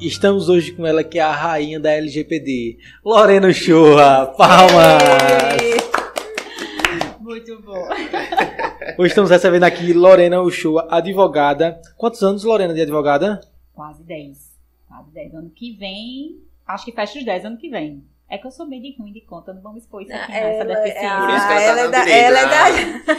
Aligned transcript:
Estamos 0.00 0.50
hoje 0.50 0.72
com 0.72 0.86
ela 0.86 1.02
que 1.02 1.18
é 1.18 1.22
a 1.22 1.32
rainha 1.32 1.80
da 1.80 1.90
LGPD, 1.90 2.78
Lorena 3.02 3.52
Churra. 3.52 4.26
Palmas! 4.26 5.02
Muito 7.20 7.60
bom. 7.62 7.88
Hoje 8.98 9.08
estamos 9.08 9.30
recebendo 9.30 9.64
aqui 9.64 9.94
Lorena 9.94 10.42
Uchoa, 10.42 10.86
advogada. 10.90 11.80
Quantos 11.96 12.22
anos, 12.22 12.44
Lorena, 12.44 12.74
de 12.74 12.82
advogada? 12.82 13.40
Quase 13.72 14.02
10. 14.02 14.36
Quase 14.86 15.10
10. 15.10 15.34
Ano 15.34 15.50
que 15.50 15.72
vem, 15.72 16.38
acho 16.66 16.84
que 16.84 16.92
fecha 16.92 17.18
os 17.18 17.24
10 17.24 17.44
ano 17.46 17.56
que 17.56 17.70
vem. 17.70 18.04
É 18.34 18.38
que 18.38 18.46
eu 18.46 18.50
sou 18.50 18.66
meio 18.66 18.82
de 18.82 18.96
ruim 18.98 19.12
de 19.12 19.20
conta, 19.20 19.52
não 19.54 19.62
vamos 19.62 19.82
expor 19.84 20.02
isso 20.02 20.12
aqui, 20.12 20.32
não, 20.32 20.38
essa 20.38 20.64
Ela- 20.64 20.74
deficiência. 20.74 21.12
ah, 21.12 21.20
Por 21.20 21.30
isso 21.36 21.46
que 21.46 21.52
ela, 21.52 21.62
ela 21.62 21.74
tá 21.74 21.80
é 21.80 21.84
no 21.84 21.90
da- 21.92 22.04
direito. 22.04 22.24
ela 22.24 22.38
é 22.38 22.44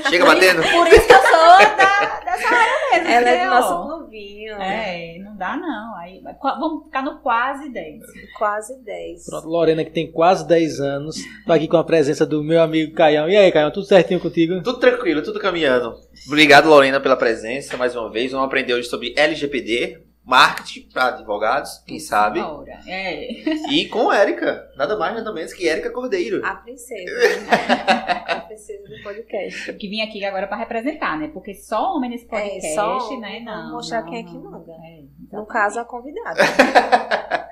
ah. 0.05 0.09
Chega 0.09 0.25
batendo. 0.25 0.61
Por 0.61 0.87
isso 0.87 1.07
que 1.07 1.13
eu 1.13 1.21
sou 1.21 1.57
da, 1.77 2.19
dessa 2.25 2.47
área 2.49 2.75
mesmo. 2.91 3.07
Ela 3.09 3.29
é 3.29 3.43
do 3.45 3.49
nosso 3.49 3.87
clubinho. 3.87 4.55
É, 4.55 5.17
não 5.19 5.37
dá 5.37 5.55
não. 5.57 5.95
Aí, 5.95 6.21
vamos 6.41 6.83
ficar 6.85 7.01
no 7.01 7.19
quase 7.19 7.69
10. 7.69 8.01
Quase 8.37 8.83
10. 8.83 9.25
Pronto, 9.25 9.47
Lorena, 9.47 9.85
que 9.85 9.91
tem 9.91 10.11
quase 10.11 10.45
10 10.47 10.79
anos. 10.81 11.15
Tô 11.45 11.53
aqui 11.53 11.67
com 11.67 11.77
a 11.77 11.83
presença 11.83 12.25
do 12.25 12.43
meu 12.43 12.61
amigo 12.61 12.93
Caião. 12.93 13.29
E 13.29 13.37
aí, 13.37 13.51
Caião, 13.51 13.71
tudo 13.71 13.85
certinho 13.85 14.19
contigo? 14.19 14.61
Tudo 14.63 14.79
tranquilo, 14.79 15.21
tudo 15.23 15.39
caminhando. 15.39 15.95
Obrigado, 16.27 16.67
Lorena, 16.67 16.99
pela 16.99 17.15
presença 17.15 17.77
mais 17.77 17.95
uma 17.95 18.11
vez. 18.11 18.31
Vamos 18.31 18.47
aprender 18.47 18.73
hoje 18.73 18.89
sobre 18.89 19.13
LGPD, 19.17 19.99
marketing 20.25 20.89
para 20.91 21.07
advogados, 21.09 21.77
quem 21.85 21.99
sabe. 21.99 22.39
Hora. 22.39 22.79
É. 22.87 23.31
E 23.71 23.87
com 23.89 24.11
Érica, 24.11 24.69
nada 24.75 24.97
mais, 24.97 25.13
nada 25.15 25.31
menos 25.31 25.53
que 25.53 25.67
Érica 25.69 25.91
Cordeiro. 25.91 26.43
A 26.45 26.55
princesa. 26.55 27.11
a 28.27 28.39
princesa 28.41 28.83
do 28.89 29.03
podcast. 29.03 29.73
Que 29.73 29.87
vim 29.87 30.01
aqui 30.01 30.25
agora 30.25 30.47
pra 30.47 30.57
representar, 30.57 31.17
né? 31.19 31.29
Porque 31.33 31.53
só 31.53 31.95
homem 31.95 32.09
nesse 32.09 32.25
podcast, 32.25 32.65
É, 32.65 32.73
só 32.73 32.97
homem, 32.97 33.19
né? 33.21 33.41
vamos 33.45 33.63
Não. 33.65 33.71
mostrar 33.73 34.01
não, 34.01 34.09
quem 34.09 34.19
é 34.19 34.23
que 34.23 34.33
não. 34.33 34.51
manda. 34.51 34.71
É, 34.71 35.03
No 35.37 35.45
caso, 35.45 35.79
a 35.79 35.85
convidada. 35.85 36.39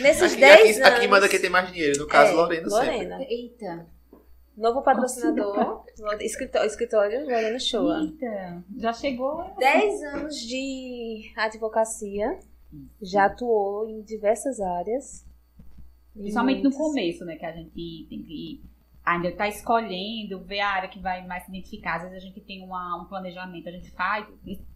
Nesses 0.00 0.32
Aqui, 0.32 0.40
10 0.40 0.60
aqui, 0.60 0.80
anos. 0.82 0.98
aqui 0.98 1.08
manda 1.08 1.28
quem 1.28 1.38
tem 1.40 1.50
mais 1.50 1.70
dinheiro, 1.70 1.98
no 2.00 2.06
caso, 2.08 2.32
É, 2.32 2.34
Lorena 2.34 2.68
sempre. 2.70 2.86
Lorena. 2.86 3.22
Eita, 3.22 3.86
Novo 4.56 4.82
patrocinador. 4.82 5.84
Escritório, 6.20 6.66
escritório 6.66 7.20
Lorena 7.24 7.58
Shoa. 7.58 8.00
eita. 8.02 8.64
Já 8.76 8.92
chegou. 8.92 9.44
10 9.58 10.02
anos 10.02 10.36
de 10.36 11.32
advocacia. 11.36 12.38
Já 13.00 13.26
atuou 13.26 13.88
em 13.88 14.02
diversas 14.02 14.60
áreas. 14.60 15.26
Principalmente 16.14 16.62
no 16.62 16.72
começo, 16.72 17.24
né? 17.24 17.36
Que 17.36 17.46
a 17.46 17.52
gente 17.52 17.70
tem 17.70 18.22
que 18.22 18.62
ainda 19.04 19.32
tá 19.32 19.48
escolhendo, 19.48 20.40
ver 20.44 20.60
a 20.60 20.68
área 20.68 20.88
que 20.88 21.00
vai 21.00 21.26
mais 21.26 21.44
se 21.44 21.50
identificar. 21.50 21.96
Às 21.96 22.02
vezes 22.02 22.16
a 22.18 22.20
gente 22.20 22.40
tem 22.40 22.62
uma- 22.62 23.02
um 23.02 23.06
planejamento, 23.06 23.68
a 23.68 23.72
gente 23.72 23.90
faz, 23.90 24.26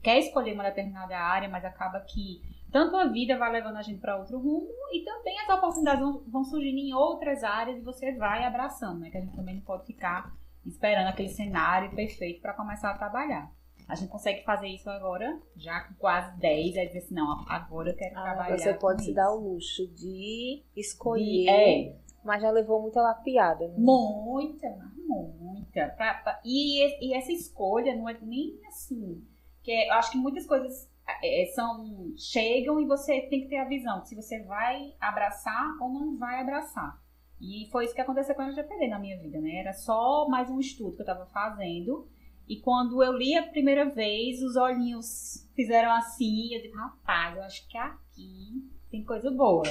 quer 0.02 0.19
escolher 0.19 0.52
uma 0.54 0.64
determinada 0.64 1.16
área, 1.16 1.48
mas 1.48 1.64
acaba 1.64 2.00
que 2.00 2.41
tanto 2.77 2.94
a 2.96 3.06
vida 3.06 3.38
vai 3.38 3.50
levando 3.52 3.77
a 3.77 3.82
gente 3.82 4.00
para 4.00 4.19
outro 4.19 4.38
rumo 4.38 4.69
e 4.92 5.02
também 5.02 5.38
as 5.41 5.48
oportunidades 5.48 6.00
vão, 6.02 6.22
vão 6.28 6.44
surgindo 6.44 6.78
em 6.78 6.92
outras 6.92 7.42
áreas 7.42 7.78
e 7.78 7.80
você 7.80 8.12
vai 8.12 8.44
abraçando, 8.44 8.98
né? 9.00 9.08
Que 9.10 9.16
a 9.16 9.20
gente 9.22 9.34
também 9.34 9.55
não 9.55 9.62
pode 9.62 9.86
ficar 9.86 10.30
esperando 10.66 11.06
aquele 11.08 11.30
cenário 11.30 11.94
perfeito 11.94 12.42
para 12.42 12.52
começar 12.52 12.91
a 12.91 12.98
trabalhar. 12.98 13.50
A 13.88 13.94
gente 13.94 14.10
consegue 14.10 14.44
fazer 14.44 14.66
isso 14.69 14.91
agora, 14.91 15.41
já 15.56 15.80
com 15.84 15.94
quase 15.94 16.36
10, 16.38 16.77
aí 16.77 16.86
dizer 16.88 16.98
assim, 16.98 17.14
não, 17.14 17.44
agora 17.48 17.91
eu 17.91 17.97
quero 17.97 18.19
Ah, 18.19 18.22
trabalhar. 18.22 18.58
você 18.58 18.74
pode 18.74 19.00
se 19.02 19.06
isso. 19.10 19.16
dar 19.16 19.30
o 19.32 19.36
luxo 19.41 19.86
de 19.94 20.62
escolher. 20.77 21.22
De- 21.44 21.48
é, 21.48 21.97
Mas 22.24 22.42
já 22.42 22.50
levou 22.50 22.82
muita 22.82 23.00
lapiada. 23.00 23.69
Né? 23.69 23.74
Muita, 23.78 24.69
muita. 25.06 25.88
Pra- 25.97 26.14
pra- 26.14 26.41
e, 26.44 27.08
e 27.08 27.14
essa 27.14 27.30
escolha 27.32 27.94
não 27.97 28.08
é 28.08 28.19
nem 28.20 28.58
assim. 28.66 29.24
Que 29.62 29.70
é- 29.70 29.88
eu 29.88 29.94
acho 29.94 30.10
que 30.10 30.19
muitas 30.19 30.44
coisas 30.44 30.91
é, 31.22 31.46
são 31.54 32.12
chegam 32.16 32.81
e 32.81 32.86
você 32.86 33.22
tem 33.22 33.42
que 33.42 33.48
ter 33.48 33.58
a 33.58 33.69
visão 33.69 34.04
se 34.04 34.14
você 34.14 34.42
vai 34.42 34.94
abraçar 35.00 35.76
ou 35.81 35.88
não 35.88 36.16
vai 36.16 36.41
abraçar. 36.41 37.00
E 37.41 37.69
foi 37.70 37.84
isso 37.84 37.94
que 37.94 38.00
aconteceu 38.00 38.34
com 38.34 38.42
a 38.42 38.47
LGPD 38.47 38.88
na 38.88 38.98
minha 38.98 39.19
vida, 39.19 39.41
né? 39.41 39.56
Era 39.56 39.72
só 39.72 40.26
mais 40.28 40.50
um 40.50 40.58
estudo 40.58 40.97
que 40.97 41.03
eu 41.03 41.06
tava 41.06 41.26
fazendo. 41.26 42.08
E 42.48 42.60
quando 42.60 43.03
eu 43.03 43.12
li 43.12 43.34
a 43.34 43.47
primeira 43.47 43.91
vez, 43.91 44.42
os 44.42 44.56
olhinhos 44.56 45.47
fizeram 45.54 45.92
assim. 45.92 46.54
Eu 46.54 46.62
disse, 46.62 46.75
rapaz, 46.75 47.36
eu 47.36 47.42
acho 47.42 47.69
que 47.69 47.76
aqui 47.76 48.70
tem 48.91 49.04
coisa 49.04 49.31
boa. 49.31 49.64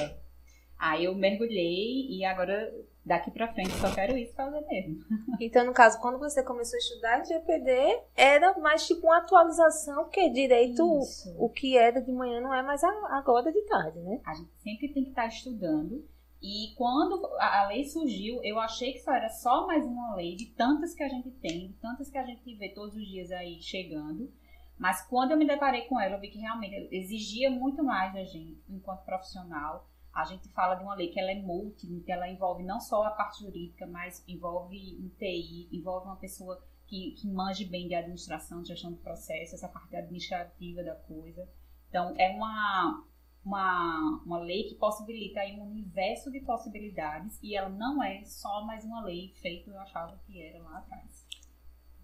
Aí 0.78 1.04
eu 1.04 1.14
mergulhei 1.14 2.06
e 2.10 2.24
agora 2.24 2.72
daqui 3.06 3.30
pra 3.30 3.52
frente 3.52 3.70
só 3.70 3.94
quero 3.94 4.18
isso 4.18 4.34
fazer 4.34 4.60
mesmo. 4.66 5.04
Então, 5.40 5.64
no 5.64 5.72
caso, 5.72 6.00
quando 6.00 6.18
você 6.18 6.42
começou 6.42 6.76
a 6.76 6.78
estudar 6.78 7.24
GPD, 7.24 8.00
era 8.16 8.58
mais 8.58 8.86
tipo 8.86 9.06
uma 9.06 9.18
atualização, 9.18 10.04
porque 10.04 10.30
direito, 10.30 10.82
Isso. 11.00 11.34
o 11.38 11.48
que 11.48 11.76
era 11.76 12.00
de 12.00 12.10
manhã 12.10 12.40
não 12.40 12.52
é 12.52 12.62
mais 12.62 12.82
agora 12.82 13.52
de 13.52 13.60
tarde, 13.66 13.98
né? 14.00 14.20
A 14.24 14.34
gente 14.34 14.50
sempre 14.62 14.88
tem 14.88 15.04
que 15.04 15.10
estar 15.10 15.26
estudando. 15.26 16.04
E 16.42 16.74
quando 16.76 17.26
a 17.38 17.64
a 17.64 17.68
lei 17.68 17.84
surgiu, 17.84 18.40
eu 18.42 18.58
achei 18.58 18.92
que 18.92 19.00
só 19.00 19.12
era 19.12 19.28
só 19.28 19.66
mais 19.66 19.84
uma 19.84 20.14
lei 20.16 20.34
de 20.34 20.46
tantas 20.46 20.94
que 20.94 21.02
a 21.02 21.08
gente 21.08 21.30
tem, 21.30 21.68
de 21.68 21.74
tantas 21.74 22.10
que 22.10 22.18
a 22.18 22.24
gente 22.24 22.54
vê 22.54 22.70
todos 22.70 22.96
os 22.96 23.06
dias 23.06 23.30
aí 23.30 23.60
chegando. 23.60 24.32
Mas 24.78 25.06
quando 25.06 25.30
eu 25.30 25.36
me 25.36 25.46
deparei 25.46 25.82
com 25.82 25.98
ela, 26.00 26.16
eu 26.16 26.20
vi 26.20 26.28
que 26.28 26.38
realmente 26.38 26.88
exigia 26.94 27.50
muito 27.50 27.82
mais 27.82 28.12
da 28.12 28.24
gente, 28.24 28.62
enquanto 28.68 29.04
profissional. 29.04 29.88
A 30.16 30.24
gente 30.24 30.48
fala 30.48 30.76
de 30.76 30.82
uma 30.82 30.94
lei 30.94 31.08
que 31.08 31.20
ela 31.20 31.30
é 31.30 31.34
multi, 31.34 32.00
que 32.00 32.10
ela 32.10 32.26
envolve 32.26 32.62
não 32.62 32.80
só 32.80 33.02
a 33.04 33.10
parte 33.10 33.44
jurídica, 33.44 33.86
mas 33.86 34.24
envolve 34.26 34.96
um 34.98 35.10
TI, 35.10 35.68
envolve 35.70 36.06
uma 36.06 36.16
pessoa 36.16 36.58
que, 36.86 37.10
que 37.10 37.28
manje 37.28 37.66
bem 37.66 37.86
de 37.86 37.94
administração, 37.94 38.62
de 38.62 38.68
gestão 38.68 38.94
de 38.94 38.98
processo, 39.00 39.54
essa 39.54 39.68
parte 39.68 39.94
administrativa 39.94 40.82
da 40.82 40.94
coisa. 40.94 41.46
Então, 41.90 42.14
é 42.16 42.30
uma, 42.30 43.04
uma, 43.44 44.22
uma 44.24 44.38
lei 44.38 44.64
que 44.64 44.76
possibilita 44.76 45.40
aí 45.40 45.54
um 45.60 45.64
universo 45.64 46.30
de 46.30 46.40
possibilidades 46.40 47.38
e 47.42 47.54
ela 47.54 47.68
não 47.68 48.02
é 48.02 48.24
só 48.24 48.64
mais 48.64 48.86
uma 48.86 49.04
lei 49.04 49.34
feita, 49.42 49.68
eu 49.68 49.78
achava 49.78 50.18
que 50.24 50.40
era 50.40 50.62
lá 50.62 50.78
atrás. 50.78 51.25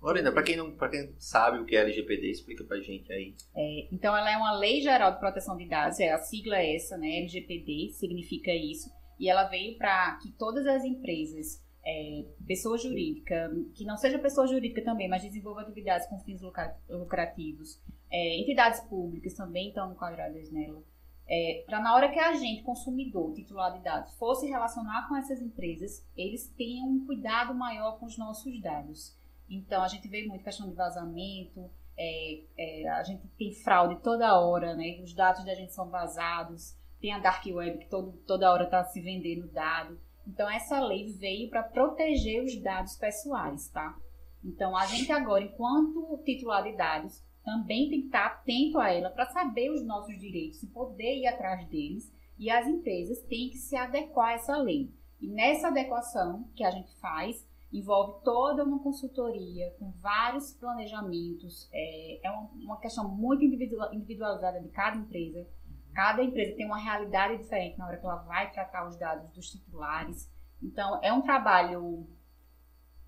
Lorena, 0.02 0.32
pra 0.32 0.42
quem 0.42 0.56
não 0.56 0.76
quem 0.76 1.14
sabe 1.18 1.58
o 1.60 1.64
que 1.64 1.76
é 1.76 1.80
LGPD, 1.80 2.30
explica 2.30 2.64
pra 2.64 2.80
gente 2.80 3.12
aí. 3.12 3.34
É, 3.54 3.88
então, 3.92 4.16
ela 4.16 4.30
é 4.32 4.36
uma 4.36 4.52
Lei 4.58 4.80
Geral 4.80 5.12
de 5.12 5.20
Proteção 5.20 5.56
de 5.56 5.66
Dados, 5.68 6.00
é 6.00 6.10
a 6.10 6.18
sigla 6.18 6.56
é 6.58 6.74
essa, 6.74 6.98
né? 6.98 7.18
LGPD 7.18 7.90
significa 7.92 8.52
isso, 8.52 8.90
e 9.18 9.28
ela 9.30 9.44
veio 9.44 9.78
para 9.78 10.16
que 10.20 10.32
todas 10.32 10.66
as 10.66 10.84
empresas, 10.84 11.62
é, 11.86 12.24
pessoa 12.46 12.76
jurídica, 12.76 13.50
que 13.76 13.84
não 13.84 13.96
seja 13.96 14.18
pessoa 14.18 14.46
jurídica 14.46 14.82
também, 14.82 15.08
mas 15.08 15.22
desenvolva 15.22 15.60
atividades 15.60 16.08
com 16.08 16.19
fins 16.19 16.40
lucra- 16.42 16.76
lucrativos, 16.88 17.80
é, 18.10 18.40
entidades 18.40 18.80
públicas 18.80 19.34
também 19.34 19.69
estão 19.69 19.92
enquadradas 19.92 20.50
nela, 20.50 20.82
é, 21.28 21.62
para 21.64 21.80
na 21.80 21.94
hora 21.94 22.10
que 22.10 22.19
a 22.19 22.32
gente, 22.34 22.64
consumidor, 22.64 23.32
titular 23.34 23.72
de 23.72 23.84
dados, 23.84 24.12
fosse 24.16 24.48
relacionar 24.48 25.08
com 25.08 25.16
essas 25.16 25.40
empresas, 25.40 26.04
eles 26.16 26.48
tenham 26.58 26.88
um 26.88 27.06
cuidado 27.06 27.54
maior 27.54 28.00
com 28.00 28.06
os 28.06 28.19
nossos 28.19 28.60
dados. 28.60 29.16
Então, 29.54 29.82
a 29.82 29.88
gente 29.88 30.08
vê 30.08 30.26
muito 30.26 30.42
questão 30.42 30.68
de 30.68 30.74
vazamento, 30.74 31.70
é, 31.96 32.40
é, 32.56 32.88
a 32.88 33.02
gente 33.02 33.26
tem 33.38 33.52
fraude 33.52 34.00
toda 34.02 34.40
hora, 34.40 34.74
né? 34.74 35.00
Os 35.02 35.12
dados 35.12 35.44
da 35.44 35.54
gente 35.54 35.72
são 35.72 35.90
vazados, 35.90 36.74
tem 37.00 37.12
a 37.12 37.18
dark 37.18 37.44
web 37.46 37.78
que 37.78 37.88
todo, 37.88 38.12
toda 38.26 38.50
hora 38.50 38.64
está 38.64 38.82
se 38.84 39.00
vendendo 39.00 39.46
dado. 39.48 40.00
Então 40.26 40.48
essa 40.48 40.80
lei 40.80 41.12
veio 41.12 41.50
para 41.50 41.62
proteger 41.62 42.42
os 42.42 42.56
dados 42.62 42.96
pessoais, 42.96 43.68
tá? 43.68 43.96
Então 44.42 44.76
a 44.76 44.86
gente 44.86 45.10
agora, 45.12 45.44
enquanto 45.44 46.19
titular 46.24 46.62
de 46.62 46.76
dados, 46.76 47.22
também 47.44 47.90
tem 47.90 48.00
que 48.00 48.06
estar 48.06 48.26
atento 48.26 48.78
a 48.78 48.90
ela 48.90 49.10
para 49.10 49.26
saber 49.26 49.70
os 49.70 49.84
nossos 49.84 50.19
direitos 50.19 50.62
e 50.62 50.69
poder 50.69 51.19
ir 51.19 51.26
atrás 51.26 51.66
deles. 51.69 52.12
E 52.38 52.50
as 52.50 52.66
empresas 52.66 53.20
têm 53.22 53.50
que 53.50 53.58
se 53.58 53.76
adequar 53.76 54.30
a 54.30 54.32
essa 54.34 54.56
lei. 54.56 54.90
E 55.20 55.28
nessa 55.28 55.69
adequação 55.69 56.48
que 56.54 56.64
a 56.64 56.70
gente 56.70 56.96
faz, 56.98 57.46
envolve 57.72 58.22
toda 58.22 58.64
uma 58.64 58.78
consultoria 58.80 59.74
com 59.78 59.90
vários 59.92 60.52
planejamentos. 60.52 61.69
É, 61.72 62.26
é 62.26 62.30
uma, 62.30 62.50
uma 62.54 62.80
questão 62.80 63.08
muito 63.08 63.44
individual- 63.44 63.92
individualizada 63.94 64.60
de 64.60 64.69
cada 64.69 64.96
empresa. 64.96 65.46
Cada 65.94 66.22
empresa 66.22 66.56
tem 66.56 66.66
uma 66.66 66.78
realidade 66.78 67.38
diferente 67.38 67.78
na 67.78 67.86
hora 67.86 67.98
que 67.98 68.04
ela 68.04 68.16
vai 68.16 68.50
tratar 68.50 68.86
os 68.86 68.96
dados 68.96 69.30
dos 69.30 69.50
titulares. 69.50 70.30
Então, 70.62 71.00
é 71.02 71.12
um 71.12 71.22
trabalho 71.22 72.06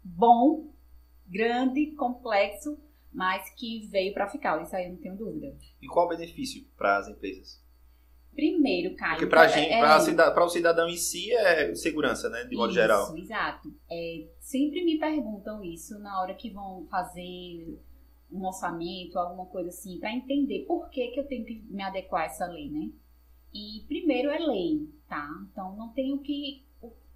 bom, 0.03 0.73
grande, 1.27 1.93
complexo, 1.93 2.79
mas 3.13 3.49
que 3.55 3.87
veio 3.89 4.13
para 4.13 4.29
ficar. 4.29 4.61
Isso 4.63 4.75
aí 4.75 4.87
eu 4.87 4.93
não 4.93 4.99
tenho 4.99 5.17
dúvida. 5.17 5.57
E 5.81 5.87
qual 5.87 6.07
o 6.07 6.09
benefício 6.09 6.67
para 6.77 6.99
as 6.99 7.09
empresas? 7.09 7.64
Primeiro, 8.35 8.97
Caio. 8.97 9.13
Porque 9.13 9.27
pra 9.27 9.45
é- 9.45 9.81
é- 9.81 10.45
o 10.45 10.49
cidadão 10.49 10.89
em 10.89 10.97
si 10.97 11.33
é 11.33 11.75
segurança, 11.75 12.29
né? 12.29 12.45
De 12.45 12.57
modo 12.57 12.71
Isso, 12.71 12.81
geral. 12.81 13.17
Exato. 13.17 13.73
É, 13.91 14.27
sempre 14.41 14.85
me 14.85 14.99
perguntam 14.99 15.63
isso 15.63 15.99
na 16.01 16.21
hora 16.21 16.35
que 16.35 16.51
vão 16.51 16.87
fazer 16.91 17.79
um 18.31 18.45
orçamento, 18.45 19.19
alguma 19.19 19.47
coisa 19.47 19.69
assim, 19.69 19.99
para 19.99 20.13
entender 20.13 20.65
por 20.67 20.91
que, 20.91 21.09
que 21.09 21.21
eu 21.21 21.27
tenho 21.27 21.45
que 21.45 21.65
me 21.71 21.83
adequar 21.83 22.23
a 22.23 22.27
essa 22.27 22.47
lei, 22.47 22.69
né? 22.69 22.91
E 23.53 23.85
primeiro 23.87 24.31
é 24.31 24.39
lei, 24.39 24.89
tá? 25.09 25.29
Então 25.51 25.77
não 25.77 25.91
tenho 25.91 26.19
que. 26.19 26.65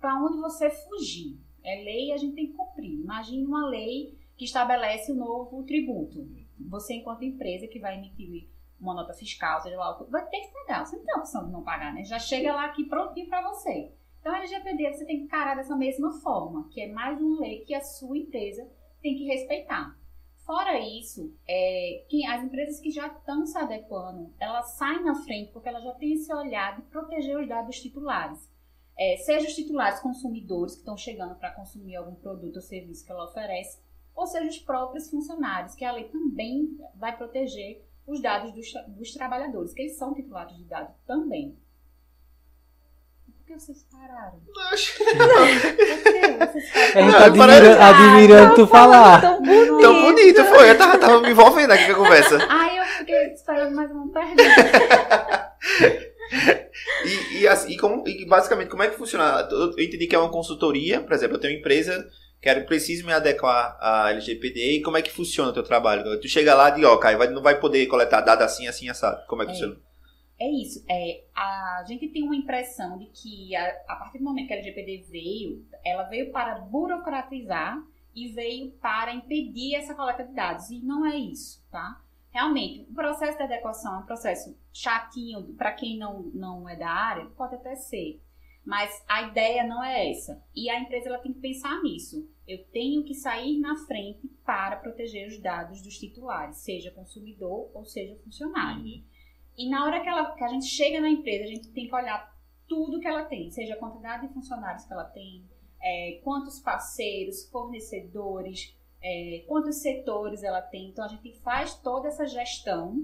para 0.00 0.14
onde 0.22 0.38
você 0.38 0.70
fugir. 0.70 1.36
É 1.64 1.82
lei 1.82 2.06
e 2.06 2.12
a 2.12 2.16
gente 2.16 2.34
tem 2.36 2.46
que 2.46 2.52
cumprir. 2.52 3.00
Imagine 3.00 3.44
uma 3.44 3.68
lei 3.68 4.16
que 4.36 4.44
estabelece 4.44 5.10
o 5.10 5.16
novo 5.16 5.64
tributo. 5.64 6.24
Você, 6.68 6.94
enquanto 6.94 7.24
empresa 7.24 7.66
que 7.66 7.80
vai 7.80 7.96
emitir 7.98 8.48
uma 8.80 8.94
nota 8.94 9.12
fiscal, 9.12 9.60
seja 9.60 9.76
lá, 9.76 9.92
vai 10.08 10.26
ter 10.28 10.40
que 10.40 10.52
pagar. 10.52 10.86
Você 10.86 10.96
não 10.96 11.04
tem 11.04 11.16
opção 11.16 11.46
de 11.46 11.52
não 11.52 11.62
pagar, 11.62 11.92
né? 11.92 12.04
Já 12.04 12.18
chega 12.18 12.54
lá 12.54 12.66
aqui 12.66 12.84
prontinho 12.84 13.28
para 13.28 13.42
você. 13.48 13.92
Então, 14.20 14.32
a 14.32 14.38
LGPD 14.38 14.92
você 14.92 15.04
tem 15.04 15.18
que 15.18 15.24
encarar 15.24 15.56
dessa 15.56 15.76
mesma 15.76 16.12
forma, 16.20 16.68
que 16.70 16.80
é 16.80 16.88
mais 16.88 17.20
uma 17.20 17.40
lei 17.40 17.60
que 17.60 17.74
a 17.74 17.80
sua 17.80 18.18
empresa 18.18 18.68
tem 19.00 19.16
que 19.16 19.24
respeitar. 19.24 19.96
Fora 20.44 20.78
isso, 20.78 21.34
é, 21.46 22.04
que 22.08 22.24
as 22.26 22.42
empresas 22.42 22.80
que 22.80 22.90
já 22.90 23.06
estão 23.06 23.44
se 23.44 23.56
adequando, 23.58 24.32
elas 24.40 24.70
saem 24.72 25.04
na 25.04 25.14
frente 25.14 25.52
porque 25.52 25.68
elas 25.68 25.84
já 25.84 25.92
têm 25.94 26.14
esse 26.14 26.32
olhar 26.32 26.76
de 26.76 26.82
proteger 26.82 27.38
os 27.38 27.46
dados 27.46 27.66
dos 27.66 27.80
titulares. 27.80 28.50
É, 28.98 29.16
seja 29.18 29.46
os 29.46 29.54
titulares 29.54 30.00
consumidores 30.00 30.72
que 30.72 30.80
estão 30.80 30.96
chegando 30.96 31.34
para 31.34 31.52
consumir 31.52 31.96
algum 31.96 32.14
produto 32.14 32.56
ou 32.56 32.62
serviço 32.62 33.04
que 33.04 33.12
ela 33.12 33.26
oferece, 33.26 33.78
ou 34.14 34.26
seja 34.26 34.48
os 34.48 34.58
próprios 34.58 35.08
funcionários, 35.10 35.74
que 35.74 35.84
a 35.84 35.92
lei 35.92 36.04
também 36.08 36.76
vai 36.96 37.16
proteger 37.16 37.86
os 38.08 38.20
dados 38.22 38.52
dos, 38.54 38.66
dos 38.88 39.12
trabalhadores, 39.12 39.72
que 39.72 39.82
eles 39.82 39.96
são 39.96 40.14
titulares 40.14 40.56
de 40.56 40.64
dados 40.64 40.94
também. 41.06 41.56
Por 43.26 43.46
que 43.46 43.54
vocês 43.60 43.82
pararam? 43.90 44.40
Acho 44.72 44.98
Por 44.98 45.06
que 45.06 45.14
vocês 45.14 46.76
A 46.76 46.78
gente 46.80 46.92
pararam? 46.92 47.12
tá 47.12 47.18
Não, 47.18 47.24
admira- 47.26 47.46
parece- 47.46 47.80
admirando 47.80 48.54
tu 48.54 48.66
falar. 48.66 49.20
Tão 49.20 49.42
bonito. 49.42 49.80
Tão 49.80 50.02
bonito, 50.02 50.44
foi. 50.44 50.70
Eu 50.70 50.78
tava, 50.78 50.98
tava 50.98 51.20
me 51.22 51.30
envolvendo 51.30 51.72
aqui 51.72 51.86
com 51.86 51.92
a 51.92 51.96
conversa. 51.96 52.38
Ai, 52.48 52.78
eu 52.78 52.84
fiquei 52.84 53.32
esperando 53.32 53.74
mais 53.74 53.90
uma 53.90 54.08
pergunta. 54.10 54.42
E, 57.04 57.38
e, 57.40 57.48
assim, 57.48 57.72
e 57.72 57.76
como, 57.78 58.06
e 58.06 58.24
basicamente, 58.26 58.68
como 58.68 58.82
é 58.82 58.88
que 58.88 58.96
funciona? 58.96 59.48
Eu 59.50 59.70
entendi 59.82 60.06
que 60.06 60.14
é 60.14 60.18
uma 60.18 60.30
consultoria, 60.30 61.00
por 61.00 61.12
exemplo, 61.12 61.36
eu 61.36 61.40
tenho 61.40 61.54
uma 61.54 61.58
empresa, 61.60 62.06
quero, 62.40 62.66
preciso 62.66 63.06
me 63.06 63.12
adequar 63.12 63.76
à 63.80 64.10
LGPD, 64.10 64.76
e 64.78 64.82
como 64.82 64.96
é 64.96 65.02
que 65.02 65.10
funciona 65.10 65.50
o 65.50 65.54
teu 65.54 65.62
trabalho? 65.62 66.20
Tu 66.20 66.28
chega 66.28 66.54
lá 66.54 66.70
e 66.70 66.74
diz, 66.76 66.84
ó, 66.84 66.96
Caio, 66.98 67.18
vai, 67.18 67.28
não 67.28 67.42
vai 67.42 67.58
poder 67.58 67.86
coletar 67.86 68.20
dados 68.20 68.44
assim, 68.44 68.66
assim, 68.68 68.88
assado. 68.88 69.26
Como 69.26 69.42
é 69.42 69.46
que 69.46 69.52
É. 69.52 69.54
funciona? 69.54 69.76
É 70.40 70.48
isso. 70.48 70.84
É, 70.88 71.24
a 71.34 71.84
gente 71.86 72.08
tem 72.08 72.22
uma 72.22 72.36
impressão 72.36 72.96
de 72.96 73.06
que 73.06 73.56
a, 73.56 73.66
a 73.88 73.96
partir 73.96 74.18
do 74.18 74.24
momento 74.24 74.46
que 74.46 74.52
a 74.52 74.56
LGPD 74.56 75.06
veio, 75.10 75.66
ela 75.84 76.04
veio 76.04 76.30
para 76.30 76.60
burocratizar 76.60 77.76
e 78.14 78.28
veio 78.28 78.70
para 78.80 79.12
impedir 79.12 79.74
essa 79.74 79.94
coleta 79.94 80.24
de 80.24 80.32
dados. 80.32 80.70
E 80.70 80.80
não 80.80 81.04
é 81.04 81.16
isso, 81.16 81.64
tá? 81.70 82.00
Realmente, 82.30 82.86
o 82.88 82.94
processo 82.94 83.36
de 83.36 83.42
adequação 83.44 83.96
é 83.96 83.98
um 83.98 84.06
processo 84.06 84.56
chatinho, 84.72 85.42
para 85.56 85.72
quem 85.72 85.98
não, 85.98 86.22
não 86.34 86.68
é 86.68 86.76
da 86.76 86.88
área, 86.88 87.26
pode 87.36 87.54
até 87.56 87.74
ser. 87.74 88.20
Mas 88.68 89.02
a 89.08 89.22
ideia 89.22 89.64
não 89.64 89.82
é 89.82 90.10
essa. 90.10 90.44
E 90.54 90.68
a 90.68 90.78
empresa 90.78 91.08
ela 91.08 91.20
tem 91.20 91.32
que 91.32 91.40
pensar 91.40 91.82
nisso. 91.82 92.30
Eu 92.46 92.62
tenho 92.66 93.02
que 93.02 93.14
sair 93.14 93.58
na 93.58 93.74
frente 93.86 94.28
para 94.44 94.76
proteger 94.76 95.26
os 95.26 95.40
dados 95.40 95.80
dos 95.80 95.96
titulares, 95.96 96.58
seja 96.58 96.90
consumidor 96.90 97.70
ou 97.72 97.86
seja 97.86 98.14
funcionário. 98.22 99.02
E 99.56 99.70
na 99.70 99.86
hora 99.86 100.02
que, 100.02 100.08
ela, 100.10 100.32
que 100.32 100.44
a 100.44 100.48
gente 100.48 100.66
chega 100.66 101.00
na 101.00 101.08
empresa, 101.08 101.44
a 101.44 101.46
gente 101.46 101.68
tem 101.68 101.88
que 101.88 101.94
olhar 101.94 102.30
tudo 102.68 103.00
que 103.00 103.08
ela 103.08 103.24
tem, 103.24 103.50
seja 103.50 103.72
a 103.72 103.78
quantidade 103.78 104.28
de 104.28 104.34
funcionários 104.34 104.84
que 104.84 104.92
ela 104.92 105.04
tem, 105.04 105.42
é, 105.80 106.20
quantos 106.22 106.60
parceiros, 106.60 107.48
fornecedores, 107.50 108.76
é, 109.02 109.44
quantos 109.48 109.76
setores 109.76 110.42
ela 110.42 110.60
tem. 110.60 110.90
Então 110.90 111.06
a 111.06 111.08
gente 111.08 111.32
faz 111.38 111.74
toda 111.76 112.08
essa 112.08 112.26
gestão, 112.26 113.02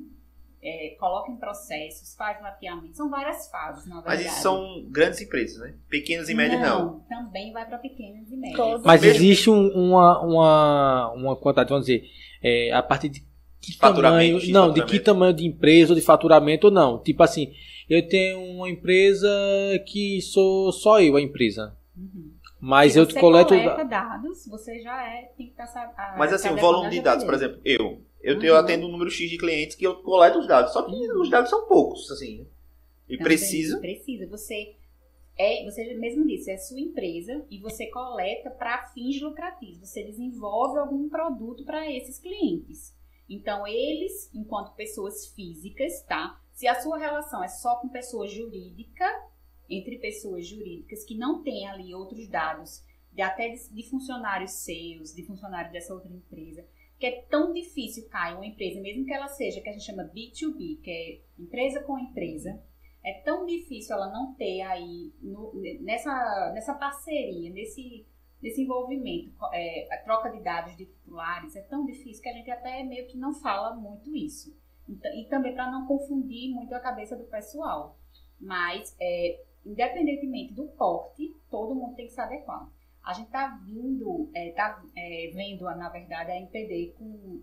é, 0.65 0.97
coloca 0.99 1.31
em 1.31 1.37
processos, 1.37 2.15
faz 2.17 2.41
mapeamento. 2.41 2.97
São 2.97 3.11
várias 3.11 3.49
fases, 3.51 3.87
na 3.87 3.97
verdade. 3.97 4.25
Mas 4.25 4.33
isso 4.33 4.43
são 4.43 4.85
grandes 4.89 5.21
empresas, 5.21 5.59
né? 5.61 5.75
Pequenas 5.91 6.29
e 6.29 6.35
médias 6.35 6.61
não. 6.61 7.01
Também 7.09 7.53
vai 7.53 7.67
para 7.67 7.79
pequenas 7.79 8.31
e 8.31 8.37
médias. 8.37 8.83
Mas 8.83 9.01
Mesmo- 9.03 9.17
existe 9.17 9.51
um- 9.51 9.69
uma, 9.69 10.21
uma, 10.23 11.13
uma 11.13 11.37
quantidade, 11.37 11.69
vamos 11.69 11.87
dizer, 11.87 12.05
é, 12.43 12.73
a 12.73 12.83
partir 12.83 13.09
de 13.11 13.21
que 13.61 13.77
Faturamento, 13.79 14.33
tamanho. 14.33 14.41
de 14.41 14.53
Não, 14.53 14.73
de 14.73 14.85
que 14.85 15.01
tamanho 15.01 15.33
de 15.35 15.47
empresa 15.47 15.93
ou 15.93 15.99
de 15.99 16.05
faturamento 16.05 16.67
ou 16.67 16.73
não. 16.73 16.99
Tipo 17.03 17.23
assim, 17.23 17.53
eu 17.89 18.07
tenho 18.09 18.39
uma 18.57 18.69
empresa 18.69 19.29
que 19.87 20.21
sou 20.21 20.71
só 20.73 21.01
eu 21.01 21.17
a 21.17 21.21
empresa. 21.21 21.77
Uhum. 21.97 22.33
Mas 22.61 22.93
Se 22.95 22.99
eu 22.99 23.05
você 23.05 23.21
coleto. 23.21 23.49
coleta 23.55 23.85
dados, 23.85 24.47
você 24.49 24.81
já 24.81 25.03
é, 25.07 25.31
tem 25.37 25.47
que 25.51 25.61
estar 25.61 25.93
a- 25.97 26.17
Mas 26.19 26.33
assim, 26.33 26.49
o 26.49 26.57
volume 26.57 26.91
de 26.91 27.01
dados, 27.01 27.23
por 27.25 27.35
exemplo, 27.35 27.61
eu. 27.65 28.03
Eu, 28.25 28.39
tenho, 28.39 28.51
eu 28.53 28.55
Uhum. 28.55 28.61
atendo 28.61 28.87
um 28.87 28.91
número 28.91 29.11
X 29.11 29.31
de 29.31 29.39
clientes 29.39 29.77
que 29.77 29.87
eu 29.87 29.97
coleto 30.03 30.39
os 30.39 30.47
dados. 30.49 30.73
Só 30.73 30.83
que 30.83 30.93
os 31.13 31.31
dados 31.31 31.51
são 31.51 31.67
poucos, 31.67 32.11
assim. 32.11 32.39
né? 32.39 32.47
E 33.09 33.19
Também 33.19 33.25
preciso. 33.25 33.81
Precisa. 33.81 34.27
Você 34.29 34.77
é, 35.37 35.65
você 35.65 35.95
mesmo 35.95 36.27
disse, 36.27 36.51
é 36.51 36.57
sua 36.57 36.79
empresa 36.81 37.45
e 37.51 37.59
você 37.59 37.87
coleta 37.89 38.51
para 38.51 38.87
fins 38.89 39.21
lucrativos. 39.21 39.89
Você 39.89 40.05
desenvolve 40.05 40.79
algum 40.79 41.09
produto 41.09 41.65
para 41.65 41.91
esses 41.91 42.19
clientes. 42.19 42.95
Então, 43.29 43.67
eles, 43.67 44.31
enquanto 44.35 44.75
pessoas 44.75 45.27
físicas, 45.29 46.03
tá? 46.03 46.41
Se 46.53 46.69
a 46.69 46.81
sua 46.81 46.99
relação 46.99 47.43
é 47.43 47.49
só 47.49 47.77
com 47.77 47.89
pessoa 47.89 48.29
jurídica, 48.29 49.05
entre 49.69 49.99
pessoas 49.99 50.47
jurídicas 50.47 51.05
que 51.05 51.17
não 51.17 51.43
têm 51.43 51.67
ali 51.67 51.95
outros 51.95 52.29
dados, 52.29 52.83
de 53.13 53.23
até 53.23 53.49
de, 53.49 53.69
de 53.71 53.83
funcionários 53.91 54.53
seus, 54.53 55.15
de 55.15 55.25
funcionários 55.25 55.73
dessa 55.73 55.95
outra 55.95 56.13
empresa, 56.13 56.65
que 56.99 57.07
é 57.07 57.23
tão 57.23 57.53
difícil 57.53 58.09
cair 58.09 58.35
uma 58.37 58.47
empresa, 58.47 58.81
mesmo 58.81 59.05
que 59.05 59.13
ela 59.13 59.29
seja, 59.29 59.61
que 59.61 59.69
a 59.69 59.73
gente 59.73 59.85
chama 59.85 60.05
B2B, 60.05 60.81
que 60.83 60.91
é 60.91 61.43
empresa 61.43 61.83
com 61.83 61.99
empresa, 61.99 62.61
é 63.05 63.15
tão 63.21 63.45
difícil 63.45 63.95
ela 63.95 64.11
não 64.11 64.35
ter 64.35 64.63
aí 64.63 65.13
no- 65.21 65.53
nessa, 65.81 66.53
nessa 66.55 66.75
parceria, 66.75 67.51
nesse, 67.51 68.07
nesse 68.43 68.63
envolvimento, 68.63 69.33
é, 69.53 69.89
a 69.93 69.99
troca 69.99 70.31
de 70.31 70.41
dados 70.41 70.77
de 70.77 70.87
titulares, 70.87 71.55
é 71.57 71.63
tão 71.63 71.85
difícil 71.85 72.23
que 72.23 72.29
a 72.29 72.33
gente 72.33 72.51
até 72.51 72.83
meio 72.83 73.07
que 73.07 73.19
não 73.19 73.35
fala 73.35 73.75
muito 73.75 74.15
isso. 74.17 74.57
Então, 74.89 75.13
e 75.15 75.25
também 75.27 75.55
para 75.55 75.71
não 75.71 75.87
confundir 75.87 76.51
muito 76.51 76.75
a 76.75 76.81
cabeça 76.81 77.17
do 77.17 77.25
pessoal. 77.25 77.99
Mas, 78.41 78.95
é, 79.01 79.43
independentemente 79.65 80.53
do 80.55 80.65
porte, 80.69 81.35
todo 81.51 81.75
mundo 81.75 81.95
tem 81.97 82.07
que 82.07 82.13
se 82.13 82.21
adequar. 82.21 82.71
A 83.05 83.13
gente 83.13 83.27
está 83.27 83.49
vindo, 83.65 84.31
está 84.35 84.83
vendo, 85.35 85.65
na 85.77 85.89
verdade, 85.89 86.31
a 86.31 86.37
NPD 86.37 86.95
com, 86.99 87.43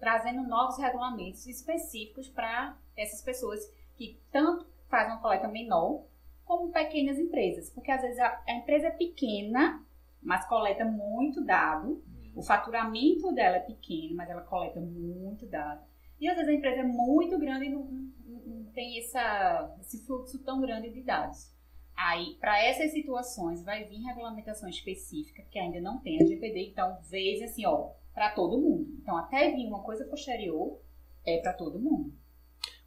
trazendo 0.00 0.42
novos 0.48 0.78
regulamentos 0.78 1.46
específicos 1.46 2.28
para 2.28 2.76
essas 2.96 3.20
pessoas 3.22 3.60
que 3.96 4.18
tanto 4.32 4.66
fazem 4.88 5.12
uma 5.12 5.20
coleta 5.22 5.48
menor, 5.48 6.04
como 6.44 6.72
pequenas 6.72 7.18
empresas. 7.18 7.70
Porque 7.70 7.90
às 7.90 8.00
vezes 8.02 8.18
a, 8.18 8.42
a 8.46 8.52
empresa 8.54 8.88
é 8.88 8.90
pequena, 8.90 9.84
mas 10.22 10.46
coleta 10.48 10.84
muito 10.84 11.44
dado. 11.44 12.02
O 12.34 12.42
faturamento 12.42 13.32
dela 13.32 13.56
é 13.56 13.60
pequeno, 13.60 14.16
mas 14.16 14.28
ela 14.28 14.42
coleta 14.42 14.80
muito 14.80 15.46
dado. 15.46 15.84
E 16.20 16.28
às 16.28 16.36
vezes 16.36 16.50
a 16.50 16.54
empresa 16.56 16.80
é 16.80 16.84
muito 16.84 17.38
grande 17.38 17.66
e 17.66 17.70
não, 17.70 17.84
não- 17.84 18.14
não 18.46 18.64
tem 18.72 18.98
essa, 18.98 19.76
esse 19.80 20.04
fluxo 20.04 20.42
tão 20.44 20.60
grande 20.60 20.90
de 20.90 21.02
dados. 21.02 21.53
Aí, 21.96 22.34
para 22.40 22.62
essas 22.62 22.92
situações, 22.92 23.62
vai 23.62 23.84
vir 23.84 24.02
regulamentação 24.02 24.68
específica, 24.68 25.42
que 25.50 25.58
ainda 25.58 25.80
não 25.80 25.98
tem 26.00 26.20
a 26.20 26.26
GPD, 26.26 26.70
então 26.70 26.98
veja 27.08 27.44
assim, 27.44 27.64
ó, 27.66 27.90
para 28.12 28.30
todo 28.30 28.58
mundo. 28.58 28.88
Então, 29.00 29.16
até 29.16 29.50
vir 29.50 29.66
uma 29.66 29.82
coisa 29.82 30.04
posterior, 30.04 30.78
é 31.24 31.38
para 31.38 31.52
todo 31.52 31.78
mundo. 31.78 32.12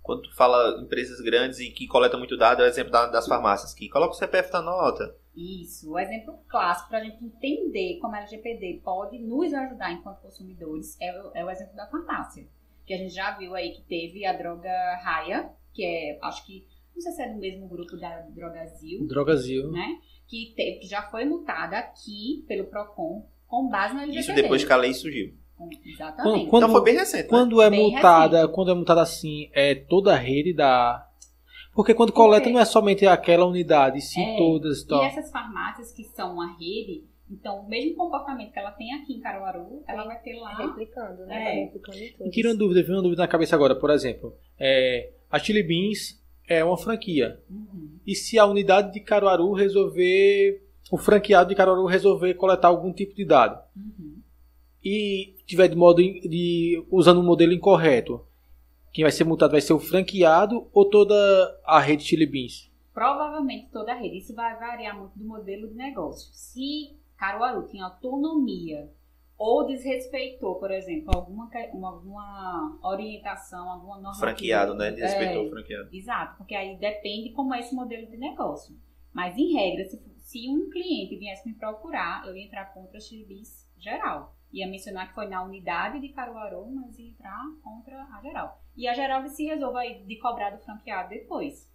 Quando 0.04 0.22
tu 0.24 0.36
fala 0.36 0.82
empresas 0.82 1.20
grandes 1.22 1.60
e 1.60 1.70
que 1.72 1.88
coletam 1.88 2.20
muito 2.20 2.38
dado, 2.38 2.62
é 2.62 2.66
o 2.66 2.68
exemplo 2.68 2.92
da- 2.92 3.08
das 3.08 3.28
farmácias, 3.28 3.74
que 3.74 3.90
coloca 3.90 4.14
o 4.14 4.18
CPF 4.18 4.52
na 4.54 4.62
nota. 4.62 5.16
Isso, 5.36 5.92
o 5.92 6.00
exemplo 6.00 6.40
clássico 6.48 6.90
para 6.90 7.00
a 7.00 7.04
gente 7.04 7.24
entender 7.24 8.00
como 8.00 8.16
a 8.16 8.20
LGPD 8.20 8.82
pode 8.84 9.20
nos 9.20 9.54
ajudar 9.54 9.92
enquanto 9.92 10.22
consumidores 10.22 10.98
é 11.00 11.12
o, 11.22 11.32
é 11.36 11.46
o 11.46 11.50
exemplo 11.50 11.76
da 11.76 11.88
farmácia. 11.88 12.48
Que 12.86 12.94
a 12.94 12.98
gente 12.98 13.14
já 13.14 13.38
viu 13.38 13.54
aí 13.54 13.72
que 13.74 13.82
teve 13.82 14.26
a 14.26 14.32
droga 14.34 14.70
Raia, 15.04 15.52
que 15.74 15.84
é, 15.86 16.18
acho 16.24 16.46
que, 16.46 16.66
não 16.98 17.02
sei 17.02 17.12
se 17.14 17.22
é 17.22 17.30
do 17.34 17.40
mesmo 17.40 17.68
grupo 17.68 17.96
da 17.98 18.20
Drogazil, 18.30 19.08
Drogazil. 19.08 19.72
né? 19.72 19.98
Que, 20.28 20.54
teve, 20.56 20.80
que 20.80 20.88
já 20.88 21.04
foi 21.04 21.24
multada 21.26 21.78
aqui 21.78 22.44
pelo 22.48 22.66
PROCON 22.66 23.26
com 23.48 23.70
base 23.70 23.94
na 23.94 24.04
LGPD. 24.04 24.20
Isso 24.32 24.36
depois 24.42 24.64
que 24.64 24.74
a 24.74 24.76
lei 24.78 24.94
surgiu. 24.94 25.34
Exatamente. 25.86 26.48
Quando- 26.50 26.64
Então 26.66 26.70
foi 26.76 26.84
bem 26.84 26.96
recente. 26.96 27.24
né? 27.24 27.30
Quando 27.30 27.62
é 27.62 27.70
Bem 27.70 27.80
multada, 27.92 28.48
quando 28.48 28.72
é 28.72 28.74
multada 28.74 29.02
assim, 29.02 29.50
é 29.54 29.74
toda 29.74 30.14
a 30.14 30.18
rede 30.18 30.54
da. 30.54 31.04
Porque 31.74 31.94
quando 31.94 32.12
coleta 32.12 32.46
quê? 32.46 32.52
não 32.52 32.60
é 32.60 32.66
somente 32.66 33.06
aquela 33.06 33.46
unidade, 33.46 34.02
sim 34.02 34.22
É, 34.22 34.38
todas 34.38 34.82
e 34.82 34.84
E 34.84 34.88
tal. 34.88 35.04
essas 35.04 35.32
farmácias 35.32 35.92
que 35.92 36.04
são 36.04 36.34
uma 36.34 36.52
rede, 36.58 37.04
então 37.30 37.60
o 37.62 37.70
mesmo 37.70 37.96
comportamento 37.96 38.52
que 38.52 38.60
ela 38.60 38.72
tem 38.72 38.94
aqui 38.94 39.14
em 39.14 39.20
Caruaru, 39.20 39.84
ela 39.88 40.04
vai 40.04 40.20
ter 40.22 40.36
lá. 40.40 40.56
Replicando, 40.58 41.26
né? 41.26 41.40
É. 41.42 41.44
Vai 41.46 41.56
replicando 41.66 41.98
em 41.98 42.02
Me 42.02 42.12
todos. 42.14 42.34
tira 42.34 42.50
uma 42.50 42.56
dúvida, 42.56 42.82
veio 42.84 42.96
uma 42.96 43.04
dúvida 43.04 43.22
na 43.22 43.28
cabeça 43.28 43.56
agora, 43.56 43.76
por 43.76 43.90
exemplo. 43.92 44.36
É, 44.60 45.12
a 45.32 45.40
Chili 45.40 45.64
Beans 45.64 46.20
é 46.48 46.64
uma 46.64 46.78
franquia. 46.78 47.40
Uhum. 47.50 47.98
E 48.06 48.16
se 48.16 48.40
a 48.40 48.46
unidade 48.46 48.94
de 48.94 49.00
Caruaru 49.00 49.52
resolver. 49.54 50.64
O 50.90 50.98
franqueado 50.98 51.50
de 51.50 51.56
Caruaru 51.56 51.86
resolver 51.86 52.34
coletar 52.36 52.70
algum 52.70 52.94
tipo 52.94 53.14
de 53.14 53.26
dado 53.26 53.62
Uhum. 53.76 54.22
e 54.82 55.36
tiver 55.46 55.68
de 55.68 55.76
modo 55.76 56.02
de 56.02 56.82
usando 56.90 57.20
um 57.20 57.26
modelo 57.26 57.52
incorreto, 57.52 58.26
quem 58.94 59.04
vai 59.04 59.12
ser 59.12 59.26
multado 59.26 59.52
vai 59.52 59.60
ser 59.60 59.74
o 59.74 59.80
franqueado 59.80 60.66
ou 60.74 60.86
toda 60.86 61.14
a 61.66 61.78
rede 61.82 62.06
Chili 62.06 62.26
Beans? 62.26 62.72
Provavelmente 62.94 63.68
toda 63.70 63.92
a 63.92 63.96
rede. 63.96 64.18
Isso 64.20 64.34
vai 64.34 64.58
variar 64.58 64.98
muito 64.98 65.12
do 65.20 65.26
modelo 65.26 65.68
de 65.68 65.76
negócio. 65.76 66.30
Se 66.32 66.94
Caruaru 67.18 67.68
tinha 67.68 67.84
autonomia 67.84 68.90
ou 69.38 69.66
desrespeitou, 69.68 70.56
por 70.56 70.72
exemplo, 70.72 71.12
alguma, 71.16 71.50
alguma 71.84 72.80
orientação, 72.84 73.70
alguma 73.70 73.96
normativa. 73.96 74.20
Franqueado, 74.28 74.74
né? 74.74 74.92
Desrespeitou 74.92 75.44
É, 75.44 75.48
o 75.48 75.50
franqueado. 75.50 75.90
Exato, 75.94 76.38
porque 76.38 76.56
aí 76.56 76.76
depende 76.78 77.32
como 77.34 77.54
é 77.54 77.60
esse 77.60 77.76
modelo 77.76 78.08
de 78.08 78.18
negócio. 78.18 78.76
Mas, 79.14 79.38
em 79.38 79.54
regra, 79.54 79.86
se, 79.86 80.02
se 80.18 80.50
um 80.50 80.70
cliente 80.70 81.16
viesse 81.18 81.48
me 81.48 81.54
procurar, 81.56 82.26
eu 82.28 82.36
ia 82.36 82.46
entrar 82.46 82.74
contra 82.74 82.98
a 82.98 83.02
Xibis 83.02 83.68
geral. 83.78 84.36
Ia 84.52 84.68
mencionar 84.68 85.10
que 85.10 85.16
foi 85.16 85.28
na 85.28 85.44
unidade 85.44 86.00
de 86.00 86.10
Caruaru, 86.10 86.66
mas 86.74 86.98
ia 86.98 87.10
entrar 87.10 87.44
contra 87.64 87.96
a 88.02 88.22
geral. 88.22 88.62
E 88.76 88.88
a 88.88 88.94
geral 88.94 89.28
se 89.28 89.46
resolve 89.46 89.78
aí 89.78 90.04
de 90.06 90.18
cobrar 90.20 90.52
do 90.52 90.64
franqueado 90.64 91.10
depois. 91.10 91.70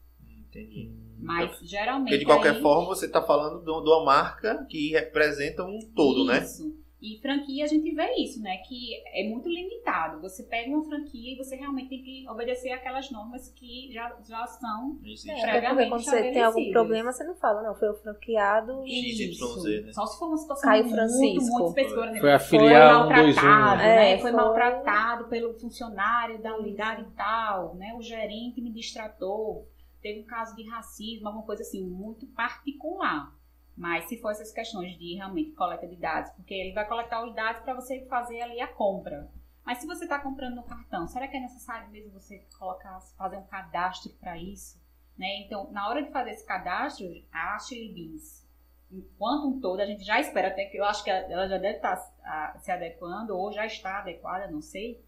Entendi. 0.49 0.91
Mas, 1.19 1.59
geralmente... 1.61 2.09
Porque 2.11 2.19
de 2.19 2.25
qualquer 2.25 2.57
aí- 2.57 2.63
forma 2.63 2.87
você 2.87 3.07
está 3.07 3.23
falando 3.23 3.65
de 3.65 3.71
uma- 3.71 3.83
de 3.83 3.89
uma 3.89 4.05
marca 4.05 4.67
que 4.69 4.91
representa 4.91 5.65
um 5.65 5.79
todo, 5.95 6.25
né? 6.27 6.43
Isso. 6.43 6.77
E 7.03 7.19
franquia 7.21 7.65
a 7.65 7.67
gente 7.67 7.93
vê 7.93 8.15
isso, 8.15 8.41
né? 8.41 8.59
Que 8.59 9.03
é 9.13 9.29
muito 9.29 9.49
limitado. 9.49 10.21
Você 10.21 10.45
pega 10.45 10.71
uma 10.71 10.85
franquia 10.85 11.33
e 11.33 11.37
você 11.37 11.57
realmente 11.57 11.89
tem 11.89 12.01
que 12.01 12.29
obedecer 12.29 12.71
aquelas 12.71 13.11
normas 13.11 13.49
que 13.49 13.91
já, 13.93 14.17
já 14.25 14.47
são. 14.47 15.01
É, 15.29 15.89
quando 15.89 16.01
você 16.05 16.31
tem 16.31 16.43
algum 16.43 16.71
problema, 16.71 17.11
você 17.11 17.25
não 17.25 17.35
fala, 17.35 17.61
não, 17.61 17.75
foi 17.75 17.91
o 17.91 17.95
franqueado. 17.95 18.85
X, 18.87 19.19
Y, 19.19 19.31
Isso. 19.31 19.61
Z, 19.61 19.81
né? 19.81 19.93
Só 19.93 20.07
se 20.07 20.17
for 20.17 20.29
uma 20.29 20.37
situação 20.37 20.71
Caio 20.71 20.85
muito, 20.85 20.95
Francisco. 20.95 21.59
muito 21.59 21.69
específica. 21.71 22.01
exemplo, 22.03 22.21
Foi 22.21 22.33
a 22.33 22.39
foi 22.39 22.59
filial 22.61 22.99
maltratado, 23.01 23.33
121. 23.33 23.77
né? 23.79 24.13
É, 24.13 24.19
foi, 24.19 24.31
foi- 24.31 24.41
maltratado 24.41 25.25
pelo 25.25 25.55
funcionário 25.55 26.41
da 26.41 26.57
unidade 26.57 27.05
tal, 27.17 27.75
né? 27.75 27.95
O 27.99 28.01
gerente 28.01 28.61
me 28.61 28.71
distratou. 28.71 29.69
Teve 30.01 30.21
um 30.21 30.25
caso 30.25 30.55
de 30.55 30.63
racismo, 30.69 31.27
alguma 31.27 31.45
coisa 31.45 31.63
assim, 31.63 31.85
muito 31.85 32.27
particular. 32.29 33.33
Mas 33.77 34.05
se 34.05 34.19
for 34.19 34.31
essas 34.31 34.53
questões 34.53 34.99
de 34.99 35.15
realmente 35.15 35.53
coleta 35.53 35.87
de 35.87 35.97
dados, 35.97 36.31
porque 36.33 36.55
ele 36.55 36.73
vai 36.73 36.87
coletar 36.87 37.25
os 37.25 37.35
dados 37.35 37.63
para 37.63 37.75
você 37.75 38.05
fazer 38.07 38.41
ali 38.43 38.61
a 38.61 38.69
compra. 38.69 39.31
Mas 39.65 39.79
se 39.79 39.87
você 39.87 40.05
está 40.05 40.19
comprando 40.19 40.57
no 40.57 40.65
cartão, 40.65 41.07
será 41.07 41.29
que 41.29 41.37
é 41.37 41.41
necessário 41.41 41.89
mesmo 41.91 42.13
você 42.13 42.45
colocar, 42.59 43.01
fazer 43.17 43.37
um 43.37 43.47
cadastro 43.47 44.13
para 44.21 44.37
isso? 44.37 44.81
Né? 45.17 45.43
Então, 45.45 45.71
na 45.71 45.89
hora 45.89 46.03
de 46.03 46.11
fazer 46.11 46.31
esse 46.31 46.45
cadastro, 46.45 47.07
a 47.33 47.59
Shiribins, 47.59 48.47
enquanto 48.91 49.49
um 49.49 49.61
todo, 49.61 49.81
a 49.81 49.87
gente 49.87 50.05
já 50.05 50.21
espera 50.21 50.49
até 50.49 50.67
que 50.67 50.77
eu 50.77 50.85
acho 50.85 51.05
que 51.05 51.11
ela 51.11 51.49
já 51.49 51.59
deve 51.59 51.77
estar 51.77 51.97
ah, 52.25 52.57
se 52.59 52.71
adequando, 52.71 53.37
ou 53.37 53.53
já 53.53 53.65
está 53.65 53.99
adequada, 53.99 54.51
não 54.51 54.61
sei. 54.61 55.03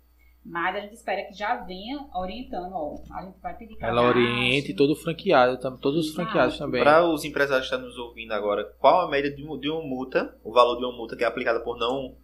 Mas 0.45 0.77
a 0.77 0.81
gente 0.81 0.93
espera 0.93 1.23
que 1.25 1.33
já 1.33 1.57
venha 1.57 2.05
orientando, 2.15 2.73
ó, 2.75 2.97
a 3.13 3.23
gente 3.25 3.39
vai 3.41 3.57
pedir 3.57 3.77
Ela 3.81 4.03
cadastro. 4.03 4.21
oriente 4.21 4.75
todo 4.75 4.95
franqueado, 4.95 5.59
todos 5.79 6.07
os 6.09 6.15
franqueados 6.15 6.59
também. 6.59 6.83
Para 6.85 7.09
os 7.09 7.25
empresários 7.25 7.67
que 7.69 7.75
estão 7.75 7.89
nos 7.89 7.97
ouvindo 7.97 8.33
agora, 8.33 8.65
qual 8.79 9.07
a 9.07 9.11
média 9.11 9.35
de, 9.35 9.43
um- 9.43 9.59
de 9.59 9.71
uma 9.71 9.83
multa, 9.83 10.37
o 10.45 10.53
valor 10.53 10.77
de 10.79 10.85
uma 10.85 10.95
multa 10.95 11.17
que 11.17 11.25
é 11.25 11.27
aplicada 11.27 11.61
por 11.61 11.79
não 11.79 12.15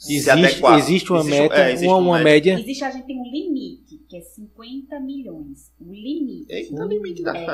Existe, 0.00 0.64
existe 0.78 1.10
uma 1.10 1.22
um- 1.22 1.24
meta, 1.24 1.56
é, 1.56 1.72
existe 1.72 1.88
uma, 1.88 1.96
uma 1.96 2.06
uma 2.10 2.18
média. 2.20 2.52
média. 2.54 2.62
Existe, 2.64 2.84
a 2.84 2.90
gente 2.92 3.06
tem 3.06 3.18
um 3.18 3.24
limite, 3.24 3.98
que 4.08 4.16
é 4.16 4.20
50 4.20 5.00
milhões. 5.00 5.72
O 5.80 5.92
limite. 5.92 6.46
Eita, 6.52 6.84
limite 6.84 7.22
da 7.24 7.36
É. 7.36 7.44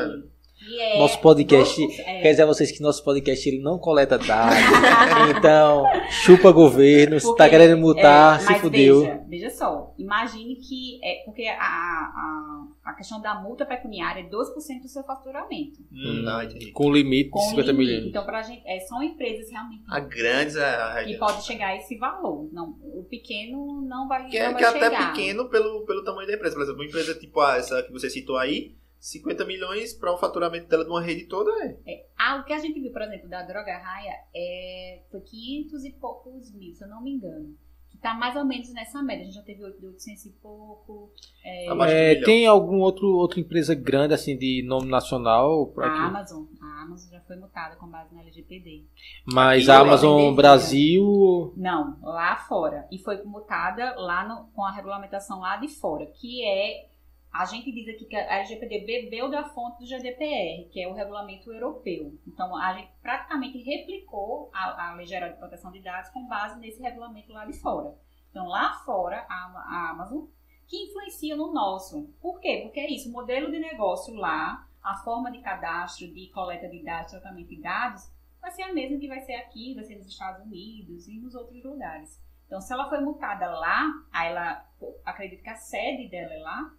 é 0.63 0.99
Nosso 0.99 1.21
podcast, 1.21 1.81
2%, 1.81 2.01
é. 2.01 2.23
Quer 2.23 2.31
dizer 2.31 2.43
a 2.43 2.47
vocês 2.47 2.71
que 2.73 2.81
nosso 2.81 3.05
podcast 3.05 3.47
ele 3.49 3.61
não 3.61 3.79
coleta 3.79 4.17
dados. 4.17 4.57
então, 5.37 5.85
chupa 6.11 6.51
governo, 6.53 7.19
se 7.21 7.37
tá 7.37 7.49
querendo 7.49 7.77
multar, 7.77 8.37
é, 8.37 8.39
se 8.41 8.51
mas 8.53 8.61
fudeu. 8.61 9.01
Veja, 9.01 9.25
veja 9.29 9.51
só, 9.51 9.95
imagine 9.99 10.57
que. 10.57 11.01
É, 11.05 11.23
porque 11.25 11.47
a, 11.47 11.55
a, 11.61 12.67
a 12.85 12.95
questão 12.95 13.21
da 13.21 13.35
multa 13.35 13.67
pecuniária 13.67 14.21
é 14.21 14.25
12% 14.25 14.83
do 14.83 14.89
seu 14.89 15.03
faturamento. 15.05 15.81
Hum, 15.93 16.23
não. 16.23 16.41
Com 16.73 16.93
limite 16.93 17.25
de 17.25 17.31
Com 17.31 17.41
50 17.41 17.73
limite. 17.73 17.87
milhões. 17.91 18.09
Então, 18.09 18.25
pra 18.25 18.43
gente, 18.43 18.63
é, 18.65 18.81
são 18.81 19.03
empresas 19.03 19.51
realmente 19.51 19.83
A 19.89 20.01
grande 20.01 20.59
é 20.59 20.65
a 20.65 21.05
que 21.05 21.19
pode 21.19 21.45
chegar 21.45 21.69
a 21.69 21.77
esse 21.77 21.97
valor. 21.99 22.49
Não, 22.53 22.77
o 22.95 23.05
pequeno 23.05 23.83
não 23.83 24.09
vai, 24.09 24.29
Que 24.29 24.39
não 24.39 24.47
é, 24.47 24.53
vai 24.53 24.59
que 24.59 24.65
é 24.65 24.69
até 24.69 24.81
chegar. 24.91 25.13
pequeno 25.13 25.49
pelo, 25.51 25.85
pelo 25.85 26.03
tamanho 26.05 26.27
da 26.29 26.35
empresa. 26.35 26.55
Por 26.55 26.63
exemplo, 26.63 26.81
uma 26.81 26.87
empresa 26.89 27.15
tipo 27.15 27.41
a 27.41 27.57
essa 27.57 27.83
que 27.83 27.93
você 27.93 28.09
citou 28.09 28.39
aí, 28.39 28.75
50 29.05 29.45
milhões 29.45 29.93
para 29.93 30.13
o 30.15 30.17
faturamento 30.17 30.67
dela 30.67 30.83
de 30.83 30.89
uma 30.91 31.03
rede 31.03 31.27
toda 31.27 31.51
é. 31.87 32.07
Ah, 32.19 32.37
o 32.37 32.45
que 32.45 32.55
a 32.55 32.59
gente 32.59 32.81
viu, 32.81 32.91
por 32.91 33.03
exemplo, 33.03 33.29
da 33.29 33.43
Droga 33.43 33.77
Raia 33.77 34.15
é, 34.35 35.03
foi 35.11 35.21
500 35.21 35.85
e 35.85 35.91
poucos 35.93 36.51
mil, 36.55 36.73
se 36.75 36.83
eu 36.83 36.89
não 36.89 37.03
me 37.03 37.11
engano. 37.13 37.55
Que 37.91 37.99
tá 37.99 38.15
mais 38.15 38.35
ou 38.35 38.45
menos 38.47 38.73
nessa 38.73 39.03
média. 39.03 39.23
A 39.23 39.27
gente 39.27 39.35
já 39.35 39.43
teve 39.43 39.63
800 39.63 40.25
e 40.25 40.31
pouco. 40.31 41.13
É, 41.45 41.67
do 41.75 41.85
É, 41.85 42.15
tem 42.23 42.47
algum 42.47 42.81
outro 42.81 43.07
outra 43.15 43.39
empresa 43.41 43.75
grande 43.75 44.15
assim 44.15 44.39
de 44.39 44.65
nome 44.67 44.89
nacional 44.89 45.71
a 45.77 45.87
aqui? 45.87 45.99
Amazon. 45.99 46.45
A 46.63 46.83
Amazon 46.83 47.11
já 47.13 47.21
foi 47.21 47.37
multada 47.37 47.77
com 47.77 47.87
base 47.87 48.15
na 48.15 48.23
LGPD. 48.23 48.85
Mas 49.27 49.69
Aqui 49.69 49.79
a? 49.79 49.81
Amazon 49.83 50.35
Brasil, 50.35 51.53
Não, 51.59 51.99
lá 52.03 52.37
fora. 52.37 52.89
E 52.91 52.99
foi 52.99 53.23
multada 53.23 53.95
lá 53.97 54.27
no- 54.27 54.47
com 54.55 54.65
a 54.65 54.73
regulamentação 54.73 55.41
lá 55.41 55.57
de 55.59 55.69
fora, 55.69 56.07
que 56.07 56.43
é. 56.43 56.89
A 57.35 57.47
gente 57.47 57.73
diz 57.73 57.89
aqui 57.89 58.05
que 58.05 58.15
a 58.15 58.37
LGPD 58.37 58.87
bebeu 58.87 59.29
da 59.29 59.43
fonte 59.43 59.81
do 59.81 59.87
GDPR, 59.87 60.69
que 60.71 60.81
é 60.81 60.87
o 60.87 60.95
regulamento 60.95 61.53
europeu. 61.53 62.17
Então, 62.25 62.57
a 62.57 62.75
gente 62.75 62.93
praticamente 63.03 63.59
replicou 63.61 64.51
a, 64.55 64.91
a 64.91 64.95
Lei 64.95 65.05
Geral 65.05 65.31
de 65.31 65.39
Proteção 65.39 65.73
de 65.73 65.81
Dados 65.81 66.11
com 66.11 66.29
base 66.29 66.61
nesse 66.61 66.81
regulamento 66.81 67.33
lá 67.33 67.45
de 67.45 67.53
fora. 67.55 67.93
Então, 68.31 68.47
lá 68.47 68.75
fora, 68.85 69.27
a, 69.29 69.35
a 69.35 69.91
Amazon, 69.91 70.27
que 70.69 70.77
influencia 70.85 71.35
no 71.35 71.53
nosso. 71.53 72.09
Por 72.23 72.39
quê? 72.39 72.61
Porque 72.63 72.79
é 72.79 72.89
isso, 72.89 73.09
o 73.09 73.13
modelo 73.13 73.51
de 73.51 73.59
negócio 73.59 74.15
lá, 74.15 74.69
a 74.81 74.95
forma 74.99 75.33
de 75.33 75.41
cadastro, 75.41 76.07
de 76.15 76.29
coleta 76.29 76.69
de 76.69 76.85
dados, 76.85 77.11
tratamento 77.11 77.49
de 77.49 77.61
dados, 77.61 78.13
vai 78.41 78.53
ser 78.53 78.63
a 78.63 78.73
mesma 78.73 78.97
que 78.97 79.09
vai 79.09 79.21
ser 79.23 79.35
aqui, 79.35 79.75
vai 79.75 79.83
ser 79.83 79.97
nos 79.97 80.07
Estados 80.07 80.47
Unidos 80.47 81.09
e 81.09 81.19
nos 81.19 81.35
outros 81.35 81.65
lugares. 81.65 82.23
Então, 82.47 82.61
se 82.61 82.73
ela 82.73 82.89
foi 82.89 83.01
multada 83.01 83.51
lá, 83.51 83.91
aí 84.13 84.31
ela 84.31 84.65
acredito 85.05 85.43
que 85.43 85.51
a 85.51 85.57
sede 85.57 86.09
dela 86.09 86.33
é 86.33 86.39
lá, 86.39 86.73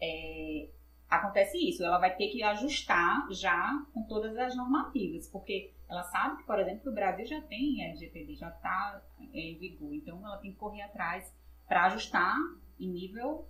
é, 0.00 0.68
acontece 1.08 1.56
isso. 1.56 1.84
Ela 1.84 1.98
vai 1.98 2.14
ter 2.14 2.28
que 2.28 2.42
ajustar 2.42 3.26
já 3.30 3.84
com 3.92 4.02
todas 4.02 4.36
as 4.36 4.56
normativas, 4.56 5.28
porque 5.28 5.72
ela 5.88 6.02
sabe 6.04 6.38
que, 6.38 6.42
por 6.44 6.58
exemplo, 6.58 6.80
que 6.80 6.88
o 6.88 6.94
Brasil 6.94 7.26
já 7.26 7.40
tem 7.40 7.82
LGPD, 7.84 8.34
já 8.34 8.48
está 8.48 9.02
em 9.32 9.56
vigor. 9.58 9.94
Então, 9.94 10.24
ela 10.24 10.36
tem 10.36 10.52
que 10.52 10.58
correr 10.58 10.82
atrás 10.82 11.32
para 11.66 11.86
ajustar 11.86 12.36
em 12.78 12.88
nível 12.88 13.46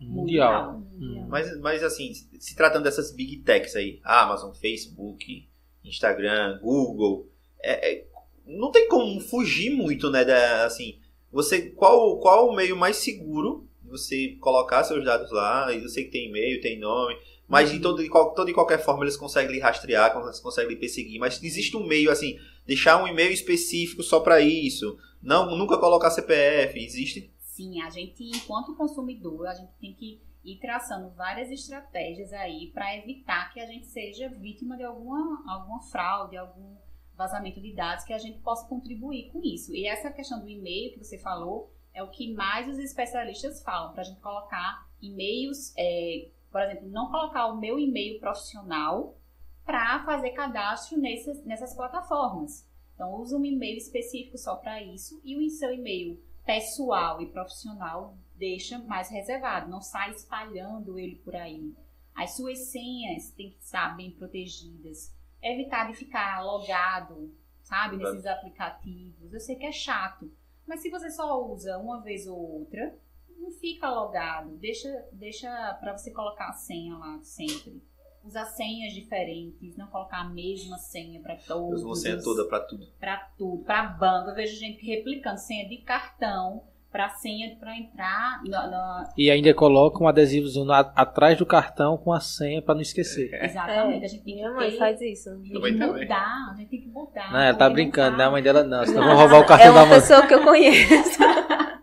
mundial. 0.00 0.80
mundial. 0.80 1.24
Hum. 1.24 1.26
Mas, 1.28 1.60
mas 1.60 1.82
assim, 1.82 2.12
se 2.12 2.54
tratando 2.56 2.84
dessas 2.84 3.12
big 3.12 3.38
techs 3.38 3.74
aí, 3.76 4.00
Amazon, 4.04 4.52
Facebook, 4.52 5.48
Instagram, 5.84 6.58
Google, 6.60 7.28
é- 7.60 7.92
é- 7.92 8.06
não 8.46 8.70
tem 8.70 8.88
como 8.88 9.20
fugir 9.20 9.70
muito, 9.70 10.10
né? 10.10 10.24
Da, 10.24 10.64
assim, 10.66 10.98
você 11.32 11.70
qual 11.70 12.18
qual 12.18 12.48
o 12.48 12.54
meio 12.54 12.76
mais 12.76 12.96
seguro 12.96 13.66
você 13.96 14.36
colocar 14.40 14.84
seus 14.84 15.04
dados 15.04 15.30
lá? 15.30 15.72
Eu 15.72 15.88
sei 15.88 16.04
que 16.04 16.10
tem 16.10 16.28
e-mail, 16.28 16.60
tem 16.60 16.78
nome, 16.78 17.16
mas 17.48 17.70
de 17.70 17.78
todo, 17.78 18.02
de 18.02 18.10
toda 18.10 18.50
e 18.50 18.54
qualquer 18.54 18.78
forma 18.78 19.04
eles 19.04 19.16
conseguem 19.16 19.52
lhe 19.52 19.60
rastrear, 19.60 20.16
eles 20.22 20.40
conseguem 20.40 20.74
lhe 20.74 20.80
perseguir. 20.80 21.20
Mas 21.20 21.42
existe 21.42 21.76
um 21.76 21.86
meio 21.86 22.10
assim, 22.10 22.38
deixar 22.66 23.02
um 23.02 23.06
e-mail 23.06 23.32
específico 23.32 24.02
só 24.02 24.20
para 24.20 24.40
isso, 24.40 24.98
não 25.22 25.56
nunca 25.56 25.78
colocar 25.78 26.10
CPF, 26.10 26.78
existe? 26.78 27.32
Sim, 27.38 27.80
a 27.82 27.90
gente, 27.90 28.24
enquanto 28.24 28.74
consumidor, 28.74 29.46
a 29.46 29.54
gente 29.54 29.72
tem 29.80 29.94
que 29.94 30.20
ir 30.44 30.58
traçando 30.58 31.10
várias 31.10 31.50
estratégias 31.50 32.32
aí 32.32 32.70
para 32.74 32.96
evitar 32.96 33.52
que 33.52 33.60
a 33.60 33.66
gente 33.66 33.86
seja 33.86 34.28
vítima 34.28 34.76
de 34.76 34.82
alguma, 34.82 35.42
alguma 35.46 35.80
fraude, 35.80 36.36
algum 36.36 36.76
vazamento 37.16 37.60
de 37.60 37.72
dados 37.72 38.04
que 38.04 38.12
a 38.12 38.18
gente 38.18 38.38
possa 38.40 38.66
contribuir 38.68 39.30
com 39.30 39.40
isso. 39.42 39.74
E 39.74 39.86
essa 39.86 40.10
questão 40.10 40.40
do 40.40 40.48
e-mail 40.48 40.92
que 40.92 40.98
você 40.98 41.18
falou 41.18 41.72
é 41.94 42.02
o 42.02 42.10
que 42.10 42.34
mais 42.34 42.68
os 42.68 42.78
especialistas 42.78 43.62
falam, 43.62 43.92
para 43.92 44.02
a 44.02 44.04
gente 44.04 44.20
colocar 44.20 44.86
e-mails, 45.00 45.72
é, 45.78 46.28
por 46.50 46.60
exemplo, 46.60 46.88
não 46.88 47.10
colocar 47.10 47.46
o 47.46 47.56
meu 47.56 47.78
e-mail 47.78 48.18
profissional 48.18 49.16
para 49.64 50.04
fazer 50.04 50.30
cadastro 50.30 50.98
nessas, 50.98 51.42
nessas 51.44 51.74
plataformas. 51.74 52.68
Então, 52.94 53.14
usa 53.14 53.36
um 53.36 53.44
e-mail 53.44 53.78
específico 53.78 54.36
só 54.36 54.56
para 54.56 54.82
isso 54.82 55.20
e 55.24 55.36
o 55.36 55.50
seu 55.50 55.72
e-mail 55.72 56.20
pessoal 56.44 57.20
e 57.22 57.26
profissional 57.26 58.16
deixa 58.36 58.78
mais 58.78 59.08
reservado, 59.08 59.70
não 59.70 59.80
sai 59.80 60.10
espalhando 60.10 60.98
ele 60.98 61.16
por 61.16 61.34
aí. 61.34 61.72
As 62.14 62.36
suas 62.36 62.58
senhas 62.70 63.30
têm 63.30 63.50
que 63.50 63.58
estar 63.58 63.96
bem 63.96 64.10
protegidas. 64.10 65.12
Evitar 65.42 65.90
de 65.90 65.94
ficar 65.94 66.42
logado, 66.44 67.32
sabe, 67.62 67.96
nesses 67.96 68.24
aplicativos. 68.26 69.32
Eu 69.32 69.40
sei 69.40 69.56
que 69.56 69.66
é 69.66 69.72
chato, 69.72 70.30
mas 70.66 70.80
se 70.80 70.90
você 70.90 71.10
só 71.10 71.42
usa 71.46 71.78
uma 71.78 72.00
vez 72.00 72.26
ou 72.26 72.38
outra, 72.38 72.98
não 73.38 73.50
fica 73.50 73.90
logado. 73.90 74.56
Deixa, 74.56 74.88
deixa 75.12 75.48
para 75.80 75.96
você 75.96 76.10
colocar 76.10 76.48
a 76.48 76.52
senha 76.52 76.96
lá 76.96 77.20
sempre. 77.22 77.82
Usar 78.22 78.46
senhas 78.46 78.94
diferentes, 78.94 79.76
não 79.76 79.86
colocar 79.88 80.22
a 80.22 80.28
mesma 80.28 80.78
senha 80.78 81.20
para 81.20 81.36
todos. 81.36 81.80
uso 81.80 81.86
uma 81.86 81.94
senha 81.94 82.22
toda 82.22 82.48
para 82.48 82.60
tudo. 82.60 82.86
Pra 82.98 83.18
tudo, 83.36 83.64
pra 83.64 83.84
banco. 83.84 84.30
Eu 84.30 84.34
vejo 84.34 84.56
gente 84.56 84.84
replicando 84.84 85.38
senha 85.38 85.68
de 85.68 85.78
cartão 85.78 86.64
para 86.94 87.08
senha 87.08 87.56
para 87.58 87.76
entrar 87.76 88.40
na, 88.46 88.68
na- 88.68 89.08
E 89.18 89.28
ainda 89.28 89.52
coloca 89.52 90.00
um 90.00 90.06
adesivozinho 90.06 90.64
na- 90.64 90.78
atrás 90.94 91.36
do 91.36 91.44
cartão 91.44 91.96
com 91.96 92.12
a 92.12 92.20
senha 92.20 92.62
pra 92.62 92.72
não 92.72 92.82
esquecer. 92.82 93.30
exatamente 93.42 94.04
a 94.04 94.08
gente 94.08 94.22
tem 94.22 94.36
Minha 94.36 94.50
que 94.50 94.54
mãe 94.54 94.70
ter- 94.70 94.78
faz 94.78 95.00
isso. 95.00 95.30
tem 95.42 95.42
que 95.60 95.72
mudar, 95.72 96.50
a 96.52 96.54
gente 96.56 96.68
tem 96.70 96.80
que 96.82 96.88
mudar. 96.88 97.32
Não, 97.32 97.40
ela 97.40 97.58
tá 97.58 97.68
brincando, 97.68 98.16
né? 98.16 98.24
A 98.24 98.30
mãe 98.30 98.40
dela 98.40 98.62
não. 98.62 98.86
Senão 98.86 99.02
vão 99.08 99.16
roubar 99.16 99.40
o 99.40 99.42
É 99.42 99.46
cartão 99.48 99.74
da 99.74 99.80
uma 99.80 99.86
mãe. 99.86 100.00
pessoa 100.00 100.24
que 100.24 100.34
eu 100.34 100.42
conheço. 100.44 101.18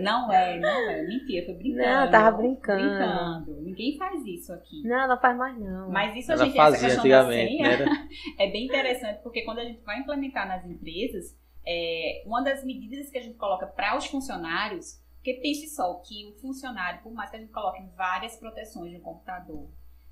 Não 0.00 0.32
é, 0.32 0.58
não 0.58 0.90
é. 0.90 1.02
Mentira, 1.06 1.46
foi 1.46 1.54
brincando. 1.54 1.84
Não, 1.86 2.04
eu 2.04 2.10
tava 2.10 2.36
brincando. 2.36 2.82
Brincando. 2.82 3.62
Ninguém 3.62 3.96
faz 3.96 4.20
isso 4.26 4.52
aqui. 4.52 4.82
Não, 4.82 5.06
não 5.06 5.20
faz 5.20 5.36
mais 5.38 5.56
não. 5.60 5.88
Mas 5.92 6.16
isso 6.16 6.32
a 6.32 6.34
Ela 6.34 6.44
gente, 6.44 6.58
essa 6.58 6.70
fazia 6.72 6.88
da 6.88 6.94
antigamente, 6.96 7.56
senha, 7.56 7.76
né? 7.86 8.08
é 8.40 8.50
bem 8.50 8.64
interessante, 8.64 9.20
porque 9.22 9.42
quando 9.44 9.60
a 9.60 9.64
gente 9.64 9.80
vai 9.84 10.00
implementar 10.00 10.48
nas 10.48 10.64
empresas, 10.64 11.36
é, 11.72 12.22
uma 12.26 12.42
das 12.42 12.64
medidas 12.64 13.10
que 13.10 13.18
a 13.18 13.22
gente 13.22 13.36
coloca 13.36 13.66
para 13.66 13.96
os 13.96 14.06
funcionários, 14.06 15.00
porque 15.16 15.34
pense 15.34 15.68
só 15.68 15.94
que 16.06 16.26
o 16.26 16.32
funcionário, 16.40 17.02
por 17.02 17.12
mais 17.12 17.30
que 17.30 17.36
a 17.36 17.40
gente 17.40 17.52
coloque 17.52 17.82
várias 17.96 18.36
proteções 18.36 18.92
no 18.92 19.00
computador 19.00 19.68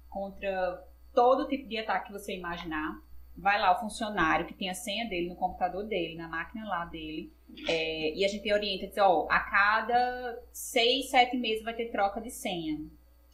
contra 0.09 0.87
todo 1.12 1.49
tipo 1.49 1.69
de 1.69 1.79
ataque 1.79 2.07
que 2.07 2.12
você 2.12 2.37
imaginar, 2.37 3.00
vai 3.37 3.59
lá 3.61 3.73
o 3.73 3.81
funcionário 3.81 4.47
que 4.47 4.55
tem 4.55 4.69
a 4.71 4.75
senha 4.75 5.09
dele 5.09 5.29
no 5.29 5.37
computador 5.37 5.85
dele, 5.85 6.17
na 6.17 6.29
máquina 6.29 6.69
lá 6.69 6.85
dele, 6.85 7.33
é, 7.69 8.15
e 8.15 8.25
a 8.25 8.29
gente 8.29 8.53
orienta, 8.53 8.87
diz, 8.87 8.99
ó, 8.99 9.27
a 9.31 9.41
cada 9.41 10.43
seis, 10.53 11.11
sete 11.11 11.37
meses 11.37 11.65
vai 11.65 11.75
ter 11.75 11.91
troca 11.91 12.21
de 12.21 12.31
senha. 12.31 12.79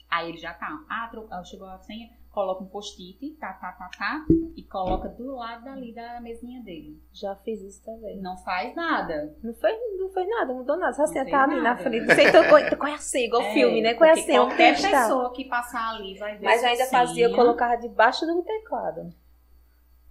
Aí 0.09 0.29
ele 0.29 0.39
já 0.39 0.55
tá, 0.55 0.69
ah, 0.89 1.09
tro- 1.11 1.27
ah, 1.31 1.43
chegou 1.43 1.67
a 1.67 1.79
senha, 1.79 2.09
coloca 2.35 2.65
um 2.65 2.67
post-it, 2.67 3.37
tá, 3.41 3.53
tá, 3.53 3.71
tá, 3.73 3.89
tá, 3.97 4.25
e 4.57 4.63
coloca 4.65 5.09
do 5.09 5.37
lado 5.37 5.65
dali 5.65 5.95
da 5.95 6.21
mesinha 6.21 6.61
dele. 6.63 7.01
Já 7.13 7.37
fiz 7.37 7.63
isso 7.63 7.83
também. 7.85 8.21
Não 8.21 8.37
faz 8.39 8.75
nada. 8.75 9.33
Não 9.43 9.55
fez, 9.55 9.79
não 9.99 10.11
fez 10.11 10.29
nada, 10.29 10.53
mudou 10.53 10.77
nada. 10.77 10.93
Só 10.93 11.05
Não 11.05 11.11
assim, 11.21 11.31
tá 11.31 11.45
ali 11.45 11.61
na 11.61 11.77
frente. 11.77 12.13
Sei 12.13 12.27
então, 12.29 12.43
qual, 12.49 12.61
qual 12.77 12.93
é 12.93 12.95
a 12.95 12.99
senha, 12.99 13.27
igual 13.27 13.43
É, 13.43 13.53
filme, 13.53 13.81
né? 13.81 13.95
Qual 13.95 14.11
é 14.11 14.13
a 14.13 14.17
senha? 14.17 14.41
Qualquer 14.41 14.75
pessoa 14.75 15.33
que 15.33 15.45
passar 15.45 15.95
ali 15.95 16.19
vai 16.19 16.37
ver 16.37 16.45
Mas 16.45 16.61
sua 16.61 16.71
ainda 16.71 16.87
fazia, 16.87 17.27
eu 17.27 17.35
colocava 17.35 17.77
debaixo 17.77 18.27
do 18.27 18.43
teclado. 18.43 19.13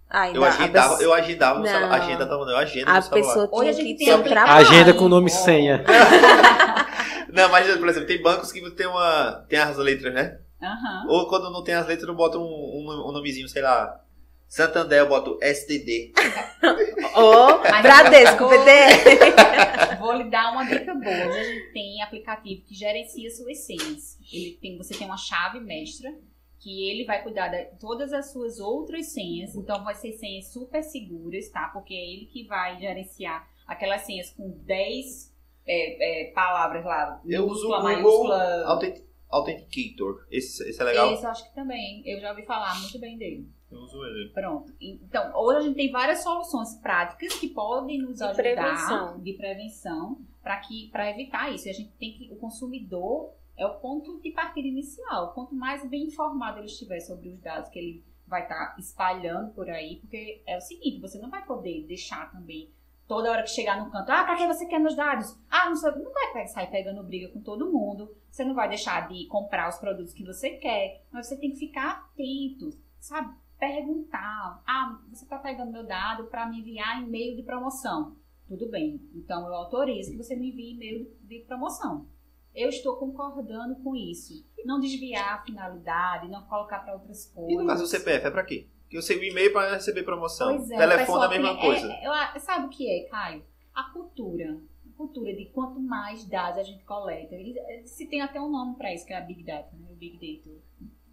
Ainda, 0.08 0.38
Eu 0.38 0.44
a 0.44 0.48
agendava, 0.48 0.88
pessoa- 0.90 1.02
eu 1.02 1.12
agendava 1.12 1.58
no 1.58 1.64
Não. 1.64 1.70
celular. 1.72 2.00
Agenda 2.00 2.26
tava 2.26 2.50
eu 2.50 2.56
agendo 2.56 2.90
A 2.90 3.02
pessoa 3.02 3.48
Hoje 3.52 3.70
a 3.70 3.72
tinha 3.74 3.86
gente 3.86 3.98
que 3.98 4.04
tem 4.04 4.14
um 4.14 4.22
trabalho. 4.22 4.66
Agenda 4.66 4.94
com 4.94 5.08
nome 5.08 5.26
e 5.26 5.30
senha. 5.30 5.84
Não, 7.28 7.48
mas, 7.48 7.76
por 7.76 7.88
exemplo, 7.88 8.06
tem 8.06 8.22
bancos 8.22 8.52
que 8.52 8.70
tem 8.70 8.86
uma. 8.86 9.44
Tem 9.48 9.58
as 9.58 9.76
letras, 9.76 10.14
né? 10.14 10.38
Aham. 10.64 11.06
Ou 11.08 11.28
quando 11.28 11.50
não 11.50 11.62
tem 11.62 11.74
as 11.74 11.86
letras, 11.86 12.08
eu 12.08 12.14
boto 12.14 12.38
um, 12.38 12.42
um, 12.44 13.08
um 13.08 13.12
nomezinho, 13.12 13.48
sei 13.48 13.62
lá. 13.62 14.00
Santander, 14.48 15.00
eu 15.00 15.08
boto 15.08 15.38
STD. 15.42 16.12
Ô, 17.16 17.58
Mas 17.70 17.82
Bradesco, 17.82 18.48
BD. 18.48 19.96
Vou 19.98 20.12
lhe 20.12 20.30
dar 20.30 20.52
uma 20.52 20.64
dica 20.64 20.94
boa. 20.94 21.26
Hoje 21.28 21.38
a 21.38 21.44
gente 21.44 21.72
tem 21.72 22.02
aplicativo 22.02 22.62
que 22.62 22.74
gerencia 22.74 23.30
suas 23.30 23.58
senhas. 23.64 24.18
Ele 24.32 24.58
tem, 24.60 24.76
você 24.76 24.94
tem 24.94 25.06
uma 25.06 25.16
chave 25.16 25.60
mestra 25.60 26.12
que 26.60 26.88
ele 26.90 27.04
vai 27.04 27.22
cuidar 27.22 27.48
de 27.48 27.64
todas 27.78 28.12
as 28.12 28.32
suas 28.32 28.58
outras 28.60 29.06
senhas. 29.12 29.54
Então 29.56 29.82
vai 29.84 29.94
ser 29.94 30.12
senhas 30.12 30.52
super 30.52 30.82
seguras, 30.82 31.48
tá? 31.50 31.68
Porque 31.72 31.94
é 31.94 32.12
ele 32.12 32.26
que 32.26 32.46
vai 32.46 32.78
gerenciar 32.78 33.46
aquelas 33.66 34.02
senhas 34.02 34.30
com 34.30 34.50
10 34.64 35.32
é, 35.66 36.28
é, 36.28 36.32
palavras 36.32 36.84
lá. 36.84 37.20
Eu 37.26 37.46
uso 37.46 37.64
o 37.66 37.68
Google 37.68 37.82
maiúscula. 37.82 38.64
Authentic- 38.66 39.04
Authenticator. 39.34 40.24
Esse, 40.30 40.68
esse 40.68 40.80
é 40.80 40.84
legal. 40.84 41.12
Esse 41.12 41.24
eu 41.24 41.30
acho 41.30 41.48
que 41.48 41.54
também. 41.54 42.02
Eu 42.06 42.20
já 42.20 42.30
ouvi 42.30 42.44
falar 42.44 42.78
muito 42.80 42.98
bem 42.98 43.18
dele. 43.18 43.48
Eu 43.70 43.80
uso 43.80 44.04
ele. 44.04 44.28
Pronto. 44.30 44.72
Então, 44.80 45.32
hoje 45.36 45.58
a 45.58 45.62
gente 45.62 45.76
tem 45.76 45.90
várias 45.90 46.22
soluções 46.22 46.76
práticas 46.76 47.34
que 47.34 47.48
podem 47.48 48.00
nos 48.00 48.18
De 48.18 48.24
ajudar 48.24 48.42
prevenção. 48.42 49.20
de 49.20 49.32
prevenção 49.32 50.18
para 50.42 50.58
que 50.58 50.88
para 50.90 51.10
evitar 51.10 51.52
isso. 51.52 51.66
E 51.66 51.70
a 51.70 51.74
gente 51.74 51.90
tem 51.98 52.12
que 52.12 52.32
o 52.32 52.36
consumidor 52.36 53.32
é 53.56 53.66
o 53.66 53.74
ponto 53.74 54.20
de 54.20 54.30
partida 54.30 54.68
inicial. 54.68 55.32
Quanto 55.32 55.54
mais 55.54 55.84
bem 55.88 56.04
informado 56.04 56.58
ele 56.58 56.66
estiver 56.66 57.00
sobre 57.00 57.28
os 57.28 57.40
dados 57.40 57.68
que 57.70 57.78
ele 57.78 58.04
vai 58.26 58.42
estar 58.42 58.74
espalhando 58.78 59.52
por 59.52 59.68
aí, 59.68 59.96
porque 59.96 60.40
é 60.46 60.56
o 60.56 60.60
seguinte, 60.60 61.00
você 61.00 61.18
não 61.18 61.28
vai 61.28 61.44
poder 61.44 61.84
deixar 61.86 62.32
também 62.32 62.70
toda 63.06 63.30
hora 63.30 63.42
que 63.42 63.50
chegar 63.50 63.78
no 63.84 63.90
canto, 63.90 64.10
ah, 64.10 64.24
para 64.24 64.36
que 64.36 64.46
você 64.46 64.66
quer 64.66 64.78
meus 64.78 64.96
dados? 64.96 65.36
Ah, 65.50 65.68
não, 65.68 65.76
sei, 65.76 65.90
não 65.92 66.12
vai 66.12 66.48
sair 66.48 66.70
pegando 66.70 67.02
briga 67.02 67.28
com 67.28 67.40
todo 67.40 67.70
mundo. 67.70 68.16
Você 68.34 68.44
não 68.44 68.52
vai 68.52 68.68
deixar 68.68 69.06
de 69.06 69.26
comprar 69.28 69.68
os 69.68 69.78
produtos 69.78 70.12
que 70.12 70.24
você 70.24 70.50
quer, 70.56 71.04
mas 71.12 71.28
você 71.28 71.36
tem 71.36 71.52
que 71.52 71.56
ficar 71.56 72.10
atento, 72.10 72.76
sabe? 72.98 73.32
Perguntar, 73.56 74.60
ah, 74.66 74.98
você 75.08 75.22
está 75.22 75.38
pegando 75.38 75.70
meu 75.70 75.86
dado 75.86 76.24
para 76.24 76.44
me 76.44 76.58
enviar 76.58 77.00
e-mail 77.00 77.36
de 77.36 77.44
promoção. 77.44 78.16
Tudo 78.48 78.68
bem, 78.68 79.00
então 79.14 79.46
eu 79.46 79.54
autorizo 79.54 80.10
que 80.10 80.16
você 80.16 80.34
me 80.34 80.50
envie 80.50 80.72
e-mail 80.74 81.16
de 81.22 81.44
promoção. 81.46 82.08
Eu 82.52 82.70
estou 82.70 82.96
concordando 82.96 83.76
com 83.76 83.94
isso. 83.94 84.44
Não 84.64 84.80
desviar 84.80 85.34
a 85.34 85.42
finalidade, 85.44 86.26
não 86.28 86.42
colocar 86.42 86.80
para 86.80 86.94
outras 86.94 87.26
coisas. 87.26 87.52
E 87.52 87.56
no 87.56 87.66
caso 87.68 87.82
do 87.84 87.88
CPF, 87.88 88.26
é 88.26 88.30
pra 88.32 88.42
quê? 88.42 88.66
Porque 88.82 88.96
eu 88.96 89.02
sei 89.02 89.16
o 89.16 89.22
e-mail 89.22 89.52
pra 89.52 89.74
receber 89.74 90.02
promoção. 90.02 90.56
Pois 90.56 90.70
é, 90.72 90.76
Telefone 90.76 90.98
pessoal 91.06 91.22
é 91.22 91.26
a 91.26 91.30
mesma 91.30 91.60
coisa. 91.60 91.86
é- 91.92 92.06
a- 92.08 92.38
sabe 92.40 92.66
o 92.66 92.68
que 92.68 92.90
é, 92.90 93.08
Caio? 93.08 93.44
A 93.72 93.84
cultura. 93.92 94.58
Cultura 94.96 95.34
de 95.34 95.46
quanto 95.46 95.80
mais 95.80 96.24
dados 96.28 96.58
a 96.58 96.62
gente 96.62 96.84
coleta. 96.84 97.34
E, 97.34 97.58
eh, 97.58 97.82
Se 97.84 98.06
tem 98.06 98.20
até 98.20 98.40
um 98.40 98.50
nome 98.50 98.76
para 98.76 98.92
isso, 98.94 99.04
que 99.06 99.12
é 99.12 99.18
a 99.18 99.20
Big 99.20 99.42
Data, 99.42 99.74
né? 99.76 99.88
O 99.90 99.96
Big 99.96 100.18
Data. 100.18 100.56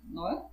Não 0.06 0.30
é? 0.30 0.46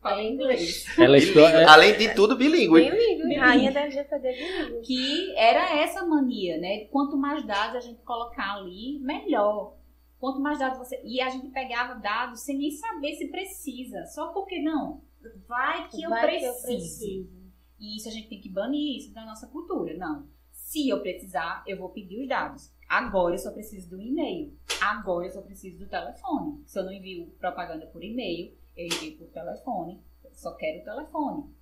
Fala 0.00 0.22
em 0.22 0.34
inglês. 0.34 0.86
Ela 0.98 1.16
é- 1.18 1.64
Além 1.64 1.96
de 1.96 2.14
tudo, 2.14 2.36
bilíngue. 2.36 2.90
Bilíngue, 2.90 3.34
rainha 3.34 3.72
da 3.72 3.80
LGPD 3.82 4.32
bilíngue. 4.32 4.80
que 4.86 5.34
era 5.36 5.76
essa 5.78 6.06
mania, 6.06 6.58
né? 6.58 6.84
Quanto 6.86 7.16
mais 7.16 7.44
dados 7.44 7.76
a 7.76 7.80
gente 7.80 8.00
colocar 8.02 8.54
ali, 8.56 8.98
melhor. 9.00 9.76
Quanto 10.18 10.40
mais 10.40 10.58
dados 10.58 10.78
você. 10.78 11.00
E 11.04 11.20
a 11.20 11.28
gente 11.28 11.48
pegava 11.48 11.94
dados 11.94 12.40
sem 12.40 12.56
nem 12.58 12.70
saber 12.70 13.14
se 13.14 13.28
precisa. 13.28 14.04
Só 14.06 14.28
porque 14.32 14.60
não. 14.60 15.02
Vai 15.46 15.88
que, 15.88 16.02
eu, 16.02 16.10
Vai 16.10 16.38
que 16.38 16.44
eu 16.44 16.54
preciso. 16.54 17.28
E 17.78 17.96
isso 17.96 18.08
a 18.08 18.12
gente 18.12 18.28
tem 18.28 18.40
que 18.40 18.48
banir 18.48 18.98
isso 18.98 19.12
da 19.12 19.24
nossa 19.24 19.46
cultura. 19.48 19.96
Não. 19.96 20.26
Se 20.68 20.86
eu 20.86 21.00
precisar, 21.00 21.64
eu 21.66 21.78
vou 21.78 21.88
pedir 21.88 22.20
os 22.20 22.28
dados. 22.28 22.70
Agora 22.86 23.34
eu 23.34 23.38
só 23.38 23.50
preciso 23.50 23.88
do 23.88 23.98
e-mail. 23.98 24.54
Agora 24.82 25.24
eu 25.24 25.30
só 25.30 25.40
preciso 25.40 25.78
do 25.78 25.88
telefone. 25.88 26.62
Se 26.66 26.78
eu 26.78 26.84
não 26.84 26.92
envio 26.92 27.28
propaganda 27.40 27.86
por 27.86 28.04
e-mail, 28.04 28.54
eu 28.76 28.84
envio 28.84 29.16
por 29.16 29.28
telefone. 29.28 29.98
Só 30.30 30.54
quero 30.56 30.82
o 30.82 30.84
telefone. 30.84 31.54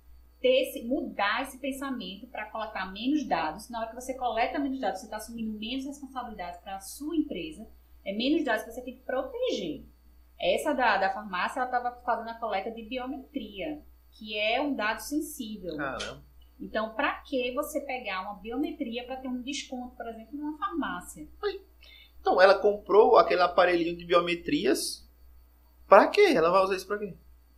Esse, 0.43 0.83
mudar 0.83 1.43
esse 1.43 1.57
pensamento 1.57 2.27
para 2.27 2.49
coletar 2.49 2.91
menos 2.91 3.25
dados. 3.25 3.69
Na 3.69 3.79
hora 3.79 3.89
que 3.91 3.95
você 3.95 4.13
coleta 4.13 4.59
menos 4.59 4.81
dados, 4.81 4.99
você 4.99 5.05
está 5.05 5.15
assumindo 5.15 5.57
menos 5.57 5.85
responsabilidade 5.85 6.59
para 6.61 6.75
a 6.75 6.81
sua 6.81 7.15
empresa. 7.15 7.65
É 8.03 8.11
menos 8.11 8.43
dados 8.43 8.65
que 8.65 8.73
você 8.73 8.81
tem 8.81 8.95
que 8.95 9.03
proteger. 9.03 9.85
Essa 10.37 10.73
da, 10.73 10.97
da 10.97 11.13
farmácia, 11.13 11.61
ela 11.61 11.67
estava 11.67 11.95
fazendo 12.01 12.29
a 12.29 12.39
coleta 12.39 12.71
de 12.71 12.83
biometria, 12.83 13.81
que 14.11 14.37
é 14.37 14.61
um 14.61 14.75
dado 14.75 14.99
sensível. 14.99 15.77
Caramba. 15.77 16.26
Então, 16.59 16.89
para 16.95 17.13
que 17.21 17.53
você 17.53 17.81
pegar 17.81 18.21
uma 18.21 18.35
biometria 18.35 19.05
para 19.05 19.17
ter 19.17 19.27
um 19.27 19.41
desconto, 19.41 19.95
por 19.95 20.07
exemplo, 20.07 20.35
numa 20.37 20.57
farmácia? 20.57 21.27
Então, 22.19 22.41
ela 22.41 22.55
comprou 22.55 23.17
aquele 23.17 23.41
aparelhinho 23.41 23.95
de 23.95 24.05
biometrias. 24.05 25.07
Pra 25.87 26.07
quê? 26.07 26.33
Ela 26.35 26.49
vai 26.49 26.63
usar 26.63 26.75
isso 26.75 26.87
pra 26.87 26.97
quê? 26.97 27.13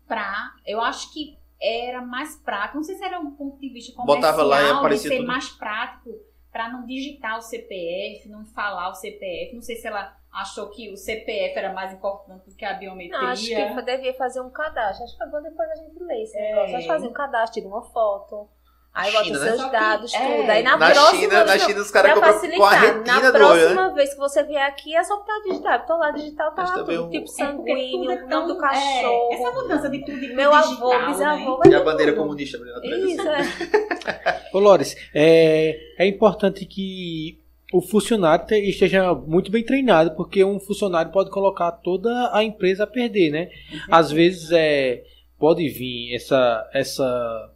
Pra, 0.08 0.54
eu 0.66 0.82
acho 0.82 1.14
que 1.14 1.38
era 1.62 2.02
mais 2.02 2.36
prático, 2.38 2.78
não 2.78 2.84
sei 2.84 2.96
se 2.96 3.04
era 3.04 3.20
um 3.20 3.32
ponto 3.32 3.60
de 3.60 3.70
vista 3.70 3.94
comercial, 3.94 4.18
Botava 4.18 4.44
lá 4.44 4.62
e 4.62 4.66
de 4.66 4.72
aparecia 4.72 5.10
ser 5.10 5.18
tudo. 5.18 5.28
mais 5.28 5.50
prático 5.50 6.10
para 6.52 6.70
não 6.70 6.86
digitar 6.86 7.38
o 7.38 7.42
CPF, 7.42 8.28
não 8.30 8.46
falar 8.46 8.90
o 8.90 8.96
CPF. 8.96 9.54
Não 9.56 9.62
sei 9.62 9.76
se 9.76 9.86
ela 9.88 10.16
achou 10.32 10.70
que 10.70 10.92
o 10.92 10.98
CPF 10.98 11.58
era 11.58 11.74
mais 11.74 11.94
importante 11.94 12.50
do 12.50 12.56
que 12.56 12.66
a 12.66 12.74
biometria. 12.74 13.20
Não, 13.20 13.28
acho 13.28 13.46
que 13.48 13.82
devia 13.84 14.14
fazer 14.16 14.42
um 14.42 14.50
cadastro. 14.50 15.04
Acho 15.04 15.14
que 15.14 15.24
foi 15.24 15.28
bom 15.30 15.42
depois 15.42 15.70
a 15.70 15.76
gente 15.76 16.04
ler 16.04 16.24
esse 16.24 16.38
É. 16.38 16.42
negócio. 16.50 16.76
Acho 16.76 16.88
que 16.88 16.94
fazer 16.94 17.08
um 17.08 17.14
cadastro, 17.14 17.54
tira 17.62 17.68
uma 17.68 17.84
foto. 17.84 18.50
Aí 18.94 19.12
bota 19.14 19.24
os 19.32 19.40
né? 19.42 19.52
seus 19.58 19.72
dados, 19.72 20.14
é. 20.14 20.18
tudo. 20.38 20.50
Aí 20.50 20.64
na, 20.64 20.76
Na 20.78 20.92
próxima 20.92 21.20
China, 21.22 21.34
na 21.46 21.52
vez- 21.52 21.64
China 21.64 21.80
os 21.82 21.92
caras 21.92 22.12
pra 22.20 22.34
compram 22.34 22.58
com 22.58 22.64
a 22.66 22.74
retina 22.74 23.04
na 23.22 23.32
do 23.32 23.38
olho, 23.38 23.60
próxima 23.60 23.88
né? 23.88 23.94
vez 23.94 24.14
que 24.14 24.20
você 24.20 24.44
vier 24.44 24.66
aqui 24.68 24.96
é 24.96 25.04
só 25.04 25.18
botar 25.18 25.40
digital. 25.48 25.80
Tô 25.86 25.98
lá 25.98 26.12
digital, 26.12 26.52
tá 26.54 26.64
lá 26.64 26.80
tudo. 26.80 27.06
um- 27.06 27.10
Tipo 27.10 27.26
É 27.26 27.28
sanguíneo, 27.28 28.00
tudo 28.02 28.12
é 28.12 28.26
nome 28.28 28.48
do 28.48 28.58
cachorro. 28.58 29.30
é, 29.32 29.36
essa 29.36 29.52
mudança 29.52 29.90
de 29.90 30.06
tudo 30.06 30.20
de 30.20 30.34
Meu 30.34 30.54
avô, 30.54 30.90
digital, 30.90 31.06
bisavô, 31.08 31.60
né? 31.64 31.72
E 31.72 31.76
a 31.76 31.84
bandeira 31.84 32.12
tudo. 32.14 32.22
comunista. 32.24 32.58
Isso, 32.84 33.22
é. 33.30 33.40
Ô, 34.54 34.60
Lores, 34.60 34.96
é, 35.14 35.80
é 35.98 36.08
importante 36.08 36.66
que 36.66 37.40
o 37.72 37.82
funcionário 37.82 38.48
te- 38.48 38.56
esteja 38.70 39.14
muito 39.14 39.52
bem 39.52 39.64
treinado, 39.64 40.12
porque 40.16 40.44
um 40.44 40.60
funcionário 40.60 41.12
pode 41.12 41.30
colocar 41.30 41.72
toda 41.72 42.32
a 42.36 42.44
empresa 42.44 42.84
a 42.86 42.88
perder, 42.88 43.30
né? 43.32 43.50
Às 43.92 44.12
vezes 44.12 44.52
é, 44.52 45.04
pode 45.38 45.70
vir 45.70 46.14
essa, 46.16 46.68
essa 46.74 47.52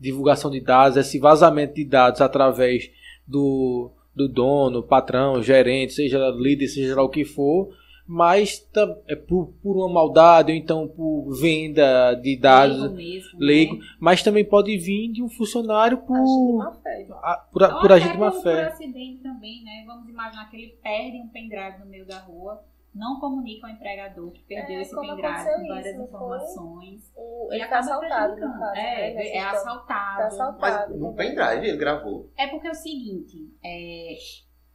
divulgação 0.00 0.50
de 0.50 0.60
dados, 0.60 0.96
esse 0.96 1.18
vazamento 1.18 1.74
de 1.74 1.84
dados 1.84 2.20
através 2.20 2.90
do, 3.26 3.90
do 4.14 4.26
dono, 4.28 4.82
patrão, 4.82 5.42
gerente, 5.42 5.92
seja 5.92 6.18
líder, 6.30 6.68
seja 6.68 6.96
lá 6.96 7.02
o 7.02 7.08
que 7.08 7.24
for, 7.24 7.68
mas 8.06 8.66
é 9.06 9.14
por, 9.14 9.52
por 9.62 9.76
uma 9.76 9.88
maldade 9.88 10.50
ou 10.50 10.58
então 10.58 10.88
por 10.88 11.30
venda 11.40 12.14
de 12.14 12.36
dados 12.36 12.78
Leigo 12.80 12.94
mesmo, 12.96 13.38
leigo, 13.38 13.76
né? 13.76 13.84
mas 14.00 14.20
também 14.22 14.44
pode 14.44 14.76
vir 14.78 15.12
de 15.12 15.22
um 15.22 15.28
funcionário 15.28 15.98
por, 15.98 16.16
Acho 16.16 16.46
de 16.48 16.52
má 16.58 16.72
fé. 16.82 17.06
a- 17.22 17.46
por, 17.52 17.62
a- 17.62 17.80
por 17.80 17.92
agir 17.92 18.10
de 18.10 18.18
má 18.18 18.32
fé. 18.32 18.64
Por 18.64 18.72
acidente 18.72 19.22
também, 19.22 19.62
né? 19.62 19.84
Vamos 19.86 20.08
imaginar 20.08 20.50
que 20.50 20.56
ele 20.56 20.74
perde 20.82 21.18
um 21.18 21.28
pendrive 21.28 21.78
no 21.78 21.86
meio 21.86 22.04
da 22.04 22.18
rua, 22.18 22.60
não 22.94 23.20
comunica 23.20 23.66
ao 23.66 23.72
empregador 23.72 24.30
que 24.32 24.42
perdeu 24.42 24.78
É, 24.78 24.82
esse 24.82 24.94
pendrive 24.94 25.16
com 25.22 25.68
várias 25.68 25.86
isso, 25.86 26.02
informações. 26.02 27.12
O- 27.16 27.48
E 27.52 27.54
ele 27.56 27.60
tá 27.60 27.78
acaba 27.78 27.80
assaltado, 27.80 28.34
no 28.34 28.40
caso. 28.58 28.72
né, 28.74 29.10
É, 29.10 29.14
nessa 29.14 29.20
é 29.20 29.26
história. 29.36 29.50
assaltado. 29.58 30.18
Tá 30.18 30.26
assaltado. 30.26 30.90
Mas 30.92 31.00
no 31.00 31.14
pendrive 31.14 31.68
ele 31.68 31.76
gravou. 31.76 32.30
É 32.36 32.46
porque 32.48 32.66
é 32.66 32.70
o 32.70 32.74
seguinte, 32.74 33.52
é, 33.64 34.16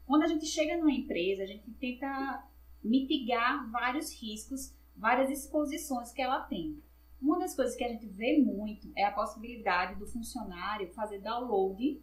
quando 0.05 0.23
a 0.23 0.27
gente 0.27 0.45
chega 0.45 0.77
numa 0.77 0.91
empresa, 0.91 1.43
a 1.43 1.47
gente 1.47 1.69
tenta 1.73 2.43
mitigar 2.83 3.69
vários 3.71 4.13
riscos, 4.21 4.73
várias 4.95 5.29
exposições 5.29 6.11
que 6.11 6.21
ela 6.21 6.41
tem. 6.41 6.81
Uma 7.21 7.39
das 7.39 7.55
coisas 7.55 7.75
que 7.75 7.83
a 7.83 7.87
gente 7.89 8.05
vê 8.07 8.37
muito 8.37 8.91
é 8.95 9.03
a 9.03 9.11
possibilidade 9.11 9.95
do 9.99 10.05
funcionário 10.05 10.93
fazer 10.93 11.19
download 11.19 12.01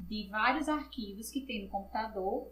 de 0.00 0.28
vários 0.30 0.68
arquivos 0.68 1.30
que 1.30 1.42
tem 1.42 1.64
no 1.64 1.70
computador 1.70 2.50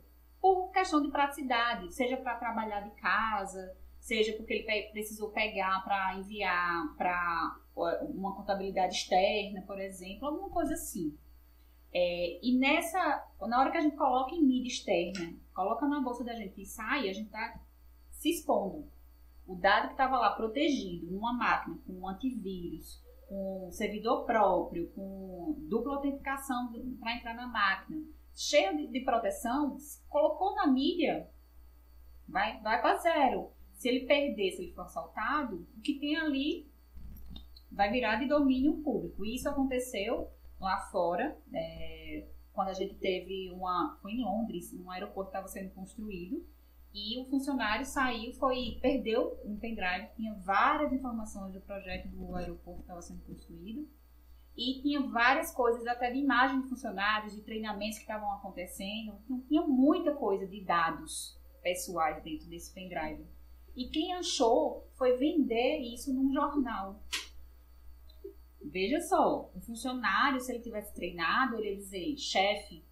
por 0.55 0.71
questão 0.71 1.03
de 1.03 1.11
praticidade, 1.11 1.93
seja 1.93 2.17
para 2.17 2.37
trabalhar 2.37 2.81
de 2.83 2.91
casa, 3.01 3.77
seja 3.99 4.33
porque 4.35 4.53
ele 4.53 4.93
precisou 4.93 5.31
pegar 5.31 5.83
para 5.83 6.15
enviar 6.15 6.95
para 6.97 7.59
uma 8.15 8.33
contabilidade 8.37 8.95
externa, 8.95 9.63
por 9.63 9.81
exemplo, 9.81 10.29
alguma 10.29 10.49
coisa 10.51 10.75
assim. 10.75 11.19
É, 11.93 12.39
e 12.41 12.57
nessa, 12.57 13.27
na 13.41 13.59
hora 13.59 13.73
que 13.73 13.79
a 13.79 13.81
gente 13.81 13.97
coloca 13.97 14.37
em 14.37 14.45
mídia 14.45 14.69
externa, 14.69 15.35
coloca 15.53 15.89
na 15.89 16.01
bolsa 16.01 16.23
da 16.23 16.35
gente 16.35 16.63
e 16.63 16.67
sai, 16.67 17.09
a 17.09 17.13
gente 17.13 17.27
está 17.27 17.61
se 18.13 18.31
expondo. 18.31 18.87
O 19.49 19.57
dado 19.57 19.89
que 19.89 19.95
estava 19.95 20.17
lá 20.17 20.31
protegido 20.31 21.11
numa 21.11 21.33
máquina, 21.33 21.77
com 21.85 21.93
um 21.93 22.09
antivírus, 22.09 23.03
com 23.29 23.67
um 23.67 23.73
servidor 23.73 24.25
próprio, 24.25 24.93
com 24.93 25.57
dupla 25.69 25.97
autenticação 25.97 26.73
para 27.01 27.17
entrar 27.17 27.35
na 27.35 27.49
máquina, 27.49 28.05
cheio 28.37 28.77
de, 28.77 28.87
de 28.89 29.01
proteção, 29.01 29.77
colocou 30.09 30.55
na 30.55 30.67
mídia, 30.67 31.29
vai, 32.29 32.61
vai 32.61 32.81
para 32.81 32.99
zero. 32.99 33.51
Se 33.73 33.89
ele 33.89 34.07
perder, 34.07 34.53
se 34.53 34.63
ele 34.63 34.73
for 34.73 34.83
assaltado, 34.83 35.67
o 35.77 35.81
que 35.81 35.99
tem 35.99 36.17
ali 36.17 36.71
vai 37.73 37.91
virar 37.91 38.17
de 38.17 38.29
domínio 38.29 38.75
público. 38.83 39.25
E 39.25 39.35
isso 39.35 39.49
aconteceu 39.49 40.31
lá 40.61 40.79
fora, 40.91 41.37
é, 41.53 42.27
quando 42.53 42.69
a 42.69 42.75
gente 42.75 42.95
teve 42.95 43.51
uma. 43.51 43.99
Foi 44.01 44.13
em 44.13 44.25
Londres, 44.25 44.73
um 44.73 44.91
aeroporto 44.91 45.31
estava 45.31 45.49
sendo 45.49 45.71
construído. 45.71 46.45
E 46.93 47.21
o 47.21 47.27
funcionário 47.27 47.85
saiu, 47.85 48.33
foi, 48.33 48.79
perdeu 48.81 49.39
um 49.45 49.59
pendrive, 49.59 50.09
tinha 50.17 50.33
várias 50.37 50.91
informações 50.95 51.53
do 51.53 51.61
projeto 51.61 52.09
do 52.09 52.35
aeroporto 52.35 52.79
que 52.79 52.85
estava 52.85 53.03
sendo 53.03 53.21
construído. 53.25 53.87
E 54.57 54.81
tinha 54.81 55.01
várias 55.03 55.53
coisas, 55.53 55.87
até 55.87 56.11
de 56.11 56.19
imagem 56.19 56.63
de 56.63 56.69
funcionários, 56.69 57.35
de 57.35 57.43
treinamentos 57.43 57.99
que 57.99 58.05
estavam 58.05 58.33
acontecendo. 58.33 59.19
Então, 59.25 59.41
tinha 59.47 59.63
muita 59.63 60.15
coisa 60.15 60.47
de 60.47 60.63
dados 60.63 61.39
pessoais 61.63 62.23
dentro 62.23 62.49
desse 62.49 62.73
pendrive. 62.73 63.27
E 63.77 63.89
quem 63.89 64.15
achou 64.15 64.89
foi 64.95 65.19
vender 65.19 65.81
isso 65.81 66.15
num 66.15 66.33
jornal. 66.33 67.03
Veja 68.63 69.01
só, 69.01 69.51
um 69.55 69.61
funcionário, 69.61 70.41
se 70.41 70.51
ele 70.51 70.63
tivesse 70.63 70.95
treinado, 70.95 71.57
ele 71.59 71.71
ia 71.71 71.77
dizer, 71.77 72.17
chefe, 72.17 72.83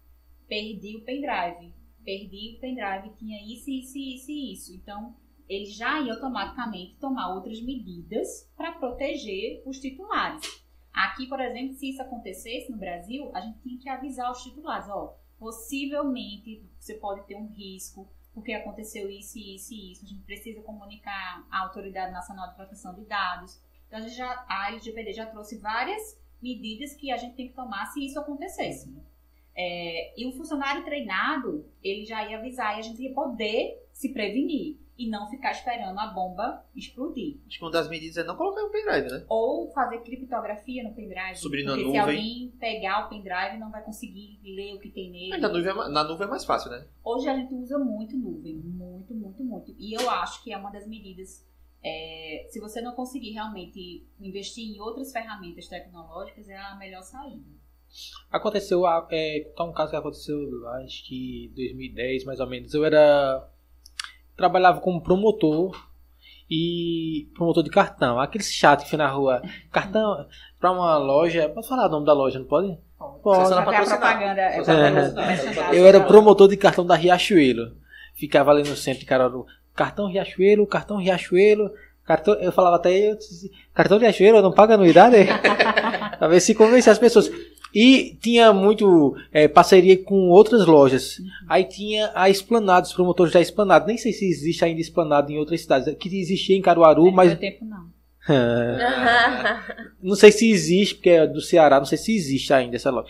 perdi 0.47 0.97
o 0.97 1.03
pendrive. 1.03 1.73
Perdi 2.03 2.55
o 2.55 2.59
pendrive, 2.59 3.15
tinha 3.17 3.41
isso, 3.43 3.71
isso, 3.71 3.97
isso 3.97 4.31
e 4.31 4.53
isso. 4.53 4.75
Então, 4.75 5.15
ele 5.49 5.65
já 5.65 5.99
ia 5.99 6.13
automaticamente 6.13 6.97
tomar 6.97 7.33
outras 7.33 7.59
medidas 7.61 8.47
para 8.55 8.73
proteger 8.73 9.63
os 9.65 9.79
titulares. 9.79 10.64
Aqui, 10.95 11.27
por 11.27 11.41
exemplo, 11.41 11.73
se 11.73 11.89
isso 11.89 12.01
acontecesse 12.01 12.71
no 12.71 12.77
Brasil, 12.77 13.29
a 13.33 13.41
gente 13.41 13.59
tinha 13.59 13.77
que 13.77 13.89
avisar 13.89 14.31
os 14.31 14.41
titulares, 14.41 14.87
ó, 14.87 15.13
possivelmente 15.37 16.63
você 16.79 16.93
pode 16.93 17.27
ter 17.27 17.35
um 17.35 17.47
risco, 17.47 18.07
porque 18.33 18.53
aconteceu 18.53 19.09
isso, 19.09 19.37
isso 19.37 19.73
e 19.73 19.91
isso. 19.91 20.05
A 20.05 20.07
gente 20.07 20.23
precisa 20.23 20.61
comunicar 20.61 21.45
à 21.51 21.63
Autoridade 21.63 22.13
Nacional 22.13 22.47
de 22.47 22.55
Proteção 22.55 22.95
de 22.95 23.03
Dados. 23.03 23.61
Então, 23.87 23.99
a, 23.99 24.07
já, 24.07 24.45
a 24.47 24.69
LGPD 24.69 25.11
já 25.11 25.25
trouxe 25.25 25.57
várias 25.57 26.17
medidas 26.41 26.93
que 26.93 27.11
a 27.11 27.17
gente 27.17 27.35
tem 27.35 27.49
que 27.49 27.53
tomar 27.53 27.87
se 27.87 28.05
isso 28.05 28.17
acontecesse. 28.17 28.95
É, 29.53 30.13
e 30.17 30.25
o 30.25 30.31
funcionário 30.31 30.85
treinado, 30.85 31.69
ele 31.83 32.05
já 32.05 32.25
ia 32.29 32.37
avisar 32.37 32.77
e 32.77 32.79
a 32.79 32.81
gente 32.81 33.01
ia 33.01 33.13
poder 33.13 33.85
se 33.91 34.13
prevenir 34.13 34.77
e 34.97 35.09
não 35.09 35.27
ficar 35.29 35.51
esperando 35.51 35.99
a 35.99 36.07
bomba 36.07 36.63
explodir. 36.75 37.37
Acho 37.47 37.59
que 37.59 37.65
uma 37.65 37.71
das 37.71 37.89
medidas 37.89 38.17
é 38.17 38.23
não 38.23 38.35
colocar 38.35 38.61
no 38.61 38.69
pendrive, 38.69 39.09
né? 39.09 39.25
Ou 39.27 39.69
fazer 39.71 39.99
criptografia 39.99 40.83
no 40.83 40.93
pendrive. 40.93 41.35
Subir 41.35 41.63
na 41.63 41.71
porque 41.71 41.83
se 41.83 41.87
nuvem. 41.87 42.01
alguém 42.01 42.53
pegar 42.59 43.05
o 43.05 43.09
pendrive, 43.09 43.57
não 43.57 43.71
vai 43.71 43.83
conseguir 43.83 44.39
ler 44.43 44.73
o 44.73 44.79
que 44.79 44.89
tem 44.89 45.11
nele. 45.11 45.29
Mas 45.29 45.41
na 45.41 45.49
nuvem, 45.49 45.71
é, 45.71 45.89
na 45.89 46.03
nuvem 46.03 46.27
é 46.27 46.29
mais 46.29 46.45
fácil, 46.45 46.71
né? 46.71 46.87
Hoje 47.03 47.27
a 47.27 47.35
gente 47.35 47.53
usa 47.53 47.77
muito 47.77 48.15
nuvem, 48.17 48.55
muito, 48.55 49.13
muito, 49.13 49.43
muito. 49.43 49.75
E 49.77 49.93
eu 49.93 50.09
acho 50.09 50.43
que 50.43 50.53
é 50.53 50.57
uma 50.57 50.71
das 50.71 50.87
medidas. 50.87 51.45
é, 51.83 52.47
se 52.49 52.59
você 52.59 52.81
não 52.81 52.93
conseguir 52.95 53.31
realmente 53.31 54.07
investir 54.19 54.63
em 54.63 54.79
outras 54.79 55.11
ferramentas 55.11 55.67
tecnológicas, 55.67 56.49
é 56.49 56.57
a 56.57 56.75
melhor 56.75 57.03
saída. 57.03 57.45
Aconteceu, 58.31 58.83
é, 59.09 59.51
tá 59.55 59.63
um 59.63 59.71
caso 59.71 59.91
que 59.91 59.97
aconteceu, 59.97 60.67
acho 60.79 61.05
que 61.05 61.45
em 61.45 61.53
2010 61.53 62.25
mais 62.25 62.39
ou 62.39 62.47
menos. 62.47 62.73
Eu 62.73 62.83
era. 62.83 63.49
Trabalhava 64.35 64.79
como 64.79 65.01
promotor 65.01 65.75
e 66.49 67.27
promotor 67.35 67.63
de 67.63 67.69
cartão. 67.69 68.19
Aquele 68.19 68.43
chato 68.43 68.83
que 68.83 68.89
foi 68.89 68.97
na 68.97 69.07
rua. 69.07 69.41
Cartão 69.71 70.27
pra 70.59 70.71
uma 70.71 70.97
loja. 70.97 71.49
Posso 71.49 71.69
falar 71.69 71.87
o 71.87 71.91
nome 71.91 72.05
da 72.05 72.13
loja, 72.13 72.39
não 72.39 72.45
pode? 72.45 72.77
Pode. 73.21 73.49
Propaganda 73.49 74.41
é 74.41 74.91
merchandising. 74.91 75.59
Eu 75.73 75.85
era 75.85 76.01
promotor 76.01 76.47
de 76.47 76.57
cartão 76.57 76.85
da 76.85 76.95
Riachuelo. 76.95 77.75
Ficava 78.13 78.51
ali 78.51 78.67
no 78.67 78.75
centro 78.75 79.01
de 79.01 79.05
Caruaru. 79.05 79.45
Cartão 79.75 80.07
Riachuelo, 80.07 80.65
cartão 80.65 80.97
Riachuelo. 80.97 81.71
Cartão, 82.05 82.35
eu 82.35 82.51
falava 82.51 82.75
até 82.75 82.91
eu, 82.91 83.17
cartão 83.73 83.97
Riachuelo 83.97 84.39
não 84.39 84.51
paga 84.51 84.75
anuidade? 84.75 85.17
pra 86.19 86.27
ver 86.27 86.39
se 86.39 86.53
convencer 86.53 86.93
as 86.93 86.99
pessoas. 86.99 87.29
E 87.75 88.17
tinha 88.21 88.53
muito 88.53 89.15
é, 89.33 89.49
parceria 89.49 89.97
com 90.01 90.29
outras 90.29 90.65
lojas. 90.65 91.17
Aí 91.49 91.65
tinha 91.65 92.09
a 92.15 92.29
Esplanada, 92.29 92.87
os 92.87 92.93
promotores 92.93 93.33
da 93.33 93.41
Esplanada. 93.41 93.85
Nem 93.85 93.97
sei 93.97 94.13
se 94.13 94.25
existe 94.25 94.63
ainda 94.63 94.79
Esplanada 94.79 95.29
em 95.31 95.37
outras 95.37 95.59
cidades. 95.61 95.93
Que 95.99 96.07
existia 96.17 96.55
em 96.55 96.61
Caruaru, 96.61 97.03
Não 97.05 97.11
mas 97.11 97.31
deu 97.31 97.37
tempo, 97.39 97.65
não. 97.65 97.93
não 100.01 100.15
sei 100.15 100.31
se 100.31 100.49
existe, 100.49 100.95
porque 100.95 101.09
é 101.09 101.27
do 101.27 101.41
Ceará, 101.41 101.77
não 101.77 101.85
sei 101.85 101.97
se 101.97 102.15
existe 102.15 102.53
ainda 102.53 102.75
essa 102.75 102.89
loja. 102.89 103.07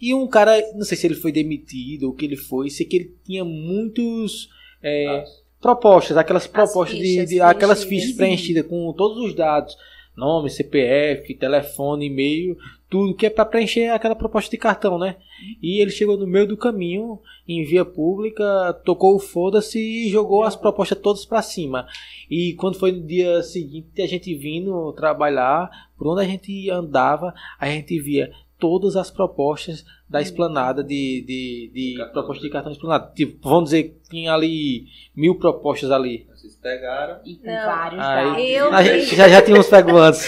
E 0.00 0.12
um 0.14 0.26
cara, 0.26 0.60
não 0.74 0.82
sei 0.84 0.96
se 0.96 1.06
ele 1.06 1.14
foi 1.14 1.32
demitido 1.32 2.04
ou 2.04 2.10
o 2.10 2.14
que 2.14 2.24
ele 2.24 2.36
foi, 2.36 2.68
sei 2.70 2.84
que 2.86 2.96
ele 2.96 3.14
tinha 3.24 3.44
muitos 3.44 4.48
é, 4.82 5.24
propostas, 5.60 6.16
aquelas 6.16 6.46
propostas 6.46 6.98
de, 6.98 7.04
fichas 7.04 7.28
de- 7.28 7.40
aquelas 7.40 7.84
preenchidas. 7.84 8.04
fichas 8.04 8.16
preenchidas 8.16 8.66
com 8.66 8.92
todos 8.92 9.18
os 9.24 9.34
dados, 9.34 9.76
nome, 10.16 10.50
CPF, 10.50 11.32
telefone, 11.34 12.06
e-mail, 12.06 12.56
tudo 12.92 13.14
que 13.14 13.24
é 13.24 13.30
para 13.30 13.46
preencher 13.46 13.88
aquela 13.88 14.14
proposta 14.14 14.50
de 14.50 14.58
cartão, 14.58 14.98
né? 14.98 15.16
E 15.62 15.80
ele 15.80 15.90
chegou 15.90 16.18
no 16.18 16.26
meio 16.26 16.46
do 16.46 16.58
caminho, 16.58 17.18
em 17.48 17.64
via 17.64 17.86
pública, 17.86 18.78
tocou 18.84 19.16
o 19.16 19.18
foda-se 19.18 19.78
e 19.78 20.10
jogou 20.10 20.44
as 20.44 20.54
propostas 20.54 20.98
todas 20.98 21.24
para 21.24 21.40
cima. 21.40 21.86
E 22.30 22.52
quando 22.52 22.78
foi 22.78 22.92
no 22.92 23.00
dia 23.00 23.42
seguinte, 23.42 24.02
a 24.02 24.06
gente 24.06 24.34
vindo 24.34 24.92
trabalhar, 24.92 25.70
por 25.96 26.06
onde 26.06 26.20
a 26.20 26.28
gente 26.28 26.68
andava, 26.68 27.32
a 27.58 27.66
gente 27.66 27.98
via 27.98 28.30
todas 28.58 28.94
as 28.94 29.10
propostas 29.10 29.86
da 30.12 30.20
esplanada 30.20 30.84
de, 30.84 31.24
de, 31.26 31.70
de 31.74 31.94
Cartão. 31.96 32.12
proposta 32.12 32.42
de 32.42 32.50
cartão 32.50 32.72
esplanada. 32.72 33.12
Tipo, 33.14 33.48
vamos 33.48 33.64
dizer 33.70 33.82
que 33.84 34.10
tinha 34.10 34.32
ali 34.32 34.84
mil 35.16 35.38
propostas 35.38 35.90
ali. 35.90 36.26
Vocês 36.34 36.54
pegaram. 36.56 37.18
E 37.24 37.36
com 37.36 37.46
Não. 37.46 37.66
vários 37.66 38.00
Aí. 38.04 38.52
Eu 38.54 38.72
a 38.72 38.82
vi. 38.82 39.00
gente 39.00 39.16
já, 39.16 39.28
já 39.28 39.42
tínhamos 39.42 39.68
pego 39.68 39.96
antes. 39.96 40.26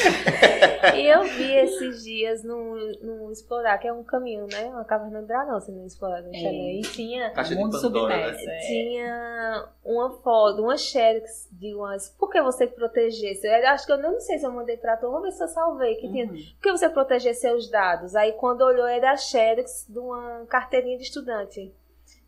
E 0.97 1.07
eu 1.07 1.23
vi 1.25 1.53
esses 1.55 2.03
dias 2.05 2.43
no, 2.45 2.75
no 3.03 3.31
Explorar, 3.33 3.79
que 3.79 3.89
é 3.89 3.93
um 3.93 4.05
caminho, 4.05 4.47
né? 4.51 4.65
Uma 4.67 4.85
caverna 4.85 5.21
do 5.21 5.27
dragão, 5.27 5.59
você 5.61 5.73
não 5.73 5.85
explorar, 5.87 6.23
não 6.23 6.31
É. 6.31 6.35
chega 6.35 6.49
aí. 6.49 6.79
E 6.81 6.83
tinha, 6.83 7.31
Caixa 7.31 7.55
de 7.57 7.61
Pandora, 7.61 7.81
submerso, 7.81 8.45
né? 8.47 8.55
é. 8.57 8.59
tinha 8.67 9.69
uma 9.85 10.11
foto, 10.23 10.63
uma 10.63 10.77
xerox 10.77 11.49
de 11.53 11.75
umas. 11.75 12.09
Por 12.11 12.31
que 12.31 12.41
você 12.41 12.67
protegesse? 12.67 13.47
Eu 13.47 13.67
acho 13.69 13.87
que 13.87 13.93
eu 13.93 13.99
não 13.99 14.21
sei 14.21 14.39
se 14.39 14.47
eu 14.47 14.53
mandei 14.53 14.77
pra 14.77 14.97
tu, 14.97 15.07
vamos 15.11 15.23
ver 15.25 15.33
se 15.33 15.43
eu 15.43 15.49
salvei. 15.49 15.97
Que 15.97 16.09
tinha 16.09 16.25
Uhum. 16.27 16.33
Por 16.33 16.63
que 16.63 16.71
você 16.71 16.89
proteger 16.89 17.35
seus 17.35 17.69
dados? 17.71 18.15
Aí 18.15 18.33
quando 18.33 18.63
olhou 18.63 18.87
era 18.87 19.11
a 19.13 19.17
Xerox 19.17 19.74
de 19.89 19.99
uma 19.99 20.45
carteirinha 20.49 20.97
de 20.99 21.05
estudante. 21.05 21.73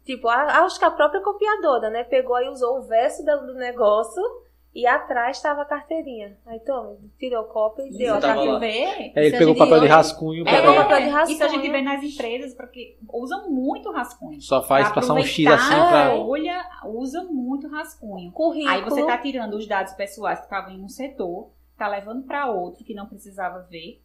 Tipo, 0.05 0.29
acho 0.29 0.79
que 0.79 0.85
a 0.85 0.91
própria 0.91 1.21
copiadora, 1.21 1.91
né? 1.91 2.05
Pegou 2.05 2.41
e 2.41 2.49
usou 2.49 2.79
o 2.79 2.83
verso 2.83 3.25
do 3.25 3.55
negócio 3.55 4.23
E 4.75 4.87
atrás 4.87 5.39
estava 5.39 5.63
a 5.63 5.65
carteirinha. 5.65 6.37
Aí 6.47 6.61
toma, 6.61 6.97
tirou 7.19 7.45
cópia 7.45 7.83
e 7.85 7.89
Isso 7.89 7.99
deu 7.99 8.15
a 8.15 8.21
carteirinha. 8.21 8.53
lá. 8.53 8.59
Ver, 8.59 9.13
É, 9.17 9.27
ele 9.27 9.39
pegou 9.39 9.55
o 9.55 9.59
papel 9.59 9.81
de 9.81 9.87
rascunho 9.87 10.47
É, 10.47 10.61
pra- 10.61 10.75
papel 10.85 10.99
de 11.01 11.09
rascunho. 11.09 11.35
Isso 11.35 11.45
a 11.45 11.49
gente 11.49 11.71
vê 11.71 11.81
nas 11.81 12.03
empresas 12.05 12.55
porque 12.55 12.99
usam 13.11 13.51
muito 13.51 13.91
rascunho. 13.91 14.39
Só 14.43 14.63
faz 14.63 14.93
passar 14.93 15.15
um 15.15 15.25
X 15.25 15.47
assim 15.47 15.75
a 15.75 15.89
pra. 15.89 16.11
folha, 16.17 16.63
usa 16.85 17.25
muito 17.25 17.67
rascunho. 17.69 18.31
Currículo. 18.33 18.69
Aí 18.71 18.83
você 18.85 19.05
tá 19.07 19.17
tirando 19.17 19.55
os 19.55 19.67
dados 19.67 19.95
pessoais 19.95 20.41
que 20.41 20.45
estavam 20.45 20.71
em 20.73 20.85
um 20.85 20.89
setor, 20.91 21.49
tá 21.79 21.89
levando 21.89 22.25
para 22.27 22.51
outro 22.51 22.85
que 22.85 22.93
não 22.95 23.07
precisava 23.07 23.61
ver, 23.71 24.03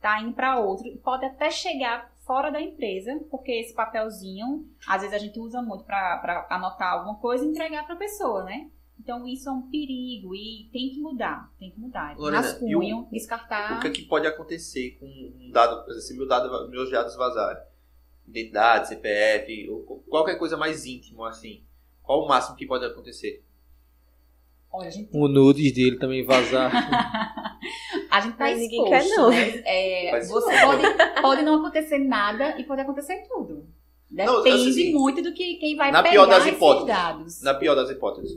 tá 0.00 0.18
indo 0.22 0.32
para 0.32 0.58
outro, 0.58 0.86
e 0.86 0.96
pode 0.96 1.26
até 1.26 1.50
chegar 1.50 2.10
fora 2.26 2.50
da 2.50 2.60
empresa, 2.60 3.18
porque 3.30 3.52
esse 3.52 3.72
papelzinho, 3.72 4.68
às 4.86 5.00
vezes 5.02 5.14
a 5.14 5.18
gente 5.18 5.38
usa 5.38 5.62
muito 5.62 5.84
para 5.84 6.46
anotar 6.50 6.94
alguma 6.94 7.16
coisa 7.18 7.44
e 7.44 7.48
entregar 7.48 7.84
para 7.86 7.94
a 7.94 7.98
pessoa, 7.98 8.42
né? 8.44 8.68
Então 8.98 9.26
isso 9.28 9.48
é 9.48 9.52
um 9.52 9.62
perigo 9.70 10.34
e 10.34 10.68
tem 10.72 10.90
que 10.90 10.98
mudar, 11.00 11.52
tem 11.58 11.70
que 11.70 11.78
mudar. 11.78 12.16
Lorena, 12.18 12.42
Rascunho, 12.42 13.00
o- 13.00 13.08
descartar. 13.10 13.76
O 13.76 13.80
que, 13.80 13.86
é 13.88 13.90
que 13.90 14.02
pode 14.02 14.26
acontecer 14.26 14.96
com 14.98 15.06
um 15.06 15.50
dado, 15.52 15.88
se 16.00 16.16
meu 16.16 16.26
dado, 16.26 16.68
meus 16.70 16.90
dados 16.90 17.14
vazarem? 17.14 17.62
Identidade, 18.26 18.88
CPF, 18.88 19.68
ou 19.70 20.02
qualquer 20.08 20.36
coisa 20.36 20.56
mais 20.56 20.84
íntimo 20.84 21.24
assim. 21.24 21.62
Qual 22.02 22.24
o 22.24 22.28
máximo 22.28 22.56
que 22.56 22.66
pode 22.66 22.84
acontecer? 22.84 23.44
Olha, 24.76 24.90
gente 24.90 25.08
O 25.12 25.26
nudes 25.26 25.72
dele 25.72 25.98
também 25.98 26.24
vazar. 26.24 26.70
A 28.10 28.20
gente 28.20 28.36
tá 28.36 28.44
Mas 28.44 28.58
ninguém 28.58 28.82
exposto, 28.82 29.08
quer, 29.08 29.16
não. 29.16 29.30
né? 29.30 29.62
É, 29.64 30.20
você 30.20 30.54
isso. 30.54 30.66
pode, 30.66 31.22
pode 31.22 31.42
não 31.42 31.54
acontecer 31.56 31.98
nada 31.98 32.58
e 32.58 32.64
pode 32.64 32.80
acontecer 32.80 33.24
tudo. 33.28 33.66
Não, 34.10 34.42
Depende 34.42 34.70
assim, 34.70 34.92
muito 34.92 35.22
do 35.22 35.32
que 35.34 35.56
quem 35.56 35.76
vai 35.76 35.90
na 35.90 36.02
pegar 36.02 36.12
pior 36.12 36.26
das 36.26 36.42
esses 36.44 36.54
hipóteses. 36.54 36.86
dados. 36.86 37.42
Na 37.42 37.54
pior 37.54 37.74
das 37.74 37.90
hipóteses. 37.90 38.32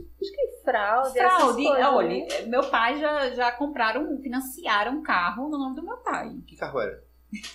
Fraude, 0.64 1.18
essas 1.18 1.36
Fraude, 1.38 1.64
coisas, 1.64 1.86
olha, 1.86 2.08
né? 2.08 2.26
meu 2.46 2.62
pai 2.64 2.98
já, 3.00 3.30
já 3.30 3.52
compraram, 3.52 4.18
financiaram 4.20 4.98
um 4.98 5.02
carro 5.02 5.48
no 5.48 5.58
nome 5.58 5.76
do 5.76 5.82
meu 5.82 5.96
pai. 5.98 6.30
Que 6.46 6.56
carro 6.56 6.80
era? 6.80 7.02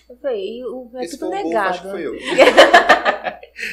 Eu 0.10 0.17
falei, 0.17 0.63
o 0.63 0.89
é 0.95 1.04
Esse 1.04 1.19
tudo 1.19 1.32
o 1.32 1.43
negado. 1.43 1.69
acho 1.69 1.82
que 1.84 1.89
foi 1.89 2.08
eu. 2.08 2.15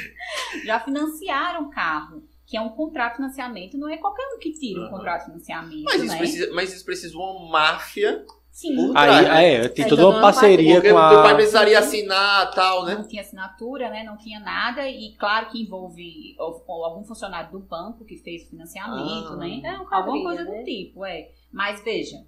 Já 0.64 0.80
financiaram 0.80 1.62
um 1.62 1.70
carro, 1.70 2.22
que 2.52 2.56
é 2.58 2.60
um 2.60 2.68
contrato 2.68 3.12
de 3.12 3.16
financiamento, 3.16 3.78
não 3.78 3.88
é 3.88 3.96
qualquer 3.96 4.26
um 4.36 4.38
que 4.38 4.52
tira 4.52 4.78
um 4.78 4.82
Aham. 4.82 4.90
contrato 4.90 5.20
de 5.20 5.24
financiamento, 5.24 5.84
Mas 5.84 5.94
isso, 6.02 6.06
né? 6.12 6.18
precisa, 6.18 6.52
mas 6.52 6.74
isso 6.74 6.84
precisa 6.84 7.08
de 7.12 7.16
uma 7.16 7.48
máfia. 7.50 8.26
Sim, 8.50 8.92
Aí, 8.94 9.24
né? 9.24 9.54
é, 9.64 9.68
tem 9.68 9.84
Aí 9.86 9.88
toda 9.88 10.06
uma 10.06 10.20
parceria 10.20 10.74
com 10.74 10.80
o 10.80 10.82
teu 10.82 10.94
pai 10.94 11.32
a. 11.32 11.34
precisaria 11.34 11.78
assinar 11.78 12.50
tal, 12.50 12.84
né? 12.84 12.96
não 12.96 13.08
tinha 13.08 13.22
assinatura, 13.22 13.88
né? 13.88 14.04
Não 14.04 14.18
tinha 14.18 14.38
nada 14.38 14.86
e 14.86 15.14
claro 15.18 15.46
que 15.48 15.62
envolve 15.62 16.36
algum 16.38 17.02
funcionário 17.02 17.50
do 17.50 17.60
banco 17.60 18.04
que 18.04 18.18
fez 18.18 18.42
o 18.44 18.50
financiamento, 18.50 19.32
Ah. 19.32 19.36
né? 19.36 19.62
É 19.64 19.78
um 19.78 19.86
Alguma 19.94 20.22
coisa 20.22 20.44
né? 20.44 20.58
do 20.58 20.62
tipo, 20.66 21.06
é. 21.06 21.30
Mas 21.50 21.82
veja, 21.82 22.18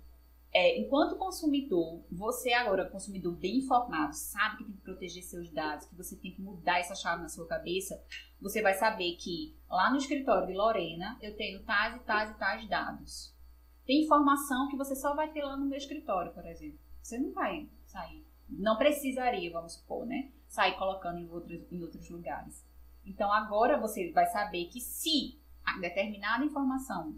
é, 0.57 0.79
enquanto 0.79 1.17
consumidor, 1.17 2.05
você 2.13 2.53
agora, 2.53 2.89
consumidor 2.89 3.35
bem 3.35 3.59
informado, 3.59 4.15
sabe 4.15 4.59
que 4.59 4.65
tem 4.65 4.73
que 4.77 4.83
proteger 4.83 5.25
seus 5.25 5.51
dados, 5.51 5.85
que 5.87 5.97
você 5.97 6.17
tem 6.17 6.31
que 6.31 6.41
mudar 6.41 6.79
essa 6.79 6.95
chave 6.95 7.23
na 7.23 7.29
sua 7.29 7.45
cabeça, 7.49 8.01
você 8.41 8.63
vai 8.63 8.75
saber 8.75 9.17
que 9.17 9.57
lá 9.69 9.91
no 9.91 9.97
escritório 9.97 10.47
de 10.47 10.55
Lorena, 10.55 11.19
eu 11.21 11.37
tenho 11.37 11.65
tais 11.65 11.97
e 11.97 11.99
tais 12.05 12.31
e 12.31 12.39
tais 12.39 12.69
dados. 12.69 13.35
Tem 13.85 14.05
informação 14.05 14.69
que 14.69 14.77
você 14.77 14.95
só 14.95 15.15
vai 15.17 15.33
ter 15.33 15.43
lá 15.43 15.57
no 15.57 15.67
meu 15.67 15.77
escritório, 15.77 16.33
por 16.33 16.47
exemplo. 16.47 16.79
Você 17.03 17.19
não 17.19 17.33
vai 17.33 17.69
sair. 17.85 18.25
Não 18.49 18.79
precisaria, 18.79 19.51
vamos 19.51 19.75
supor, 19.75 20.07
né? 20.07 20.31
Sair 20.47 20.79
colocando 20.79 21.19
em 21.19 21.29
outros, 21.29 21.61
em 21.73 21.83
outros 21.83 22.09
lugares. 22.09 22.65
Então 23.05 23.33
agora 23.33 23.77
você 23.79 24.13
vai 24.13 24.27
saber 24.27 24.67
que 24.67 24.81
se 24.81 25.39
a 25.65 25.79
determinada 25.81 26.45
informação 26.45 27.15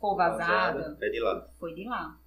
for 0.00 0.16
vazada, 0.16 0.96
É 1.00 1.10
de 1.10 1.20
lá. 1.20 1.46
foi 1.58 1.74
de 1.74 1.84
lá. 1.84 2.18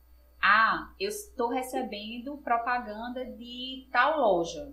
Ah, 0.42 0.94
eu 1.00 1.10
estou 1.10 1.50
recebendo 1.50 2.38
propaganda 2.38 3.26
de 3.26 3.88
tal 3.92 4.20
loja. 4.20 4.72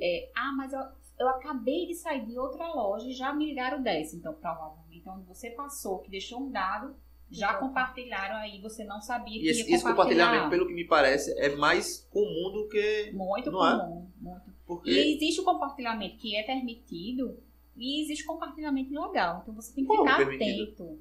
É, 0.00 0.30
ah, 0.34 0.52
mas 0.56 0.72
eu, 0.72 0.80
eu 1.18 1.28
acabei 1.28 1.86
de 1.86 1.94
sair 1.94 2.24
de 2.24 2.38
outra 2.38 2.66
loja 2.72 3.08
e 3.08 3.12
já 3.12 3.32
me 3.32 3.46
ligaram 3.46 3.82
dessa. 3.82 4.16
Então, 4.16 4.34
provavelmente, 4.34 5.08
onde 5.08 5.24
você 5.26 5.50
passou, 5.50 5.98
que 5.98 6.10
deixou 6.10 6.40
um 6.40 6.50
dado, 6.50 6.96
já 7.30 7.48
Exato. 7.50 7.66
compartilharam 7.66 8.36
aí, 8.36 8.60
você 8.60 8.84
não 8.84 9.00
sabia 9.00 9.40
que 9.40 9.46
E 9.46 9.50
esse, 9.50 9.72
esse 9.72 9.84
compartilhamento, 9.84 10.50
pelo 10.50 10.66
que 10.66 10.74
me 10.74 10.84
parece, 10.86 11.32
é 11.38 11.54
mais 11.56 12.08
comum 12.10 12.50
do 12.52 12.68
que. 12.68 13.12
Muito 13.12 13.48
é? 13.48 13.52
comum, 13.52 14.10
muito. 14.20 14.54
Porque. 14.66 14.90
E 14.90 15.16
existe 15.16 15.40
o 15.40 15.44
compartilhamento 15.44 16.16
que 16.16 16.36
é 16.36 16.42
permitido 16.42 17.38
e 17.76 18.02
existe 18.02 18.24
o 18.24 18.26
compartilhamento 18.26 18.92
ilegal. 18.92 19.40
Então 19.42 19.54
você 19.54 19.74
tem 19.74 19.84
que 19.84 19.88
Como 19.88 20.02
ficar 20.02 20.16
permitido? 20.16 20.62
atento. 20.62 20.98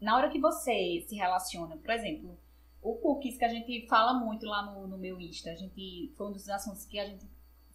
Na 0.00 0.16
hora 0.16 0.28
que 0.28 0.38
você 0.40 1.04
se 1.08 1.14
relaciona, 1.14 1.76
por 1.76 1.90
exemplo, 1.90 2.38
o 2.90 2.96
cookies 2.96 3.36
que 3.38 3.44
a 3.44 3.48
gente 3.48 3.86
fala 3.88 4.14
muito 4.14 4.46
lá 4.46 4.62
no, 4.72 4.86
no 4.86 4.98
meu 4.98 5.20
Insta, 5.20 5.50
a 5.50 5.54
gente 5.54 6.12
foi 6.16 6.28
um 6.28 6.32
dos 6.32 6.48
assuntos 6.48 6.84
que 6.86 6.98
a 6.98 7.04
gente 7.06 7.26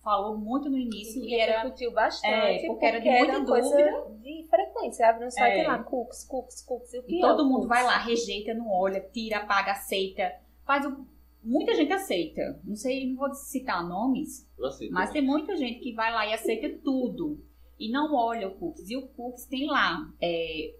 falou 0.04 0.36
muito 0.38 0.69
no 0.69 0.78
início 0.78 1.24
e 1.24 1.36
era 1.36 1.58
repercutiu 1.60 1.91
bastante, 1.91 2.65
É, 2.65 2.67
porque 2.67 2.86
era 2.86 3.00
de 3.00 3.08
era 3.08 3.34
muita 3.39 3.45
coisa 3.52 3.69
dúvida. 3.69 4.19
de 4.24 4.47
frequência. 4.50 5.08
Abre 5.08 5.26
no 5.26 5.32
site 5.32 5.60
É. 5.60 5.67
lá, 5.67 5.84
cookies, 5.84 6.24
cookies, 6.24 6.62
cookies. 6.63 6.93
e 6.93 7.00
o 7.00 7.04
que 7.04 7.15
e 7.15 7.17
é 7.19 7.21
todo 7.21 7.41
o 7.41 7.45
mundo 7.45 7.67
cookies? 7.67 7.69
vai 7.69 7.84
lá, 7.86 7.97
rejeita, 8.00 8.54
não 8.54 8.71
olha, 8.71 9.00
tira, 9.00 9.38
apaga, 9.39 9.74
aceita, 9.74 10.34
faz 10.65 10.86
o 10.86 11.06
muita 11.43 11.74
gente 11.76 11.91
aceita. 11.91 12.60
Não 12.63 12.76
sei, 12.76 13.08
não 13.10 13.15
vou 13.17 13.34
citar 13.34 13.88
nomes, 13.88 14.47
Eu 14.58 14.65
aceito. 14.67 14.91
Mas 14.93 15.12
tem 15.12 15.21
muita 15.24 15.56
gente 15.56 15.80
que 15.80 15.93
vai 15.93 16.12
lá 16.12 16.26
e 16.28 16.34
aceita 16.34 16.69
tudo 16.84 17.43
e 17.80 17.91
não 17.91 18.13
olha 18.15 18.47
o 18.47 18.56
cookies. 18.56 18.89
E 18.89 18.95
o 18.97 19.08
cookies 19.08 19.45
tem 19.45 19.65
lá 19.67 20.08
é, 20.21 20.74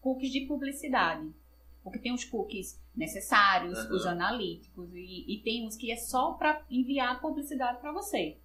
cookies 0.00 0.30
de 0.32 0.40
publicidade. 0.46 1.28
Porque 1.84 1.98
tem 2.00 2.12
os 2.12 2.24
cookies 2.24 2.78
necessários, 2.98 3.78
Aham. 3.78 3.94
os 3.94 4.06
analíticos, 4.06 4.90
e, 4.92 5.24
e 5.32 5.40
tem 5.42 5.66
os 5.66 5.76
que 5.76 5.90
é 5.92 5.96
só 5.96 6.32
para 6.32 6.62
enviar 6.68 7.20
publicidade 7.20 7.80
para 7.80 7.92
você. 7.92 8.38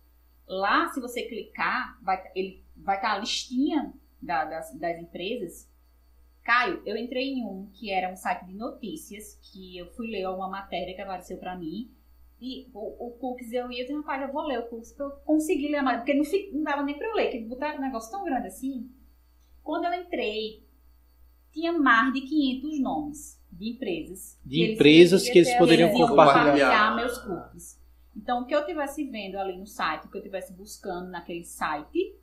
Lá, 0.48 0.88
se 0.90 1.02
você 1.02 1.24
clicar, 1.24 1.98
vai, 2.04 2.24
ele, 2.36 2.64
vai 2.78 2.98
estar 2.98 3.14
a 3.14 3.18
listinha 3.18 3.94
da- 4.22 4.46
das, 4.46 4.74
das 4.78 5.00
empresas. 5.00 5.70
Caio, 6.44 6.84
eu 6.86 6.96
entrei 6.96 7.30
em 7.34 7.46
um 7.46 7.70
que 7.74 7.90
era 7.90 8.12
um 8.12 8.16
site 8.16 8.46
de 8.46 8.54
notícias, 8.54 9.40
que 9.42 9.78
eu 9.78 9.88
fui 9.94 10.08
ler 10.08 10.28
uma 10.28 10.50
matéria 10.50 10.94
que 10.94 11.02
apareceu 11.02 11.38
para 11.38 11.56
mim. 11.58 11.90
E 12.40 12.70
o, 12.74 13.08
o 13.08 13.12
cookies 13.12 13.54
eu 13.54 13.72
ia 13.72 13.84
dizer, 13.84 13.96
rapaz, 13.96 14.22
eu 14.22 14.34
vou 14.34 14.44
ler 14.44 14.60
o 14.60 14.68
cookies 14.68 14.92
pra 14.92 15.06
eu 15.06 15.12
conseguir 15.26 15.70
ler 15.70 15.78
a 15.78 15.84
matéria. 15.84 16.22
Porque 16.22 16.50
não, 16.52 16.58
não 16.58 16.64
dava 16.64 16.84
nem 16.84 16.98
pra 16.98 17.08
eu 17.08 17.16
ler, 17.16 17.32
que 17.32 17.40
botaram 17.40 17.78
um 17.78 17.82
negócio 17.82 18.12
tão 18.12 18.26
grande 18.26 18.48
assim. 18.48 18.92
Quando 19.64 19.86
eu 19.86 19.94
entrei, 19.94 20.62
tinha 21.54 21.72
mais 21.72 22.14
de 22.14 22.22
500 22.22 22.80
nomes 22.82 23.42
de 23.58 23.70
empresas. 23.72 24.40
De 24.46 24.56
que 24.56 24.62
eles 24.64 24.76
empresas 24.76 25.30
que 25.30 25.38
eles 25.38 25.54
poderiam 25.58 25.90
iam 25.90 25.98
compartilhar. 26.08 26.44
compartilhar 26.44 26.96
meus 26.96 27.18
cookies. 27.20 27.80
Então, 28.16 28.42
o 28.42 28.46
que 28.46 28.54
eu 28.54 28.60
estivesse 28.60 29.04
vendo 29.06 29.38
ali 29.38 29.58
no 29.58 29.66
site, 29.66 30.06
o 30.06 30.10
que 30.10 30.18
eu 30.18 30.22
estivesse 30.22 30.54
buscando 30.54 31.10
naquele 31.10 31.44
site, 31.44 32.16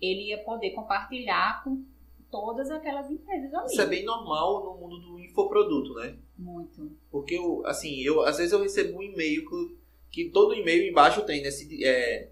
ele 0.00 0.28
ia 0.30 0.38
poder 0.42 0.70
compartilhar 0.70 1.62
com 1.62 1.84
todas 2.30 2.70
aquelas 2.70 3.10
empresas 3.10 3.54
ali. 3.54 3.66
Isso 3.66 3.80
é 3.80 3.86
bem 3.86 4.04
normal 4.04 4.64
no 4.64 4.80
mundo 4.80 4.98
do 4.98 5.18
infoproduto, 5.20 5.94
né? 5.94 6.16
Muito. 6.36 6.90
Porque, 7.10 7.34
eu, 7.36 7.64
assim, 7.66 8.00
eu, 8.02 8.22
às 8.22 8.36
vezes 8.38 8.52
eu 8.52 8.60
recebo 8.60 8.98
um 8.98 9.02
e-mail 9.02 9.48
que, 9.48 9.76
que 10.10 10.30
todo 10.30 10.54
e-mail 10.54 10.90
embaixo 10.90 11.22
tem, 11.22 11.42
né? 11.42 11.50
Se, 11.50 11.84
é, 11.84 12.28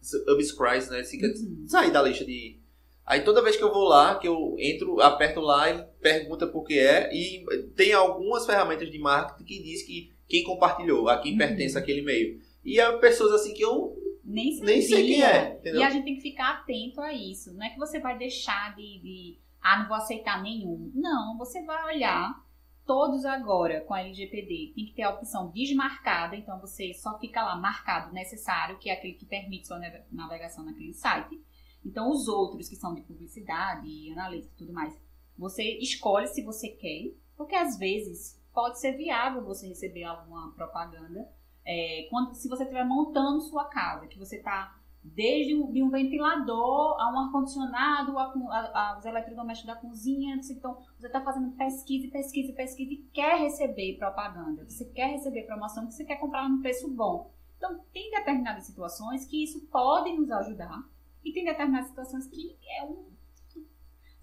subscribe, 0.00 0.90
né? 0.90 1.04
Se, 1.04 1.16
Uhum. 1.24 1.64
sair 1.68 1.90
da 1.92 2.02
lista 2.02 2.24
de. 2.24 2.58
Aí 3.06 3.22
toda 3.22 3.42
vez 3.42 3.56
que 3.56 3.62
eu 3.62 3.72
vou 3.72 3.84
lá, 3.84 4.14
que 4.18 4.26
eu 4.26 4.56
entro, 4.58 5.00
aperto 5.00 5.40
lá 5.40 5.70
e 5.70 5.82
pergunta 6.00 6.46
por 6.46 6.64
que 6.64 6.78
é, 6.78 7.10
e 7.14 7.44
tem 7.76 7.92
algumas 7.92 8.46
ferramentas 8.46 8.90
de 8.90 8.98
marketing 8.98 9.44
que 9.44 9.62
diz 9.62 9.82
que 9.82 10.10
quem 10.26 10.42
compartilhou, 10.42 11.08
a 11.08 11.18
quem 11.18 11.32
Uhum. 11.32 11.38
pertence 11.38 11.76
aquele 11.76 12.00
e-mail. 12.00 12.40
E 12.64 12.80
é 12.80 12.92
pessoas 12.98 13.32
assim 13.32 13.52
que 13.52 13.62
eu 13.62 13.94
Nem, 14.24 14.58
nem 14.60 14.80
sei 14.80 15.06
quem 15.06 15.22
é, 15.22 15.56
entendeu? 15.60 15.80
E 15.82 15.84
a 15.84 15.90
gente 15.90 16.04
tem 16.04 16.14
que 16.16 16.22
ficar 16.22 16.50
atento 16.60 17.00
a 17.02 17.12
isso. 17.12 17.52
Não 17.52 17.62
é 17.66 17.68
que 17.70 17.78
você 17.78 18.00
vai 18.00 18.16
deixar 18.16 18.74
de, 18.74 18.98
de, 19.00 19.38
ah, 19.60 19.80
não 19.80 19.88
vou 19.88 19.96
aceitar 19.98 20.42
nenhum. 20.42 20.90
Não, 20.94 21.36
você 21.36 21.62
vai 21.62 21.94
olhar 21.94 22.42
todos 22.86 23.26
agora 23.26 23.82
com 23.82 23.92
a 23.92 24.00
LGPD. 24.00 24.72
Tem 24.74 24.86
que 24.86 24.94
ter 24.94 25.02
a 25.02 25.10
opção 25.10 25.50
desmarcada, 25.50 26.36
então 26.36 26.58
você 26.58 26.94
só 26.94 27.18
fica 27.18 27.42
lá 27.44 27.54
marcado 27.56 28.14
necessário, 28.14 28.78
que 28.78 28.88
é 28.88 28.94
aquele 28.94 29.12
que 29.12 29.26
permite 29.26 29.66
sua 29.66 29.78
nave- 29.78 30.00
navegação 30.10 30.64
naquele 30.64 30.94
site. 30.94 31.38
Então 31.84 32.10
os 32.10 32.28
outros 32.28 32.68
que 32.68 32.76
são 32.76 32.94
de 32.94 33.02
publicidade, 33.02 34.10
analítica 34.12 34.52
e 34.54 34.58
tudo 34.58 34.72
mais, 34.72 34.98
você 35.36 35.62
escolhe 35.78 36.26
se 36.28 36.42
você 36.42 36.68
quer, 36.68 37.12
porque 37.36 37.54
às 37.54 37.76
vezes 37.78 38.40
pode 38.52 38.78
ser 38.78 38.92
viável 38.92 39.44
você 39.44 39.66
receber 39.66 40.04
alguma 40.04 40.52
propaganda 40.52 41.28
é, 41.64 42.06
quando, 42.10 42.34
se 42.34 42.48
você 42.48 42.62
estiver 42.62 42.84
montando 42.84 43.40
sua 43.40 43.64
casa, 43.64 44.06
que 44.06 44.18
você 44.18 44.36
está 44.36 44.78
desde 45.02 45.54
um, 45.54 45.70
de 45.70 45.82
um 45.82 45.90
ventilador 45.90 46.98
a 46.98 47.12
um 47.12 47.18
ar-condicionado, 47.18 48.18
aos 48.18 49.04
eletrodomésticos 49.04 49.74
da 49.74 49.80
cozinha, 49.80 50.36
então 50.36 50.78
você 50.98 51.06
está 51.06 51.20
fazendo 51.20 51.52
pesquisa, 51.52 52.06
e 52.06 52.10
pesquisa, 52.10 52.52
e 52.52 52.54
pesquisa 52.54 52.92
e 52.92 52.96
quer 53.12 53.38
receber 53.38 53.98
propaganda, 53.98 54.64
você 54.64 54.86
quer 54.86 55.10
receber 55.10 55.42
promoção, 55.42 55.90
você 55.90 56.04
quer 56.04 56.16
comprar 56.16 56.48
num 56.48 56.62
preço 56.62 56.90
bom. 56.90 57.32
Então, 57.56 57.80
tem 57.92 58.10
determinadas 58.10 58.64
situações 58.64 59.26
que 59.26 59.42
isso 59.42 59.66
pode 59.66 60.12
nos 60.12 60.30
ajudar 60.30 60.84
e 61.24 61.32
tem 61.32 61.44
determinadas 61.44 61.88
situações 61.88 62.26
que 62.26 62.56
é 62.68 62.84
um... 62.84 63.12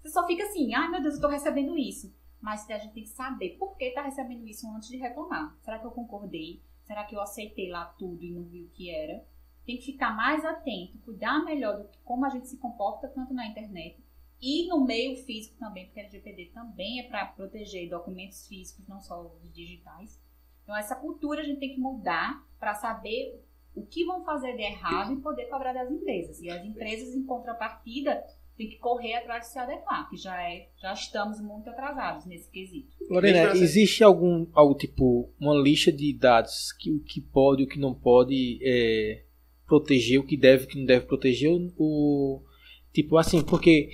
Você 0.00 0.08
só 0.08 0.26
fica 0.26 0.44
assim, 0.44 0.74
ai 0.74 0.88
meu 0.88 1.00
Deus, 1.00 1.14
eu 1.14 1.18
estou 1.18 1.30
recebendo 1.30 1.76
isso. 1.76 2.12
mas 2.42 2.68
a 2.68 2.76
gente 2.76 2.92
tem 2.92 3.04
que 3.04 3.08
saber 3.08 3.56
por 3.56 3.76
que 3.76 3.84
está 3.84 4.02
recebendo 4.02 4.46
isso 4.48 4.68
antes 4.68 4.88
de 4.88 4.96
reclamar. 4.96 5.56
Será 5.60 5.78
que 5.78 5.86
eu 5.86 5.92
concordei? 5.92 6.60
Será 6.82 7.04
que 7.04 7.14
eu 7.14 7.20
aceitei 7.20 7.70
lá 7.70 7.84
tudo 7.84 8.24
e 8.24 8.32
não 8.32 8.42
vi 8.42 8.64
o 8.64 8.70
que 8.70 8.90
era? 8.90 9.24
Tem 9.64 9.76
que 9.76 9.84
ficar 9.84 10.14
mais 10.16 10.44
atento, 10.44 10.98
cuidar 10.98 11.44
melhor 11.44 11.78
do 11.78 11.88
que 11.88 11.98
como 12.00 12.26
a 12.26 12.28
gente 12.28 12.48
se 12.48 12.56
comporta 12.56 13.06
tanto 13.06 13.32
na 13.32 13.46
internet 13.46 14.02
e 14.40 14.66
no 14.66 14.84
meio 14.84 15.16
físico 15.18 15.56
também, 15.56 15.84
porque 15.86 16.00
a 16.00 16.02
LGPD 16.02 16.46
também 16.46 16.98
é 16.98 17.04
para 17.04 17.26
proteger 17.26 17.88
documentos 17.88 18.48
físicos, 18.48 18.88
não 18.88 19.00
só 19.00 19.22
os 19.22 19.52
digitais. 19.54 20.20
Então 20.64 20.76
essa 20.76 20.96
cultura 20.96 21.42
a 21.42 21.44
gente 21.44 21.60
tem 21.60 21.74
que 21.74 21.80
mudar 21.80 22.44
para 22.58 22.74
saber 22.74 23.40
o 23.74 23.86
que 23.86 24.04
vão 24.04 24.24
fazer 24.24 24.54
de 24.56 24.62
errado 24.62 25.12
e 25.12 25.16
poder 25.16 25.46
cobrar 25.46 25.72
das 25.72 25.90
empresas. 25.90 26.40
E 26.40 26.50
as 26.50 26.64
empresas, 26.64 27.14
em 27.14 27.24
contrapartida, 27.24 28.22
têm 28.56 28.68
que 28.68 28.76
correr 28.76 29.14
atrás 29.14 29.46
de 29.46 29.52
se 29.52 29.58
adequar, 29.58 30.08
que 30.10 30.16
já, 30.16 30.40
é, 30.42 30.68
já 30.80 30.92
estamos 30.92 31.40
muito 31.40 31.70
atrasados 31.70 32.26
nesse 32.26 32.50
quesito. 32.50 32.92
Lorena, 33.08 33.52
existe 33.56 34.04
algum, 34.04 34.46
algum 34.52 34.74
tipo, 34.74 35.30
uma 35.40 35.54
lista 35.54 35.90
de 35.90 36.12
dados 36.12 36.72
que 36.72 36.90
o 36.90 37.00
que 37.00 37.20
pode 37.20 37.62
e 37.62 37.64
o 37.64 37.68
que 37.68 37.78
não 37.78 37.94
pode 37.94 38.60
é, 38.62 39.22
proteger, 39.66 40.20
o 40.20 40.26
que 40.26 40.36
deve 40.36 40.64
e 40.64 40.66
o 40.66 40.68
que 40.68 40.78
não 40.78 40.86
deve 40.86 41.06
proteger? 41.06 41.50
O, 41.78 42.42
tipo 42.92 43.16
assim, 43.16 43.42
porque 43.42 43.90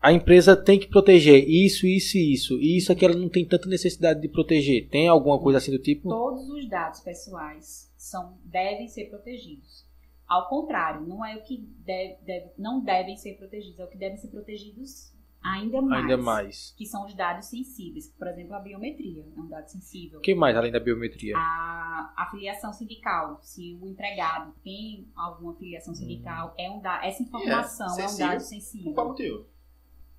a 0.00 0.12
empresa 0.12 0.54
tem 0.54 0.78
que 0.78 0.86
proteger 0.86 1.48
isso, 1.48 1.86
isso 1.86 2.18
e 2.18 2.34
isso. 2.34 2.58
E 2.60 2.76
isso 2.76 2.92
aqui 2.92 3.06
ela 3.06 3.16
não 3.16 3.28
tem 3.28 3.44
tanta 3.44 3.68
necessidade 3.68 4.20
de 4.20 4.28
proteger. 4.28 4.86
Tem 4.88 5.08
alguma 5.08 5.38
coisa 5.40 5.58
assim 5.58 5.70
do 5.70 5.78
tipo? 5.78 6.10
Todos 6.10 6.48
os 6.50 6.68
dados 6.68 7.00
pessoais 7.00 7.87
são, 7.98 8.38
devem 8.44 8.88
ser 8.88 9.10
protegidos. 9.10 9.86
Ao 10.26 10.48
contrário, 10.48 11.06
não 11.06 11.24
é 11.24 11.36
o 11.36 11.42
que 11.42 11.58
deve, 11.58 12.16
deve, 12.22 12.50
não 12.56 12.80
devem 12.80 13.16
ser 13.16 13.34
protegidos, 13.36 13.78
é 13.78 13.84
o 13.84 13.88
que 13.88 13.98
devem 13.98 14.16
ser 14.16 14.28
protegidos 14.28 15.12
ainda 15.42 15.80
mais. 15.80 16.02
Ainda 16.02 16.16
mais. 16.16 16.74
Que 16.76 16.86
são 16.86 17.04
os 17.06 17.14
dados 17.14 17.46
sensíveis. 17.46 18.08
Por 18.16 18.28
exemplo, 18.28 18.54
a 18.54 18.60
biometria 18.60 19.24
é 19.36 19.40
um 19.40 19.48
dado 19.48 19.68
sensível. 19.68 20.18
O 20.18 20.22
que 20.22 20.34
mais 20.34 20.56
além 20.56 20.70
da 20.70 20.80
biometria? 20.80 21.34
A, 21.36 22.12
a 22.16 22.28
filiação 22.30 22.72
sindical. 22.72 23.38
Se 23.42 23.78
o 23.80 23.86
empregado 23.86 24.54
tem 24.62 25.08
alguma 25.16 25.54
filiação 25.54 25.94
sindical, 25.94 26.48
hum. 26.50 26.54
é 26.58 26.70
um 26.70 26.80
da, 26.80 27.04
essa 27.04 27.22
informação 27.22 27.98
é, 27.98 28.02
é 28.02 28.08
um 28.08 28.16
dado 28.16 28.40
sensível. 28.40 28.92
Por 28.92 28.94
qual 28.94 29.08
motivo? 29.08 29.46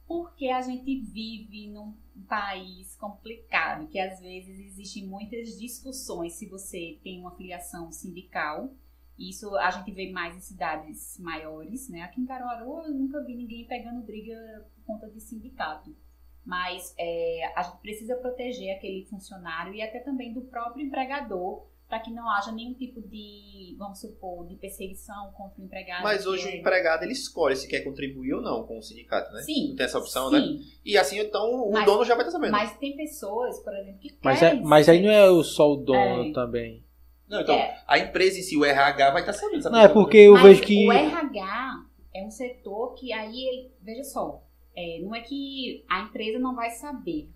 Porque 0.10 0.48
a 0.48 0.60
gente 0.60 1.02
vive 1.02 1.68
num 1.68 1.94
país 2.28 2.96
complicado, 2.96 3.88
que 3.88 4.00
às 4.00 4.20
vezes 4.20 4.60
existem 4.60 5.06
muitas 5.06 5.60
discussões 5.60 6.34
se 6.34 6.48
você 6.48 6.98
tem 7.04 7.20
uma 7.20 7.36
filiação 7.36 7.92
sindical. 7.92 8.74
Isso 9.20 9.56
a 9.58 9.70
gente 9.70 9.92
vê 9.92 10.12
mais 10.12 10.36
em 10.36 10.40
cidades 10.40 11.20
maiores, 11.20 11.88
né? 11.90 12.02
Aqui 12.02 12.20
em 12.20 12.26
Caruaru 12.26 12.88
eu 12.88 12.92
nunca 12.96 13.24
vi 13.24 13.36
ninguém 13.36 13.68
pegando 13.68 14.02
briga 14.02 14.66
por 14.74 14.96
conta 14.96 15.08
de 15.08 15.22
sindicato. 15.22 15.96
Mas 16.44 16.92
é, 16.98 17.54
a 17.56 17.62
gente 17.62 17.78
precisa 17.78 18.16
proteger 18.16 18.76
aquele 18.76 19.06
funcionário 19.06 19.76
e 19.76 19.82
até 19.84 20.00
também 20.00 20.34
do 20.34 20.42
próprio 20.42 20.84
empregador 20.84 21.68
para 21.90 22.00
que 22.00 22.12
não 22.12 22.30
haja 22.30 22.52
nenhum 22.52 22.76
tipo 22.76 23.02
de, 23.02 23.76
vamos 23.78 24.00
supor, 24.00 24.46
de 24.48 24.56
perseguição 24.56 25.32
contra 25.32 25.60
o 25.60 25.66
empregado. 25.66 26.04
Mas 26.04 26.28
hoje 26.28 26.48
é... 26.48 26.52
o 26.52 26.56
empregado 26.56 27.02
ele 27.04 27.14
escolhe 27.14 27.56
se 27.56 27.68
quer 27.68 27.82
contribuir 27.82 28.36
ou 28.36 28.42
não 28.44 28.64
com 28.64 28.78
o 28.78 28.82
sindicato, 28.82 29.34
né? 29.34 29.42
Sim. 29.42 29.70
Não 29.70 29.76
tem 29.76 29.86
essa 29.88 29.98
opção, 29.98 30.30
sim. 30.30 30.36
né? 30.36 30.64
E 30.86 30.96
assim, 30.96 31.18
então 31.20 31.64
o 31.64 31.72
mas, 31.72 31.86
dono 31.86 32.06
já 32.06 32.14
vai 32.14 32.24
estar 32.24 32.32
sabendo. 32.32 32.52
Mas 32.52 32.78
tem 32.78 32.96
pessoas, 32.96 33.60
por 33.64 33.74
exemplo, 33.76 34.00
que 34.00 34.16
mas 34.24 34.42
é, 34.42 34.50
querem. 34.52 34.64
Mas 34.64 34.88
aí 34.88 35.02
não 35.02 35.10
é 35.10 35.44
só 35.44 35.74
o 35.74 35.78
dono 35.78 36.30
É. 36.30 36.32
também. 36.32 36.84
Não, 37.28 37.42
então 37.42 37.56
É. 37.56 37.82
a 37.88 37.98
empresa 37.98 38.38
em 38.38 38.44
si, 38.44 38.56
o 38.56 38.64
RH, 38.64 39.10
vai 39.12 39.22
estar 39.22 39.34
sabendo. 39.34 39.58
essa 39.58 39.70
Não, 39.72 39.80
é 39.80 39.88
pessoa, 39.88 40.04
porque 40.04 40.18
eu 40.18 40.34
Mas 40.34 40.44
vejo 40.44 40.62
que. 40.62 40.88
o 40.88 40.92
RH 40.92 41.86
é 42.14 42.24
um 42.24 42.30
setor 42.32 42.94
que 42.94 43.12
aí, 43.12 43.48
ele- 43.48 43.72
veja 43.82 44.04
só, 44.04 44.44
é, 44.76 45.00
não 45.02 45.16
é 45.16 45.22
que 45.22 45.84
a 45.90 46.02
empresa 46.02 46.38
não 46.38 46.56
vai 46.56 46.70
saber, 46.70 47.30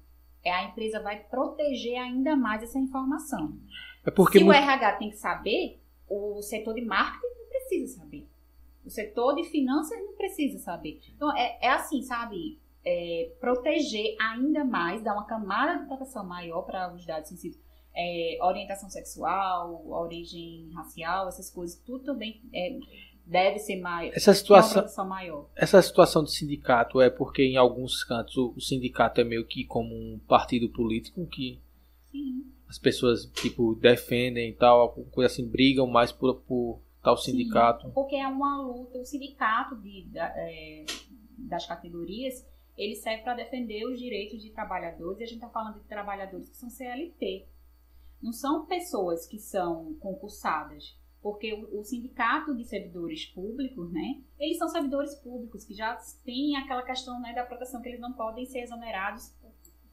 é 0.43 0.51
a 0.51 0.65
empresa 0.65 0.99
vai 1.01 1.19
proteger 1.23 1.97
ainda 1.97 2.35
mais 2.35 2.61
essa 2.61 2.77
informação. 2.77 3.53
É 4.05 4.11
porque. 4.11 4.37
Se 4.39 4.43
mu- 4.43 4.51
o 4.51 4.53
RH 4.53 4.91
tem 4.93 5.09
que 5.09 5.17
saber, 5.17 5.79
o 6.09 6.41
setor 6.41 6.73
de 6.73 6.81
marketing 6.81 7.35
não 7.39 7.47
precisa 7.49 7.99
saber. 7.99 8.27
O 8.85 8.89
setor 8.89 9.35
de 9.35 9.43
finanças 9.45 9.97
não 9.99 10.13
precisa 10.13 10.59
saber. 10.59 10.99
Então, 11.15 11.35
é, 11.37 11.57
é 11.61 11.69
assim, 11.69 12.01
sabe? 12.03 12.59
É, 12.85 13.31
proteger 13.39 14.15
ainda 14.19 14.65
mais, 14.65 15.01
dar 15.01 15.13
uma 15.13 15.25
camada 15.25 15.79
de 15.81 15.87
proteção 15.87 16.25
maior 16.25 16.63
para 16.63 16.93
os 16.93 17.05
dados 17.05 17.29
sensíveis. 17.29 17.61
É, 17.95 18.37
orientação 18.41 18.89
sexual, 18.89 19.87
origem 19.87 20.69
racial, 20.73 21.27
essas 21.29 21.49
coisas, 21.49 21.79
tudo 21.85 22.03
também 22.03 22.41
é, 22.51 22.77
deve 23.25 23.59
ser 23.59 23.79
maior. 23.79 24.11
Essa 24.13 24.31
Uma 24.31 24.35
situação, 24.35 24.73
proteção 24.81 25.07
maior. 25.07 25.47
essa 25.55 25.81
situação 25.81 26.23
de 26.23 26.31
sindicato 26.31 26.99
é 26.99 27.09
porque 27.09 27.43
em 27.43 27.55
alguns 27.55 28.03
cantos 28.03 28.35
o, 28.35 28.53
o 28.57 28.59
sindicato 28.59 29.21
é 29.21 29.23
meio 29.23 29.45
que 29.45 29.63
como 29.63 29.95
um 29.95 30.19
partido 30.27 30.67
político 30.69 31.25
que 31.27 31.61
Sim. 32.11 32.51
As 32.73 32.79
pessoas 32.79 33.25
tipo 33.35 33.75
defendem 33.75 34.49
e 34.49 34.53
tal, 34.53 34.93
coisa 35.11 35.31
assim, 35.31 35.47
brigam 35.47 35.85
mais 35.85 36.11
por, 36.11 36.41
por 36.41 36.79
tal 37.03 37.15
sindicato. 37.15 37.91
Porque 37.91 38.15
é 38.15 38.27
uma 38.27 38.59
luta, 38.63 38.97
o 38.97 39.05
sindicato 39.05 39.75
de, 39.79 40.05
da- 40.07 40.33
é, 40.35 40.83
das 41.37 41.67
categorias, 41.67 42.43
ele 42.75 42.95
serve 42.95 43.21
para 43.21 43.35
defender 43.35 43.85
os 43.85 43.99
direitos 43.99 44.41
de 44.41 44.49
trabalhadores, 44.49 45.19
e 45.19 45.23
a 45.23 45.27
gente 45.27 45.35
está 45.35 45.49
falando 45.49 45.79
de 45.81 45.87
trabalhadores 45.87 46.49
que 46.49 46.57
são 46.57 46.67
CLT. 46.67 47.45
Não 48.19 48.33
são 48.33 48.65
pessoas 48.65 49.27
que 49.27 49.37
são 49.37 49.93
concursadas, 49.99 50.97
porque 51.21 51.53
o, 51.53 51.79
o 51.79 51.83
sindicato 51.83 52.55
de 52.55 52.63
servidores 52.65 53.25
públicos, 53.27 53.91
né, 53.91 54.19
eles 54.39 54.57
são 54.57 54.67
servidores 54.67 55.13
públicos, 55.13 55.63
que 55.63 55.75
já 55.75 55.95
têm 56.25 56.55
aquela 56.57 56.81
questão 56.81 57.21
né, 57.21 57.33
da 57.33 57.45
proteção 57.45 57.83
que 57.83 57.89
eles 57.89 58.01
não 58.01 58.13
podem 58.13 58.47
ser 58.47 58.61
exonerados 58.61 59.31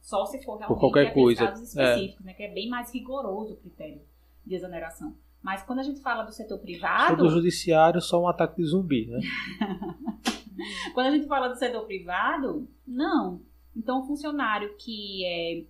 só 0.01 0.25
se 0.25 0.43
for 0.43 0.57
realmente 0.57 0.79
qualquer 0.79 1.07
aqueles 1.07 1.23
coisa, 1.23 1.45
casos 1.47 1.69
específicos, 1.69 2.25
né, 2.25 2.33
que 2.33 2.43
é 2.43 2.51
bem 2.53 2.67
mais 2.67 2.91
rigoroso 2.93 3.53
o 3.53 3.57
critério 3.57 4.01
de 4.45 4.55
exoneração. 4.55 5.15
Mas 5.41 5.63
quando 5.63 5.79
a 5.79 5.83
gente 5.83 6.01
fala 6.01 6.23
do 6.23 6.31
setor 6.31 6.59
privado, 6.59 7.17
Todo 7.17 7.29
judiciário 7.29 8.01
só 8.01 8.21
um 8.21 8.27
ataque 8.27 8.57
de 8.57 8.67
zumbi, 8.67 9.07
né? 9.07 9.19
Quando 10.93 11.07
a 11.07 11.11
gente 11.11 11.27
fala 11.27 11.47
do 11.47 11.55
setor 11.55 11.85
privado, 11.85 12.67
não. 12.85 13.41
Então, 13.75 14.01
um 14.01 14.03
funcionário 14.05 14.75
que 14.77 15.25
é 15.25 15.63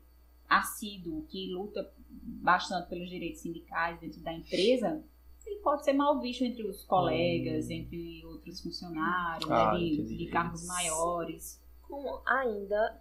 assíduo, 0.49 1.25
que 1.29 1.53
luta 1.53 1.89
bastante 2.09 2.89
pelos 2.89 3.09
direitos 3.09 3.39
sindicais 3.39 3.99
dentro 3.99 4.19
da 4.21 4.33
empresa, 4.33 5.01
ele 5.45 5.59
pode 5.61 5.85
ser 5.85 5.93
mal 5.93 6.19
visto 6.19 6.43
entre 6.43 6.63
os 6.63 6.83
colegas, 6.83 7.69
entre 7.69 8.21
outros 8.25 8.61
funcionários, 8.61 9.49
Hum. 9.49 9.53
Ah, 9.53 9.73
né, 9.73 9.79
de, 9.79 10.17
de 10.17 10.25
cargos 10.27 10.65
maiores. 10.67 11.61
Como 11.83 12.21
ainda 12.25 12.99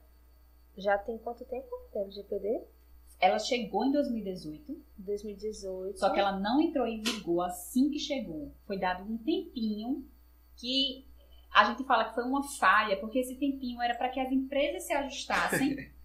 já 0.76 0.96
tem 0.98 1.18
quanto 1.18 1.44
tempo 1.44 1.68
da 1.92 2.00
LGPD? 2.00 2.62
Ela 3.20 3.38
chegou 3.38 3.84
em 3.84 3.92
2018, 3.92 4.82
2018. 4.96 5.98
só 5.98 6.10
que 6.10 6.18
ela 6.18 6.38
não 6.38 6.60
entrou 6.60 6.86
em 6.86 7.02
vigor 7.02 7.44
assim 7.44 7.90
que 7.90 7.98
chegou. 7.98 8.54
Foi 8.66 8.78
dado 8.78 9.04
um 9.04 9.18
tempinho 9.18 10.08
que 10.56 11.06
a 11.52 11.64
gente 11.64 11.84
fala 11.84 12.06
que 12.06 12.14
foi 12.14 12.24
uma 12.24 12.42
falha, 12.42 12.96
porque 12.98 13.18
esse 13.18 13.34
tempinho 13.34 13.82
era 13.82 13.94
para 13.94 14.08
que 14.08 14.20
as 14.20 14.32
empresas 14.32 14.84
se 14.84 14.92
ajustassem. 14.92 15.90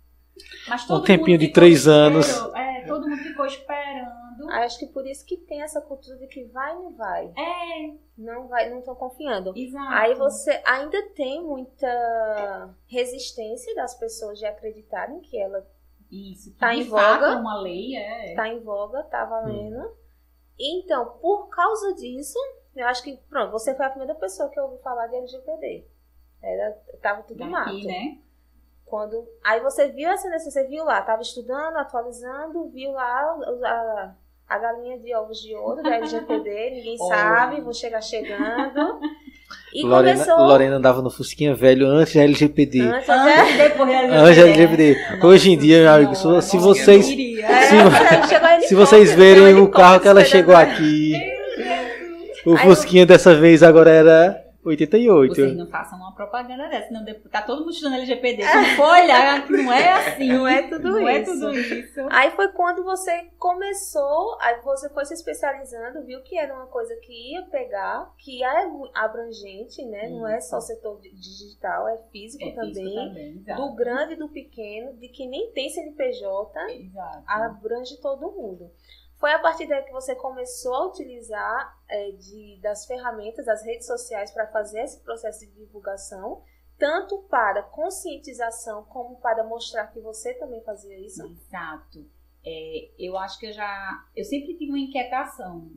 Mas 0.67 0.85
todo 0.87 1.01
Um 1.01 1.05
tempinho 1.05 1.29
mundo 1.31 1.39
de 1.39 1.47
ficou 1.47 1.53
três 1.61 1.87
anos. 1.87 2.27
esperou- 2.27 2.55
É, 2.55 2.85
todo 2.87 3.07
mundo 3.07 3.17
ficou 3.23 3.45
esperando. 3.45 4.25
Acho 4.51 4.77
que 4.79 4.87
por 4.87 5.07
isso 5.07 5.25
que 5.25 5.37
tem 5.37 5.61
essa 5.61 5.81
cultura 5.81 6.17
de 6.17 6.27
que 6.27 6.43
vai 6.45 6.73
não 6.75 6.91
vai. 6.95 7.31
É, 7.37 7.93
Não 8.17 8.47
vai, 8.47 8.69
não 8.69 8.79
estão 8.79 8.93
confiando. 8.95 9.53
exato. 9.55 9.93
Aí 9.93 10.13
você 10.15 10.61
ainda 10.65 11.01
tem 11.15 11.41
muita 11.43 12.75
resistência 12.87 13.73
das 13.75 13.95
pessoas 13.95 14.37
de 14.39 14.45
acreditarem 14.45 15.19
que 15.21 15.37
ela 15.39 15.65
Isso, 16.11 16.51
que 16.53 16.59
Tá 16.59 16.73
em 16.75 16.83
voga. 16.83 17.27
é 17.27 17.35
uma 17.35 17.59
lei, 17.61 17.95
é. 17.95 18.35
tá 18.35 18.47
em 18.47 18.59
voga, 18.59 19.03
tá 19.03 19.25
valendo. 19.25 19.91
Então, 20.59 21.17
por 21.21 21.47
causa 21.49 21.93
disso, 21.95 22.37
eu 22.75 22.85
acho 22.87 23.03
que, 23.03 23.17
pronto, 23.29 23.51
você 23.51 23.73
foi 23.75 23.85
a 23.85 23.89
primeira 23.89 24.15
pessoa 24.15 24.49
que 24.49 24.59
eu 24.59 24.65
ouvi 24.65 24.81
falar 24.83 25.07
de 25.07 25.15
LGPD. 25.17 25.85
Era, 26.41 26.71
tava 27.01 27.23
tudo 27.23 27.43
mato. 27.45 27.65
daqui, 27.71 27.87
né? 27.87 28.17
Quando, 28.85 29.25
aí 29.43 29.59
você 29.61 29.87
viu 29.89 30.09
essa 30.09 30.29
necessidade, 30.29 30.67
você 30.67 30.75
viu 30.75 30.85
lá, 30.85 31.01
tava 31.01 31.21
estudando, 31.21 31.75
atualizando, 31.77 32.69
viu 32.71 32.91
lá 32.91 33.35
a, 33.63 34.11
a 34.47 34.57
galinha 34.59 34.97
de 34.99 35.13
ovos 35.15 35.39
de 35.41 35.55
ouro 35.55 35.81
da 35.81 35.95
LGPD, 35.95 36.69
ninguém 36.71 36.97
sabe, 36.97 37.61
vou 37.61 37.73
chegar 37.73 38.01
chegando. 38.01 38.99
E 39.73 39.83
Lorena, 39.83 40.23
começou 40.23 40.45
Lorena 40.45 40.75
andava 40.77 41.01
no 41.01 41.09
Fusquinha 41.09 41.53
velho 41.55 41.87
antes 41.87 42.13
da 42.15 42.21
LGPD. 42.23 42.79
antes, 42.81 43.09
Antes 43.09 43.57
depois 43.57 43.89
da 43.89 43.99
Antes 43.99 44.37
da 44.37 44.43
LGBT. 44.43 44.83
LGPD. 44.91 45.25
Hoje 45.27 45.51
em 45.51 45.57
dia, 45.57 45.81
meu 45.83 45.91
amigo, 45.91 46.15
se, 46.15 46.25
Nossa, 46.27 46.47
se 46.47 46.57
vocês. 46.57 47.05
É, 47.41 47.61
Se- 48.61 48.67
se 48.67 48.75
vocês 48.75 49.13
verem 49.13 49.55
o 49.55 49.69
carro 49.69 49.99
que 49.99 50.07
ela 50.07 50.23
chegou 50.23 50.55
aqui, 50.55 51.13
o 52.45 52.55
Fusquinha 52.57 53.05
dessa 53.05 53.35
vez 53.35 53.61
agora 53.63 53.89
era 53.91 54.44
88. 54.65 55.35
Vocês 55.35 55.55
não 55.57 55.67
façam 55.67 55.97
uma 55.99 56.13
propaganda 56.15 56.67
dessa, 56.67 56.93
depois 57.03 57.31
tá 57.31 57.41
todo 57.41 57.59
mundo 57.59 57.71
estudando 57.71 57.95
LGPD. 57.97 58.43
Se 58.43 58.75
for 58.75 58.89
olhar 58.89 59.45
que 59.45 59.51
não 59.63 59.71
é 59.71 59.91
assim, 59.93 60.27
Não 60.33 60.47
é 60.47 60.61
tudo 60.63 60.89
não 60.91 61.07
é 61.07 61.21
isso. 61.21 61.31
tudo 61.33 61.51
isso. 61.57 61.99
Aí 62.09 62.31
foi 62.31 62.47
quando 62.49 62.83
você 62.83 63.29
começou, 63.37 64.37
aí 64.41 64.59
você 64.61 64.89
foi 64.89 65.05
se 65.05 65.13
especializando, 65.13 66.03
viu 66.05 66.21
que 66.23 66.37
era 66.37 66.53
uma 66.53 66.67
coisa 66.67 66.95
que 67.01 67.33
ia 67.33 67.43
pegar, 67.43 68.11
que 68.17 68.43
é 68.43 68.67
abrangente, 68.93 69.83
né? 69.85 70.09
Não 70.09 70.27
é 70.27 70.39
só 70.41 70.59
setor 70.59 70.99
di- 71.01 71.13
digital, 71.15 71.87
é 71.87 71.97
físico 72.11 72.43
É 72.43 72.51
também. 72.51 72.73
físico 72.73 72.95
também, 72.95 73.37
exato. 73.37 73.61
Do 73.61 73.75
grande 73.75 74.13
e 74.13 74.17
do 74.17 74.29
pequeno, 74.29 74.93
de 74.97 75.07
que 75.09 75.27
nem 75.27 75.51
tem 75.51 75.69
CNPJ, 75.69 76.59
Exato. 76.71 77.23
abrange 77.27 77.99
todo 78.01 78.31
mundo. 78.31 78.69
Foi 79.17 79.31
a 79.31 79.39
partir 79.39 79.67
daí 79.67 79.83
que 79.83 79.91
você 79.91 80.13
começou 80.15 80.73
a 80.73 80.87
utilizar 80.87 81.79
é, 81.87 82.11
de, 82.11 82.59
das 82.61 82.85
ferramentas, 82.85 83.45
das 83.45 83.63
redes 83.63 83.87
sociais 83.87 84.31
para 84.31 84.47
fazer 84.47 84.81
esse 84.81 84.99
processo 85.01 85.39
de 85.39 85.51
divulgação, 85.53 86.43
tanto 86.77 87.23
para 87.29 87.63
conscientização 87.63 88.83
como 88.83 89.15
para 89.17 89.43
mostrar 89.43 89.87
que 89.87 89.99
você 89.99 90.33
também 90.33 90.61
fazia 90.61 90.99
isso. 90.99 91.25
Exato. 91.25 92.05
É, 92.45 92.91
eu 92.99 93.17
acho 93.17 93.39
que 93.39 93.47
eu 93.47 93.53
já. 93.53 94.05
Eu 94.15 94.23
sempre 94.25 94.55
tive 94.57 94.71
uma 94.71 94.79
inquietação 94.79 95.71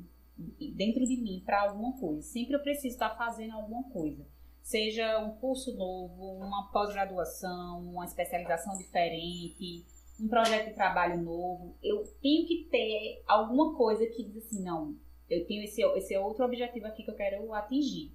dentro 0.75 1.05
de 1.05 1.17
mim 1.17 1.43
para 1.45 1.63
alguma 1.63 1.99
coisa. 1.99 2.23
Sempre 2.23 2.55
eu 2.55 2.63
preciso 2.63 2.95
estar 2.95 3.17
fazendo 3.17 3.55
alguma 3.55 3.85
coisa. 3.85 4.27
Seja 4.63 5.19
um 5.21 5.35
curso 5.37 5.75
novo, 5.77 6.35
uma 6.35 6.71
pós-graduação, 6.71 7.81
uma 7.81 8.05
especialização 8.05 8.77
diferente, 8.77 9.87
um 10.21 10.29
projeto 10.29 10.69
de 10.69 10.75
trabalho 10.75 11.23
novo. 11.23 11.77
Eu 11.83 12.05
tenho 12.21 12.47
que 12.47 12.69
ter 12.71 13.23
alguma 13.27 13.75
coisa 13.75 14.07
que 14.07 14.25
diz 14.25 14.45
assim: 14.45 14.63
não, 14.63 14.97
eu 15.29 15.47
tenho 15.47 15.63
esse, 15.63 15.83
esse 15.83 16.17
outro 16.17 16.45
objetivo 16.45 16.87
aqui 16.87 17.03
que 17.03 17.11
eu 17.11 17.17
quero 17.17 17.53
atingir. 17.55 18.13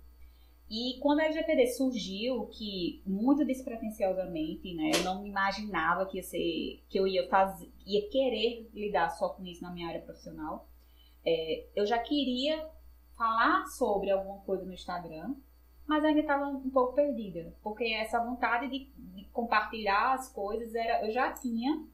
E 0.70 0.98
quando 1.00 1.20
a 1.20 1.26
LGPD 1.26 1.68
surgiu, 1.68 2.48
que 2.48 3.02
muito 3.06 3.46
despretensiosamente, 3.46 4.74
né, 4.74 4.92
eu 4.96 5.04
não 5.04 5.26
imaginava 5.26 6.06
que 6.06 6.18
ia 6.18 6.24
ser, 6.24 6.82
que 6.90 6.98
eu 6.98 7.06
ia 7.06 7.28
fazer, 7.28 7.70
ia 7.86 8.10
querer 8.10 8.70
lidar 8.74 9.10
só 9.10 9.30
com 9.30 9.46
isso 9.46 9.62
na 9.62 9.72
minha 9.72 9.88
área 9.88 10.02
profissional. 10.02 10.68
É, 11.26 11.68
eu 11.76 11.86
já 11.86 12.00
queria 12.00 12.68
falar 13.16 13.66
sobre 13.68 14.10
alguma 14.10 14.40
coisa 14.40 14.66
no 14.66 14.74
Instagram, 14.74 15.36
mas 15.86 16.04
ainda 16.04 16.22
estava 16.22 16.48
um 16.48 16.70
pouco 16.70 16.94
perdida, 16.94 17.54
porque 17.62 17.86
essa 17.86 18.24
vontade 18.24 18.68
de, 18.68 18.90
de 18.98 19.26
compartilhar 19.26 20.14
as 20.14 20.32
coisas 20.32 20.74
era, 20.74 21.06
eu 21.06 21.12
já 21.12 21.32
tinha 21.34 21.86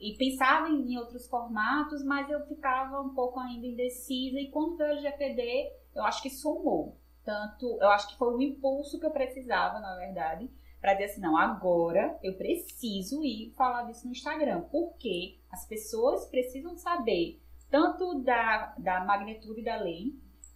e 0.00 0.16
pensava 0.16 0.68
em, 0.68 0.96
outros 0.96 1.26
formatos, 1.26 2.04
mas 2.04 2.30
eu 2.30 2.46
ficava 2.46 3.00
um 3.00 3.14
pouco 3.14 3.40
ainda 3.40 3.66
indecisa. 3.66 4.38
E 4.38 4.50
quando 4.50 4.76
veio 4.76 4.90
o 4.90 4.92
LGPD, 4.92 5.72
eu 5.94 6.04
acho 6.04 6.22
que 6.22 6.30
somou. 6.30 6.96
Tanto, 7.24 7.78
eu 7.80 7.88
acho 7.88 8.08
que 8.08 8.16
foi 8.16 8.34
o 8.34 8.40
impulso 8.40 8.98
que 8.98 9.04
eu 9.04 9.10
precisava, 9.10 9.80
na 9.80 9.96
verdade, 9.96 10.48
para 10.80 10.94
dizer 10.94 11.06
assim, 11.06 11.20
não, 11.20 11.36
agora 11.36 12.18
eu 12.22 12.36
preciso 12.36 13.22
ir 13.24 13.52
falar 13.56 13.82
disso 13.82 14.06
no 14.06 14.12
Instagram, 14.12 14.62
porque 14.70 15.38
as 15.50 15.66
pessoas 15.66 16.26
precisam 16.26 16.76
saber 16.76 17.40
tanto 17.68 18.22
da, 18.22 18.74
da 18.78 19.04
magnitude 19.04 19.62
da 19.62 19.76
lei, 19.76 20.14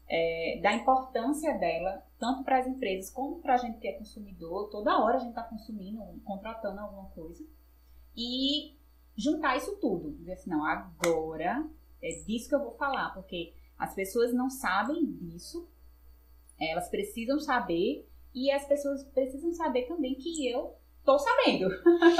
é, 0.08 0.60
da 0.62 0.72
importância 0.72 1.52
dela, 1.58 2.02
tanto 2.18 2.44
para 2.44 2.58
as 2.58 2.66
empresas 2.66 3.10
como 3.10 3.40
para 3.40 3.54
a 3.54 3.58
gente 3.58 3.78
que 3.78 3.88
é 3.88 3.92
consumidor, 3.92 4.70
toda 4.70 4.98
hora 4.98 5.16
a 5.16 5.18
gente 5.18 5.30
está 5.30 5.42
consumindo, 5.42 6.00
contratando 6.24 6.80
alguma 6.80 7.08
coisa, 7.10 7.44
e 8.16 8.76
juntar 9.16 9.56
isso 9.56 9.76
tudo, 9.80 10.12
dizer 10.12 10.32
assim, 10.32 10.50
não, 10.50 10.64
agora 10.64 11.68
é 12.02 12.08
disso 12.26 12.48
que 12.48 12.54
eu 12.54 12.62
vou 12.62 12.72
falar, 12.72 13.10
porque 13.10 13.52
as 13.78 13.94
pessoas 13.94 14.32
não 14.32 14.48
sabem 14.48 15.04
disso, 15.04 15.68
elas 16.60 16.88
precisam 16.88 17.38
saber 17.40 18.06
e 18.34 18.50
as 18.50 18.66
pessoas 18.66 19.04
precisam 19.04 19.52
saber 19.52 19.86
também 19.86 20.14
que 20.14 20.48
eu 20.48 20.74
tô 21.04 21.18
sabendo. 21.18 21.68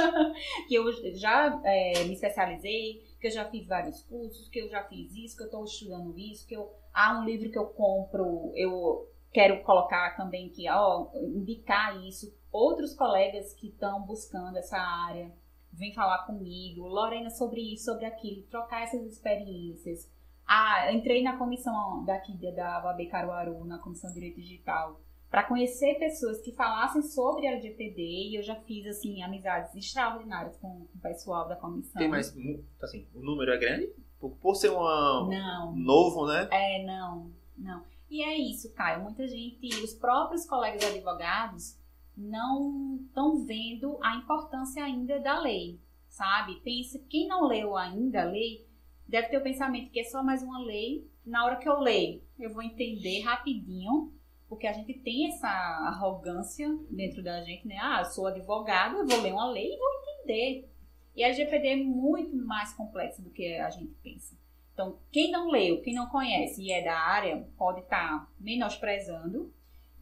que 0.67 0.75
eu 0.75 0.91
já 1.15 1.61
é, 1.63 2.03
me 2.03 2.13
especializei, 2.13 3.03
que 3.19 3.27
eu 3.27 3.31
já 3.31 3.49
fiz 3.49 3.65
vários 3.65 4.03
cursos, 4.03 4.49
que 4.49 4.59
eu 4.59 4.69
já 4.69 4.83
fiz 4.83 5.15
isso, 5.15 5.37
que 5.37 5.43
eu 5.43 5.49
tô 5.49 5.63
estudando 5.63 6.17
isso, 6.17 6.47
que 6.47 6.55
eu 6.55 6.71
há 6.93 7.19
um 7.19 7.25
livro 7.25 7.49
que 7.49 7.57
eu 7.57 7.67
compro, 7.67 8.51
eu 8.55 9.09
quero 9.31 9.63
colocar 9.63 10.15
também 10.15 10.49
que 10.49 10.69
ó, 10.69 11.07
indicar 11.15 12.03
isso. 12.03 12.33
Outros 12.51 12.93
colegas 12.93 13.53
que 13.53 13.67
estão 13.67 14.01
buscando 14.03 14.57
essa 14.57 14.77
área 14.77 15.31
vêm 15.73 15.93
falar 15.93 16.19
comigo, 16.25 16.87
Lorena 16.87 17.29
sobre 17.29 17.61
isso, 17.73 17.85
sobre 17.85 18.05
aquilo, 18.05 18.43
trocar 18.43 18.83
essas 18.83 19.05
experiências. 19.05 20.09
Ah, 20.47 20.91
entrei 20.93 21.23
na 21.23 21.37
comissão 21.37 22.03
daqui 22.05 22.37
da 22.53 22.83
UAB 22.85 23.07
Caruaru, 23.07 23.65
na 23.65 23.79
comissão 23.79 24.09
de 24.09 24.15
Direito 24.15 24.41
Digital, 24.41 24.99
para 25.29 25.43
conhecer 25.43 25.95
pessoas 25.95 26.41
que 26.41 26.51
falassem 26.51 27.01
sobre 27.01 27.47
a 27.47 27.51
LGPD 27.53 28.01
e 28.01 28.35
eu 28.37 28.43
já 28.43 28.55
fiz, 28.55 28.85
assim, 28.85 29.23
amizades 29.23 29.73
extraordinárias 29.75 30.55
com, 30.57 30.85
com 30.85 30.97
o 30.97 31.01
pessoal 31.01 31.47
da 31.47 31.55
comissão. 31.55 31.99
Tem 31.99 32.07
mais. 32.09 32.35
mu- 32.35 32.63
Assim, 32.81 33.07
o 33.15 33.19
número 33.21 33.51
é 33.51 33.57
grande? 33.57 33.89
Por, 34.19 34.31
por 34.37 34.55
ser 34.55 34.69
uma, 34.69 35.27
Não, 35.27 35.75
novo, 35.75 36.27
né? 36.27 36.47
é, 36.51 36.83
não, 36.85 37.31
não. 37.57 37.83
E 38.09 38.21
é 38.21 38.37
isso, 38.37 38.71
Caio. 38.75 39.01
Muita 39.01 39.27
gente, 39.27 39.67
os 39.83 39.93
próprios 39.95 40.45
colegas 40.45 40.83
advogados 40.85 41.79
não 42.15 42.99
estão 43.05 43.45
vendo 43.45 43.97
a 44.01 44.15
importância 44.15 44.83
ainda 44.83 45.19
da 45.19 45.39
lei, 45.39 45.79
sabe? 46.07 46.61
Pensa, 46.61 47.03
quem 47.09 47.27
não 47.27 47.47
leu 47.47 47.75
ainda 47.75 48.21
a 48.21 48.25
lei 48.25 48.65
deve 49.07 49.29
ter 49.29 49.37
o 49.37 49.43
pensamento 49.43 49.91
que 49.91 49.99
é 49.99 50.03
só 50.03 50.23
mais 50.23 50.43
uma 50.43 50.59
lei. 50.59 51.07
Na 51.25 51.45
hora 51.45 51.55
que 51.55 51.69
eu 51.69 51.79
leio, 51.79 52.21
eu 52.37 52.53
vou 52.53 52.61
entender 52.61 53.21
rapidinho, 53.21 54.11
porque 54.49 54.67
a 54.67 54.73
gente 54.73 54.93
tem 54.93 55.27
essa 55.27 55.47
arrogância 55.47 56.67
dentro 56.89 57.23
da 57.23 57.41
gente, 57.41 57.67
né? 57.67 57.77
Ah, 57.81 58.01
eu 58.01 58.05
sou 58.05 58.27
advogado, 58.27 58.97
eu 58.97 59.07
vou 59.07 59.21
ler 59.21 59.31
uma 59.31 59.49
lei 59.49 59.73
e 59.73 59.77
vou 59.77 59.87
entender. 60.01 60.69
E 61.15 61.23
a 61.23 61.27
LGPD 61.27 61.67
é 61.67 61.75
muito 61.77 62.35
mais 62.35 62.73
complexa 62.73 63.21
do 63.21 63.29
que 63.29 63.55
a 63.55 63.69
gente 63.69 63.93
pensa. 64.03 64.35
Então, 64.73 64.97
quem 65.11 65.31
não 65.31 65.49
leu, 65.49 65.81
quem 65.81 65.93
não 65.93 66.07
conhece 66.07 66.61
e 66.61 66.71
é 66.71 66.83
da 66.83 66.97
área, 66.97 67.47
pode 67.57 67.81
estar 67.81 68.29
menosprezando. 68.39 69.53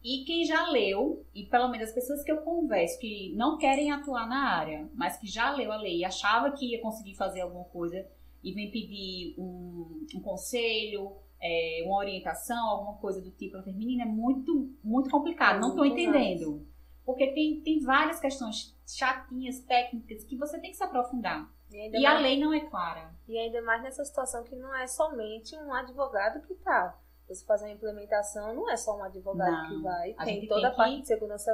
E 0.04 0.24
quem 0.24 0.44
já 0.44 0.68
leu, 0.68 1.24
e 1.34 1.44
pelo 1.46 1.68
menos 1.68 1.88
as 1.88 1.94
pessoas 1.94 2.24
que 2.24 2.32
eu 2.32 2.38
converso 2.38 2.98
que 2.98 3.32
não 3.36 3.56
querem 3.56 3.92
atuar 3.92 4.28
na 4.28 4.50
área, 4.56 4.88
mas 4.94 5.16
que 5.16 5.26
já 5.26 5.52
leu 5.54 5.70
a 5.70 5.76
lei 5.76 5.98
e 5.98 6.04
achava 6.04 6.50
que 6.50 6.72
ia 6.72 6.80
conseguir 6.80 7.14
fazer 7.14 7.40
alguma 7.42 7.64
coisa 7.66 8.04
e 8.42 8.52
vem 8.52 8.70
pedir 8.70 9.34
um, 9.38 10.04
um 10.16 10.20
conselho, 10.20 11.12
é, 11.40 11.82
uma 11.86 11.96
orientação, 11.96 12.68
alguma 12.68 12.98
coisa 12.98 13.20
do 13.20 13.30
tipo, 13.30 13.56
ela 13.56 13.64
diz, 13.64 13.76
menina, 13.76 14.02
é 14.02 14.06
muito, 14.06 14.70
muito 14.82 15.08
complicado, 15.10 15.60
não 15.60 15.70
estou 15.70 15.84
entendendo. 15.86 16.66
Porque 17.04 17.28
tem, 17.28 17.60
tem 17.60 17.80
várias 17.80 18.20
questões 18.20 18.76
chatinhas, 18.86 19.60
técnicas, 19.60 20.24
que 20.24 20.36
você 20.36 20.58
tem 20.60 20.70
que 20.70 20.76
se 20.76 20.84
aprofundar. 20.84 21.48
E 21.72 21.90
E 21.98 22.06
a 22.06 22.10
mais, 22.10 22.22
lei 22.22 22.38
não 22.38 22.52
é 22.52 22.60
clara. 22.60 23.12
e 23.26 23.36
ainda 23.36 23.62
mais 23.62 23.82
nessa 23.82 24.04
situação 24.04 24.44
que 24.44 24.54
não 24.54 24.74
é 24.76 24.86
somente 24.86 25.56
um 25.56 25.72
advogado 25.72 26.46
que 26.46 26.54
tá. 26.54 26.96
Você 27.34 27.44
fazer 27.46 27.66
uma 27.66 27.72
implementação, 27.74 28.54
não 28.54 28.70
é 28.70 28.76
só 28.76 28.96
um 28.98 29.02
advogado 29.04 29.50
Não, 29.50 29.76
que 29.76 29.82
vai. 29.82 30.14
a 30.18 30.24
Tem 30.24 30.46
toda 30.46 30.60
tem 30.62 30.70
a 30.70 30.74
parte 30.74 30.94
que- 30.96 31.00
de 31.02 31.06
segurança, 31.08 31.52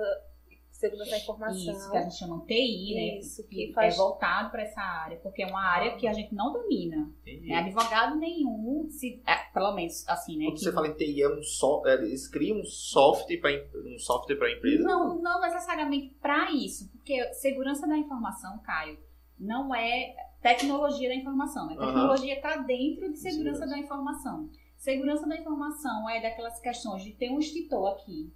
segurança 0.71 1.11
da 1.11 1.19
informação. 1.19 1.73
Isso, 1.75 1.91
que 1.91 1.97
a 1.97 2.03
gente 2.03 2.15
chama 2.17 2.45
TI, 2.47 2.95
né? 2.95 3.19
Isso, 3.19 3.47
que 3.49 3.67
que 3.69 3.73
faz- 3.73 3.95
é 3.95 3.97
voltado 3.97 4.51
para 4.51 4.63
essa 4.63 4.81
área, 4.81 5.17
porque 5.19 5.43
é 5.43 5.47
uma 5.47 5.61
área 5.63 5.97
que 5.97 6.07
a 6.07 6.13
gente 6.13 6.35
não 6.35 6.53
domina. 6.53 7.11
Né? 7.27 7.55
Advogado 7.57 8.17
nenhum, 8.17 8.87
se, 8.91 9.21
é, 9.27 9.37
pelo 9.53 9.73
menos 9.75 10.07
assim, 10.09 10.37
né? 10.39 10.45
Quando 10.47 10.55
que- 10.59 10.65
você 10.65 10.73
fala 10.73 10.89
em 10.89 10.95
TI, 10.95 11.23
é 11.23 11.29
um 11.29 11.43
so, 11.43 11.83
é, 11.87 11.95
eles 11.95 12.29
criam 12.29 12.59
um 12.61 12.65
software 12.65 13.39
para 13.41 13.51
um 13.85 13.99
software 13.99 14.37
para 14.37 14.53
empresa? 14.53 14.83
Não, 14.85 15.21
não 15.21 15.41
necessariamente 15.41 16.15
para 16.21 16.51
isso, 16.53 16.89
porque 16.93 17.33
segurança 17.35 17.87
da 17.87 17.97
informação, 17.97 18.59
Caio, 18.61 18.99
não 19.39 19.75
é 19.75 20.15
tecnologia 20.41 21.09
da 21.09 21.15
informação, 21.17 21.67
né? 21.67 21.75
Tecnologia 21.77 22.35
está 22.37 22.57
dentro 22.59 23.11
de 23.13 23.19
segurança 23.19 23.59
Segurança. 23.59 23.67
da 23.67 23.79
informação. 23.79 24.49
Segurança 24.79 25.27
da 25.27 25.37
informação 25.37 26.09
é 26.09 26.23
daquelas 26.23 26.61
questões 26.61 27.03
de 27.03 27.13
ter 27.13 27.31
um 27.31 27.41
extintor 27.41 27.95
aqui, 27.95 28.33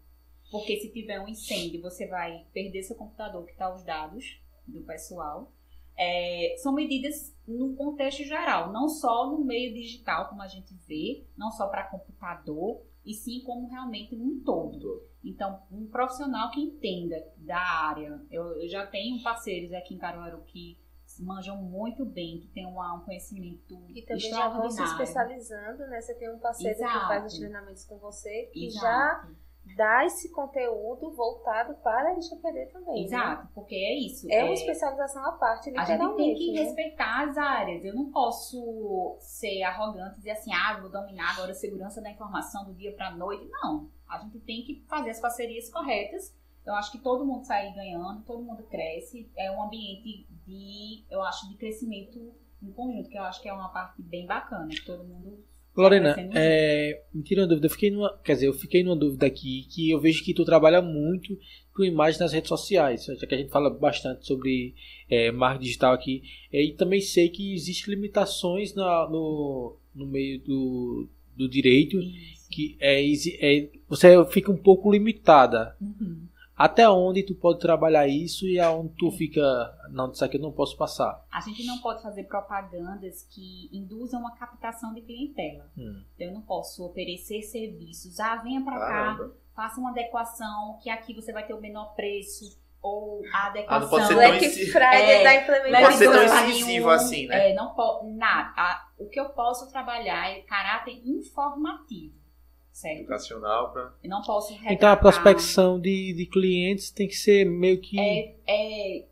porque 0.50 0.76
se 0.80 0.92
tiver 0.92 1.20
um 1.20 1.28
incêndio, 1.28 1.80
você 1.80 2.06
vai 2.08 2.44
perder 2.52 2.82
seu 2.82 2.96
computador 2.96 3.44
que 3.46 3.52
está 3.52 3.72
os 3.72 3.84
dados 3.84 4.42
do 4.66 4.82
pessoal. 4.82 5.52
É, 5.96 6.56
são 6.58 6.74
medidas 6.74 7.32
no 7.46 7.76
contexto 7.76 8.24
geral, 8.24 8.72
não 8.72 8.88
só 8.88 9.30
no 9.30 9.44
meio 9.44 9.72
digital, 9.72 10.28
como 10.28 10.42
a 10.42 10.48
gente 10.48 10.74
vê, 10.86 11.24
não 11.36 11.52
só 11.52 11.68
para 11.68 11.84
computador, 11.84 12.82
e 13.06 13.14
sim 13.14 13.42
como 13.44 13.68
realmente 13.68 14.16
um 14.16 14.42
todo. 14.44 15.06
Então, 15.24 15.62
um 15.70 15.86
profissional 15.86 16.50
que 16.50 16.60
entenda 16.60 17.24
da 17.36 17.58
área. 17.58 18.20
Eu, 18.30 18.60
eu 18.60 18.68
já 18.68 18.84
tenho 18.84 19.22
parceiros 19.22 19.72
aqui 19.72 19.94
em 19.94 19.98
Caruaru 19.98 20.42
que 20.42 20.76
manjam 21.20 21.56
muito 21.56 22.04
bem, 22.04 22.40
que 22.40 22.48
tem 22.48 22.66
uma- 22.66 22.94
um 22.94 23.00
conhecimento 23.04 23.74
E 23.90 24.02
também 24.02 24.30
já 24.30 24.48
vão 24.48 24.70
se 24.70 24.82
especializando, 24.82 25.86
né? 25.88 26.00
Você 26.00 26.14
tem 26.14 26.30
um 26.32 26.38
parceiro 26.38 26.76
que 26.76 26.82
Exato. 26.84 27.06
faz 27.08 27.24
os 27.32 27.38
treinamentos 27.38 27.84
com 27.84 27.98
você, 27.98 28.50
que 28.52 28.66
Exato. 28.66 28.82
já 28.84 29.28
dar 29.76 30.04
esse 30.04 30.28
conteúdo 30.32 31.12
voltado 31.12 31.74
para 31.76 32.08
a 32.08 32.12
LGPD 32.12 32.66
também. 32.72 32.94
né? 32.94 33.00
Exato, 33.02 33.48
porque 33.54 33.74
é 33.76 33.94
isso. 33.96 34.26
É 34.30 34.42
uma 34.42 34.54
especialização 34.54 35.24
à 35.24 35.32
parte, 35.32 35.70
A 35.70 35.72
gente 35.72 35.74
tem 35.74 35.94
literalmente. 35.96 36.38
que 36.38 36.52
né? 36.52 36.60
respeitar 36.62 37.28
as 37.28 37.38
áreas. 37.38 37.84
Eu 37.84 37.94
não 37.94 38.10
posso 38.10 39.16
ser 39.20 39.62
arrogante 39.62 40.14
e 40.14 40.18
dizer 40.18 40.30
assim, 40.32 40.52
ah, 40.52 40.78
vou 40.80 40.90
dominar 40.90 41.32
agora 41.34 41.52
a 41.52 41.54
segurança 41.54 42.00
da 42.02 42.10
informação 42.10 42.64
do 42.64 42.74
dia 42.74 42.92
para 42.94 43.08
a 43.08 43.16
noite. 43.16 43.48
Não. 43.48 43.88
A 44.08 44.18
gente 44.18 44.40
tem 44.40 44.62
que 44.64 44.84
fazer 44.88 45.10
as 45.10 45.20
parcerias 45.20 45.70
corretas. 45.70 46.36
Eu 46.66 46.74
acho 46.74 46.92
que 46.92 46.98
todo 46.98 47.24
mundo 47.24 47.44
sai 47.44 47.72
ganhando, 47.72 48.22
todo 48.24 48.42
mundo 48.42 48.62
cresce. 48.64 49.30
É 49.36 49.50
um 49.50 49.62
ambiente 49.62 50.26
de, 50.46 51.04
eu 51.10 51.22
acho, 51.22 51.48
de 51.48 51.56
crescimento 51.56 52.18
em 52.62 52.70
conjunto, 52.72 53.08
que 53.08 53.18
eu 53.18 53.22
acho 53.22 53.42
que 53.42 53.48
é 53.48 53.52
uma 53.52 53.68
parte 53.68 54.00
bem 54.02 54.26
bacana, 54.26 54.68
que 54.68 54.84
todo 54.84 55.04
mundo 55.04 55.44
Lorena, 55.74 56.12
crescendo 56.12 56.32
é, 56.36 57.02
me 57.14 57.22
tira 57.22 57.40
uma 57.42 57.48
dúvida. 57.48 57.66
Eu 57.66 57.70
fiquei 57.70 57.90
numa, 57.90 58.16
quer 58.18 58.34
dizer, 58.34 58.46
eu 58.48 58.52
fiquei 58.52 58.82
numa 58.84 58.94
dúvida 58.96 59.26
aqui 59.26 59.66
que 59.70 59.90
eu 59.90 59.98
vejo 60.00 60.22
que 60.22 60.34
tu 60.34 60.44
trabalha 60.44 60.82
muito 60.82 61.36
com 61.74 61.82
imagem 61.82 62.20
nas 62.20 62.32
redes 62.32 62.48
sociais, 62.48 63.04
já 63.06 63.26
que 63.26 63.34
a 63.34 63.38
gente 63.38 63.50
fala 63.50 63.70
bastante 63.70 64.26
sobre 64.26 64.74
é, 65.08 65.30
marketing 65.32 65.64
digital 65.64 65.94
aqui. 65.94 66.22
É, 66.52 66.62
E 66.62 66.72
também 66.74 67.00
sei 67.00 67.30
que 67.30 67.54
existem 67.54 67.94
limitações 67.94 68.74
na- 68.74 69.08
no, 69.08 69.76
no 69.94 70.06
meio 70.06 70.38
do, 70.40 71.08
do 71.34 71.48
direito, 71.48 71.98
Isso. 71.98 72.48
que 72.50 72.76
é, 72.78 73.02
é, 73.40 73.70
você 73.88 74.24
fica 74.26 74.52
um 74.52 74.56
pouco 74.58 74.92
limitada. 74.92 75.74
Uhum. 75.80 76.28
Até 76.56 76.88
onde 76.88 77.22
tu 77.22 77.34
pode 77.34 77.58
trabalhar 77.58 78.06
isso 78.06 78.46
e 78.46 78.60
aonde 78.60 78.92
tu 78.98 79.10
fica, 79.10 79.40
não, 79.90 80.10
isso 80.12 80.24
aqui 80.24 80.36
eu 80.36 80.40
não 80.42 80.52
posso 80.52 80.76
passar. 80.76 81.24
A 81.32 81.40
gente 81.40 81.64
não 81.66 81.78
pode 81.78 82.02
fazer 82.02 82.24
propagandas 82.24 83.22
que 83.30 83.68
induzam 83.72 84.26
a 84.26 84.32
captação 84.32 84.92
de 84.94 85.00
clientela. 85.00 85.66
Hum. 85.76 86.02
Então, 86.14 86.26
eu 86.28 86.34
não 86.34 86.42
posso 86.42 86.84
oferecer 86.84 87.42
serviços. 87.42 88.20
Ah, 88.20 88.36
venha 88.36 88.62
para 88.62 88.78
cá, 88.78 89.18
faça 89.56 89.80
uma 89.80 89.90
adequação, 89.90 90.78
que 90.82 90.90
aqui 90.90 91.14
você 91.14 91.32
vai 91.32 91.46
ter 91.46 91.54
o 91.54 91.60
menor 91.60 91.94
preço. 91.94 92.60
Ou 92.82 93.22
a 93.32 93.38
Ah, 93.38 93.46
adequação. 93.46 93.80
não 93.80 93.88
pode 93.88 94.06
ser 94.08 94.14
tão 94.14 94.28
Black 94.28 94.44
inci- 94.44 94.66
Friday 94.72 95.10
É, 95.12 95.22
da 95.22 95.34
implementação. 95.36 95.82
pode 95.82 95.96
ser 95.96 96.10
tão 96.10 96.48
incisivo 96.48 96.90
assim, 96.90 97.26
né? 97.28 97.50
É, 97.50 97.54
não 97.54 97.74
pode. 97.74 98.08
Nada. 98.12 98.52
A- 98.56 98.88
o 98.98 99.08
que 99.08 99.20
eu 99.20 99.28
posso 99.30 99.70
trabalhar 99.70 100.28
é 100.30 100.40
caráter 100.42 101.00
informativo. 101.08 102.12
Certo? 102.72 103.00
Educacional 103.00 103.70
pra... 103.72 103.92
Eu 104.02 104.10
não 104.10 104.22
posso 104.22 104.52
Então 104.68 104.90
a 104.90 104.96
prospecção 104.96 105.78
de, 105.78 106.14
de 106.14 106.26
clientes 106.26 106.90
tem 106.90 107.06
que 107.06 107.14
ser 107.14 107.44
meio 107.44 107.80
que 107.80 107.98
É, 108.00 108.34
é 108.46 109.06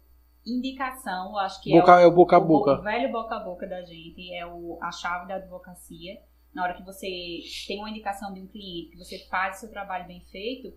indicação, 0.47 1.31
eu 1.33 1.39
acho 1.39 1.63
que 1.63 1.71
boca, 1.71 2.01
é 2.01 2.05
é 2.05 2.07
o 2.07 2.11
boca 2.11 2.37
a 2.37 2.39
o 2.39 2.45
boca. 2.45 2.77
bo- 2.77 2.83
velho 2.83 3.13
boca 3.13 3.37
a 3.37 3.41
boca 3.41 3.67
da 3.67 3.83
gente 3.83 4.33
é 4.35 4.47
o, 4.47 4.79
a 4.81 4.91
chave 4.91 5.29
da 5.29 5.37
advocacia. 5.37 6.19
Na 6.55 6.65
hora 6.65 6.75
que 6.75 6.83
você 6.83 7.07
tem 7.69 7.79
uma 7.79 7.91
indicação 7.91 8.33
de 8.33 8.41
um 8.41 8.47
cliente, 8.47 8.91
que 8.93 8.97
você 8.99 9.19
faz 9.31 9.59
o 9.59 9.61
seu 9.61 9.71
trabalho 9.71 10.07
bem 10.09 10.21
feito, 10.33 10.73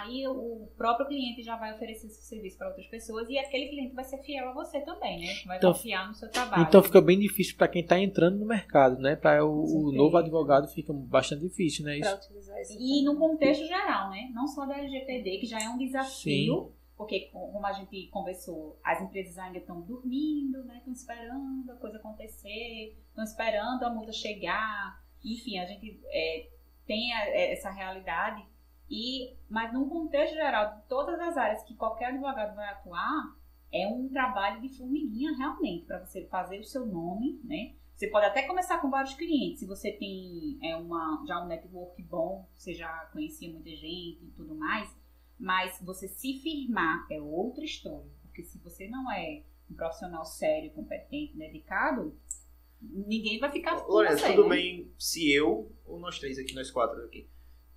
aí 0.00 0.26
o 0.28 0.68
próprio 0.76 1.06
cliente 1.06 1.42
já 1.42 1.56
vai 1.56 1.74
oferecer 1.74 2.06
esse 2.06 2.22
serviço 2.22 2.56
para 2.58 2.68
outras 2.68 2.86
pessoas 2.86 3.28
e 3.28 3.38
aquele 3.38 3.68
cliente 3.68 3.94
vai 3.94 4.04
ser 4.04 4.18
fiel 4.18 4.48
a 4.48 4.52
você 4.52 4.80
também, 4.80 5.20
né? 5.20 5.26
Vai 5.46 5.58
Então- 5.58 5.72
confiar 5.72 6.08
no 6.08 6.14
seu 6.14 6.30
trabalho. 6.30 6.62
Então 6.62 6.82
fica 6.82 7.00
bem 7.00 7.18
difícil 7.18 7.56
para 7.56 7.68
quem 7.68 7.82
está 7.82 7.98
entrando 7.98 8.38
no 8.38 8.46
mercado, 8.46 8.98
né? 9.00 9.16
Para 9.16 9.44
o, 9.44 9.88
o 9.88 9.92
novo 9.92 10.16
advogado 10.16 10.68
fica 10.68 10.92
bastante 10.92 11.42
difícil, 11.42 11.84
né? 11.84 11.98
Isso. 11.98 12.76
E 12.78 13.04
no 13.04 13.16
contexto 13.16 13.66
geral, 13.66 14.10
né? 14.10 14.30
Não 14.34 14.46
só 14.46 14.64
da 14.66 14.78
LGPD, 14.78 15.38
que 15.38 15.46
já 15.46 15.58
é 15.60 15.68
um 15.68 15.78
desafio, 15.78 16.64
Sim. 16.66 16.72
porque 16.96 17.30
como 17.32 17.64
a 17.66 17.72
gente 17.72 18.06
conversou, 18.08 18.78
as 18.84 19.00
empresas 19.02 19.36
ainda 19.38 19.58
estão 19.58 19.80
dormindo, 19.82 20.62
né? 20.64 20.76
Estão 20.78 20.92
esperando 20.92 21.70
a 21.70 21.76
coisa 21.76 21.98
acontecer, 21.98 22.96
estão 23.08 23.24
esperando 23.24 23.82
a 23.84 23.90
multa 23.90 24.12
chegar. 24.12 25.02
Enfim, 25.24 25.58
a 25.58 25.66
gente 25.66 26.00
é, 26.06 26.48
tem 26.86 27.12
a- 27.12 27.28
é, 27.28 27.52
essa 27.52 27.70
realidade. 27.70 28.44
E, 28.90 29.34
mas 29.48 29.72
num 29.72 29.88
contexto 29.88 30.34
geral, 30.34 30.76
de 30.76 30.82
todas 30.88 31.18
as 31.20 31.36
áreas 31.36 31.62
que 31.64 31.74
qualquer 31.74 32.06
advogado 32.06 32.54
vai 32.54 32.68
atuar, 32.68 33.36
é 33.72 33.86
um 33.86 34.08
trabalho 34.08 34.60
de 34.60 34.68
formiguinha 34.68 35.34
realmente, 35.36 35.86
para 35.86 36.04
você 36.04 36.26
fazer 36.26 36.60
o 36.60 36.64
seu 36.64 36.84
nome, 36.84 37.40
né? 37.42 37.74
Você 37.94 38.08
pode 38.08 38.26
até 38.26 38.42
começar 38.42 38.78
com 38.80 38.90
vários 38.90 39.14
clientes. 39.14 39.60
Se 39.60 39.66
você 39.66 39.92
tem 39.92 40.58
é, 40.62 40.76
uma, 40.76 41.24
já 41.26 41.42
um 41.42 41.46
network 41.46 42.02
bom, 42.02 42.48
você 42.54 42.74
já 42.74 42.88
conhecia 43.12 43.50
muita 43.50 43.70
gente 43.70 44.24
e 44.24 44.32
tudo 44.36 44.54
mais. 44.56 44.92
Mas 45.38 45.80
você 45.80 46.08
se 46.08 46.40
firmar 46.40 47.06
é 47.10 47.20
outra 47.20 47.64
história. 47.64 48.10
Porque 48.22 48.42
se 48.42 48.58
você 48.58 48.88
não 48.88 49.10
é 49.12 49.42
um 49.70 49.74
profissional 49.74 50.24
sério, 50.24 50.72
competente, 50.72 51.36
dedicado, 51.36 52.16
ninguém 52.80 53.38
vai 53.38 53.52
ficar 53.52 53.76
Lorena, 53.86 54.18
você, 54.18 54.34
tudo 54.34 54.48
né? 54.48 54.56
bem 54.56 54.92
se 54.98 55.32
eu, 55.32 55.70
ou 55.84 56.00
nós 56.00 56.18
três 56.18 56.38
aqui, 56.38 56.54
nós 56.54 56.70
quatro 56.70 57.00
aqui, 57.04 57.28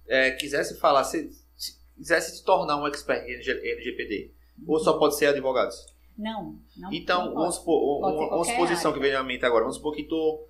é, 0.08 0.32
quisesse 0.32 0.78
falar, 0.80 1.04
se, 1.04 1.30
se 1.58 1.76
quisesse 1.98 2.38
se 2.38 2.44
tornar 2.44 2.78
um 2.82 2.88
expert 2.88 3.24
em 3.28 3.34
LG 3.34 3.52
LGPD, 3.52 4.32
ou 4.68 4.80
só 4.80 4.94
pode 4.98 5.16
ser 5.18 5.28
advogados? 5.28 5.94
Não, 6.18 6.56
não. 6.78 6.94
Então, 6.94 7.26
não 7.26 7.34
vamos 7.36 7.56
supor, 7.56 8.00
uma, 8.00 8.08
uma 8.14 8.30
qualquer 8.30 8.52
suposição 8.54 8.92
área. 8.92 9.02
que 9.02 9.08
vem 9.08 9.16
à 9.16 9.24
mente 9.24 9.46
agora, 9.46 9.62
vamos 9.64 9.76
supor 9.78 9.94
que 9.96 10.04
tu 10.04 10.46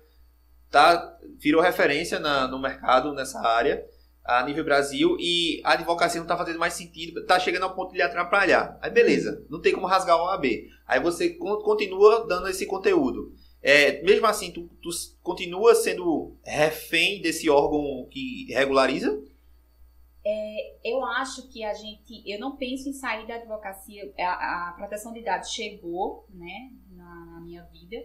tá, 0.70 1.18
virou 1.38 1.60
referência 1.62 2.18
na- 2.18 2.46
no 2.48 2.58
mercado, 2.58 3.12
nessa 3.12 3.40
área, 3.40 3.84
a 4.24 4.42
nível 4.44 4.64
Brasil, 4.64 5.16
e 5.20 5.60
a 5.64 5.72
advocacia 5.72 6.20
não 6.20 6.26
tá 6.26 6.36
fazendo 6.36 6.58
mais 6.58 6.74
sentido, 6.74 7.24
tá 7.26 7.38
chegando 7.38 7.62
ao 7.64 7.74
ponto 7.74 7.92
de 7.92 7.96
lhe 7.98 8.02
atrapalhar. 8.02 8.76
Aí 8.82 8.90
beleza, 8.90 9.44
não 9.48 9.60
tem 9.60 9.72
como 9.72 9.86
rasgar 9.86 10.16
o 10.16 10.24
OAB. 10.24 10.44
Aí 10.86 11.00
você 11.00 11.30
con- 11.30 11.58
continua 11.62 12.26
dando 12.26 12.48
esse 12.48 12.66
conteúdo. 12.66 13.32
É, 13.62 14.02
mesmo 14.02 14.26
assim, 14.26 14.52
tu, 14.52 14.68
tu 14.82 14.90
continua 15.22 15.74
sendo 15.74 16.36
refém 16.44 17.20
desse 17.20 17.48
órgão 17.50 18.06
que 18.10 18.46
regulariza? 18.52 19.20
Eu 20.82 21.04
acho 21.04 21.48
que 21.48 21.62
a 21.64 21.72
gente. 21.74 22.22
Eu 22.26 22.40
não 22.40 22.56
penso 22.56 22.88
em 22.88 22.92
sair 22.92 23.26
da 23.26 23.34
advocacia. 23.36 24.12
A, 24.18 24.70
a 24.70 24.72
proteção 24.72 25.12
de 25.12 25.22
dados 25.22 25.50
chegou, 25.50 26.26
né, 26.30 26.72
na, 26.90 27.26
na 27.26 27.40
minha 27.40 27.62
vida, 27.64 27.96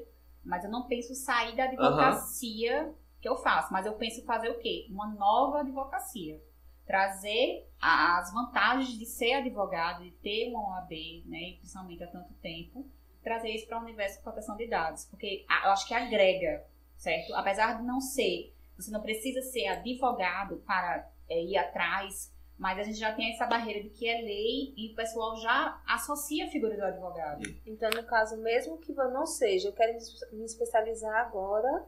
mas 0.44 0.64
eu 0.64 0.70
não 0.70 0.88
penso 0.88 1.16
sair 1.16 1.56
da 1.56 1.64
advocacia 1.66 2.94
que 3.22 3.28
eu 3.30 3.36
faço. 3.38 3.72
Mas 3.74 3.86
eu 3.86 3.94
penso 3.94 4.24
fazer 4.26 4.50
o 4.50 4.60
quê? 4.60 4.88
Uma 4.90 5.08
nova 5.14 5.60
advocacia. 5.62 6.42
Trazer 6.86 7.68
a- 7.80 8.20
as 8.20 8.34
vantagens 8.34 8.98
de 8.98 9.06
ser 9.06 9.34
advogado, 9.34 10.04
de 10.04 10.12
ter 10.12 10.50
uma 10.50 10.78
OAB, 10.80 11.24
né, 11.26 11.56
principalmente 11.60 12.04
há 12.04 12.08
tanto 12.08 12.34
tempo, 12.36 12.86
trazer 13.24 13.50
isso 13.50 13.68
para 13.68 13.80
o 13.80 13.84
universo 13.84 14.18
de 14.18 14.24
proteção 14.24 14.58
de 14.58 14.68
dados. 14.68 15.06
Porque 15.06 15.46
eu 15.48 15.72
acho 15.72 15.88
que 15.88 15.94
agrega, 15.94 16.66
certo? 16.98 17.34
Apesar 17.36 17.78
de 17.78 17.84
não 17.84 18.02
ser. 18.02 18.54
Você 18.76 18.90
não 18.92 19.02
precisa 19.02 19.42
ser 19.44 19.68
advogado 19.68 20.58
para 20.66 21.08
é, 21.32 21.44
ir 21.44 21.58
atrás, 21.58 22.32
mas 22.58 22.78
a 22.78 22.84
gente 22.84 23.00
já 23.00 23.12
tem 23.14 23.32
essa 23.34 23.46
barreira 23.48 23.82
de 23.82 23.90
que 23.90 24.08
é 24.08 24.22
lei 24.22 24.74
e 24.78 24.92
o 24.92 24.96
pessoal 24.96 25.36
já 25.38 25.82
associa 25.88 26.46
a 26.46 26.50
figura 26.50 26.76
do 26.76 26.84
advogado. 26.84 27.42
Então, 27.66 27.90
no 27.90 28.04
caso, 28.04 28.38
mesmo 28.38 28.78
que 28.78 28.92
eu 28.92 29.10
não 29.10 29.26
seja, 29.26 29.70
eu 29.70 29.74
quero 29.74 29.94
me- 29.94 30.38
me 30.40 30.46
especializar 30.46 31.16
agora. 31.26 31.86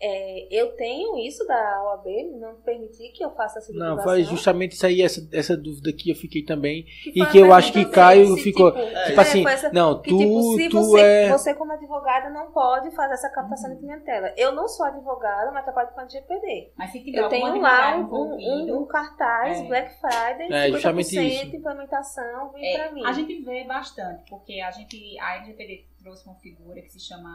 É, 0.00 0.46
eu 0.50 0.76
tenho 0.76 1.18
isso 1.18 1.44
da 1.46 1.82
OAB, 1.84 2.06
não 2.40 2.54
permitir 2.62 3.10
que 3.12 3.24
eu 3.24 3.30
faça 3.32 3.58
essa 3.58 3.72
Não, 3.72 3.98
foi 4.02 4.22
justamente 4.22 4.72
isso 4.72 4.86
aí, 4.86 5.02
essa, 5.02 5.28
essa 5.32 5.56
dúvida 5.56 5.92
que 5.92 6.10
eu 6.10 6.14
fiquei 6.14 6.44
também. 6.44 6.84
Que 7.02 7.20
e 7.22 7.26
que 7.26 7.38
eu 7.38 7.52
acho 7.52 7.72
que 7.72 7.84
Caio 7.84 8.34
se, 8.36 8.42
ficou- 8.42 8.70
Tipo, 8.72 8.86
Tipo 9.06 9.20
assim, 9.20 9.42
foi 9.42 9.52
essa- 9.52 9.72
não, 9.72 10.00
que, 10.00 10.10
tu, 10.10 10.18
tipo, 10.18 10.56
se 10.56 10.68
tu 10.68 10.78
você, 10.82 11.00
é. 11.00 11.28
você 11.32 11.54
como 11.54 11.72
advogada 11.72 12.30
não 12.30 12.52
pode 12.52 12.90
fazer 12.94 13.14
essa 13.14 13.28
captação 13.30 13.70
de 13.74 13.80
clientela. 13.80 14.32
Eu 14.36 14.52
não 14.52 14.68
sou 14.68 14.86
advogada, 14.86 15.50
mas 15.50 15.64
trabalho 15.64 15.88
com 15.92 16.00
a 16.00 16.06
GPD. 16.08 16.72
Mas 16.76 16.92
se 16.92 17.02
tiver 17.02 17.18
Eu 17.18 17.28
tenho 17.28 17.60
lá 17.60 17.96
um, 17.96 18.36
um, 18.36 18.78
um 18.82 18.86
cartaz, 18.86 19.58
É. 19.58 19.64
Black 19.64 19.94
Friday, 20.00 20.52
É, 20.52 20.66
50% 20.68 20.72
justamente 20.72 21.46
isso. 21.46 21.56
implementação, 21.56 22.52
vem 22.52 22.64
É, 22.74 22.78
pra 22.78 22.92
mim. 22.92 23.04
a 23.04 23.12
gente 23.12 23.42
vê 23.42 23.64
bastante, 23.64 24.22
porque 24.30 24.60
a 24.60 24.70
gente, 24.70 25.18
a 25.18 25.36
LGPD 25.38 25.86
trouxe 26.02 26.24
uma 26.26 26.36
figura 26.36 26.80
que 26.80 26.88
se 26.92 27.00
chama, 27.00 27.30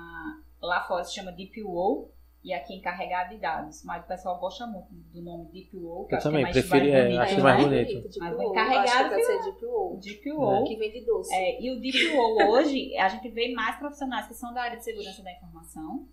lá 0.61 0.81
fora 0.87 1.03
se 1.03 1.13
chama 1.13 1.31
DPO, 1.31 2.09
e 2.43 2.53
aqui 2.53 2.75
encarregado 2.75 3.29
de 3.33 3.39
dados, 3.39 3.83
mas 3.85 4.03
o 4.03 4.07
pessoal 4.07 4.37
gosta 4.39 4.67
muito 4.67 4.87
do 4.91 5.21
nome 5.21 5.45
DPO, 5.45 6.05
que 6.07 6.13
Eu 6.13 6.17
acho 6.17 6.23
também 6.27 6.43
que 6.43 6.51
é 6.51 6.53
mais, 6.53 6.67
prefiro- 6.67 6.91
mais 6.91 6.93
é, 6.93 7.03
bonito, 7.03 7.21
acho 7.21 7.35
né? 7.37 7.41
mais 7.43 7.63
bonito. 7.63 8.09
Tipo, 8.09 8.25
Mas 8.25 8.37
o 8.37 8.41
eu 8.41 8.49
encarregado 8.49 9.03
que 9.03 9.09
deve 9.15 9.21
fica- 9.21 9.43
ser 9.43 9.51
DPO, 9.51 9.99
DPO. 10.01 10.63
que 10.65 10.75
vem 10.75 10.91
de 10.91 11.05
doce. 11.05 11.33
É, 11.33 11.61
e 11.61 11.71
o 11.71 11.79
DPO 11.79 12.51
hoje, 12.51 12.97
a 12.97 13.07
gente 13.07 13.29
vê 13.29 13.53
mais 13.53 13.77
profissionais 13.77 14.27
que 14.27 14.33
são 14.33 14.53
da 14.53 14.61
área 14.63 14.77
de 14.77 14.83
segurança 14.83 15.23
da 15.23 15.31
informação 15.31 16.05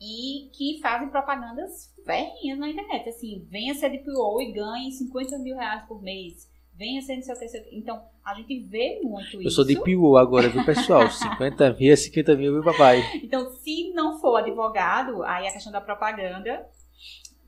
e 0.00 0.48
que 0.52 0.78
fazem 0.80 1.08
propagandas 1.08 1.92
ferrinhas 2.04 2.58
na 2.58 2.68
internet. 2.70 3.08
Assim, 3.08 3.44
venha 3.50 3.74
ser 3.74 3.90
DPO 3.90 4.40
e 4.40 4.52
ganhe 4.52 4.92
50 4.92 5.38
mil 5.38 5.56
reais 5.56 5.82
por 5.88 6.00
mês. 6.00 6.48
Venha 6.78 7.02
ser 7.02 7.16
não 7.16 7.22
sei 7.22 7.34
o 7.34 7.38
que. 7.38 7.48
sei 7.48 7.60
o 7.60 7.64
que. 7.64 7.76
Então, 7.76 8.00
a 8.24 8.34
gente 8.34 8.60
vê 8.60 9.00
muito 9.02 9.34
Eu 9.36 9.42
isso. 9.42 9.56
sou 9.56 9.64
de 9.64 9.74
PO 9.74 10.16
agora, 10.16 10.48
viu, 10.48 10.64
pessoal? 10.64 11.10
50 11.10 11.72
mil 11.78 11.92
é 11.92 11.96
50 11.96 12.36
mil, 12.36 12.52
viu, 12.54 12.62
papai? 12.62 13.02
Então, 13.22 13.50
se 13.50 13.90
não 13.92 14.18
for 14.20 14.36
advogado, 14.36 15.22
aí 15.24 15.48
a 15.48 15.52
questão 15.52 15.72
da 15.72 15.80
propaganda. 15.80 16.66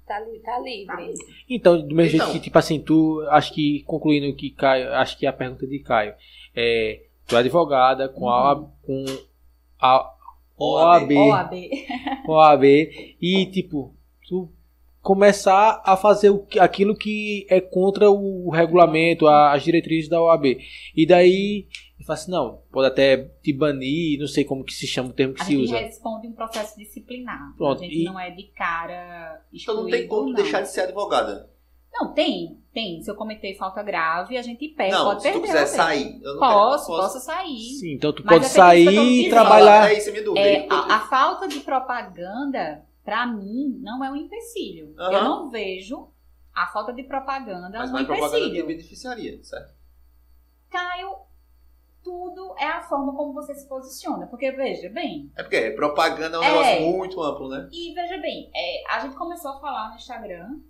Tá, 0.06 0.18
li- 0.18 0.40
tá 0.40 0.58
livre. 0.58 0.86
Tá. 0.86 1.24
Então, 1.48 1.86
do 1.86 1.94
mesmo 1.94 2.16
Então. 2.16 2.26
jeito 2.26 2.32
que, 2.32 2.40
tipo 2.44 2.58
assim, 2.58 2.80
tu, 2.80 3.24
acho 3.30 3.54
que, 3.54 3.84
concluindo 3.84 4.26
o 4.28 4.34
que 4.34 4.50
Caio, 4.50 4.92
acho 4.94 5.16
que 5.16 5.24
a 5.24 5.32
pergunta 5.32 5.64
de 5.68 5.78
Caio, 5.78 6.14
é, 6.52 7.04
tu 7.28 7.36
é 7.36 7.38
advogada 7.38 8.08
com 8.08 8.28
a, 8.28 8.56
com 8.82 9.04
a 9.80 10.12
OAB, 10.58 11.12
OAB. 11.12 11.54
OAB, 12.26 12.64
e, 13.22 13.46
tipo, 13.46 13.94
tu 14.28 14.50
começar 15.02 15.82
a 15.84 15.96
fazer 15.96 16.30
o, 16.30 16.38
que- 16.40 16.58
aquilo 16.58 16.94
que 16.94 17.46
é 17.48 17.60
contra 17.60 18.10
o 18.10 18.50
regulamento, 18.50 19.26
a- 19.26 19.52
as 19.52 19.62
diretrizes 19.62 20.08
da 20.10 20.20
OAB. 20.22 20.58
E 20.94 21.06
daí 21.06 21.66
ele 21.98 22.06
fala 22.06 22.18
assim, 22.18 22.30
não, 22.30 22.62
pode 22.70 22.86
até 22.88 23.16
te 23.42 23.52
banir, 23.52 24.18
não 24.18 24.26
sei 24.26 24.44
como 24.44 24.64
que 24.64 24.72
se 24.74 24.86
chama 24.86 25.08
o 25.10 25.12
termo 25.12 25.34
que 25.34 25.42
A 25.42 25.44
se 25.44 25.52
gente 25.52 25.64
usa. 25.64 25.78
responde 25.78 26.26
um 26.28 26.32
processo 26.32 26.76
disciplinar. 26.78 27.54
Pronto, 27.56 27.80
a 27.80 27.84
gente 27.84 28.00
e- 28.00 28.04
não 28.04 28.18
é 28.20 28.30
de 28.30 28.44
cara 28.56 29.40
Então 29.52 29.74
excluído, 29.74 29.82
não 29.82 29.90
tem 29.90 30.06
como 30.08 30.26
não. 30.28 30.34
deixar 30.34 30.60
de 30.62 30.70
ser 30.70 30.82
advogada. 30.82 31.48
Não, 31.92 32.14
tem, 32.14 32.56
tem. 32.72 33.02
Se 33.02 33.10
eu 33.10 33.16
cometer 33.16 33.52
falta 33.56 33.82
grave, 33.82 34.38
a 34.38 34.42
gente 34.42 34.68
perde, 34.68 34.92
não, 34.92 35.06
pode 35.06 35.22
se 35.22 35.28
tu 35.28 35.32
perder. 35.32 35.46
quiser 35.48 35.60
né? 35.62 35.66
sair, 35.66 36.20
eu 36.22 36.34
não 36.34 36.38
Posso, 36.38 36.86
quero, 36.86 36.98
posso 36.98 37.18
sair. 37.20 37.58
Sim, 37.80 37.94
então 37.94 38.12
tu 38.12 38.22
Mas 38.24 38.34
pode 38.34 38.44
é 38.46 38.48
sair 38.48 38.86
e 38.86 39.14
dizendo. 39.16 39.30
trabalhar. 39.30 39.90
É 39.90 39.98
isso 39.98 40.08
a 40.08 40.12
minha 40.12 40.24
dúvida. 40.24 40.46
É, 40.46 40.66
a, 40.70 40.94
a 40.96 41.00
falta 41.08 41.48
de 41.48 41.58
propaganda, 41.60 42.82
pra 43.04 43.26
mim, 43.26 43.78
não 43.82 44.04
é 44.04 44.10
um 44.10 44.16
empecilho. 44.16 44.94
Aham. 44.98 45.12
Eu 45.12 45.24
não 45.24 45.50
vejo 45.50 46.08
a 46.54 46.66
falta 46.66 46.92
de 46.92 47.02
propaganda 47.04 47.78
Mas 47.78 47.90
um 47.90 47.92
vai 47.94 48.04
propaganda 48.04 48.38
te 48.38 48.44
empecilho. 48.46 48.66
beneficiaria, 48.66 49.42
certo? 49.44 49.74
Caio, 50.68 51.16
tudo 52.02 52.54
é 52.58 52.66
a 52.66 52.82
forma 52.82 53.14
como 53.14 53.32
você 53.32 53.54
se 53.54 53.66
posiciona. 53.68 54.26
Porque, 54.26 54.50
veja 54.52 54.88
bem, 54.88 55.30
É 55.36 55.42
porque 55.42 55.70
propaganda 55.72 56.36
é 56.36 56.40
um 56.40 56.42
É. 56.42 56.48
negócio 56.50 56.96
muito 56.96 57.22
amplo, 57.22 57.48
né? 57.48 57.68
e 57.72 57.92
veja 57.94 58.18
bem, 58.18 58.50
é, 58.54 58.84
a 58.94 59.00
gente 59.00 59.16
começou 59.16 59.52
a 59.52 59.60
falar 59.60 59.90
no 59.90 59.96
Instagram 59.96 60.60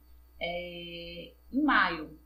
é, 0.41 1.33
em 1.53 1.62
maio. 1.62 2.18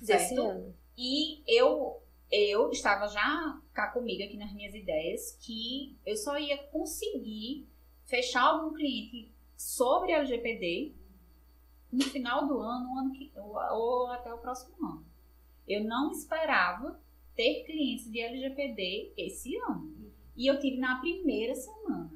Desse 0.00 0.34
certo? 0.34 0.42
ano. 0.42 0.74
E 0.96 1.42
eu, 1.46 2.02
eu 2.30 2.70
estava 2.70 3.06
já 3.08 3.58
cá 3.72 3.88
comigo 3.88 4.22
aqui 4.22 4.36
nas 4.36 4.52
minhas 4.52 4.74
ideias 4.74 5.38
que 5.40 5.96
eu 6.04 6.16
só 6.16 6.38
ia 6.38 6.58
conseguir 6.68 7.66
fechar 8.06 8.42
algum 8.42 8.74
cliente 8.74 9.30
sobre 9.56 10.12
LGPD 10.12 10.94
no 11.92 12.04
final 12.04 12.46
do 12.46 12.60
ano, 12.60 12.98
ano 12.98 13.12
que, 13.12 13.32
ou, 13.36 13.54
ou 13.54 14.06
até 14.08 14.32
o 14.32 14.38
próximo 14.38 14.74
ano. 14.84 15.04
Eu 15.66 15.84
não 15.84 16.10
esperava 16.10 17.00
ter 17.34 17.64
clientes 17.64 18.10
de 18.10 18.20
LGPD 18.20 19.12
esse 19.16 19.56
ano. 19.56 20.12
E 20.36 20.46
eu 20.46 20.58
tive 20.60 20.78
na 20.78 21.00
primeira 21.00 21.54
semana. 21.54 22.12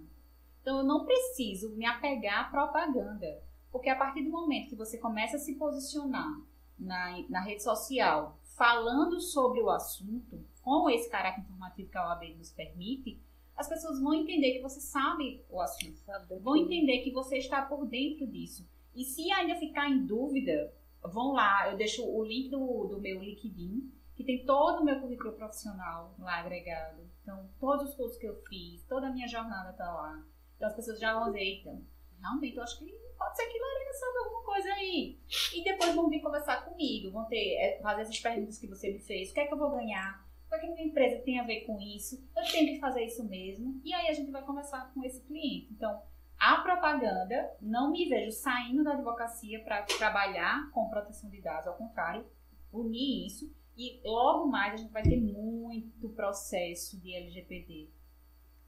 Então 0.61 0.78
eu 0.78 0.84
não 0.84 1.05
preciso 1.05 1.74
me 1.76 1.86
apegar 1.86 2.47
à 2.47 2.51
propaganda. 2.51 3.43
Porque 3.72 3.88
a 3.88 3.97
partir 3.97 4.22
do 4.22 4.30
momento 4.30 4.70
que 4.70 4.76
você 4.76 4.99
começa 4.99 5.36
a 5.36 5.41
se 5.41 5.55
posicionar 5.55 6.41
na, 6.78 7.22
na 7.28 7.41
rede 7.41 7.62
social 7.62 8.38
falando 8.57 9.20
sobre 9.20 9.61
o 9.62 9.70
assunto, 9.70 10.45
com 10.62 10.91
esse 10.91 11.09
caráter 11.09 11.41
informativo 11.41 11.91
que 11.91 11.97
a 11.97 12.09
OAB 12.09 12.36
nos 12.36 12.51
permite, 12.51 13.18
as 13.61 13.68
pessoas 13.68 14.00
vão 14.00 14.14
entender 14.14 14.52
que 14.52 14.62
você 14.62 14.80
sabe 14.80 15.44
o 15.50 15.61
assunto, 15.61 16.00
vão 16.40 16.56
entender 16.56 17.00
que 17.00 17.11
você 17.11 17.36
está 17.36 17.61
por 17.61 17.86
dentro 17.86 18.26
disso. 18.26 18.66
E 18.94 19.04
se 19.04 19.30
ainda 19.30 19.54
ficar 19.56 19.88
em 19.90 20.06
dúvida, 20.06 20.72
vão 21.02 21.32
lá, 21.32 21.70
eu 21.70 21.76
deixo 21.76 22.02
o 22.04 22.24
link 22.24 22.48
do, 22.48 22.86
do 22.86 22.98
meu 22.98 23.22
LinkedIn, 23.22 23.92
que 24.16 24.24
tem 24.24 24.46
todo 24.46 24.80
o 24.80 24.84
meu 24.84 24.98
currículo 24.98 25.34
profissional 25.34 26.14
lá 26.18 26.40
agregado. 26.40 27.02
Então, 27.22 27.50
todos 27.61 27.90
os 27.90 27.94
cursos 27.94 28.18
que 28.18 28.26
eu 28.26 28.42
fiz, 28.48 28.82
toda 28.84 29.08
a 29.08 29.12
minha 29.12 29.28
jornada 29.28 29.74
tá 29.74 29.92
lá. 29.92 30.24
Então, 30.56 30.66
as 30.66 30.74
pessoas 30.74 30.98
já 30.98 31.12
vão 31.12 31.26
dizer, 31.26 31.40
eita, 31.40 31.78
realmente, 32.18 32.56
eu 32.56 32.62
acho 32.62 32.78
que 32.78 32.90
pode 33.18 33.36
ser 33.36 33.46
que 33.46 33.58
Lorena 33.58 33.92
sabe 33.92 34.18
alguma 34.18 34.42
coisa 34.42 34.72
aí. 34.72 35.18
E 35.54 35.62
depois 35.62 35.94
vão 35.94 36.08
vir 36.08 36.22
conversar 36.22 36.64
comigo, 36.64 37.11
vão 37.11 37.26
ter, 37.26 37.56
é, 37.56 37.78
fazer 37.82 38.02
essas 38.02 38.18
perguntas 38.18 38.58
que 38.58 38.66
você 38.66 38.90
me 38.90 39.00
fez. 39.00 39.30
O 39.30 39.34
que 39.34 39.40
é 39.40 39.46
que 39.46 39.52
eu 39.52 39.58
vou 39.58 39.70
ganhar? 39.70 40.26
O 40.51 40.59
que 40.59 40.66
é 40.66 40.70
minha 40.70 40.86
empresa 40.86 41.22
tem 41.22 41.38
a 41.38 41.44
ver 41.44 41.61
com 41.61 41.80
isso? 41.80 42.22
Eu 42.36 42.42
tenho 42.42 42.74
que 42.74 42.80
fazer 42.80 43.05
isso 43.05 43.22
mesmo. 43.24 43.80
E 43.84 43.94
aí 43.94 44.09
a 44.09 44.12
gente 44.12 44.30
vai 44.30 44.42
conversar 44.42 44.92
com 44.92 45.05
esse 45.05 45.20
cliente. 45.22 45.72
Então, 45.72 46.03
a 46.36 46.57
propaganda, 46.57 47.55
não 47.61 47.92
me 47.92 48.09
vejo 48.09 48.32
saindo 48.32 48.82
da 48.82 48.94
advocacia 48.94 49.62
para 49.62 49.82
trabalhar 49.82 50.70
com 50.72 50.88
proteção 50.88 51.30
de 51.30 51.40
dados, 51.40 51.66
ao 51.66 51.76
contrário, 51.76 52.26
unir 52.72 53.26
isso. 53.26 53.55
E 53.76 54.01
logo 54.05 54.48
mais 54.48 54.74
a 54.74 54.76
gente 54.78 54.92
vai 54.92 55.03
ter 55.03 55.20
muito 55.20 56.09
processo 56.11 56.98
de 57.01 57.14
LGPD. 57.14 57.88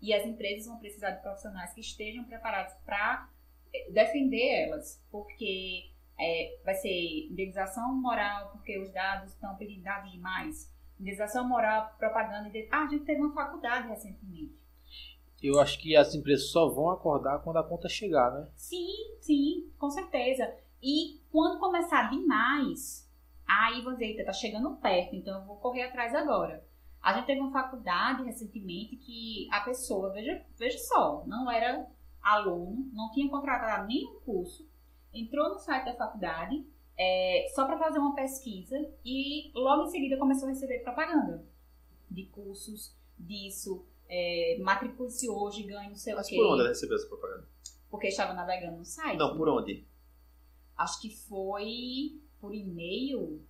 E 0.00 0.12
as 0.12 0.24
empresas 0.24 0.66
vão 0.66 0.78
precisar 0.78 1.12
de 1.12 1.22
profissionais 1.22 1.72
que 1.72 1.80
estejam 1.80 2.24
preparados 2.24 2.74
para 2.84 3.28
defender 3.90 4.66
elas, 4.66 5.02
porque 5.10 5.90
é, 6.20 6.58
vai 6.64 6.74
ser 6.74 7.28
indenização 7.30 7.94
moral, 7.94 8.50
porque 8.50 8.78
os 8.78 8.90
dados 8.90 9.32
estão 9.32 9.56
pedindo 9.56 9.82
dados 9.82 10.12
demais. 10.12 10.70
Indenização 11.06 11.48
moral, 11.48 11.92
propaganda. 11.98 12.48
de- 12.48 12.68
Ah, 12.70 12.84
a 12.84 12.86
gente 12.86 13.04
teve 13.04 13.20
uma 13.20 13.34
faculdade 13.34 13.88
recentemente. 13.88 14.56
Eu 15.42 15.58
acho 15.60 15.76
que 15.80 15.96
as 15.96 16.14
empresas 16.14 16.50
só 16.52 16.68
vão 16.68 16.90
acordar 16.90 17.40
quando 17.40 17.56
a 17.56 17.64
conta 17.64 17.88
chegar, 17.88 18.30
né? 18.30 18.48
Sim, 18.54 19.16
sim, 19.20 19.68
com 19.76 19.90
certeza. 19.90 20.54
E 20.80 21.20
quando 21.32 21.58
começar 21.58 22.08
demais, 22.08 23.10
aí 23.44 23.82
você 23.82 24.04
eita, 24.04 24.24
tá 24.24 24.32
chegando 24.32 24.76
perto, 24.76 25.16
então 25.16 25.40
eu 25.40 25.44
vou 25.46 25.56
correr 25.56 25.82
atrás 25.82 26.14
agora. 26.14 26.64
A 27.02 27.12
gente 27.14 27.26
teve 27.26 27.40
uma 27.40 27.50
faculdade 27.50 28.22
recentemente 28.22 28.94
que 28.94 29.48
a 29.50 29.60
pessoa, 29.62 30.12
veja, 30.12 30.40
veja 30.56 30.78
só, 30.78 31.24
não 31.26 31.50
era 31.50 31.84
aluno, 32.22 32.88
não 32.92 33.10
tinha 33.10 33.28
contratado 33.28 33.88
nenhum 33.88 34.20
curso, 34.20 34.70
entrou 35.12 35.48
no 35.48 35.58
site 35.58 35.86
da 35.86 35.94
faculdade 35.96 36.64
é, 36.98 37.46
só 37.54 37.64
para 37.66 37.78
fazer 37.78 37.98
uma 37.98 38.14
pesquisa 38.14 38.76
e 39.04 39.50
logo 39.54 39.84
em 39.84 39.90
seguida 39.90 40.16
começou 40.16 40.46
a 40.46 40.50
receber 40.50 40.80
propaganda 40.80 41.44
de 42.10 42.26
cursos, 42.26 42.94
disso, 43.18 43.86
é, 44.08 44.58
matricule-se 44.60 45.28
hoje, 45.28 45.62
ganhe 45.62 45.88
não 45.88 45.96
sei 45.96 46.14
Mas 46.14 46.26
o 46.26 46.30
quê. 46.30 46.36
por 46.36 46.46
onde 46.46 46.60
ela 46.60 46.68
recebeu 46.68 46.96
essa 46.96 47.08
propaganda? 47.08 47.48
Porque 47.90 48.08
estava 48.08 48.34
navegando 48.34 48.78
no 48.78 48.84
site. 48.84 49.18
Não, 49.18 49.36
por 49.36 49.48
onde? 49.48 49.86
Acho 50.76 51.00
que 51.00 51.10
foi 51.10 52.20
por 52.40 52.54
e-mail. 52.54 53.42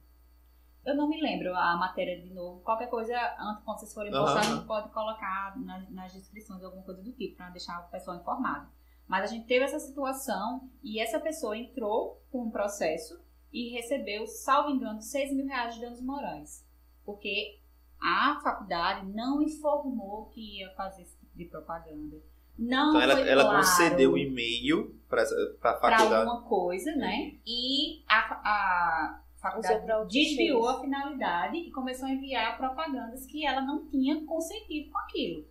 Eu 0.85 0.97
não 0.97 1.09
me 1.09 1.21
lembro 1.21 1.55
a 1.55 1.77
matéria 1.77 2.21
de 2.21 2.33
novo. 2.33 2.61
Qualquer 2.61 2.89
coisa, 2.89 3.15
antes, 3.39 3.65
quando 3.65 3.79
vocês 3.79 3.95
forem 3.95 4.11
postar, 4.11 4.41
a 4.41 4.43
gente 4.43 4.67
pode 4.67 4.91
colocar 4.91 5.59
nas, 5.61 5.89
nas 5.91 6.13
descrições 6.13 6.63
alguma 6.63 6.83
coisa 6.83 7.01
do 7.03 7.13
tipo, 7.13 7.37
para 7.37 7.51
deixar 7.51 7.87
o 7.87 7.91
pessoal 7.91 8.17
informado. 8.17 8.69
Mas 9.07 9.25
a 9.25 9.27
gente 9.33 9.47
teve 9.47 9.65
essa 9.65 9.79
situação 9.79 10.69
e 10.83 11.01
essa 11.01 11.21
pessoa 11.21 11.57
entrou 11.57 12.21
com 12.31 12.43
um 12.43 12.51
processo 12.51 13.21
e 13.53 13.71
recebeu, 13.71 14.27
salvo 14.27 14.71
engano, 14.71 15.01
6 15.01 15.33
mil 15.35 15.47
reais 15.47 15.75
de 15.75 15.81
danos 15.81 16.01
morais. 16.01 16.67
Porque 17.05 17.59
a 18.01 18.41
faculdade 18.43 19.07
não 19.07 19.43
informou 19.43 20.27
que 20.27 20.59
ia 20.59 20.71
fazer 20.71 21.03
esse 21.03 21.17
tipo 21.19 21.37
de 21.37 21.45
propaganda. 21.45 22.17
Não 22.59 22.91
Então 22.91 23.01
ela, 23.01 23.17
foi 23.17 23.29
ela 23.29 23.45
claro 23.45 23.59
concedeu 23.59 24.13
o 24.13 24.19
e-mail 24.19 24.95
para 25.09 25.23
a 25.23 25.27
para 25.61 25.79
faculdade. 25.79 26.15
alguma 26.15 26.43
coisa, 26.43 26.95
né? 26.97 27.35
E 27.47 28.03
a, 28.07 28.19
a 28.45 29.23
faculdade 29.37 29.87
desviou 30.09 30.69
a 30.69 30.81
finalidade 30.81 31.57
e 31.57 31.71
começou 31.71 32.07
a 32.07 32.13
enviar 32.13 32.57
propagandas 32.57 33.27
que 33.27 33.47
ela 33.47 33.61
não 33.63 33.87
tinha 33.87 34.25
consentido 34.25 34.91
com 34.91 34.99
aquilo. 34.99 35.45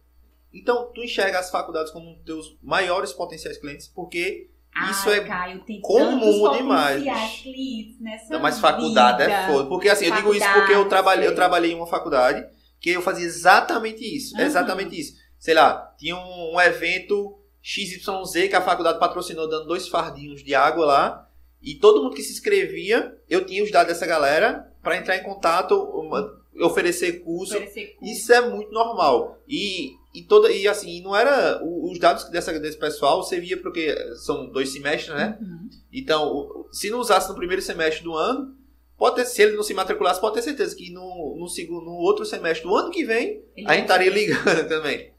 Então, 0.53 0.91
tu 0.93 1.01
enxerga 1.01 1.39
as 1.39 1.49
faculdades 1.49 1.91
como 1.91 2.15
teus 2.23 2.57
maiores 2.61 3.13
potenciais 3.13 3.57
clientes, 3.57 3.87
porque 3.87 4.49
Isso 4.89 5.09
Ai, 5.09 5.19
é 5.19 5.23
Caio, 5.25 5.63
comum 5.81 6.51
demais, 6.53 7.03
clientes 7.41 7.99
nessa 7.99 8.33
Não, 8.33 8.39
mas 8.39 8.57
faculdade 8.57 9.23
vida. 9.23 9.31
é 9.31 9.47
foda. 9.47 9.67
Porque 9.67 9.89
assim, 9.89 10.05
eu 10.05 10.15
digo 10.15 10.33
isso 10.33 10.47
porque 10.53 10.73
eu 10.73 10.87
trabalhei, 10.87 11.27
eu 11.27 11.35
trabalhei 11.35 11.71
em 11.73 11.75
uma 11.75 11.87
faculdade 11.87 12.45
que 12.79 12.89
eu 12.89 13.01
fazia 13.01 13.25
exatamente 13.25 14.03
isso. 14.03 14.35
Aham. 14.35 14.45
Exatamente 14.45 14.99
isso. 14.99 15.13
Sei 15.37 15.53
lá, 15.53 15.93
tinha 15.97 16.15
um, 16.15 16.53
um 16.55 16.61
evento 16.61 17.37
XYZ 17.61 18.47
que 18.49 18.55
a 18.55 18.61
faculdade 18.61 18.97
patrocinou 18.99 19.47
dando 19.47 19.67
dois 19.67 19.87
fardinhos 19.87 20.43
de 20.43 20.55
água 20.55 20.85
lá. 20.85 21.27
E 21.61 21.75
todo 21.75 22.01
mundo 22.01 22.15
que 22.15 22.23
se 22.23 22.31
inscrevia, 22.31 23.15
eu 23.29 23.45
tinha 23.45 23.63
os 23.63 23.71
dados 23.71 23.93
dessa 23.93 24.07
galera 24.07 24.71
para 24.81 24.97
entrar 24.97 25.15
em 25.17 25.23
contato, 25.23 25.75
oferecer 26.59 27.23
curso. 27.23 27.55
Oferecer 27.55 27.95
curso. 27.97 28.11
Isso 28.11 28.33
é 28.33 28.49
muito 28.49 28.71
normal. 28.71 29.37
E, 29.47 29.91
e 30.13 30.23
toda 30.23 30.51
e 30.51 30.67
assim, 30.67 31.01
não 31.01 31.15
era 31.15 31.61
os 31.63 31.97
dados 31.99 32.29
dessa, 32.29 32.57
desse 32.59 32.77
pessoal 32.77 33.23
servia 33.23 33.61
porque 33.61 33.95
são 34.17 34.49
dois 34.49 34.71
semestres, 34.71 35.15
né? 35.15 35.37
Uhum. 35.39 35.69
Então, 35.91 36.67
se 36.71 36.89
não 36.89 36.99
usasse 36.99 37.29
no 37.29 37.35
primeiro 37.35 37.61
semestre 37.61 38.03
do 38.03 38.13
ano, 38.13 38.55
pode 38.97 39.15
ter, 39.15 39.25
se 39.25 39.41
ele 39.41 39.55
não 39.55 39.63
se 39.63 39.73
matriculasse, 39.73 40.19
pode 40.19 40.35
ter 40.35 40.41
certeza 40.41 40.75
que 40.75 40.91
no, 40.91 41.37
no, 41.39 41.47
segundo, 41.47 41.85
no 41.85 41.93
outro 41.93 42.25
semestre 42.25 42.67
do 42.67 42.75
ano 42.75 42.91
que 42.91 43.05
vem, 43.05 43.43
Ele 43.55 43.67
a 43.67 43.73
gente 43.73 43.83
estaria 43.83 44.09
ligando 44.09 44.67
também. 44.67 45.13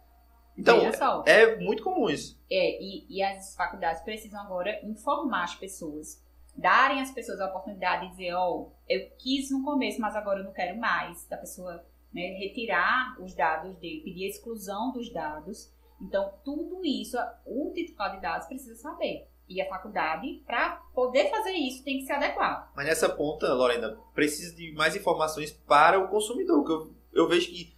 Então, 0.56 0.78
é 1.24 1.56
muito 1.56 1.82
comum 1.82 2.10
isso. 2.10 2.38
É, 2.50 2.82
e, 2.82 3.06
e 3.08 3.22
as 3.22 3.56
faculdades 3.56 4.02
precisam 4.02 4.40
agora 4.42 4.78
informar 4.84 5.44
as 5.44 5.54
pessoas, 5.54 6.22
darem 6.54 7.00
às 7.00 7.10
pessoas 7.10 7.40
a 7.40 7.46
oportunidade 7.46 8.04
de 8.04 8.10
dizer, 8.10 8.34
ó, 8.34 8.68
eu 8.86 9.08
quis 9.18 9.50
no 9.50 9.64
começo, 9.64 9.98
mas 9.98 10.14
agora 10.14 10.40
eu 10.40 10.44
não 10.44 10.52
quero 10.52 10.78
mais, 10.78 11.26
da 11.26 11.38
pessoa 11.38 11.82
né, 12.12 12.36
retirar 12.38 13.16
os 13.20 13.34
dados 13.34 13.76
dele, 13.78 14.02
pedir 14.04 14.24
a 14.26 14.28
exclusão 14.28 14.92
dos 14.92 15.12
dados. 15.12 15.72
Então, 16.00 16.32
tudo 16.44 16.84
isso, 16.84 17.16
o 17.46 17.70
titular 17.72 18.14
de 18.14 18.20
dados 18.20 18.46
precisa 18.46 18.74
saber. 18.74 19.28
E 19.48 19.60
a 19.60 19.68
faculdade, 19.68 20.42
para 20.46 20.80
poder 20.94 21.28
fazer 21.30 21.52
isso, 21.52 21.84
tem 21.84 21.98
que 21.98 22.04
se 22.06 22.12
adequar. 22.12 22.72
Mas 22.74 22.86
nessa 22.86 23.08
ponta, 23.08 23.52
Lorena, 23.52 23.98
precisa 24.14 24.54
de 24.54 24.72
mais 24.72 24.96
informações 24.96 25.50
para 25.52 25.98
o 25.98 26.08
consumidor. 26.08 26.64
Que 26.64 26.72
eu, 26.72 26.94
eu 27.12 27.28
vejo 27.28 27.48
que 27.50 27.74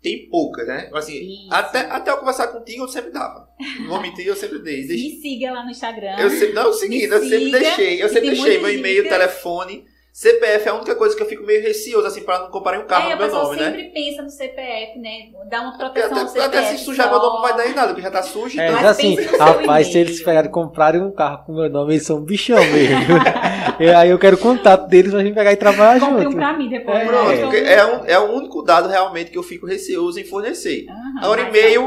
tem 0.00 0.28
poucas, 0.28 0.66
né? 0.66 0.90
Assim, 0.94 1.14
Isso. 1.44 1.52
até, 1.52 1.80
até 1.80 2.10
eu 2.10 2.18
conversar 2.18 2.48
contigo, 2.48 2.84
eu 2.84 2.88
sempre 2.88 3.10
dava. 3.10 3.48
Não 3.80 3.88
vou 3.88 4.00
mentir, 4.00 4.26
eu 4.26 4.36
sempre 4.36 4.60
dei. 4.60 4.86
Deixei- 4.86 5.10
Me 5.16 5.20
siga 5.20 5.52
lá 5.52 5.64
no 5.64 5.70
Instagram. 5.70 6.16
Eu 6.18 6.30
sempre, 6.30 6.52
não, 6.54 6.62
é 6.62 6.66
o 6.68 6.72
seguinte, 6.72 7.04
eu 7.04 7.20
sempre 7.20 7.50
deixei. 7.50 8.02
Eu 8.02 8.08
sempre 8.08 8.30
deixei 8.30 8.58
meu 8.58 8.72
e-mail, 8.72 9.08
telefone. 9.08 9.86
CPF 10.18 10.66
é 10.66 10.70
a 10.72 10.74
única 10.74 10.96
coisa 10.96 11.14
que 11.16 11.22
eu 11.22 11.28
fico 11.28 11.44
meio 11.46 11.62
receoso, 11.62 12.04
assim, 12.04 12.22
pra 12.22 12.40
não 12.40 12.50
comparem 12.50 12.80
um 12.80 12.86
carro 12.88 13.04
é, 13.04 13.10
no 13.10 13.12
a 13.12 13.16
meu 13.18 13.26
pessoa 13.26 13.44
nome, 13.44 13.56
né? 13.56 13.64
sempre 13.66 13.84
pensa 13.90 14.20
no 14.20 14.28
CPF, 14.28 14.98
né? 14.98 15.28
Dá 15.48 15.60
uma 15.60 15.78
proteção 15.78 16.10
até, 16.10 16.20
ao 16.22 16.26
CPF. 16.26 16.46
até 16.48 16.64
se 16.64 16.78
sujar 16.84 17.08
meu 17.08 17.20
nome 17.20 17.34
não 17.36 17.42
vai 17.42 17.56
dar 17.56 17.62
só. 17.62 17.68
em 17.68 17.74
nada, 17.74 17.88
porque 17.90 18.02
já 18.02 18.10
tá 18.10 18.22
sujo. 18.24 18.60
É, 18.60 18.66
então- 18.66 18.80
mas 18.82 18.84
assim, 18.90 19.14
rapaz, 19.38 19.86
se 19.86 19.96
eles 19.96 20.20
pegarem 20.20 20.50
e 20.50 20.52
comprarem 20.52 21.00
um 21.00 21.12
carro 21.12 21.44
com 21.46 21.52
meu 21.54 21.70
nome, 21.70 21.94
eles 21.94 22.04
são 22.04 22.20
bichão 22.20 22.58
mesmo. 22.58 22.98
e 23.80 23.88
aí 23.90 24.10
eu 24.10 24.18
quero 24.18 24.36
o 24.36 24.40
contato 24.40 24.88
deles 24.88 25.10
pra 25.12 25.22
gente 25.22 25.34
pegar 25.34 25.52
e 25.52 25.56
trabalhar 25.56 26.00
Compre 26.00 26.20
um 26.20 26.22
junto. 26.24 26.36
pra 26.36 26.56
mim 26.56 26.68
depois. 26.68 26.96
É. 26.96 27.04
né? 27.04 27.06
Pronto, 27.08 27.40
porque 27.42 27.56
é, 27.56 27.84
um, 27.86 28.04
é 28.04 28.18
o 28.18 28.32
único 28.32 28.62
dado 28.62 28.88
realmente 28.88 29.30
que 29.30 29.38
eu 29.38 29.42
fico 29.42 29.66
receoso 29.66 30.18
em 30.18 30.24
fornecer. 30.24 30.86
aham, 30.88 31.18
Agora, 31.22 31.42
e-mail- 31.48 31.82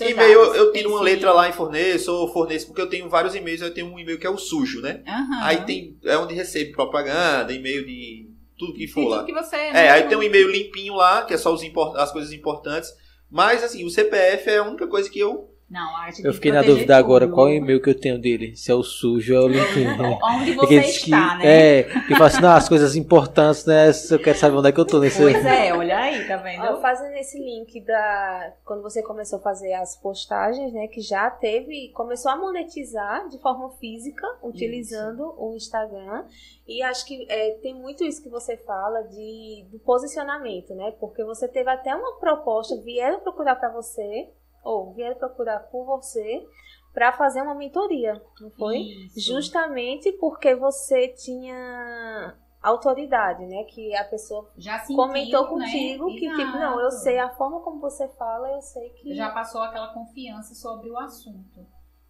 E-mail, 0.00 0.40
dados. 0.40 0.56
eu 0.56 0.72
tiro 0.72 0.90
uma 0.90 1.02
letra 1.02 1.32
lá 1.32 1.48
e 1.48 1.52
forneço, 1.52 2.12
ou 2.12 2.32
forneço, 2.32 2.66
porque 2.66 2.80
eu 2.82 2.88
tenho 2.88 3.08
vários 3.08 3.34
e-mails, 3.34 3.60
eu 3.60 3.72
tenho 3.74 3.86
um 3.86 3.98
e-mail 3.98 4.18
que 4.18 4.26
é 4.26 4.30
o 4.30 4.38
sujo, 4.38 4.80
né? 4.80 5.02
Aham. 5.06 5.40
Aí 5.42 5.56
tem, 5.64 5.96
é 6.04 6.16
onde 6.18 6.34
recebe 6.34 6.72
propaganda, 6.72 7.52
e-mail 7.52 7.84
de 7.86 8.26
tudo 8.58 8.72
que 8.74 8.86
for 8.88 9.08
lá. 9.08 9.18
tudo 9.18 9.26
que 9.26 9.32
você... 9.34 9.56
É, 9.56 9.90
aí 9.90 10.02
tem 10.04 10.16
um 10.16 10.22
e-mail 10.22 10.50
limpinho 10.50 10.94
lá, 10.94 11.22
que 11.22 11.34
é 11.34 11.36
só 11.36 11.52
os 11.52 11.62
import- 11.62 11.96
as 11.96 12.10
coisas 12.12 12.32
importantes. 12.32 12.90
Mas, 13.30 13.62
assim, 13.64 13.84
o 13.84 13.90
CPF 13.90 14.48
é 14.48 14.58
a 14.58 14.62
única 14.62 14.86
coisa 14.86 15.10
que 15.10 15.18
eu. 15.18 15.50
Não, 15.68 15.96
a 15.96 16.12
tem 16.12 16.24
Eu 16.24 16.30
que 16.30 16.36
fiquei 16.36 16.52
na 16.52 16.62
dúvida 16.62 16.96
agora 16.96 17.26
tudo. 17.26 17.34
qual 17.34 17.48
é 17.48 17.52
o 17.52 17.54
e-mail 17.54 17.82
que 17.82 17.90
eu 17.90 17.98
tenho 17.98 18.20
dele. 18.20 18.54
Se 18.54 18.70
é 18.70 18.74
o 18.74 18.84
sujo 18.84 19.34
ou 19.34 19.40
é 19.40 19.44
o 19.44 19.48
limpinho. 19.48 19.96
Onde 20.22 20.52
você 20.52 20.80
diz 20.80 20.98
que, 20.98 21.10
está, 21.10 21.36
né? 21.38 21.44
É, 21.44 21.82
que 21.82 22.14
fala 22.14 22.26
assim, 22.26 22.40
não, 22.40 22.52
as 22.52 22.68
coisas 22.68 22.94
importantes, 22.94 23.66
né? 23.66 23.92
se 23.92 24.14
Eu 24.14 24.20
quero 24.20 24.38
saber 24.38 24.56
onde 24.56 24.68
é 24.68 24.72
que 24.72 24.78
eu 24.78 24.84
tô 24.84 25.00
nesse. 25.00 25.20
Pois 25.20 25.34
é, 25.44 25.74
olha 25.74 25.98
aí, 25.98 26.24
tá 26.28 26.36
vendo? 26.36 26.62
Ó, 26.62 26.80
fazendo 26.80 27.14
esse 27.14 27.36
link 27.40 27.80
da 27.80 28.52
quando 28.64 28.80
você 28.80 29.02
começou 29.02 29.40
a 29.40 29.42
fazer 29.42 29.72
as 29.72 29.96
postagens, 29.96 30.72
né, 30.72 30.86
que 30.86 31.00
já 31.00 31.28
teve, 31.30 31.90
começou 31.92 32.30
a 32.30 32.36
monetizar 32.36 33.28
de 33.28 33.38
forma 33.40 33.70
física 33.80 34.24
utilizando 34.42 35.34
o 35.36 35.54
Instagram 35.56 36.24
e 36.66 36.80
acho 36.82 37.04
que 37.06 37.26
é, 37.28 37.58
tem 37.62 37.74
muito 37.74 38.04
isso 38.04 38.22
que 38.22 38.28
você 38.28 38.56
fala 38.56 39.02
de 39.02 39.66
do 39.70 39.80
posicionamento, 39.80 40.74
né? 40.74 40.92
Porque 41.00 41.24
você 41.24 41.48
teve 41.48 41.68
até 41.70 41.94
uma 41.94 42.18
proposta, 42.20 42.80
vieram 42.82 43.18
procurar 43.20 43.56
para 43.56 43.72
você 43.72 44.28
ou 44.66 44.92
vieram 44.92 45.16
procurar 45.16 45.60
por 45.60 45.84
você 45.84 46.44
para 46.92 47.12
fazer 47.12 47.42
uma 47.42 47.54
mentoria, 47.54 48.20
não 48.40 48.50
foi? 48.50 48.78
Isso. 48.78 49.20
Justamente 49.20 50.10
porque 50.12 50.54
você 50.54 51.08
tinha 51.08 52.34
autoridade, 52.62 53.46
né? 53.46 53.64
Que 53.64 53.94
a 53.94 54.04
pessoa 54.04 54.50
Já 54.56 54.78
sentiu, 54.80 54.96
comentou 54.96 55.42
né? 55.42 55.48
contigo 55.66 56.06
que, 56.06 56.20
tipo, 56.20 56.40
Exato. 56.40 56.58
não, 56.58 56.80
eu 56.80 56.90
sei 56.90 57.18
a 57.18 57.28
forma 57.28 57.60
como 57.60 57.80
você 57.80 58.08
fala, 58.08 58.50
eu 58.50 58.60
sei 58.60 58.90
que. 58.90 59.14
já 59.14 59.30
passou 59.30 59.60
aquela 59.60 59.92
confiança 59.92 60.54
sobre 60.54 60.90
o 60.90 60.98
assunto. 60.98 61.66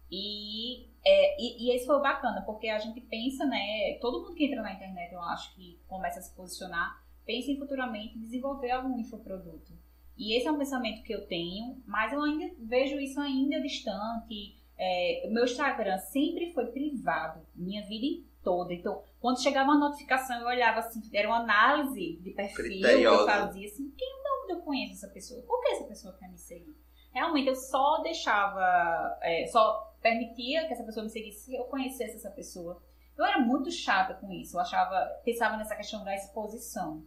E, 0.09 0.87
é, 1.05 1.41
e, 1.41 1.65
e 1.67 1.75
esse 1.75 1.85
foi 1.85 2.01
bacana, 2.01 2.41
porque 2.45 2.69
a 2.69 2.79
gente 2.79 3.01
pensa, 3.01 3.45
né? 3.45 3.97
Todo 4.01 4.21
mundo 4.21 4.33
que 4.33 4.45
entra 4.45 4.61
na 4.61 4.73
internet, 4.73 5.13
eu 5.13 5.21
acho 5.21 5.53
que 5.53 5.79
começa 5.85 6.19
a 6.19 6.23
se 6.23 6.33
posicionar, 6.33 7.03
pensa 7.25 7.51
em 7.51 7.59
futuramente 7.59 8.17
desenvolver 8.17 8.71
algum 8.71 8.97
infoproduto. 8.97 9.73
E 10.17 10.35
esse 10.35 10.47
é 10.47 10.51
um 10.51 10.57
pensamento 10.57 11.03
que 11.03 11.13
eu 11.13 11.27
tenho, 11.27 11.81
mas 11.85 12.11
eu 12.11 12.21
ainda 12.21 12.53
vejo 12.59 12.99
isso 12.99 13.19
ainda 13.19 13.61
distante. 13.61 14.57
É, 14.77 15.27
meu 15.31 15.43
Instagram 15.43 15.97
sempre 15.97 16.51
foi 16.53 16.67
privado, 16.67 17.41
minha 17.55 17.85
vida 17.85 18.23
toda. 18.43 18.73
Então, 18.73 19.03
quando 19.19 19.41
chegava 19.41 19.71
uma 19.71 19.79
notificação, 19.79 20.39
eu 20.39 20.47
olhava 20.47 20.79
assim, 20.79 21.01
era 21.13 21.27
uma 21.27 21.39
análise 21.39 22.17
de 22.21 22.31
perfil 22.31 22.81
que 22.81 23.03
eu 23.03 23.25
fazia 23.25 23.67
assim, 23.67 23.91
quem 23.97 24.17
onde 24.47 24.53
eu 24.53 24.61
conheço 24.61 24.93
essa 24.93 25.13
pessoa? 25.13 25.41
Por 25.43 25.61
que 25.61 25.69
essa 25.69 25.83
pessoa 25.83 26.13
quer 26.17 26.29
me 26.29 26.37
seguir? 26.37 26.75
Realmente 27.11 27.47
eu 27.47 27.55
só 27.55 28.01
deixava, 28.01 29.17
é, 29.21 29.45
só 29.47 29.93
permitia 30.01 30.67
que 30.67 30.73
essa 30.73 30.83
pessoa 30.83 31.03
me 31.03 31.09
seguisse 31.09 31.45
se 31.45 31.55
eu 31.55 31.65
conhecesse 31.65 32.15
essa 32.15 32.31
pessoa. 32.31 32.81
Eu 33.17 33.25
era 33.25 33.39
muito 33.39 33.71
chata 33.71 34.13
com 34.13 34.31
isso, 34.31 34.55
eu 34.55 34.61
achava, 34.61 35.05
pensava 35.25 35.57
nessa 35.57 35.75
questão 35.75 36.03
da 36.03 36.15
exposição. 36.15 37.03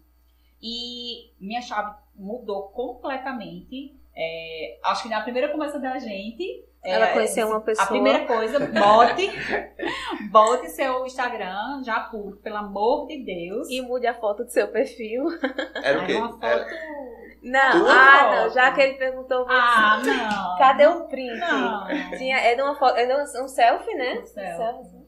E 0.62 1.32
minha 1.40 1.62
chave 1.62 1.94
mudou 2.14 2.68
completamente. 2.68 3.96
É, 4.14 4.78
acho 4.84 5.04
que 5.04 5.08
na 5.08 5.20
primeira 5.22 5.48
conversa 5.50 5.78
da 5.78 5.98
gente. 5.98 6.64
Ela 6.82 7.08
é, 7.08 7.12
conheceu 7.12 7.46
uma 7.48 7.60
pessoa. 7.60 7.84
A 7.84 7.88
primeira 7.88 8.26
coisa, 8.26 8.58
bote, 8.58 9.30
bote 10.30 10.68
seu 10.70 11.04
Instagram 11.04 11.82
já 11.84 12.00
puro, 12.00 12.36
pelo 12.38 12.56
amor 12.56 13.06
de 13.06 13.22
Deus. 13.22 13.68
E 13.68 13.80
mude 13.82 14.06
a 14.06 14.14
foto 14.14 14.44
do 14.44 14.50
seu 14.50 14.68
perfil. 14.68 15.24
Era 15.82 16.02
o 16.02 16.06
quê? 16.06 16.14
uma 16.14 16.30
foto. 16.30 16.44
Era- 16.44 16.66
Não, 17.42 17.72
Tudo 17.72 17.86
ah, 17.90 18.18
foto. 18.18 18.34
não. 18.36 18.50
Já 18.50 18.72
que 18.72 18.80
ele 18.80 18.94
perguntou 18.94 19.44
você. 19.46 19.54
Ah, 19.54 20.02
não. 20.04 20.58
Cadê 20.58 20.86
o 20.86 21.04
print? 21.06 21.38
Não. 21.38 21.86
Tinha, 22.18 22.38
era 22.38 22.64
uma 22.64 22.74
foto, 22.74 22.96
era 22.96 23.22
um 23.22 23.48
selfie, 23.48 23.94
né? 23.94 24.18
Um 24.20 24.26
selfie. 24.26 24.56
Selfie. 24.56 24.99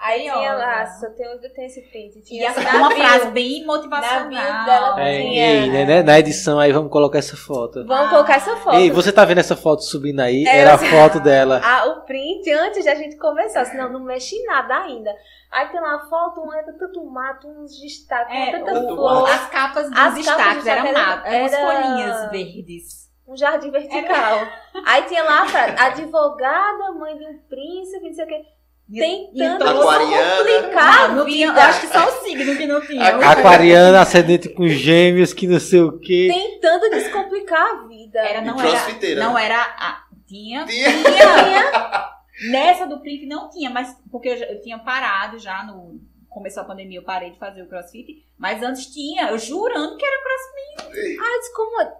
Aí, 0.00 0.22
Tinha 0.22 0.52
ó. 0.52 0.56
lá, 0.56 0.86
só 0.86 1.10
tem, 1.10 1.26
eu 1.26 1.40
tenho 1.52 1.66
esse 1.66 1.82
print. 1.90 2.18
E 2.18 2.22
Tinha 2.22 2.50
essa 2.50 2.60
na 2.62 2.74
uma 2.78 2.90
frase 2.92 3.30
bem 3.30 3.60
Na 3.62 3.66
motivacional. 3.66 4.64
dela 4.64 5.00
É, 5.00 5.20
tinha- 5.22 5.46
ei, 5.64 5.70
né, 5.70 5.84
né, 5.84 6.02
na 6.04 6.20
edição 6.20 6.56
aí 6.60 6.70
vamos 6.70 6.92
colocar 6.92 7.18
essa 7.18 7.36
foto. 7.36 7.84
Vamos 7.84 8.08
colocar 8.10 8.36
essa 8.36 8.56
foto. 8.58 8.76
Ei, 8.76 8.92
você 8.92 9.10
tá 9.10 9.24
vendo 9.24 9.38
essa 9.38 9.56
foto 9.56 9.82
subindo 9.82 10.20
aí? 10.20 10.44
É, 10.46 10.58
Era 10.58 10.74
a 10.74 10.78
foto 10.78 11.18
dela. 11.18 11.60
Ah, 11.64 11.86
o 11.88 12.02
print 12.02 12.48
antes 12.52 12.84
de 12.84 12.88
a 12.88 12.94
gente 12.94 13.16
começar, 13.16 13.64
senão 13.64 13.90
não 13.92 13.98
mexe 14.04 14.36
em 14.36 14.44
nada 14.46 14.76
ainda. 14.76 15.10
Aí 15.50 15.66
tem 15.68 15.80
lá 15.80 15.96
a 15.96 16.08
foto, 16.08 16.42
um 16.42 16.52
era 16.54 16.72
tanto 16.78 17.04
mato, 17.04 17.48
uns 17.48 17.80
destaques, 17.80 18.32
É, 18.32 18.56
uma 18.56 18.66
tanta 18.66 18.80
o- 18.92 18.94
flor, 18.94 19.28
as 19.28 19.46
capas 19.50 19.90
dos 19.90 19.98
As 19.98 20.14
destaques 20.14 20.62
do 20.62 20.68
eram 20.70 20.84
destaque 20.84 21.08
mato, 21.08 21.26
eram 21.26 21.40
umas 21.40 21.52
era- 21.52 21.66
folhinhas 21.66 22.30
verdes. 22.30 23.08
um 23.26 23.36
jardim 23.36 23.70
vertical. 23.72 24.38
Aí 24.86 25.02
tinha 25.02 25.24
lá 25.24 25.42
a 25.42 25.46
frase, 25.46 25.74
advogada, 25.76 26.92
mãe 26.92 27.16
de 27.18 27.24
um 27.26 27.38
príncipe, 27.48 28.06
não 28.06 28.14
sei 28.14 28.24
o 28.24 28.28
quê. 28.28 28.42
Tentando 28.90 29.58
todo- 29.58 29.82
Aquariana. 29.88 30.36
complicar 30.38 30.98
Não, 30.98 31.04
a 31.04 31.08
não 31.08 31.26
tinha, 31.26 31.52
acho 31.52 31.80
que 31.82 31.86
só 31.88 32.08
o 32.08 32.24
signo 32.24 32.56
que 32.56 32.66
não 32.66 32.80
tinha. 32.80 33.08
Aquariana, 33.30 34.00
ascendente 34.00 34.48
com 34.48 34.66
gêmeos, 34.66 35.32
que 35.34 35.46
não 35.46 35.60
sei 35.60 35.80
o 35.82 35.98
quê. 35.98 36.28
Tentando 36.32 36.88
descomplicar 36.90 37.60
a 37.60 37.86
vida. 37.86 38.18
Era, 38.20 38.40
não 38.40 38.58
era, 38.58 38.70
crossfiteira, 38.70 39.22
não 39.22 39.36
era 39.38 39.60
a, 39.60 40.04
tinha, 40.26 40.64
Tinha. 40.64 40.90
tinha. 40.90 42.08
Nessa 42.50 42.86
do 42.86 43.00
print 43.00 43.26
não 43.26 43.50
tinha, 43.50 43.68
mas 43.68 43.94
porque 44.10 44.28
eu, 44.28 44.36
já- 44.38 44.46
eu 44.46 44.60
tinha 44.62 44.78
parado 44.78 45.38
já 45.38 45.64
no 45.64 46.00
começou 46.30 46.62
a 46.62 46.66
pandemia, 46.66 46.98
eu 47.00 47.02
parei 47.04 47.30
de 47.32 47.38
fazer 47.38 47.62
o 47.62 47.66
CrossFit, 47.68 48.24
mas 48.38 48.62
antes 48.62 48.86
tinha, 48.86 49.28
eu 49.30 49.38
jurando 49.38 49.96
que 49.96 50.04
era 50.06 50.22
CrossFit. 50.22 51.18
Ah, 51.20 51.38
disse, 51.40 51.52
como 51.54 51.80
é? 51.82 51.92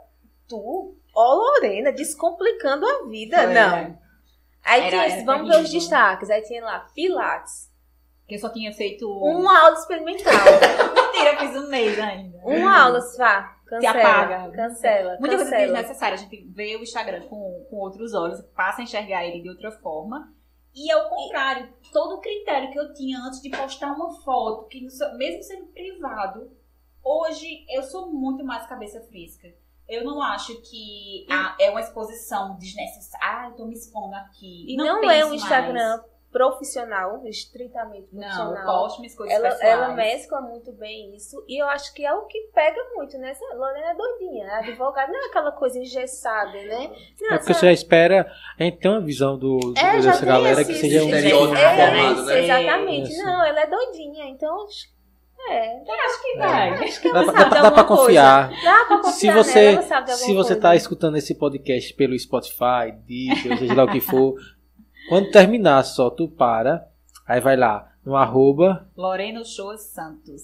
tu, 0.47 0.95
ó 1.14 1.34
Lorena, 1.34 1.91
descomplicando 1.93 2.86
a 2.86 3.07
vida. 3.09 3.36
Foi, 3.36 3.47
não. 3.53 3.70
né? 3.72 3.99
Aí 4.68 4.82
Era- 4.82 4.90
tinha, 4.90 5.16
era 5.16 5.24
vamos 5.24 5.48
ver 5.48 5.62
os 5.62 5.70
destaques. 5.70 6.28
Aí 6.30 6.42
tinha 6.42 6.62
lá, 6.62 6.80
Pilates. 6.94 7.68
Que 8.26 8.34
eu 8.34 8.38
só 8.38 8.50
tinha 8.50 8.72
feito 8.72 9.10
Uma 9.10 9.58
aula 9.58 9.78
experimental. 9.78 10.32
mentira, 10.94 11.32
eu 11.32 11.38
fiz 11.38 11.56
um 11.56 11.70
mês 11.70 11.98
ainda. 11.98 12.38
Uma 12.44 12.84
aula, 12.84 13.00
vá. 13.16 13.56
Cancela. 13.66 13.98
apaga. 14.00 14.50
Cancela. 14.56 15.16
Muita 15.20 15.36
coisa 15.36 15.50
cancela. 15.50 15.72
desnecessária. 15.72 16.14
A 16.14 16.18
gente 16.18 16.44
vê 16.54 16.76
o 16.76 16.82
Instagram 16.82 17.22
com, 17.28 17.66
com 17.70 17.76
outros 17.76 18.14
olhos, 18.14 18.40
passa 18.54 18.80
a 18.80 18.84
enxergar 18.84 19.24
ele 19.24 19.42
de 19.42 19.48
outra 19.48 19.70
forma. 19.70 20.32
E 20.74 20.90
ao 20.92 21.08
contrário, 21.08 21.68
todo 21.92 22.16
o 22.16 22.20
critério 22.20 22.70
que 22.70 22.78
eu 22.78 22.92
tinha 22.92 23.18
antes 23.18 23.40
de 23.42 23.50
postar 23.50 23.92
uma 23.92 24.10
foto, 24.22 24.66
que 24.68 24.86
mesmo 25.16 25.42
sendo 25.42 25.66
privado, 25.66 26.50
hoje 27.02 27.64
eu 27.70 27.82
sou 27.82 28.12
muito 28.12 28.44
mais 28.44 28.66
cabeça 28.66 29.00
fresca. 29.08 29.48
Eu 29.89 30.05
não 30.05 30.20
acho 30.22 30.61
que 30.61 31.26
ah, 31.30 31.57
é 31.59 31.70
uma 31.70 31.80
exposição 31.80 32.57
desnecessária. 32.59 33.26
Ah, 33.26 33.47
eu 33.51 33.57
tô 33.57 33.64
me 33.64 33.74
expondo 33.74 34.14
aqui. 34.14 34.66
E 34.68 34.76
não, 34.76 34.99
é 34.99 35.01
pense 35.01 35.24
um 35.24 35.28
mais. 35.30 35.43
Instagram 35.43 36.01
profissional, 36.30 37.26
estritamente 37.26 38.07
Não, 38.12 38.20
profissional. 38.20 38.55
eu 38.57 38.64
posto 38.64 39.01
minhas 39.01 39.14
coisas 39.14 39.34
ela, 39.34 39.49
pessoais. 39.49 39.72
ela 39.72 39.89
mescla 39.95 40.41
muito 40.43 40.72
bem 40.72 41.16
isso. 41.16 41.43
E 41.49 41.61
eu 41.61 41.66
acho 41.68 41.93
que 41.95 42.05
é 42.05 42.12
o 42.12 42.26
que 42.26 42.39
pega 42.55 42.78
muito, 42.95 43.16
né? 43.16 43.32
Lorena 43.55 43.93
é 43.93 43.95
doidinha. 43.95 44.45
É 44.47 44.55
advogada, 44.59 45.11
não 45.11 45.24
é 45.24 45.28
aquela 45.28 45.53
coisa 45.53 45.78
engessada, 45.78 46.53
né? 46.53 46.93
Não, 47.20 47.34
É 47.34 47.39
porque 47.39 47.55
você 47.55 47.66
já 47.66 47.72
espera. 47.72 48.30
A 48.59 48.62
gente 48.62 48.78
tem 48.78 48.91
uma 48.91 49.01
visão 49.01 49.39
do, 49.39 49.59
do- 49.59 49.78
É, 49.78 50.01
dessa 50.03 50.24
galera 50.26 50.61
esse- 50.61 50.72
que 50.74 50.78
seja 50.78 51.03
um. 51.03 51.09
estereótipo 51.09 51.55
é, 51.57 51.76
formado, 51.76 52.24
né? 52.26 52.45
Exatamente. 52.45 53.16
Não, 53.16 53.45
ela 53.47 53.61
é 53.62 53.66
doidinha. 53.66 54.24
Então, 54.26 54.66
é. 55.51 55.82
Acho 56.07 56.22
que 56.22 56.39
vai. 56.39 56.70
Acho 56.84 57.01
que 57.01 57.12
Dá, 57.12 57.20
ela 57.22 57.32
pra- 57.32 57.43
sabe 57.43 57.55
dá, 57.55 57.62
dá 57.62 57.70
pra 57.70 57.84
confiar. 57.84 58.49
coisa. 58.49 58.62
Dá 58.64 58.84
pra 58.86 58.97
confiar 58.99 59.12
Se 59.12 59.26
nela, 59.26 59.43
você, 59.45 59.59
ela 59.74 59.82
sabe 59.82 60.07
de 60.07 60.12
se 60.16 60.34
você 60.34 60.49
coisa. 60.55 60.61
tá 60.61 60.76
escutando 60.76 61.16
esse 61.16 61.34
podcast 61.34 61.95
pelo 61.95 62.18
Spotify, 62.18 62.93
Deezer, 63.07 63.59
seja 63.59 63.74
lá 63.74 63.84
o 63.84 63.91
que 63.91 64.01
for, 64.01 64.34
quando 65.09 65.30
terminar 65.30 65.82
só, 65.84 66.11
tu 66.11 66.28
para, 66.28 66.86
aí 67.26 67.41
vai 67.41 67.57
lá 67.57 67.91
no 68.05 68.16
arroba, 68.16 68.89
Lorena 68.97 69.45
Shoa 69.45 69.76
Santos. 69.78 70.43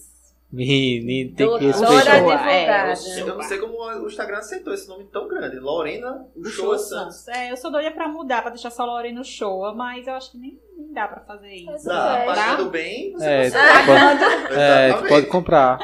menino, 0.53 1.35
tem 1.35 1.59
que 1.59 1.67
respeitar. 1.67 2.13
advogada. 2.15 2.51
É, 2.51 2.93
Eu 3.21 3.27
não 3.35 3.43
sei 3.43 3.59
como 3.59 3.75
o 3.83 4.07
Instagram 4.07 4.39
aceitou 4.39 4.73
esse 4.73 4.89
nome 4.89 5.05
tão 5.05 5.27
grande. 5.27 5.59
Lorena 5.59 6.27
Uchoa 6.37 6.79
Santos. 6.79 7.27
É, 7.29 7.51
eu 7.51 7.57
sou 7.57 7.71
doida 7.73 7.91
pra 7.91 8.07
mudar, 8.09 8.41
pra 8.43 8.51
deixar 8.51 8.71
só 8.71 8.85
Lorena 8.85 9.25
Shoa, 9.25 9.75
mas 9.75 10.07
eu 10.07 10.15
acho 10.15 10.31
que 10.33 10.39
nem, 10.39 10.59
nem 10.77 10.93
dá 10.93 11.09
pra 11.09 11.21
fazer 11.21 11.55
isso. 11.55 11.67
Mas 11.67 11.85
Dá, 11.85 12.19
é. 12.19 12.27
pagando 12.27 12.71
bem, 12.71 13.13
você 13.13 13.25
É, 13.27 13.51
pode, 13.51 14.55
é, 14.55 14.93
tu 14.95 15.09
pode 15.09 15.27
comprar. 15.27 15.79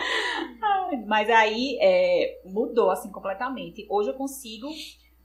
Mas 1.07 1.31
aí 1.31 1.79
é, 1.81 2.41
mudou 2.45 2.91
assim 2.91 3.11
completamente. 3.11 3.87
Hoje 3.89 4.11
eu 4.11 4.15
consigo 4.15 4.69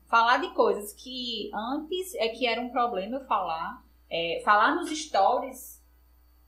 falar 0.07 0.37
de 0.37 0.53
coisas 0.53 0.93
que 0.93 1.49
antes 1.53 2.13
é 2.15 2.29
que 2.29 2.47
era 2.47 2.61
um 2.61 2.69
problema 2.69 3.17
eu 3.17 3.25
falar. 3.25 3.83
É, 4.09 4.41
falar 4.45 4.75
nos 4.75 4.89
stories, 4.89 5.81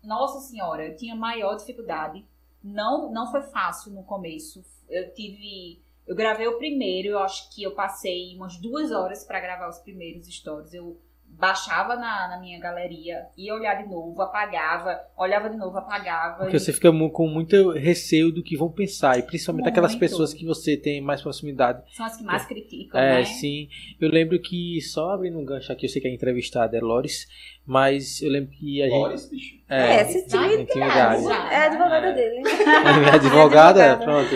nossa 0.03 0.39
senhora, 0.39 0.85
eu 0.85 0.95
tinha 0.95 1.15
maior 1.15 1.55
dificuldade. 1.55 2.25
Não, 2.63 3.11
não 3.11 3.29
foi 3.31 3.41
fácil 3.41 3.91
no 3.91 4.03
começo. 4.03 4.63
Eu 4.89 5.13
tive. 5.13 5.81
Eu 6.05 6.15
gravei 6.15 6.47
o 6.47 6.57
primeiro, 6.57 7.09
eu 7.09 7.19
acho 7.19 7.53
que 7.53 7.63
eu 7.63 7.71
passei 7.71 8.35
umas 8.35 8.57
duas 8.57 8.91
horas 8.91 9.25
para 9.25 9.39
gravar 9.41 9.67
os 9.67 9.79
primeiros 9.79 10.27
stories. 10.27 10.73
Eu 10.73 10.97
baixava 11.39 11.95
na, 11.95 12.29
na, 12.29 12.39
minha 12.39 12.59
galeria, 12.59 13.27
ia 13.37 13.53
olhar 13.53 13.75
de 13.75 13.87
novo, 13.87 14.19
apagava, 14.21 14.99
olhava 15.15 15.49
de 15.49 15.55
novo, 15.55 15.77
apagava. 15.77 16.39
Porque 16.39 16.57
e... 16.57 16.59
você 16.59 16.73
fica 16.73 16.91
com 17.09 17.27
muito 17.27 17.71
receio 17.71 18.31
do 18.31 18.41
que 18.41 18.57
vão 18.57 18.71
pensar, 18.71 19.19
e 19.19 19.21
principalmente 19.21 19.65
muito. 19.65 19.73
aquelas 19.73 19.95
pessoas 19.95 20.33
que 20.33 20.43
você 20.43 20.75
tem 20.75 20.99
mais 20.99 21.21
proximidade. 21.21 21.83
São 21.95 22.05
as 22.05 22.17
que 22.17 22.23
mais 22.23 22.45
criticam, 22.45 22.99
é, 22.99 23.19
né? 23.19 23.25
sim. 23.25 23.69
Eu 24.01 24.09
lembro 24.09 24.39
que, 24.41 24.81
só 24.81 25.11
abrindo 25.11 25.37
um 25.37 25.45
gancho 25.45 25.71
aqui, 25.71 25.85
eu 25.85 25.89
sei 25.89 26.01
que 26.01 26.07
a 26.07 26.11
entrevistada 26.11 26.75
é 26.75 26.81
Loris, 26.81 27.27
mas 27.65 28.19
eu 28.21 28.31
lembro 28.31 28.51
que 28.51 28.81
a 28.81 28.85
gente... 28.89 28.97
Loris, 28.97 29.29
bicho? 29.29 29.57
É, 29.69 29.97
é 29.97 30.01
esse 30.01 30.19
intimidade. 30.19 31.23
É 31.51 31.55
a 31.55 31.65
advogada 31.67 32.07
é. 32.07 32.13
dele. 32.13 32.41
É 32.47 32.99
minha 32.99 33.13
advogada? 33.13 33.97
Pronto. 33.97 34.35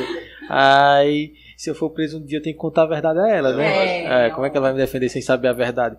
Aí 0.49 1.33
se 1.61 1.69
eu 1.69 1.75
for 1.75 1.91
preso 1.91 2.17
um 2.17 2.25
dia, 2.25 2.39
eu 2.39 2.41
tenho 2.41 2.55
que 2.55 2.59
contar 2.59 2.81
a 2.81 2.87
verdade 2.87 3.19
a 3.19 3.27
ela, 3.29 3.53
né? 3.53 3.99
É, 4.03 4.25
é, 4.25 4.29
como 4.31 4.47
é 4.47 4.49
que 4.49 4.57
ela 4.57 4.65
vai 4.65 4.73
me 4.73 4.79
defender 4.79 5.09
sem 5.09 5.21
saber 5.21 5.47
a 5.47 5.53
verdade? 5.53 5.95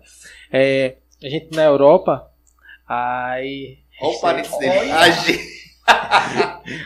É, 0.51 0.95
a 1.23 1.29
gente 1.29 1.55
na 1.55 1.63
Europa, 1.63 2.29
aí. 2.85 3.77
Olha 4.01 4.17
o 4.17 4.19
parênteses 4.19 4.57
dele. 4.59 4.91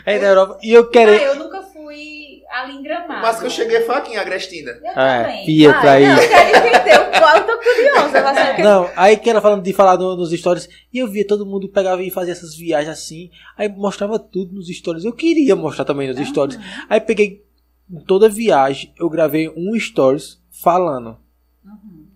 aí 0.06 0.18
na 0.20 0.28
Europa. 0.28 0.58
E 0.62 0.72
eu 0.72 0.88
quero. 0.90 1.10
Ah, 1.10 1.16
eu 1.16 1.34
nunca 1.34 1.60
fui 1.60 2.44
ali 2.48 2.76
em 2.76 2.82
Gramado. 2.84 3.20
Mas 3.20 3.40
que 3.40 3.46
eu 3.46 3.50
cheguei 3.50 3.80
foi 3.80 3.96
aqui 3.96 4.12
em 4.12 4.16
Agrestina. 4.16 4.70
Eu 4.70 4.90
é, 4.92 5.22
também. 5.24 5.44
Pietro 5.44 5.88
aí. 5.88 6.06
Não, 6.06 6.22
eu 6.22 6.28
quero 6.28 6.56
entender 6.56 7.18
qual 7.18 7.36
eu 7.36 7.46
tô 7.46 7.58
curiosa. 7.58 8.54
Que... 8.54 8.62
Não, 8.62 8.90
aí 8.94 9.16
que 9.16 9.28
ela 9.28 9.40
falando 9.40 9.64
de 9.64 9.72
falar 9.72 9.98
no, 9.98 10.14
nos 10.14 10.30
stories, 10.30 10.68
e 10.92 10.98
eu 10.98 11.08
via 11.08 11.26
todo 11.26 11.44
mundo 11.44 11.68
pegava 11.68 12.00
e 12.00 12.12
fazia 12.12 12.32
essas 12.32 12.54
viagens 12.54 12.96
assim, 12.96 13.28
aí 13.56 13.68
mostrava 13.68 14.20
tudo 14.20 14.54
nos 14.54 14.68
stories. 14.68 15.04
Eu 15.04 15.12
queria 15.12 15.56
mostrar 15.56 15.84
também 15.84 16.06
nos 16.06 16.28
stories. 16.28 16.56
Aí 16.88 17.00
peguei 17.00 17.47
em 17.90 18.00
toda 18.00 18.28
viagem 18.28 18.92
eu 18.98 19.08
gravei 19.08 19.48
um 19.56 19.78
stories 19.78 20.40
falando. 20.50 21.16
Uhum. 21.64 22.06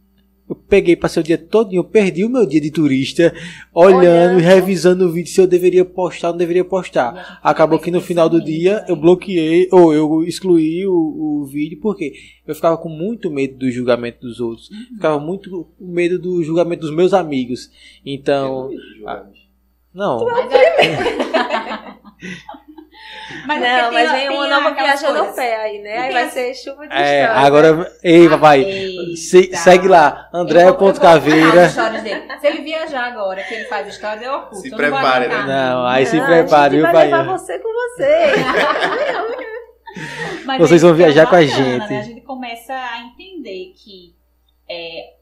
Eu 0.49 0.57
peguei, 0.57 0.95
passei 0.95 1.23
o 1.23 1.25
dia 1.25 1.39
todo, 1.39 1.73
eu 1.73 1.83
perdi 1.83 2.25
o 2.25 2.29
meu 2.29 2.45
dia 2.45 2.61
de 2.61 2.71
turista, 2.71 3.33
olhando 3.73 4.39
e 4.39 4.43
revisando 4.43 5.07
o 5.07 5.11
vídeo 5.11 5.33
se 5.33 5.41
eu 5.41 5.47
deveria 5.47 5.85
postar 5.85 6.29
ou 6.29 6.33
não 6.35 6.39
deveria 6.39 6.65
postar. 6.65 7.41
Acabou 7.43 7.79
que 7.79 7.91
no 7.91 8.03
final 8.03 8.29
do 8.29 8.43
dia 8.43 8.85
eu 8.87 8.95
bloqueei 8.95 9.69
ou 9.73 9.95
eu 9.95 10.23
excluí 10.25 10.87
o, 10.87 10.93
o 10.93 11.47
vídeo 11.47 11.79
porque 11.81 12.13
eu 12.47 12.55
ficava 12.55 12.77
com 12.77 12.91
muito 12.91 13.31
medo 13.31 13.57
do 13.57 13.71
julgamento 13.71 14.21
dos 14.21 14.41
outros. 14.41 14.69
Uhum. 14.69 14.97
Ficava 14.97 15.19
muito 15.19 15.67
com 15.79 15.87
medo 15.87 16.19
do 16.19 16.43
julgamento 16.43 16.83
dos 16.83 16.95
meus 16.95 17.15
amigos. 17.15 17.71
Então. 18.05 18.69
não. 19.95 20.27
Mas 20.27 20.53
é... 20.53 21.93
Mas 23.47 23.61
não, 23.61 23.93
mas 23.93 24.13
vem 24.13 24.29
uma 24.29 24.47
nova 24.47 24.71
viagem 24.75 25.13
no 25.13 25.33
pé 25.33 25.57
aí, 25.57 25.83
né? 25.83 25.99
Aí 25.99 26.13
vai 26.13 26.31
ser 26.31 26.55
chuva 26.55 26.87
de 26.87 26.95
é, 26.95 27.23
história. 27.23 27.47
Agora, 27.47 27.93
ei, 28.03 28.29
papai, 28.29 28.65
se, 29.17 29.57
segue 29.57 29.89
lá, 29.89 30.29
André 30.33 30.73
ponto 30.73 31.01
caveira. 31.01 31.69
Se 31.69 32.47
ele 32.47 32.63
viajar 32.63 33.05
agora, 33.07 33.43
que 33.43 33.55
ele 33.55 33.65
faz 33.65 33.89
história, 33.89 34.27
eu 34.27 34.35
oculto. 34.35 34.63
Se 34.63 34.71
prepare, 34.71 35.29
né? 35.29 35.45
Não, 35.47 35.87
aí 35.87 36.07
se 36.07 36.21
prepare, 36.21 36.77
viu, 36.77 36.85
pai? 36.85 36.93
vai 36.93 37.21
levar 37.21 37.39
você 37.39 37.59
com 37.59 37.69
você. 37.73 38.33
Vocês 40.59 40.83
vão 40.83 40.95
viajar 40.95 41.29
com 41.29 41.37
a 41.37 41.43
gente. 41.45 41.91
Né? 41.91 41.99
A 41.99 42.03
gente 42.03 42.21
começa 42.23 42.73
a 42.75 43.01
entender 43.03 43.75
que 43.77 44.15
é, 44.69 45.15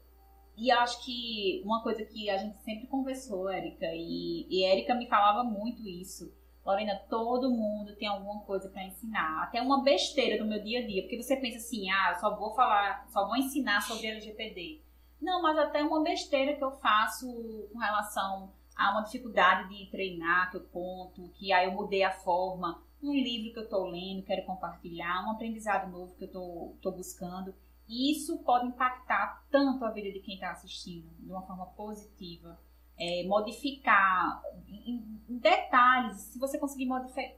e 0.57 0.69
acho 0.71 1.03
que 1.03 1.61
uma 1.65 1.81
coisa 1.81 2.05
que 2.05 2.29
a 2.29 2.37
gente 2.37 2.55
sempre 2.63 2.87
conversou, 2.87 3.49
Érica, 3.49 3.87
e, 3.93 4.45
e 4.49 4.63
Érica 4.63 4.93
me 4.93 5.07
falava 5.07 5.43
muito 5.43 5.87
isso, 5.87 6.31
Lorena, 6.71 7.01
todo 7.09 7.51
mundo 7.51 7.95
tem 7.95 8.07
alguma 8.07 8.41
coisa 8.41 8.69
para 8.69 8.83
ensinar, 8.83 9.43
até 9.43 9.61
uma 9.61 9.83
besteira 9.83 10.41
do 10.41 10.49
meu 10.49 10.61
dia 10.63 10.79
a 10.79 10.87
dia, 10.87 11.01
porque 11.03 11.21
você 11.21 11.35
pensa 11.35 11.57
assim, 11.57 11.89
ah, 11.91 12.17
só 12.19 12.35
vou 12.35 12.53
falar, 12.53 13.07
só 13.09 13.27
vou 13.27 13.35
ensinar 13.35 13.81
sobre 13.81 14.07
LGPD. 14.07 14.81
Não, 15.21 15.41
mas 15.41 15.57
até 15.57 15.83
uma 15.83 16.01
besteira 16.01 16.55
que 16.55 16.63
eu 16.63 16.71
faço 16.71 17.27
com 17.71 17.77
relação 17.77 18.51
a 18.75 18.91
uma 18.91 19.01
dificuldade 19.01 19.69
de 19.69 19.91
treinar 19.91 20.49
que 20.49 20.57
eu 20.57 20.63
conto, 20.69 21.29
que 21.35 21.53
aí 21.53 21.65
eu 21.65 21.73
mudei 21.73 22.03
a 22.03 22.11
forma, 22.11 22.81
um 23.03 23.13
livro 23.13 23.53
que 23.53 23.59
eu 23.59 23.63
estou 23.63 23.85
lendo, 23.85 24.23
quero 24.23 24.45
compartilhar, 24.45 25.25
um 25.25 25.31
aprendizado 25.31 25.91
novo 25.91 26.15
que 26.15 26.23
eu 26.23 26.73
estou 26.75 26.91
buscando. 26.91 27.53
E 27.87 28.11
isso 28.13 28.39
pode 28.43 28.67
impactar 28.67 29.45
tanto 29.51 29.83
a 29.83 29.91
vida 29.91 30.11
de 30.11 30.19
quem 30.19 30.35
está 30.35 30.51
assistindo 30.51 31.09
de 31.19 31.29
uma 31.29 31.41
forma 31.41 31.65
positiva 31.67 32.57
é, 33.01 33.23
modificar 33.25 34.43
em, 34.67 34.93
em, 35.27 35.39
detalhes, 35.39 36.17
se 36.17 36.37
você 36.37 36.59
conseguir 36.59 36.85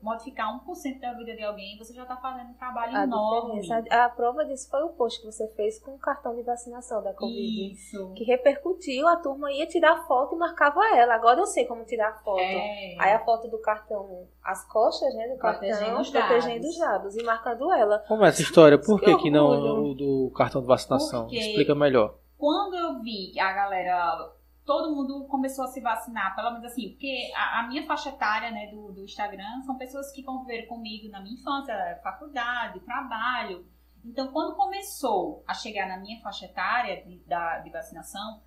modificar 0.02 0.48
1% 0.66 1.00
da 1.00 1.14
vida 1.14 1.36
de 1.36 1.44
alguém, 1.44 1.78
você 1.78 1.94
já 1.94 2.02
está 2.02 2.18
fazendo 2.18 2.50
um 2.50 2.54
trabalho 2.54 2.98
a 2.98 3.04
enorme. 3.04 3.62
A, 3.72 4.06
a, 4.06 4.10
prova 4.10 4.44
disso 4.44 4.70
foi 4.70 4.84
o 4.84 4.90
post 4.90 5.22
que 5.22 5.26
você 5.26 5.48
fez 5.56 5.80
com 5.80 5.92
o 5.92 6.00
cartão 6.00 6.36
de 6.36 6.42
vacinação 6.42 7.02
da 7.02 7.14
Covid. 7.14 7.72
Isso. 7.72 8.12
Que 8.14 8.26
repercutiu, 8.26 9.08
a 9.08 9.16
turma 9.16 9.52
ia 9.54 9.66
tirar 9.68 10.06
foto 10.06 10.36
e 10.36 10.38
marcava 10.38 10.82
ela. 10.98 11.14
Agora 11.14 11.40
eu 11.40 11.46
sei 11.46 11.66
como 11.66 11.86
tirar 11.86 12.22
foto. 12.24 12.42
É. 12.42 12.96
Aí 13.00 13.14
a 13.14 13.24
foto 13.24 13.48
do 13.48 13.60
cartão, 13.60 14.28
as 14.44 14.68
costas 14.68 15.14
né, 15.16 15.30
do 15.30 15.38
protegendo 15.38 15.80
cartão, 15.80 16.02
os 16.02 16.10
protegendo 16.10 16.68
os 16.68 16.78
dados 16.78 17.16
e 17.16 17.24
marcando 17.24 17.72
ela. 17.72 18.00
Como 18.00 18.26
é 18.26 18.30
essa 18.30 18.42
história? 18.42 18.78
Por 18.78 19.00
que, 19.00 19.16
que 19.18 19.30
não 19.32 19.92
o 19.92 19.94
do 19.94 20.32
cartão 20.36 20.62
de 20.62 20.68
vacinação? 20.68 21.24
Porque 21.24 21.38
Explica 21.38 21.74
melhor. 21.74 22.16
Quando 22.38 22.76
eu 22.76 23.02
vi 23.02 23.40
a 23.40 23.54
galera 23.54 24.34
todo 24.66 24.96
mundo 24.96 25.26
começou 25.28 25.66
a 25.66 25.68
se 25.68 25.82
vacinar, 25.82 26.36
pelo 26.36 26.52
menos 26.52 26.66
assim, 26.66 26.90
porque 26.90 27.32
a, 27.36 27.60
a 27.60 27.68
minha 27.68 27.86
faixa 27.86 28.10
etária 28.10 28.52
né, 28.52 28.68
do, 28.68 28.92
do, 28.92 29.04
Instagram 29.04 29.62
são 29.66 29.78
pessoas 29.78 30.12
que 30.12 30.24
conviveram 30.24 30.68
comigo 30.68 31.10
na 31.10 31.22
minha 31.22 31.36
infância, 31.36 32.00
faculdade, 32.04 32.80
trabalho. 32.82 33.66
Então, 34.06 34.28
quando 34.32 34.56
começou 34.56 35.44
a 35.48 35.54
chegar 35.54 35.88
na 35.88 35.98
minha 35.98 36.20
faixa 36.22 36.46
etária 36.46 37.04
de, 37.04 37.20
da, 37.26 37.60
de 37.60 37.70
vacinação, 37.70 38.42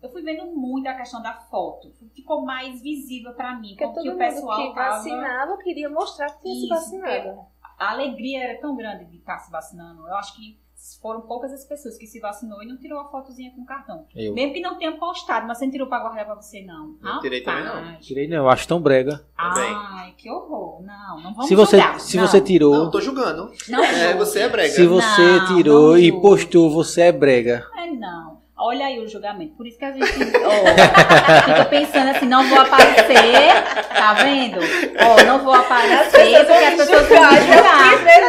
eu 0.00 0.10
fui 0.10 0.22
vendo 0.22 0.46
muito 0.46 0.88
a 0.88 0.94
questão 0.94 1.22
da 1.22 1.34
foto. 1.34 1.92
Ficou 2.14 2.44
mais 2.44 2.82
visível 2.82 3.34
para 3.34 3.54
mim, 3.58 3.76
porque, 3.76 3.94
porque 3.94 4.10
o 4.10 4.18
pessoal 4.18 4.56
que 4.56 4.74
vacinava 4.74 5.56
queria 5.58 5.88
mostrar 5.88 6.28
que 6.34 6.42
tinha 6.42 6.76
se 6.76 6.98
vacinado. 6.98 7.46
A 7.78 7.90
alegria 7.90 8.44
era 8.44 8.60
tão 8.60 8.76
grande 8.76 9.04
de 9.06 9.18
estar 9.18 9.38
se 9.38 9.50
vacinando. 9.50 10.06
Eu 10.06 10.14
acho 10.16 10.34
que 10.36 10.60
foram 11.00 11.20
poucas 11.22 11.52
as 11.52 11.64
pessoas 11.64 11.96
que 11.96 12.06
se 12.06 12.18
vacinou 12.18 12.62
e 12.62 12.66
não 12.66 12.76
tirou 12.76 13.00
a 13.00 13.08
fotozinha 13.08 13.52
com 13.54 13.64
cartão. 13.64 14.04
Eu. 14.14 14.34
Mesmo 14.34 14.54
que 14.54 14.60
não 14.60 14.78
tenha 14.78 14.92
postado, 14.92 15.46
mas 15.46 15.58
você 15.58 15.64
não 15.64 15.72
tirou 15.72 15.86
pra 15.86 16.00
guardar 16.00 16.24
pra 16.24 16.34
você, 16.34 16.62
não. 16.62 16.96
Eu 17.02 17.20
tirei 17.20 17.40
também, 17.42 17.64
não. 17.64 18.00
Tirei 18.00 18.28
não, 18.28 18.38
eu 18.38 18.48
acho 18.48 18.66
tão 18.66 18.80
brega. 18.80 19.24
Ai, 19.36 20.12
que 20.16 20.30
horror. 20.30 20.82
Não, 20.82 21.16
não 21.20 21.34
vamos 21.34 21.46
se 21.46 21.54
você, 21.54 21.78
julgar. 21.78 22.00
Se 22.00 22.16
não. 22.16 22.26
você 22.26 22.40
tirou... 22.40 22.74
Não, 22.74 22.90
tô 22.90 23.00
julgando. 23.00 23.50
Não, 23.68 23.84
é, 23.84 24.16
você 24.16 24.40
é 24.40 24.48
brega. 24.48 24.74
Se 24.74 24.86
você 24.86 25.38
não, 25.38 25.46
tirou 25.46 25.90
não 25.90 25.98
e 25.98 26.20
postou, 26.20 26.70
você 26.70 27.02
é 27.02 27.12
brega. 27.12 27.66
É, 27.76 27.86
não. 27.90 28.41
Olha 28.64 28.86
aí 28.86 29.00
o 29.00 29.08
julgamento. 29.08 29.56
Por 29.56 29.66
isso 29.66 29.76
que 29.76 29.84
a 29.84 29.90
gente 29.90 30.04
oh, 30.06 31.44
fica 31.44 31.64
pensando 31.64 32.10
assim, 32.10 32.26
não 32.26 32.48
vou 32.48 32.60
aparecer, 32.60 33.12
tá 33.92 34.14
vendo? 34.14 34.58
Oh, 34.60 35.26
não 35.26 35.42
vou 35.42 35.52
aparecer 35.52 36.44
porque 36.46 36.64
as 36.64 36.76
pessoas 36.76 37.08
vão 37.08 37.32
me 37.32 37.40
julgar. 37.40 37.82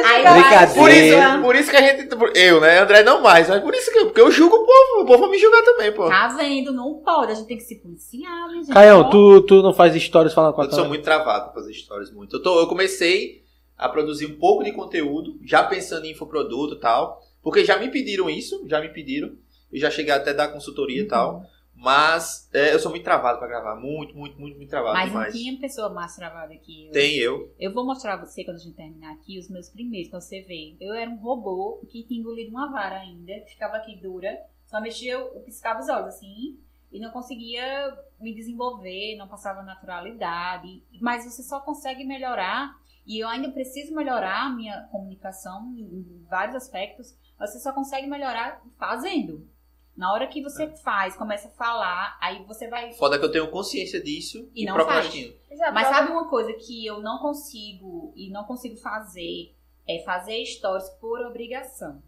Aí 0.06 0.24
Brincadeira. 0.34 0.74
Por 0.74 0.90
isso, 0.90 1.42
por 1.44 1.56
isso 1.56 1.70
que 1.70 1.78
a 1.78 1.82
gente. 1.82 2.10
Eu, 2.36 2.60
né? 2.60 2.80
André 2.80 3.04
não 3.04 3.22
mais, 3.22 3.48
mas 3.48 3.62
por 3.62 3.76
isso 3.76 3.92
que 3.92 4.00
eu, 4.00 4.06
porque 4.08 4.22
eu 4.22 4.32
julgo 4.32 4.56
o 4.56 4.66
povo, 4.66 5.04
o 5.04 5.06
povo 5.06 5.20
vai 5.20 5.30
me 5.30 5.38
julgar 5.38 5.62
também, 5.62 5.92
pô. 5.92 6.10
Tá 6.10 6.30
vendo? 6.30 6.74
Não 6.74 6.96
pode, 7.06 7.32
a 7.32 7.36
gente 7.36 7.48
tem 7.48 7.58
que 7.58 7.64
se 7.64 7.76
policiar, 7.76 8.50
gente. 8.50 8.74
Caião, 8.74 9.12
tu, 9.12 9.42
tu 9.42 9.62
não 9.62 9.74
faz 9.74 9.94
stories 10.02 10.34
falando 10.34 10.54
com 10.56 10.62
a 10.62 10.66
Eu 10.66 10.72
sou 10.72 10.88
muito 10.88 11.04
travado 11.04 11.52
pra 11.52 11.62
fazer 11.62 11.74
stories 11.76 12.12
muito. 12.12 12.38
Eu, 12.38 12.42
tô, 12.42 12.60
eu 12.60 12.66
comecei 12.66 13.44
a 13.78 13.88
produzir 13.88 14.26
um 14.26 14.40
pouco 14.40 14.64
de 14.64 14.72
conteúdo, 14.72 15.38
já 15.46 15.64
pensando 15.64 16.06
em 16.06 16.12
infoproduto 16.12 16.74
e 16.74 16.80
tal. 16.80 17.22
Porque 17.44 17.66
já 17.66 17.78
me 17.78 17.92
pediram 17.92 18.30
isso, 18.30 18.66
já 18.68 18.80
me 18.80 18.88
pediram. 18.88 19.32
Eu 19.74 19.80
já 19.80 19.90
cheguei 19.90 20.14
até 20.14 20.30
a 20.30 20.34
dar 20.34 20.48
consultoria 20.50 21.02
uhum. 21.02 21.06
e 21.06 21.10
tal. 21.10 21.44
Mas 21.76 22.50
é, 22.54 22.74
eu 22.74 22.80
sou 22.80 22.92
muito 22.92 23.04
travado 23.04 23.40
pra 23.40 23.48
gravar. 23.48 23.76
Muito, 23.76 24.16
muito, 24.16 24.40
muito, 24.40 24.56
muito 24.56 24.70
travado. 24.70 24.94
Mas 24.94 25.10
demais. 25.10 25.34
não 25.34 25.42
tinha 25.42 25.60
pessoa 25.60 25.90
mais 25.90 26.16
travada 26.16 26.56
que 26.56 26.86
eu. 26.86 26.92
Tem 26.92 27.18
eu. 27.18 27.54
Eu 27.60 27.74
vou 27.74 27.86
mostrar 27.86 28.14
a 28.14 28.26
você 28.26 28.46
quando 28.46 28.56
a 28.56 28.60
gente 28.60 28.76
terminar 28.76 29.12
aqui 29.12 29.38
os 29.38 29.50
meus 29.50 29.70
primeiros, 29.70 30.10
pra 30.10 30.22
você 30.22 30.42
ver. 30.42 30.78
Eu 30.80 30.94
era 30.94 31.10
um 31.10 31.18
robô 31.18 31.86
que 31.90 32.04
tinha 32.04 32.20
engolido 32.20 32.52
uma 32.52 32.72
vara 32.72 33.00
ainda, 33.00 33.34
ficava 33.48 33.76
aqui 33.76 33.98
dura. 33.98 34.30
Só 34.66 34.80
mexia, 34.80 35.14
eu 35.14 35.42
piscava 35.42 35.82
os 35.82 35.90
olhos 35.90 36.16
assim. 36.16 36.58
E 36.90 37.00
não 37.00 37.12
conseguia 37.12 37.98
me 38.18 38.34
desenvolver, 38.34 39.18
não 39.18 39.28
passava 39.28 39.64
naturalidade. 39.64 40.84
Mas 41.02 41.26
você 41.26 41.44
só 41.44 41.60
consegue 41.60 42.06
melhorar. 42.06 42.78
E 43.06 43.22
eu 43.22 43.28
ainda 43.28 43.52
preciso 43.52 43.94
melhorar 43.94 44.46
a 44.46 44.50
minha 44.50 44.84
comunicação 44.84 45.74
em 45.76 46.26
vários 46.30 46.56
aspectos. 46.56 47.14
Você 47.38 47.60
só 47.60 47.74
consegue 47.74 48.08
melhorar 48.08 48.64
fazendo. 48.78 49.46
Na 49.96 50.12
hora 50.12 50.28
que 50.28 50.42
você 50.42 50.64
é. 50.64 50.76
faz, 50.78 51.16
começa 51.16 51.48
a 51.48 51.52
falar, 51.52 52.18
aí 52.20 52.44
você 52.46 52.68
vai. 52.68 52.94
Foda 52.94 53.20
que 53.20 53.26
eu 53.26 53.32
tenho 53.32 53.52
consciência 53.52 54.02
disso 54.02 54.50
e, 54.56 54.64
e 54.64 54.66
não 54.66 54.74
procrastino. 54.74 55.34
Faz. 55.48 55.74
Mas 55.74 55.88
sabe 55.88 56.12
uma 56.12 56.28
coisa 56.28 56.52
que 56.54 56.86
eu 56.86 57.00
não 57.02 57.20
consigo 57.20 58.12
e 58.16 58.30
não 58.32 58.44
consigo 58.44 58.76
fazer 58.78 59.56
é 59.88 60.00
fazer 60.00 60.44
stories 60.46 60.90
por 61.00 61.20
obrigação. 61.22 62.02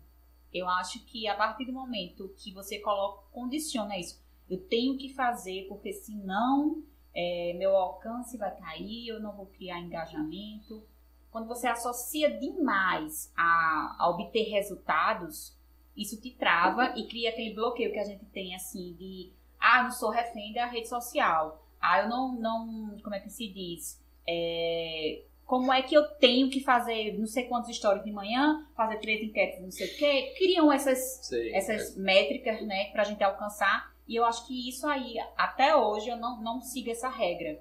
Eu 0.53 0.67
acho 0.69 1.05
que 1.05 1.27
a 1.27 1.35
partir 1.35 1.65
do 1.65 1.73
momento 1.73 2.33
que 2.37 2.53
você 2.53 2.79
coloca, 2.79 3.23
condiciona 3.31 3.99
isso, 3.99 4.23
eu 4.49 4.57
tenho 4.57 4.97
que 4.97 5.13
fazer, 5.13 5.65
porque 5.67 5.91
senão 5.91 6.81
é, 7.13 7.53
meu 7.57 7.75
alcance 7.75 8.37
vai 8.37 8.55
cair, 8.55 9.07
eu 9.07 9.19
não 9.19 9.35
vou 9.35 9.47
criar 9.47 9.79
engajamento. 9.79 10.83
Quando 11.29 11.47
você 11.47 11.67
associa 11.67 12.39
demais 12.39 13.31
a, 13.35 13.97
a 13.99 14.09
obter 14.09 14.43
resultados, 14.49 15.54
isso 15.95 16.19
te 16.19 16.31
trava 16.31 16.93
e 16.97 17.07
cria 17.07 17.29
aquele 17.29 17.53
bloqueio 17.53 17.91
que 17.91 17.99
a 17.99 18.03
gente 18.03 18.25
tem 18.25 18.55
assim 18.55 18.93
de 18.93 19.31
ah, 19.59 19.83
não 19.83 19.91
sou 19.91 20.09
refém 20.09 20.53
da 20.53 20.65
rede 20.65 20.87
social. 20.87 21.63
Ah, 21.81 22.01
eu 22.01 22.09
não, 22.09 22.35
não 22.35 22.97
como 23.03 23.15
é 23.15 23.19
que 23.19 23.29
se 23.29 23.47
diz? 23.47 24.01
É, 24.27 25.21
como 25.45 25.71
é 25.71 25.81
que 25.81 25.95
eu 25.95 26.03
tenho 26.15 26.49
que 26.49 26.59
fazer 26.61 27.17
não 27.17 27.27
sei 27.27 27.45
quantos 27.45 27.75
stories 27.75 28.03
de 28.03 28.11
manhã, 28.11 28.67
fazer 28.75 28.97
três 28.97 29.23
enquetes, 29.23 29.61
não 29.61 29.71
sei 29.71 29.87
o 29.87 29.97
quê. 29.97 30.33
Criam 30.37 30.71
essas, 30.71 30.99
sei, 31.23 31.53
essas 31.53 31.95
é. 31.95 31.99
métricas, 31.99 32.61
né, 32.65 32.85
pra 32.91 33.03
gente 33.03 33.23
alcançar. 33.23 33.93
E 34.07 34.15
eu 34.15 34.25
acho 34.25 34.45
que 34.45 34.69
isso 34.69 34.87
aí, 34.87 35.15
até 35.35 35.75
hoje, 35.75 36.09
eu 36.09 36.17
não, 36.17 36.41
não 36.41 36.61
sigo 36.61 36.91
essa 36.91 37.09
regra. 37.09 37.59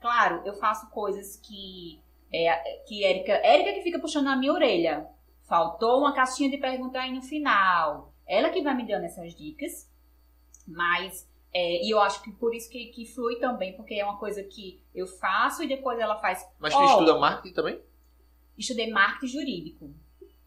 Claro, 0.00 0.42
eu 0.44 0.54
faço 0.54 0.90
coisas 0.90 1.36
que. 1.36 1.98
É, 2.32 2.52
que 2.86 3.04
Érica. 3.04 3.32
Érica 3.32 3.72
que 3.72 3.82
fica 3.82 3.98
puxando 3.98 4.28
a 4.28 4.36
minha 4.36 4.52
orelha. 4.52 5.06
Faltou 5.46 6.00
uma 6.00 6.12
caixinha 6.12 6.50
de 6.50 6.58
perguntar 6.58 7.02
aí 7.02 7.14
no 7.14 7.22
final. 7.22 8.12
Ela 8.26 8.50
que 8.50 8.62
vai 8.62 8.74
me 8.74 8.86
dando 8.86 9.04
essas 9.04 9.34
dicas. 9.34 9.88
Mas 10.66 11.28
é, 11.58 11.82
e 11.82 11.90
eu 11.90 11.98
acho 12.00 12.22
que 12.22 12.30
por 12.32 12.54
isso 12.54 12.68
que, 12.68 12.86
que 12.86 13.06
flui 13.06 13.36
também, 13.36 13.74
porque 13.74 13.94
é 13.94 14.04
uma 14.04 14.18
coisa 14.18 14.42
que 14.42 14.78
eu 14.94 15.06
faço 15.06 15.62
e 15.62 15.66
depois 15.66 15.98
ela 15.98 16.16
faz. 16.16 16.46
Mas 16.58 16.74
tu 16.74 16.80
oh, 16.80 16.84
estuda 16.84 17.18
marketing 17.18 17.54
também? 17.54 17.80
Estudei 18.58 18.90
marketing 18.90 19.26
jurídico. 19.26 19.90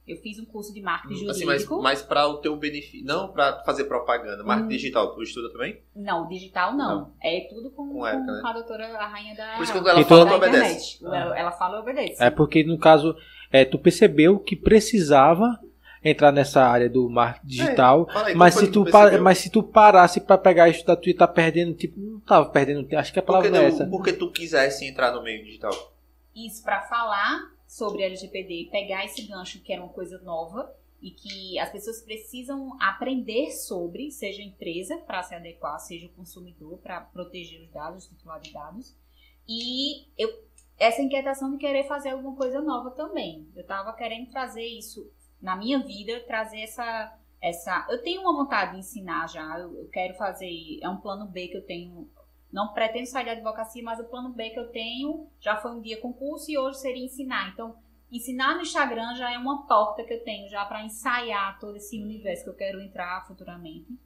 Eu 0.07 0.17
fiz 0.17 0.37
um 0.39 0.45
curso 0.45 0.71
de 0.71 0.81
marketing 0.81 1.27
assim, 1.27 1.45
jurídico. 1.45 1.81
Mas, 1.81 1.99
mas 1.99 2.01
para 2.03 2.27
o 2.27 2.37
teu 2.37 2.55
benefício, 2.57 3.03
não 3.03 3.31
para 3.31 3.63
fazer 3.63 3.85
propaganda. 3.85 4.43
Marketing 4.43 4.67
hum. 4.67 4.77
digital, 4.77 5.15
tu 5.15 5.23
estuda 5.23 5.51
também? 5.51 5.81
Não, 5.95 6.27
digital 6.27 6.75
não. 6.75 6.95
não. 6.95 7.13
É 7.23 7.47
tudo 7.49 7.71
com, 7.71 7.91
com, 7.91 8.05
Érica, 8.05 8.31
né? 8.31 8.41
com 8.41 8.47
a 8.47 8.53
doutora, 8.53 8.97
a 8.97 9.07
rainha 9.07 9.35
da. 9.35 9.55
Por 9.55 9.63
isso 9.63 9.71
que 9.71 9.77
ela 9.79 10.03
fala, 10.03 10.27
tu 10.27 10.35
obedece. 10.35 11.05
Ela, 11.05 11.39
ela 11.39 11.51
fala 11.51 11.77
e 11.77 11.81
obedece. 11.81 12.23
É 12.23 12.29
porque, 12.29 12.63
no 12.63 12.77
caso, 12.77 13.15
é, 13.51 13.65
tu 13.65 13.79
percebeu 13.79 14.39
que 14.39 14.55
precisava 14.55 15.59
entrar 16.03 16.31
nessa 16.31 16.63
área 16.63 16.89
do 16.89 17.09
marketing 17.09 17.47
digital, 17.47 18.07
é, 18.09 18.17
aí, 18.17 18.35
mas, 18.35 18.55
se 18.55 18.71
tu 18.71 18.85
mas 19.21 19.37
se 19.37 19.49
tu 19.49 19.61
parasse 19.61 20.21
para 20.21 20.37
pegar 20.37 20.69
isso 20.69 20.85
da 20.85 20.95
tu 20.95 21.13
tá 21.13 21.27
perdendo, 21.27 21.73
tipo, 21.73 21.99
não 21.99 22.19
tava 22.21 22.49
perdendo 22.49 22.83
tempo, 22.83 22.97
acho 22.97 23.11
que 23.11 23.19
a 23.19 23.23
palavra 23.23 23.49
porque, 23.49 23.63
é 23.63 23.67
essa. 23.67 23.85
Porque 23.85 24.13
tu 24.13 24.31
quisesse 24.31 24.85
entrar 24.85 25.11
no 25.11 25.21
meio 25.21 25.43
digital. 25.43 25.73
Isso 26.35 26.63
para 26.63 26.81
falar 26.83 27.51
sobre 27.67 28.03
LGPD, 28.03 28.69
pegar 28.71 29.05
esse 29.05 29.21
gancho 29.23 29.61
que 29.61 29.73
era 29.73 29.81
uma 29.81 29.91
coisa 29.91 30.19
nova 30.19 30.73
e 31.01 31.11
que 31.11 31.59
as 31.59 31.69
pessoas 31.69 32.01
precisam 32.01 32.77
aprender 32.81 33.51
sobre, 33.51 34.11
seja 34.11 34.41
a 34.41 34.45
empresa 34.45 34.97
para 34.97 35.23
se 35.23 35.35
adequar, 35.35 35.79
seja 35.79 36.07
o 36.07 36.09
consumidor 36.09 36.77
para 36.79 37.01
proteger 37.01 37.61
os 37.61 37.71
dados, 37.71 38.05
o 38.05 38.09
titular 38.09 38.39
de 38.39 38.51
dados. 38.51 38.95
E 39.47 40.05
eu 40.17 40.29
essa 40.79 41.01
inquietação 41.01 41.51
de 41.51 41.57
querer 41.57 41.83
fazer 41.83 42.09
alguma 42.09 42.35
coisa 42.35 42.61
nova 42.61 42.91
também. 42.91 43.47
Eu 43.55 43.61
estava 43.61 43.93
querendo 43.93 44.31
trazer 44.31 44.65
isso 44.65 45.11
na 45.41 45.55
minha 45.55 45.79
vida, 45.79 46.23
trazer 46.25 46.61
essa. 46.61 47.17
essa 47.41 47.85
eu 47.89 48.01
tenho 48.01 48.21
uma 48.21 48.33
vontade 48.33 48.71
de 48.71 48.79
ensinar 48.79 49.27
já, 49.27 49.59
eu, 49.59 49.75
eu 49.77 49.89
quero 49.89 50.15
fazer. 50.15 50.49
É 50.81 50.89
um 50.89 50.97
plano 50.97 51.27
B 51.27 51.49
que 51.49 51.57
eu 51.57 51.65
tenho. 51.65 52.09
Não 52.51 52.73
pretendo 52.73 53.05
sair 53.05 53.25
da 53.25 53.33
advocacia, 53.33 53.83
mas 53.83 53.99
o 53.99 54.05
plano 54.05 54.29
B 54.29 54.49
que 54.49 54.59
eu 54.59 54.71
tenho 54.71 55.27
já 55.39 55.57
foi 55.57 55.71
um 55.71 55.81
dia 55.81 56.01
concurso 56.01 56.49
e 56.49 56.57
hoje 56.57 56.79
seria 56.79 57.05
ensinar. 57.05 57.49
Então, 57.49 57.77
ensinar 58.11 58.55
no 58.55 58.61
Instagram 58.61 59.13
já 59.15 59.31
é 59.31 59.37
uma 59.37 59.67
porta 59.67 60.03
que 60.03 60.13
eu 60.13 60.23
tenho 60.23 60.49
já 60.49 60.65
para 60.65 60.83
ensaiar 60.83 61.59
todo 61.59 61.75
esse 61.75 62.01
universo 62.01 62.45
que 62.45 62.49
eu 62.49 62.55
quero 62.55 62.81
entrar 62.81 63.27
futuramente. 63.27 63.99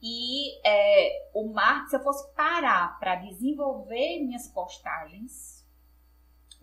E 0.00 0.58
é, 0.66 1.30
o 1.34 1.52
marketing, 1.52 1.90
se 1.90 1.96
eu 1.96 2.02
fosse 2.02 2.34
parar 2.34 2.98
para 2.98 3.16
desenvolver 3.16 4.24
minhas 4.24 4.48
postagens, 4.48 5.61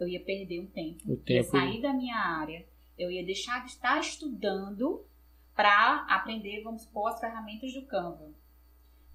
eu 0.04 0.08
ia 0.08 0.24
perder 0.24 0.62
um 0.62 0.68
tempo. 0.68 1.14
O 1.14 1.18
tempo. 1.18 1.32
Ia 1.32 1.44
sair 1.44 1.82
da 1.82 1.94
minha 1.94 2.18
área 2.18 2.66
eu 3.00 3.10
ia 3.10 3.26
deixar 3.26 3.64
de 3.64 3.72
estar 3.72 3.98
estudando 4.00 5.06
para 5.56 6.06
aprender, 6.10 6.62
vamos 6.62 6.84
supor, 6.84 7.10
as 7.10 7.20
ferramentas 7.20 7.74
do 7.74 7.86
Canva. 7.86 8.30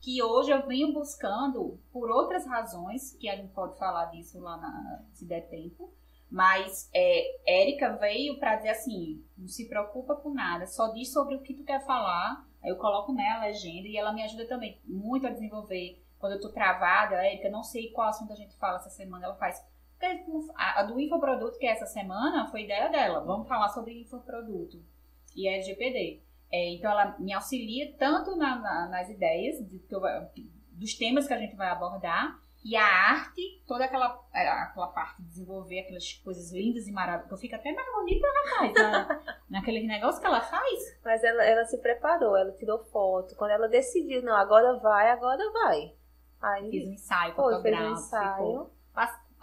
Que 0.01 0.23
hoje 0.23 0.51
eu 0.51 0.67
venho 0.67 0.93
buscando 0.93 1.79
por 1.93 2.11
outras 2.11 2.47
razões, 2.47 3.15
que 3.17 3.29
a 3.29 3.37
gente 3.37 3.53
pode 3.53 3.79
falar 3.79 4.07
disso 4.07 4.41
lá 4.41 4.57
na, 4.57 5.03
se 5.13 5.25
der 5.27 5.49
tempo. 5.49 5.93
Mas 6.31 6.91
é, 6.93 7.41
Érica 7.47 7.97
veio 7.97 8.39
para 8.39 8.57
dizer 8.57 8.71
assim: 8.71 9.23
não 9.37 9.47
se 9.47 9.69
preocupa 9.69 10.17
com 10.17 10.31
nada, 10.31 10.67
só 10.67 10.89
diz 10.89 11.13
sobre 11.13 11.37
o 11.37 11.43
que 11.43 11.55
tu 11.55 11.65
quer 11.65 11.85
falar. 11.87 12.47
Aí 12.63 12.71
eu 12.71 12.77
coloco 12.77 13.13
nela 13.13 13.45
a 13.45 13.47
legenda 13.47 13.87
e 13.87 13.97
ela 13.97 14.13
me 14.13 14.23
ajuda 14.23 14.47
também 14.47 14.81
muito 14.85 15.27
a 15.27 15.31
desenvolver. 15.31 16.03
Quando 16.19 16.33
eu 16.33 16.41
tô 16.41 16.49
travada, 16.51 17.25
Érica, 17.25 17.51
não 17.51 17.63
sei 17.63 17.91
qual 17.91 18.09
assunto 18.09 18.33
a 18.33 18.37
gente 18.37 18.57
fala 18.57 18.77
essa 18.77 18.91
semana, 18.91 19.27
ela 19.27 19.37
faz 19.37 19.63
a, 20.55 20.83
do 20.83 20.99
infoproduto, 21.01 21.59
que 21.59 21.67
é 21.67 21.71
essa 21.71 21.87
semana, 21.87 22.47
foi 22.49 22.65
ideia 22.65 22.89
dela. 22.89 23.21
Vamos 23.21 23.49
falar 23.49 23.69
sobre 23.69 24.01
infoproduto 24.01 24.83
e 25.35 25.49
LGPD. 25.49 26.21
É, 26.51 26.75
então, 26.75 26.91
ela 26.91 27.17
me 27.19 27.33
auxilia 27.33 27.93
tanto 27.99 28.37
na, 28.37 28.57
na, 28.57 28.89
nas 28.89 29.09
ideias 29.09 29.59
de, 29.67 29.83
eu, 29.91 30.01
dos 30.73 30.95
temas 30.95 31.27
que 31.27 31.35
a 31.35 31.39
gente 31.39 31.57
vai 31.57 31.69
abordar 31.69 32.39
e 32.65 32.77
a 32.77 32.85
arte, 32.85 33.63
toda 33.67 33.85
aquela, 33.85 34.19
é, 34.33 34.49
aquela 34.49 34.87
parte 34.87 35.21
de 35.21 35.29
desenvolver 35.29 35.81
aquelas 35.81 36.15
coisas 36.15 36.51
lindas 36.51 36.89
e 36.89 36.93
maravilhosas, 36.93 37.31
eu 37.31 37.37
fico 37.37 37.55
até 37.55 37.71
mais 37.73 37.87
bonita, 37.93 38.27
rapaz, 38.27 38.73
na, 38.81 39.41
naquele 39.51 39.87
negócio 39.87 40.19
que 40.19 40.27
ela 40.27 40.41
faz. 40.41 40.99
Mas 41.05 41.23
ela, 41.23 41.45
ela 41.45 41.65
se 41.67 41.77
preparou, 41.79 42.35
ela 42.35 42.53
tirou 42.53 42.79
foto. 42.79 43.37
Quando 43.37 43.51
ela 43.51 43.69
decidiu, 43.69 44.23
não, 44.23 44.35
agora 44.35 44.79
vai, 44.79 45.11
agora 45.11 45.53
vai. 45.53 45.93
Aí, 46.41 46.71
fiz 46.71 46.89
um 46.89 46.93
ensaio 46.93 47.35
fotográfico. 47.35 47.77
Fez 47.77 47.91
um 47.91 47.93
ensaio 47.93 48.71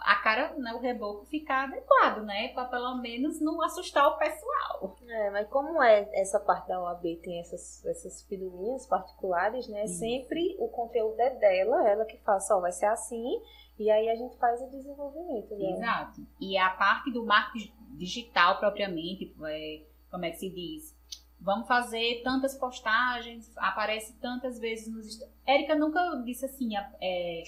a 0.04 0.16
cara, 0.16 0.54
né, 0.58 0.72
o 0.74 0.80
reboco 0.80 1.24
ficar 1.26 1.64
adequado, 1.64 2.22
né? 2.24 2.48
Para 2.48 2.64
pelo 2.66 2.96
menos 2.96 3.40
não 3.40 3.62
assustar 3.62 4.08
o 4.08 4.18
pessoal. 4.18 4.96
É, 5.08 5.30
mas 5.30 5.48
como 5.48 5.82
é 5.82 6.08
essa 6.12 6.40
parte 6.40 6.68
da 6.68 6.80
OAB 6.80 7.02
tem 7.22 7.40
essas, 7.40 7.84
essas 7.84 8.22
figurinhas 8.22 8.86
particulares, 8.86 9.68
né? 9.68 9.84
Isso. 9.84 9.98
Sempre 9.98 10.56
o 10.58 10.68
conteúdo 10.68 11.20
é 11.20 11.30
dela, 11.30 11.88
ela 11.88 12.04
que 12.04 12.18
faz, 12.18 12.50
ó, 12.50 12.60
vai 12.60 12.72
ser 12.72 12.86
assim, 12.86 13.40
e 13.78 13.90
aí 13.90 14.08
a 14.08 14.14
gente 14.14 14.36
faz 14.38 14.60
o 14.60 14.70
desenvolvimento. 14.70 15.54
Né? 15.56 15.70
Exato. 15.70 16.26
E 16.40 16.56
a 16.58 16.70
parte 16.70 17.10
do 17.12 17.24
marketing 17.24 17.72
digital 17.96 18.58
propriamente, 18.58 19.34
é, 19.44 19.82
como 20.10 20.24
é 20.24 20.30
que 20.30 20.38
se 20.38 20.50
diz? 20.50 20.96
Vamos 21.40 21.66
fazer 21.66 22.22
tantas 22.22 22.56
postagens, 22.56 23.50
aparece 23.56 24.16
tantas 24.20 24.60
vezes 24.60 24.92
nos. 24.92 25.18
Érica 25.44 25.74
nunca 25.74 26.00
disse 26.24 26.44
assim, 26.44 26.70
é, 27.00 27.42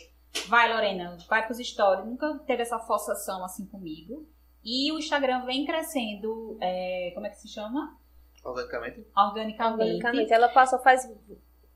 vai 0.49 0.73
Lorena, 0.73 1.17
vai 1.29 1.45
pros 1.47 1.59
stories. 1.59 2.07
Nunca 2.07 2.39
teve 2.47 2.63
essa 2.63 2.79
forçação 2.79 3.45
assim 3.45 3.67
comigo. 3.67 4.27
E 4.65 4.91
o 4.93 4.99
Instagram 4.99 5.45
vem 5.45 5.67
crescendo, 5.67 6.57
é, 6.61 7.13
como 7.15 7.27
é 7.27 7.31
que 7.31 7.39
se 7.39 7.49
chama? 7.49 7.99
Organicamente. 8.43 9.07
Organicamente. 9.17 9.83
Organicamente. 9.83 10.33
Ela 10.33 10.49
passou 10.49 10.79
faz 10.79 11.09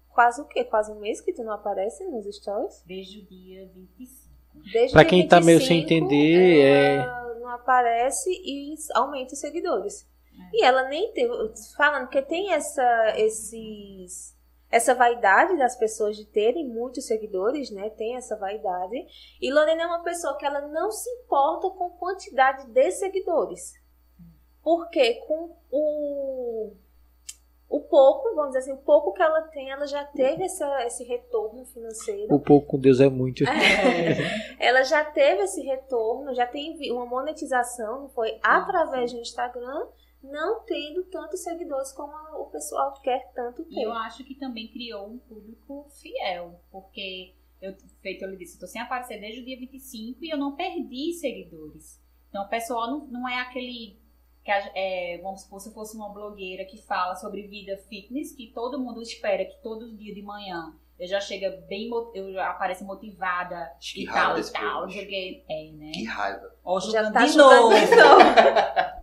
quase 0.08 0.40
o 0.40 0.44
quê? 0.46 0.64
Quase 0.64 0.90
um 0.90 1.00
mês 1.00 1.20
que 1.20 1.32
tu 1.32 1.42
não 1.44 1.52
aparece 1.52 2.04
nos 2.04 2.24
stories? 2.34 2.82
Desde 2.86 3.20
o 3.20 3.26
dia 3.26 3.68
25. 3.74 4.28
Desde 4.72 4.92
pra 4.92 5.04
quem 5.04 5.22
25, 5.22 5.28
tá 5.28 5.40
meio 5.40 5.60
sem 5.60 5.82
entender, 5.82 6.60
é... 6.60 7.06
não 7.40 7.48
aparece 7.48 8.30
e 8.30 8.74
aumenta 8.94 9.34
os 9.34 9.40
seguidores. 9.40 10.08
É. 10.32 10.56
E 10.56 10.64
ela 10.64 10.88
nem 10.88 11.12
teve, 11.12 11.32
falando 11.76 12.08
que 12.08 12.20
tem 12.22 12.52
essa, 12.52 13.14
esses 13.16 14.36
essa 14.70 14.94
vaidade 14.94 15.56
das 15.56 15.76
pessoas 15.76 16.16
de 16.16 16.24
terem 16.26 16.68
muitos 16.68 17.06
seguidores, 17.06 17.70
né? 17.70 17.90
Tem 17.90 18.16
essa 18.16 18.36
vaidade. 18.36 19.06
E 19.40 19.52
Lorena 19.52 19.82
é 19.82 19.86
uma 19.86 20.02
pessoa 20.02 20.36
que 20.36 20.44
ela 20.44 20.60
não 20.68 20.90
se 20.90 21.08
importa 21.10 21.70
com 21.70 21.90
quantidade 21.90 22.66
de 22.70 22.90
seguidores. 22.90 23.74
Porque 24.62 25.14
com 25.26 25.56
o 25.70 26.72
o 27.68 27.80
pouco, 27.80 28.34
vamos 28.34 28.52
dizer 28.52 28.60
assim, 28.60 28.72
o 28.72 28.82
pouco 28.82 29.12
que 29.12 29.20
ela 29.20 29.42
tem, 29.42 29.70
ela 29.70 29.86
já 29.86 30.02
teve 30.02 30.42
essa, 30.42 30.86
esse 30.86 31.04
retorno 31.04 31.66
financeiro. 31.66 32.34
O 32.34 32.40
pouco 32.40 32.66
com 32.66 32.78
Deus 32.78 32.98
é 32.98 33.10
muito. 33.10 33.44
É, 33.44 34.56
ela 34.58 34.82
já 34.82 35.04
teve 35.04 35.42
esse 35.42 35.60
retorno, 35.60 36.34
já 36.34 36.46
tem 36.46 36.74
uma 36.90 37.04
monetização, 37.04 38.08
foi 38.14 38.38
através 38.42 39.12
do 39.12 39.20
Instagram 39.20 39.86
não 40.22 40.64
tendo 40.64 41.04
tantos 41.04 41.42
seguidores 41.42 41.92
como 41.92 42.12
o 42.40 42.46
pessoal 42.50 42.92
quer 43.00 43.30
tanto 43.34 43.64
ter. 43.64 43.74
E 43.74 43.82
eu 43.82 43.92
acho 43.92 44.24
que 44.24 44.34
também 44.34 44.68
criou 44.68 45.08
um 45.08 45.18
público 45.18 45.86
fiel, 46.00 46.60
porque 46.70 47.34
eu, 47.60 47.74
feito 48.00 48.24
eu 48.24 48.30
lhe 48.30 48.36
disse, 48.36 48.54
estou 48.54 48.68
sem 48.68 48.80
aparecer 48.80 49.20
desde 49.20 49.40
o 49.40 49.44
dia 49.44 49.58
25 49.58 50.24
e 50.24 50.30
eu 50.30 50.38
não 50.38 50.56
perdi 50.56 51.12
seguidores. 51.12 52.02
Então 52.28 52.44
o 52.44 52.48
pessoal 52.48 52.90
não, 52.90 53.06
não 53.06 53.28
é 53.28 53.40
aquele 53.40 53.98
que 54.44 54.50
é, 54.50 55.20
vamos 55.22 55.42
supor, 55.42 55.60
se 55.60 55.72
fosse 55.74 55.94
uma 55.94 56.08
blogueira 56.08 56.64
que 56.64 56.80
fala 56.82 57.14
sobre 57.16 57.46
vida 57.46 57.76
fitness, 57.88 58.32
que 58.32 58.50
todo 58.54 58.80
mundo 58.80 59.02
espera 59.02 59.44
que 59.44 59.62
todo 59.62 59.94
dia 59.94 60.14
de 60.14 60.22
manhã 60.22 60.74
eu 60.98 61.06
já 61.06 61.20
chega 61.20 61.50
bem, 61.68 61.88
eu 62.14 62.32
já 62.32 62.50
apareço 62.50 62.84
motivada 62.84 63.72
que 63.78 64.02
e 64.02 64.06
tal 64.06 64.38
e 64.38 64.50
tal, 64.50 64.88
joguei, 64.88 65.44
é, 65.48 65.70
né? 65.72 65.92
Que 65.92 66.04
raiva. 66.04 66.52
Ó, 66.64 66.80
já 66.80 67.10
tá 67.12 67.24
de 67.24 67.36
novo. 67.36 67.74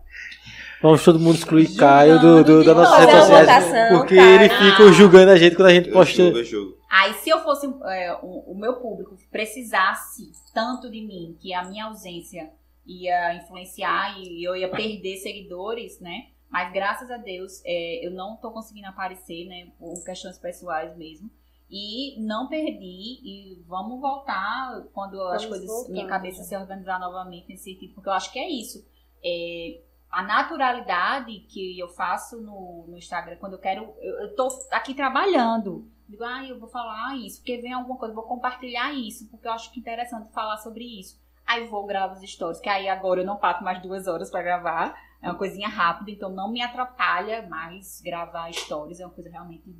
Vamos 0.85 1.03
todo 1.03 1.19
mundo 1.19 1.35
excluir 1.35 1.75
Caio 1.75 2.19
do, 2.19 2.43
do, 2.43 2.57
redes 2.59 2.73
uma 2.73 2.85
sociais. 2.85 3.27
votação, 3.27 3.97
Porque 3.97 4.15
Caio. 4.15 4.35
ele 4.35 4.49
fica 4.49 4.91
julgando 4.93 5.31
a 5.31 5.35
gente 5.35 5.55
quando 5.55 5.69
a 5.69 5.73
gente 5.73 5.87
Eu 5.87 5.93
posta. 5.93 6.15
julgo, 6.15 6.37
eu 6.37 6.43
julgo. 6.43 6.77
Aí, 6.91 7.11
se 7.15 7.29
eu 7.31 7.39
fosse 7.39 7.65
é, 7.85 8.13
o, 8.21 8.51
o 8.51 8.55
meu 8.55 8.75
público 8.75 9.17
precisasse 9.31 10.31
tanto 10.53 10.91
de 10.91 11.01
mim 11.01 11.35
que 11.41 11.55
a 11.55 11.63
minha 11.63 11.85
ausência 11.85 12.51
ia 12.85 13.33
influenciar 13.33 14.15
e 14.19 14.47
eu 14.47 14.55
ia 14.55 14.69
perder 14.69 15.17
seguidores, 15.17 15.99
né? 15.99 16.27
Mas 16.51 16.71
graças 16.71 17.09
a 17.09 17.17
Deus 17.17 17.63
é, 17.65 18.05
eu 18.05 18.11
não 18.11 18.37
tô 18.37 18.51
conseguindo 18.51 18.87
aparecer, 18.87 19.47
né? 19.47 19.69
Por 19.79 20.05
questões 20.05 20.37
pessoais 20.37 20.95
mesmo. 20.95 21.31
E 21.67 22.21
não 22.21 22.47
perdi 22.47 23.21
e 23.23 23.63
vamos 23.67 23.99
voltar 23.99 24.83
quando 24.93 25.19
as 25.19 25.43
Vamos 25.43 25.45
coisas, 25.47 25.65
voltando, 25.67 25.93
minha 25.93 26.05
cabeça 26.05 26.37
né? 26.37 26.43
se 26.43 26.55
organizar 26.55 26.99
novamente 26.99 27.49
nesse 27.49 27.63
sentido, 27.63 27.95
porque 27.95 28.07
eu 28.07 28.13
acho 28.13 28.31
que 28.31 28.37
é 28.37 28.47
isso. 28.47 28.85
É, 29.25 29.79
a 30.09 30.23
naturalidade 30.23 31.39
que 31.49 31.77
eu 31.79 31.89
faço 31.89 32.41
no, 32.41 32.85
no 32.87 32.97
Instagram, 32.97 33.37
quando 33.37 33.53
eu 33.53 33.59
quero, 33.59 33.93
eu, 33.99 34.21
eu 34.21 34.35
tô 34.35 34.47
aqui 34.71 34.93
trabalhando. 34.93 35.89
Digo, 36.07 36.23
ah, 36.23 36.45
eu 36.45 36.59
vou 36.59 36.69
falar 36.69 37.15
isso, 37.17 37.39
porque 37.39 37.57
vem 37.57 37.73
alguma 37.73 37.97
coisa, 37.97 38.11
eu 38.11 38.15
vou 38.15 38.25
compartilhar 38.25 38.93
isso, 38.93 39.27
porque 39.29 39.47
eu 39.47 39.51
acho 39.51 39.71
que 39.71 39.79
é 39.79 39.81
interessante 39.81 40.31
falar 40.31 40.57
sobre 40.57 40.83
isso. 40.99 41.19
Aí 41.45 41.67
vou 41.67 41.85
gravar 41.85 42.13
os 42.13 42.21
stories, 42.21 42.59
que 42.59 42.69
aí 42.69 42.87
agora 42.87 43.21
eu 43.21 43.25
não 43.25 43.37
passo 43.37 43.63
mais 43.63 43.81
duas 43.81 44.07
horas 44.07 44.31
pra 44.31 44.41
gravar. 44.41 44.95
É 45.21 45.29
uma 45.29 45.37
coisinha 45.37 45.67
rápida, 45.67 46.11
então 46.11 46.29
não 46.29 46.51
me 46.51 46.61
atrapalha 46.61 47.47
mais 47.47 48.01
gravar 48.01 48.51
stories, 48.51 48.99
é 48.99 49.05
uma 49.05 49.13
coisa 49.13 49.29
realmente 49.29 49.75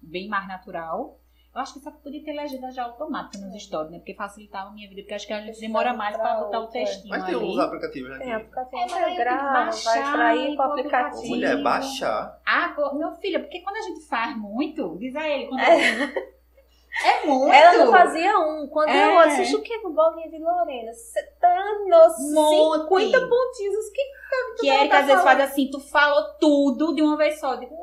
bem 0.00 0.28
mais 0.28 0.46
natural. 0.46 1.19
Eu 1.52 1.60
acho 1.60 1.74
que 1.74 1.80
só 1.80 1.90
podia 1.90 2.22
ter 2.24 2.32
legenda 2.32 2.70
já 2.70 2.84
automática 2.84 3.44
nos 3.44 3.60
stories, 3.60 3.90
né? 3.90 3.98
Porque 3.98 4.14
facilitava 4.14 4.68
a 4.70 4.72
minha 4.72 4.88
vida, 4.88 5.02
porque 5.02 5.14
acho 5.14 5.26
que 5.26 5.32
a 5.32 5.40
gente 5.40 5.58
demora 5.60 5.92
mais 5.92 6.16
pra 6.16 6.36
botar 6.36 6.60
o 6.60 6.68
textinho 6.68 7.08
Mas 7.08 7.24
tem 7.24 7.34
ali. 7.34 7.44
uns 7.44 7.58
aplicativos, 7.58 8.10
né? 8.10 8.18
Tem 8.18 8.32
aplicativo 8.32 8.76
É, 8.76 8.86
mas 8.86 8.94
aí 8.94 9.16
vai 9.16 9.52
baixar 9.52 10.00
extrair 10.00 10.50
e 10.52 10.56
com 10.56 10.62
o 10.62 10.66
aplicativo. 10.66 11.26
Mulher, 11.28 11.62
baixar. 11.62 12.40
Agora, 12.46 12.94
meu 12.94 13.10
filho, 13.16 13.40
porque 13.40 13.60
quando 13.62 13.76
a 13.76 13.82
gente 13.82 14.06
faz 14.06 14.36
muito, 14.36 14.96
diz 14.98 15.16
a 15.16 15.28
ele, 15.28 15.46
quando 15.48 15.60
é 17.04 17.26
muito. 17.26 17.52
Ela 17.52 17.84
não 17.84 17.92
fazia 17.92 18.38
um. 18.38 18.68
Quando 18.68 18.90
É. 18.90 19.06
eu 19.14 19.18
assisti 19.20 19.56
o 19.56 19.62
que 19.62 19.78
com 19.78 19.92
bolinha 19.92 20.28
de 20.30 20.38
Lorena? 20.38 20.92
Você 20.92 21.22
tá 21.40 21.64
nos 21.88 22.32
Monte. 22.32 22.82
50 22.84 23.28
pontinhos. 23.28 23.88
Que 23.90 24.02
Que 24.60 24.68
Erika 24.68 24.88
tá 24.88 25.00
às 25.00 25.06
vezes 25.06 25.22
faz 25.24 25.40
assim, 25.40 25.68
tu 25.70 25.80
falou 25.80 26.22
tudo 26.38 26.94
de 26.94 27.02
uma 27.02 27.16
vez 27.16 27.40
só. 27.40 27.54
Eu 27.54 27.60
digo, 27.60 27.74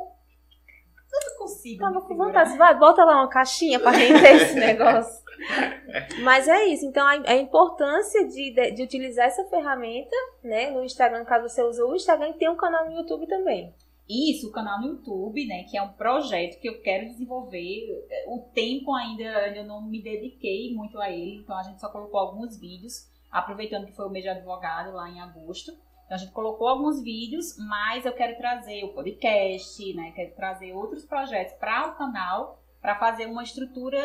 consigo. 1.48 1.80
tava 1.80 2.02
com 2.02 2.16
vontade. 2.16 2.58
Vai, 2.58 2.78
bota 2.78 3.04
lá 3.04 3.18
uma 3.18 3.30
caixinha 3.30 3.80
pra 3.80 3.92
render 3.92 4.36
esse 4.36 4.56
negócio. 4.60 5.26
Mas 6.22 6.48
é 6.48 6.66
isso. 6.66 6.86
Então, 6.86 7.06
a, 7.06 7.12
a 7.12 7.36
importância 7.36 8.28
de, 8.28 8.52
de, 8.52 8.72
de 8.72 8.84
utilizar 8.84 9.26
essa 9.26 9.46
ferramenta, 9.46 10.16
né? 10.44 10.70
No 10.72 10.84
Instagram, 10.84 11.24
caso 11.26 11.48
você 11.48 11.64
use 11.64 11.82
o 11.82 11.96
Instagram, 11.96 12.30
e 12.30 12.34
tem 12.34 12.50
um 12.50 12.56
canal 12.56 12.86
no 12.86 12.92
YouTube 12.92 13.28
também. 13.28 13.74
Isso, 14.10 14.48
o 14.48 14.52
canal 14.52 14.80
no 14.80 14.88
YouTube, 14.88 15.46
né? 15.46 15.64
Que 15.64 15.78
é 15.78 15.82
um 15.82 15.92
projeto 15.94 16.60
que 16.60 16.70
eu 16.70 16.82
quero 16.82 17.08
desenvolver. 17.08 18.08
O 18.28 18.40
tempo 18.54 18.94
ainda, 18.94 19.38
ainda 19.38 19.64
não 19.64 19.82
me 19.82 20.02
dediquei 20.02 20.74
muito 20.74 21.00
a 21.00 21.12
ele, 21.12 21.42
então 21.42 21.58
a 21.58 21.64
gente 21.64 21.82
só 21.82 21.90
colocou 21.90 22.20
alguns 22.20 22.58
vídeos, 22.58 23.10
aproveitando 23.30 23.86
que 23.86 23.96
foi 23.96 24.06
o 24.06 24.10
mês 24.10 24.24
de 24.24 24.30
advogado 24.30 24.94
lá 24.94 25.10
em 25.10 25.20
agosto. 25.20 25.74
Então 26.08 26.16
a 26.16 26.20
gente 26.20 26.32
colocou 26.32 26.70
alguns 26.70 27.02
vídeos, 27.02 27.58
mas 27.58 28.06
eu 28.06 28.14
quero 28.14 28.38
trazer 28.38 28.82
o 28.86 28.94
podcast, 28.94 29.94
né? 29.94 30.14
Quero 30.16 30.34
trazer 30.36 30.72
outros 30.72 31.04
projetos 31.04 31.54
para 31.56 31.90
o 31.90 31.96
canal 31.96 32.64
para 32.82 32.96
fazer 32.96 33.26
uma 33.26 33.44
estrutura 33.44 34.00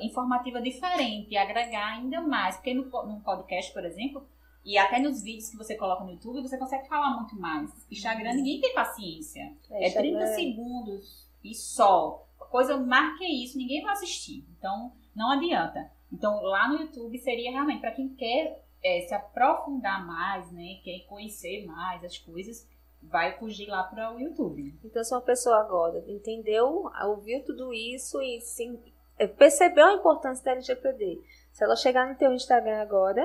informativa 0.00 0.58
diferente 0.58 1.32
e 1.32 1.36
agregar 1.36 1.92
ainda 1.92 2.22
mais. 2.22 2.56
Porque 2.56 2.72
no, 2.72 2.84
no 2.84 3.20
podcast, 3.20 3.70
por 3.74 3.84
exemplo, 3.84 4.26
e 4.64 4.78
até 4.78 4.98
nos 4.98 5.22
vídeos 5.22 5.50
que 5.50 5.58
você 5.58 5.76
coloca 5.76 6.02
no 6.04 6.12
YouTube, 6.12 6.40
você 6.40 6.56
consegue 6.56 6.88
falar 6.88 7.14
muito 7.14 7.38
mais. 7.38 7.70
Instagram, 7.90 8.32
ninguém 8.32 8.62
tem 8.62 8.72
paciência. 8.72 9.54
É 9.70 9.90
30 9.90 10.26
segundos 10.28 11.28
e 11.44 11.54
só. 11.54 12.26
Coisa 12.50 12.78
mais 12.78 13.18
que 13.18 13.26
isso, 13.26 13.58
ninguém 13.58 13.82
vai 13.82 13.92
assistir. 13.92 14.46
Então, 14.56 14.92
não 15.14 15.30
adianta. 15.30 15.92
Então, 16.10 16.40
lá 16.40 16.68
no 16.68 16.80
YouTube 16.80 17.18
seria 17.18 17.50
realmente 17.50 17.80
para 17.80 17.90
quem 17.90 18.08
quer 18.14 18.63
é, 18.84 19.00
se 19.00 19.14
aprofundar 19.14 20.06
mais, 20.06 20.52
né? 20.52 20.78
Quer 20.84 21.06
conhecer 21.06 21.64
mais 21.64 22.04
as 22.04 22.18
coisas, 22.18 22.68
vai 23.02 23.38
fugir 23.38 23.66
lá 23.66 23.82
para 23.82 24.14
o 24.14 24.20
YouTube. 24.20 24.78
Então, 24.84 25.02
se 25.02 25.14
uma 25.14 25.22
pessoa 25.22 25.58
agora 25.58 26.04
entendeu, 26.06 26.90
ouviu 27.06 27.42
tudo 27.42 27.72
isso 27.72 28.20
e 28.20 28.40
sim, 28.42 28.78
eh, 29.18 29.26
percebeu 29.26 29.86
a 29.86 29.94
importância 29.94 30.44
da 30.44 30.52
LGPD, 30.52 31.20
se 31.50 31.64
ela 31.64 31.76
chegar 31.76 32.06
no 32.08 32.14
teu 32.14 32.32
Instagram 32.32 32.82
agora, 32.82 33.24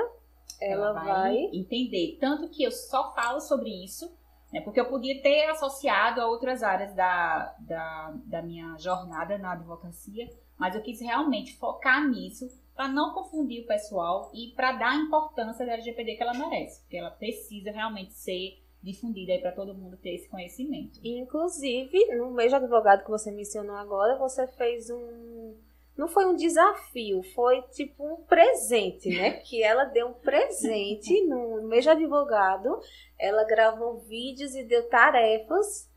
ela, 0.62 0.94
vai... 0.94 1.36
entender. 1.54 2.18
Tanto 2.20 2.50
que 2.50 2.64
eu 2.64 2.72
só 2.72 3.14
falo 3.14 3.42
sobre 3.42 3.70
isso, 3.84 4.12
né? 4.52 4.62
Porque 4.62 4.80
eu 4.80 4.90
podia 4.90 5.22
ter 5.22 5.50
associado 5.50 6.22
a 6.22 6.28
outras 6.28 6.64
áreas 6.64 6.94
da, 6.94 7.56
da, 7.60 8.14
da 8.26 8.42
minha 8.42 8.78
jornada 8.78 9.38
na 9.38 9.54
advocacia, 9.54 10.30
mas 10.58 10.76
eu 10.76 10.82
quis 10.82 11.00
realmente 11.02 11.58
focar 11.58 12.08
nisso 12.08 12.50
para 12.80 12.88
não 12.88 13.14
confundir 13.14 13.64
o 13.64 13.68
pessoal 13.68 14.32
e 14.34 14.54
para 14.56 14.72
dar 14.72 14.92
a 14.92 14.96
importância 14.96 15.66
da 15.66 15.74
LGPD 15.74 16.16
que 16.16 16.24
ela 16.24 16.34
merece, 16.34 16.80
porque 16.80 16.96
ela 16.96 17.12
precisa 17.12 17.72
realmente 17.72 18.14
ser 18.14 18.58
difundida 18.82 19.34
aí 19.34 19.42
para 19.42 19.52
todo 19.52 19.76
mundo 19.76 19.98
ter 19.98 20.16
esse 20.16 20.30
conhecimento. 20.30 20.98
Inclusive, 21.04 22.16
no 22.16 22.32
mês 22.32 22.52
de 22.52 22.56
advogado 22.56 23.04
que 23.04 23.10
você 23.10 23.32
mencionou 23.32 23.76
agora, 23.76 24.18
você 24.18 24.48
fez 24.48 24.90
um. 24.90 25.58
Não 25.98 26.08
foi 26.08 26.26
um 26.26 26.38
desafio, 26.38 27.22
foi 27.36 27.62
tipo 27.64 28.02
um 28.02 28.24
presente, 28.24 29.10
né? 29.10 29.32
Que 29.44 29.62
ela 29.62 29.84
deu 29.84 30.08
um 30.08 30.14
presente 30.14 31.22
no 31.26 31.62
mês 31.64 31.84
de 31.84 31.90
advogado. 31.90 32.80
Ela 33.20 33.44
gravou 33.44 34.00
vídeos 34.00 34.56
e 34.56 34.64
deu 34.64 34.88
tarefas 34.88 35.92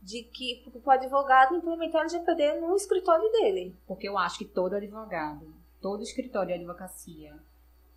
de 0.00 0.22
que 0.22 0.64
o 0.82 0.90
advogado 0.90 1.54
implementar 1.54 2.00
o 2.00 2.04
LGPD 2.04 2.60
no 2.62 2.74
escritório 2.76 3.30
dele. 3.30 3.76
Porque 3.86 4.08
eu 4.08 4.16
acho 4.16 4.38
que 4.38 4.46
todo 4.46 4.76
advogado, 4.76 5.63
todo 5.84 6.02
escritório 6.02 6.48
de 6.48 6.54
advocacia 6.54 7.38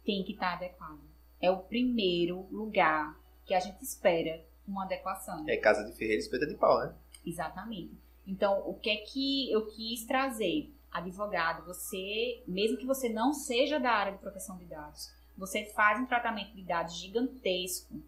tem 0.03 0.21
que 0.21 0.33
estar 0.33 0.55
adequado. 0.55 0.99
É 1.39 1.49
o 1.49 1.59
primeiro 1.59 2.45
lugar 2.51 3.17
que 3.45 3.53
a 3.53 3.61
gente 3.61 3.81
espera 3.81 4.43
uma 4.67 4.83
adequação. 4.83 5.45
É 5.47 5.55
casa 5.55 5.85
de 5.85 5.95
ferreiro, 5.95 6.19
espeta 6.19 6.45
de 6.45 6.55
pau, 6.55 6.79
né? 6.81 6.93
Exatamente. 7.25 7.97
Então, 8.27 8.61
o 8.67 8.73
que 8.73 8.89
é 8.89 8.97
que 8.97 9.49
eu 9.49 9.67
quis 9.67 10.03
trazer? 10.03 10.69
Advogado, 10.91 11.65
você, 11.65 12.43
mesmo 12.45 12.75
que 12.75 12.85
você 12.85 13.07
não 13.07 13.31
seja 13.31 13.79
da 13.79 13.91
área 13.91 14.11
de 14.11 14.19
proteção 14.19 14.57
de 14.57 14.65
dados, 14.65 15.09
você 15.37 15.63
faz 15.73 15.97
um 16.01 16.05
tratamento 16.05 16.53
de 16.53 16.63
dados 16.63 16.93
gigantesco. 16.93 18.01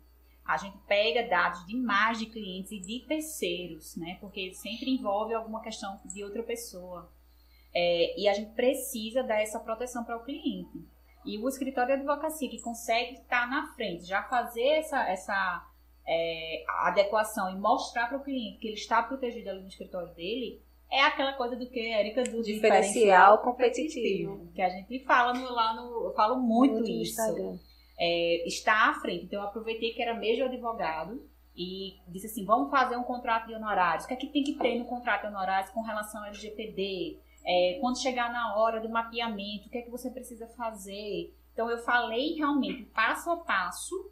A 0.43 0.57
gente 0.57 0.77
pega 0.89 1.30
dados 1.30 1.65
de 1.65 1.77
mais 1.77 2.19
de 2.19 2.25
clientes 2.25 2.73
e 2.73 2.80
de 2.82 2.99
terceiros, 3.07 3.95
né? 3.95 4.17
Porque 4.19 4.53
sempre 4.53 4.91
envolve 4.91 5.34
alguma 5.34 5.61
questão 5.61 6.01
de 6.03 6.21
outra 6.21 6.43
pessoa. 6.43 7.09
É, 7.74 8.20
e 8.20 8.28
a 8.28 8.34
gente 8.34 8.51
precisa 8.51 9.24
dar 9.24 9.41
essa 9.41 9.59
proteção 9.59 10.03
para 10.03 10.17
o 10.17 10.24
cliente. 10.24 10.84
E 11.26 11.38
o 11.38 11.47
escritório 11.47 11.95
de 11.95 12.01
advocacia 12.01 12.49
que 12.49 12.61
consegue 12.61 13.15
estar 13.15 13.47
na 13.49 13.74
frente, 13.76 14.05
já 14.05 14.24
fazer 14.24 14.67
essa, 14.67 15.07
essa 15.09 15.67
é, 16.07 16.63
adequação 16.82 17.51
e 17.51 17.59
mostrar 17.59 18.07
para 18.07 18.17
o 18.17 18.24
cliente 18.24 18.57
que 18.59 18.67
ele 18.67 18.76
está 18.76 19.03
protegido 19.03 19.49
ali 19.49 19.61
no 19.61 19.67
escritório 19.67 20.13
dele, 20.15 20.61
é 20.91 21.01
aquela 21.01 21.34
coisa 21.34 21.55
do 21.55 21.70
que, 21.70 21.80
Érica, 21.80 22.24
do 22.24 22.41
Diferencial 22.41 23.39
competitivo. 23.39 24.49
Que 24.55 24.61
a 24.61 24.70
gente 24.70 25.03
fala 25.05 25.34
no, 25.34 25.53
lá 25.53 25.76
no. 25.76 26.05
Eu 26.05 26.13
falo 26.15 26.39
muito, 26.39 26.80
no 26.80 26.88
isso. 26.88 27.59
É, 27.99 28.47
está 28.47 28.89
à 28.89 28.93
frente. 28.95 29.26
Então 29.26 29.41
eu 29.41 29.47
aproveitei 29.47 29.93
que 29.93 30.01
era 30.01 30.13
de 30.13 30.41
advogado 30.41 31.24
e 31.55 31.99
disse 32.07 32.26
assim: 32.26 32.43
vamos 32.43 32.72
fazer 32.72 32.95
um 32.95 33.03
contrato 33.03 33.47
de 33.47 33.53
honorários. 33.53 34.05
O 34.05 34.07
que 34.07 34.13
é 34.15 34.17
que 34.17 34.28
tem 34.28 34.43
que 34.43 34.53
ter 34.53 34.80
no 34.80 34.86
contrato 34.86 35.22
de 35.22 35.28
honorários 35.28 35.70
com 35.72 35.82
relação 35.82 36.22
ao 36.22 36.28
LGPD? 36.28 37.20
É, 37.45 37.77
quando 37.79 38.01
chegar 38.01 38.31
na 38.31 38.55
hora 38.55 38.79
do 38.79 38.89
mapeamento, 38.89 39.67
o 39.67 39.69
que 39.69 39.77
é 39.77 39.81
que 39.81 39.89
você 39.89 40.09
precisa 40.09 40.47
fazer? 40.47 41.33
Então 41.53 41.69
eu 41.69 41.79
falei 41.79 42.35
realmente 42.35 42.83
passo 42.83 43.31
a 43.31 43.37
passo 43.37 44.11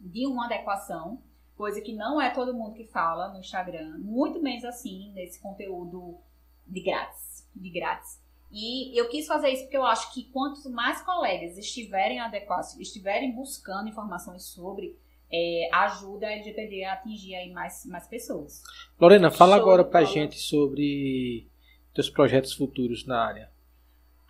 de 0.00 0.26
uma 0.26 0.46
adequação, 0.46 1.22
coisa 1.56 1.80
que 1.80 1.92
não 1.92 2.20
é 2.20 2.30
todo 2.30 2.54
mundo 2.54 2.74
que 2.74 2.84
fala 2.84 3.28
no 3.28 3.40
Instagram, 3.40 3.98
muito 3.98 4.40
menos 4.40 4.64
assim 4.64 5.12
nesse 5.12 5.40
conteúdo 5.40 6.18
de 6.66 6.80
grátis, 6.80 7.48
de 7.54 7.70
grátis. 7.70 8.20
E 8.50 8.98
eu 8.98 9.08
quis 9.08 9.26
fazer 9.26 9.50
isso 9.50 9.64
porque 9.64 9.76
eu 9.76 9.84
acho 9.84 10.12
que 10.14 10.24
quanto 10.24 10.68
mais 10.70 11.02
colegas 11.02 11.58
estiverem 11.58 12.20
adequados, 12.20 12.78
estiverem 12.78 13.32
buscando 13.32 13.88
informações 13.88 14.44
sobre, 14.44 14.96
é, 15.30 15.68
ajuda 15.72 16.26
a 16.26 16.32
LGPD 16.32 16.84
a 16.84 16.94
atingir 16.94 17.34
aí 17.34 17.50
mais, 17.52 17.84
mais 17.86 18.06
pessoas. 18.06 18.62
Lorena, 19.00 19.30
fala 19.30 19.56
Show 19.56 19.62
agora 19.62 19.84
pra 19.84 20.04
gente 20.04 20.38
sobre 20.38 21.48
teus 21.96 22.08
projetos 22.10 22.52
futuros 22.52 23.04
na 23.06 23.20
área. 23.26 23.50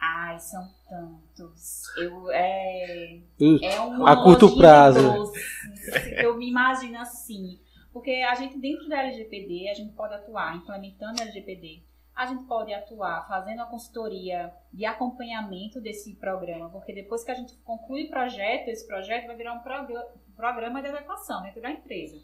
Ai, 0.00 0.38
são 0.38 0.66
tantos. 0.88 1.82
Eu, 1.98 2.30
é, 2.30 3.18
Uh, 3.40 3.58
é 3.62 3.80
um 3.80 4.06
A 4.06 4.22
curto 4.22 4.56
prazo. 4.56 5.00
doce, 5.12 5.40
Eu 6.18 6.36
me 6.36 6.48
imagino 6.48 6.98
assim. 6.98 7.58
Porque 7.92 8.10
a 8.10 8.34
gente, 8.34 8.58
dentro 8.58 8.88
da 8.88 9.02
LGPD, 9.02 9.68
a 9.70 9.74
gente 9.74 9.92
pode 9.94 10.14
atuar 10.14 10.54
implementando 10.56 11.20
a 11.20 11.24
LGPD. 11.24 11.82
A 12.14 12.26
gente 12.26 12.44
pode 12.44 12.72
atuar 12.72 13.26
fazendo 13.26 13.60
a 13.62 13.66
consultoria 13.66 14.52
de 14.72 14.84
acompanhamento 14.86 15.80
desse 15.80 16.14
programa, 16.14 16.68
porque 16.70 16.92
depois 16.92 17.24
que 17.24 17.30
a 17.30 17.34
gente 17.34 17.54
conclui 17.64 18.04
o 18.04 18.10
projeto, 18.10 18.68
esse 18.68 18.86
projeto 18.86 19.26
vai 19.26 19.36
virar 19.36 19.54
um 19.54 19.60
progr- 19.60 20.04
programa 20.34 20.80
de 20.82 20.88
adequação 20.88 21.42
dentro 21.42 21.60
da 21.62 21.70
empresa. 21.70 22.18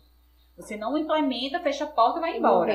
Você 0.57 0.77
não 0.77 0.97
implementa, 0.97 1.61
fecha 1.61 1.85
a 1.85 1.89
porta 1.89 2.19
e 2.19 2.21
vai 2.21 2.37
embora. 2.39 2.73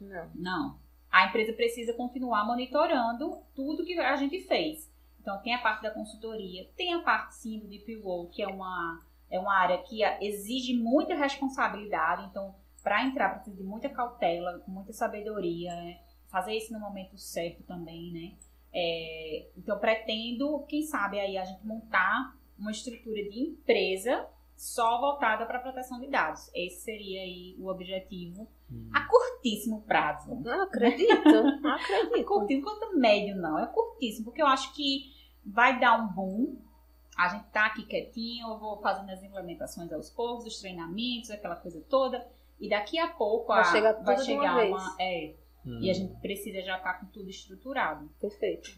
Não. 0.00 0.30
Não. 0.34 0.78
A 1.10 1.26
empresa 1.26 1.52
precisa 1.52 1.92
continuar 1.92 2.46
monitorando 2.46 3.42
tudo 3.54 3.84
que 3.84 3.98
a 3.98 4.16
gente 4.16 4.40
fez. 4.42 4.90
Então, 5.20 5.40
tem 5.42 5.54
a 5.54 5.58
parte 5.58 5.82
da 5.82 5.90
consultoria, 5.90 6.68
tem 6.76 6.94
a 6.94 7.00
parte, 7.00 7.34
sim, 7.34 7.58
do 7.58 7.66
DPO, 7.66 8.30
que 8.30 8.42
é 8.42 8.46
uma, 8.46 9.02
é 9.30 9.38
uma 9.38 9.54
área 9.54 9.78
que 9.78 10.02
exige 10.22 10.74
muita 10.74 11.14
responsabilidade. 11.14 12.26
Então, 12.30 12.54
para 12.82 13.04
entrar, 13.04 13.34
precisa 13.34 13.56
de 13.56 13.62
muita 13.62 13.88
cautela, 13.88 14.62
muita 14.66 14.92
sabedoria, 14.92 15.74
né? 15.74 15.98
fazer 16.28 16.54
isso 16.54 16.72
no 16.72 16.80
momento 16.80 17.16
certo 17.18 17.62
também, 17.64 18.12
né? 18.12 18.32
É, 18.72 19.48
então, 19.56 19.78
pretendo, 19.78 20.64
quem 20.68 20.82
sabe, 20.82 21.18
aí 21.18 21.36
a 21.36 21.44
gente 21.44 21.66
montar 21.66 22.36
uma 22.58 22.70
estrutura 22.70 23.22
de 23.22 23.40
empresa 23.40 24.26
só 24.58 25.00
voltada 25.00 25.46
para 25.46 25.58
a 25.58 25.62
proteção 25.62 26.00
de 26.00 26.08
dados. 26.08 26.50
Esse 26.52 26.80
seria 26.80 27.22
aí 27.22 27.54
o 27.60 27.68
objetivo 27.68 28.48
hum. 28.68 28.90
a 28.92 29.06
curtíssimo 29.06 29.82
prazo. 29.82 30.34
Não 30.34 30.64
acredito, 30.64 31.30
não 31.62 31.70
acredito. 31.76 32.26
curtíssimo, 32.26 32.64
quanto 32.64 32.98
médio 32.98 33.36
não, 33.36 33.56
é 33.56 33.66
curtíssimo, 33.68 34.24
porque 34.24 34.42
eu 34.42 34.48
acho 34.48 34.74
que 34.74 35.12
vai 35.46 35.78
dar 35.78 35.96
um 36.02 36.08
boom. 36.08 36.56
A 37.16 37.28
gente 37.28 37.44
tá 37.52 37.66
aqui 37.66 37.84
quietinho, 37.84 38.48
eu 38.48 38.58
vou 38.58 38.80
fazendo 38.80 39.10
as 39.10 39.22
implementações 39.22 39.92
aos 39.92 40.10
poucos, 40.10 40.46
os 40.46 40.58
treinamentos, 40.58 41.30
aquela 41.30 41.56
coisa 41.56 41.80
toda. 41.88 42.26
E 42.60 42.68
daqui 42.68 42.98
a 42.98 43.06
pouco 43.06 43.46
vai 43.46 43.60
a, 43.60 43.64
chegar, 43.64 43.92
vai 44.02 44.18
chegar 44.18 44.54
uma, 44.54 44.64
uma 44.64 44.96
é, 45.00 45.34
hum. 45.64 45.78
E 45.80 45.88
a 45.88 45.94
gente 45.94 46.14
precisa 46.20 46.60
já 46.62 46.78
estar 46.78 46.94
tá 46.94 46.98
com 46.98 47.06
tudo 47.06 47.30
estruturado. 47.30 48.10
Perfeito. 48.20 48.70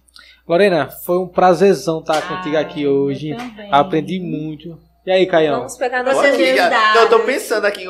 Lorena, 0.46 0.90
foi 0.90 1.18
um 1.18 1.28
prazerzão 1.28 2.00
estar 2.00 2.18
ah, 2.18 2.36
contigo 2.36 2.58
aqui 2.58 2.86
hoje. 2.86 3.30
Aprendi 3.70 4.20
muito. 4.20 4.78
E 5.04 5.10
aí, 5.10 5.26
Caião? 5.26 5.58
Vamos 5.58 5.76
pegar 5.76 6.02
nossos 6.02 6.22
dados. 6.22 7.02
Eu 7.02 7.08
tô 7.08 7.20
pensando 7.20 7.64
aqui, 7.64 7.86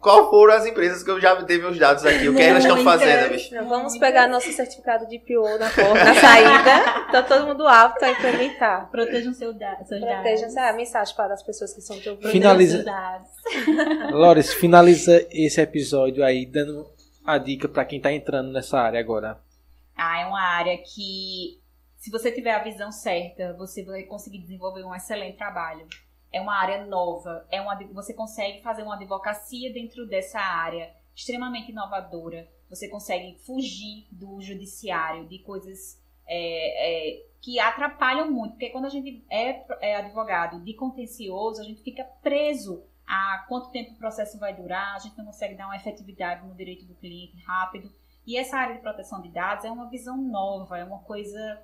qual 0.00 0.28
foram 0.28 0.54
as 0.54 0.66
empresas 0.66 1.02
que 1.02 1.10
eu 1.10 1.20
já 1.20 1.36
teve 1.44 1.64
os 1.64 1.78
dados 1.78 2.04
aqui? 2.04 2.28
O 2.28 2.34
que 2.34 2.42
elas 2.42 2.64
estão 2.64 2.82
fazendo, 2.82 3.30
bicho? 3.30 3.54
Vamos 3.64 3.96
pegar 3.96 4.28
nosso 4.28 4.52
certificado 4.52 5.06
de 5.06 5.18
PO 5.20 5.58
na 5.58 5.70
porta, 5.70 6.04
na 6.04 6.14
saída. 6.14 7.06
Então 7.08 7.22
todo 7.26 7.46
mundo 7.46 7.66
apto 7.66 8.04
a 8.04 8.10
implementar. 8.10 8.90
Protejam 8.90 9.32
seu 9.32 9.52
da, 9.52 9.76
seus 9.84 10.00
dados. 10.00 10.22
Protejam 10.22 10.64
a 10.64 10.72
mensagem 10.72 11.14
para 11.14 11.34
as 11.34 11.42
pessoas 11.42 11.72
que 11.72 11.80
são 11.80 11.96
ouvindo. 11.96 12.28
Finaliza. 12.28 12.84
Lores, 14.10 14.52
finaliza 14.54 15.26
esse 15.30 15.60
episódio 15.60 16.24
aí 16.24 16.44
dando 16.44 16.86
a 17.24 17.38
dica 17.38 17.68
para 17.68 17.84
quem 17.84 18.00
tá 18.00 18.12
entrando 18.12 18.52
nessa 18.52 18.78
área 18.78 18.98
agora. 18.98 19.38
Ah, 19.96 20.20
é 20.20 20.26
uma 20.26 20.40
área 20.40 20.76
que 20.78 21.60
se 21.96 22.10
você 22.10 22.30
tiver 22.30 22.52
a 22.52 22.62
visão 22.62 22.90
certa, 22.90 23.54
você 23.54 23.84
vai 23.84 24.02
conseguir 24.02 24.38
desenvolver 24.38 24.84
um 24.84 24.94
excelente 24.94 25.36
trabalho 25.36 25.86
é 26.32 26.40
uma 26.40 26.54
área 26.54 26.84
nova, 26.86 27.46
é 27.50 27.60
uma, 27.60 27.74
você 27.92 28.12
consegue 28.12 28.62
fazer 28.62 28.82
uma 28.82 28.96
advocacia 28.96 29.72
dentro 29.72 30.06
dessa 30.06 30.38
área 30.38 30.94
extremamente 31.14 31.72
inovadora. 31.72 32.48
Você 32.68 32.88
consegue 32.88 33.38
fugir 33.38 34.06
do 34.12 34.40
judiciário, 34.40 35.26
de 35.26 35.38
coisas 35.38 36.00
é, 36.26 37.16
é, 37.16 37.26
que 37.40 37.58
atrapalham 37.58 38.30
muito. 38.30 38.52
Porque 38.52 38.70
quando 38.70 38.84
a 38.84 38.90
gente 38.90 39.24
é, 39.30 39.64
é, 39.80 39.96
advogado 39.96 40.60
de 40.60 40.74
contencioso, 40.74 41.60
a 41.60 41.64
gente 41.64 41.82
fica 41.82 42.04
preso 42.22 42.84
a 43.06 43.46
quanto 43.48 43.70
tempo 43.70 43.92
o 43.92 43.98
processo 43.98 44.38
vai 44.38 44.54
durar, 44.54 44.94
a 44.94 44.98
gente 44.98 45.16
não 45.16 45.24
consegue 45.24 45.54
dar 45.54 45.66
uma 45.66 45.76
efetividade 45.76 46.46
no 46.46 46.54
direito 46.54 46.84
do 46.84 46.94
cliente 46.94 47.42
rápido. 47.42 47.90
E 48.26 48.36
essa 48.36 48.58
área 48.58 48.74
de 48.74 48.82
proteção 48.82 49.22
de 49.22 49.30
dados 49.30 49.64
é 49.64 49.70
uma 49.70 49.88
visão 49.88 50.18
nova, 50.18 50.78
é 50.78 50.84
uma 50.84 50.98
coisa 50.98 51.62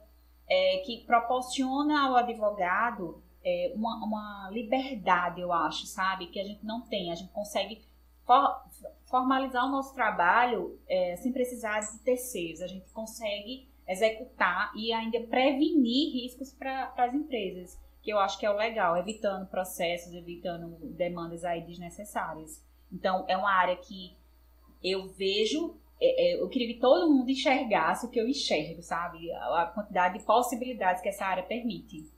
é, 0.48 0.78
que 0.78 1.04
proporciona 1.04 2.06
ao 2.06 2.16
advogado 2.16 3.22
é, 3.44 3.72
uma, 3.74 3.96
uma 4.04 4.50
liberdade, 4.50 5.40
eu 5.40 5.52
acho, 5.52 5.86
sabe? 5.86 6.26
Que 6.28 6.40
a 6.40 6.44
gente 6.44 6.64
não 6.64 6.80
tem. 6.80 7.12
A 7.12 7.14
gente 7.14 7.32
consegue 7.32 7.82
for, 8.24 8.62
formalizar 9.06 9.66
o 9.66 9.70
nosso 9.70 9.94
trabalho 9.94 10.78
é, 10.88 11.16
sem 11.16 11.32
precisar 11.32 11.80
de 11.80 11.98
terceiros. 11.98 12.62
A 12.62 12.66
gente 12.66 12.90
consegue 12.90 13.68
executar 13.86 14.72
e 14.74 14.92
ainda 14.92 15.20
prevenir 15.20 16.12
riscos 16.12 16.52
para 16.52 16.92
as 16.96 17.12
empresas, 17.12 17.78
que 18.02 18.10
eu 18.10 18.18
acho 18.18 18.38
que 18.38 18.46
é 18.46 18.50
o 18.50 18.56
legal, 18.56 18.96
evitando 18.96 19.46
processos, 19.46 20.14
evitando 20.14 20.76
demandas 20.94 21.44
aí 21.44 21.60
desnecessárias. 21.60 22.64
Então, 22.90 23.24
é 23.28 23.36
uma 23.36 23.52
área 23.52 23.76
que 23.76 24.16
eu 24.82 25.08
vejo 25.08 25.78
é, 26.00 26.32
é, 26.32 26.42
eu 26.42 26.48
queria 26.48 26.74
que 26.74 26.80
todo 26.80 27.10
mundo 27.10 27.30
enxergasse 27.30 28.04
o 28.04 28.10
que 28.10 28.20
eu 28.20 28.28
enxergo, 28.28 28.82
sabe? 28.82 29.32
A 29.32 29.66
quantidade 29.74 30.18
de 30.18 30.24
possibilidades 30.24 31.00
que 31.00 31.08
essa 31.08 31.24
área 31.24 31.42
permite. 31.42 32.12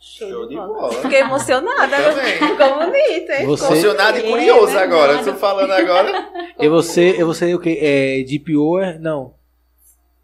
Show, 0.00 0.30
Show 0.30 0.48
de 0.48 0.54
bola. 0.54 0.68
bola. 0.68 0.92
Fiquei 0.92 1.20
emocionada. 1.20 1.96
Ficou 1.96 2.74
bonito, 2.86 3.32
hein? 3.32 3.46
Você... 3.46 3.66
Emocionado 3.66 4.18
e 4.18 4.22
curioso 4.22 4.76
é, 4.76 4.82
agora. 4.82 5.14
Estou 5.14 5.34
falando 5.34 5.72
agora. 5.72 6.28
e 6.58 6.68
você, 6.68 7.18
e 7.18 7.24
você 7.24 7.52
o 7.54 7.58
que? 7.58 7.78
É 7.80 8.22
DPO? 8.22 9.00
Não. 9.00 9.34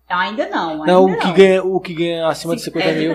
Ainda 0.09 0.49
não. 0.49 0.71
Ainda 0.83 0.87
não, 0.87 1.05
o 1.07 1.19
que, 1.19 1.33
ganha, 1.33 1.65
o 1.65 1.81
que 1.81 1.95
ganha 1.95 2.29
acima 2.29 2.55
de 2.55 2.63
50 2.63 2.89
é 2.89 2.93
mil. 2.95 3.15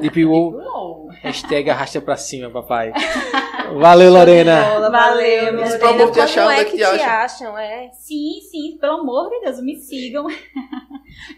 DPO. 0.00 1.10
Hashtag 1.22 1.70
arrasta 1.70 2.00
pra 2.00 2.16
cima, 2.16 2.50
papai. 2.50 2.92
Valeu, 3.78 4.12
Lorena. 4.12 4.80
Valeu, 4.90 5.52
meu 5.52 5.78
Pelo 5.78 5.90
amor 5.90 6.10
de 6.10 6.20
achar, 6.20 6.48
onde 6.48 6.60
é 6.60 6.64
que 6.64 6.76
te 6.76 6.82
acham? 6.82 7.56
É. 7.56 7.90
Sim, 7.92 8.40
sim, 8.50 8.78
pelo 8.80 9.00
amor 9.00 9.30
de 9.30 9.40
Deus, 9.42 9.62
me 9.62 9.76
sigam. 9.76 10.26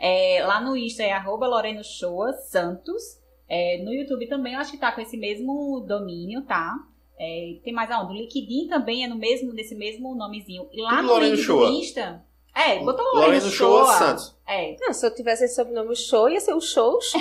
É, 0.00 0.42
lá 0.46 0.60
no 0.60 0.76
Insta 0.76 1.02
é 1.02 1.12
arroba 1.12 1.46
Lorena 1.46 1.82
Shoa 1.82 2.32
Santos. 2.32 3.21
É, 3.54 3.82
no 3.84 3.92
YouTube 3.92 4.26
também 4.28 4.54
eu 4.54 4.60
acho 4.60 4.70
que 4.70 4.78
tá 4.78 4.90
com 4.90 5.02
esse 5.02 5.14
mesmo 5.14 5.84
domínio, 5.86 6.40
tá? 6.40 6.74
É, 7.20 7.58
tem 7.62 7.70
mais 7.70 7.90
aonde? 7.90 8.14
O 8.14 8.16
LinkedIn 8.16 8.66
também 8.66 9.04
é 9.04 9.06
no 9.06 9.14
mesmo, 9.14 9.52
nesse 9.52 9.74
mesmo 9.74 10.14
nomezinho. 10.14 10.70
E 10.72 10.80
lá 10.80 11.02
Tudo 11.02 11.08
no 11.08 11.18
link 11.18 11.46
do 11.46 11.66
Insta. 11.66 12.24
É, 12.54 12.78
botou 12.78 13.04
Lorena, 13.04 13.26
Lorena 13.26 13.50
Show 13.50 13.84
Santos. 13.84 14.34
É. 14.46 14.74
Não, 14.80 14.94
se 14.94 15.06
eu 15.06 15.14
tivesse 15.14 15.44
esse 15.44 15.54
sobrenome 15.54 15.94
Show, 15.94 16.30
ia 16.30 16.40
ser 16.40 16.54
o 16.54 16.62
Show 16.62 16.98
Show. 17.04 17.20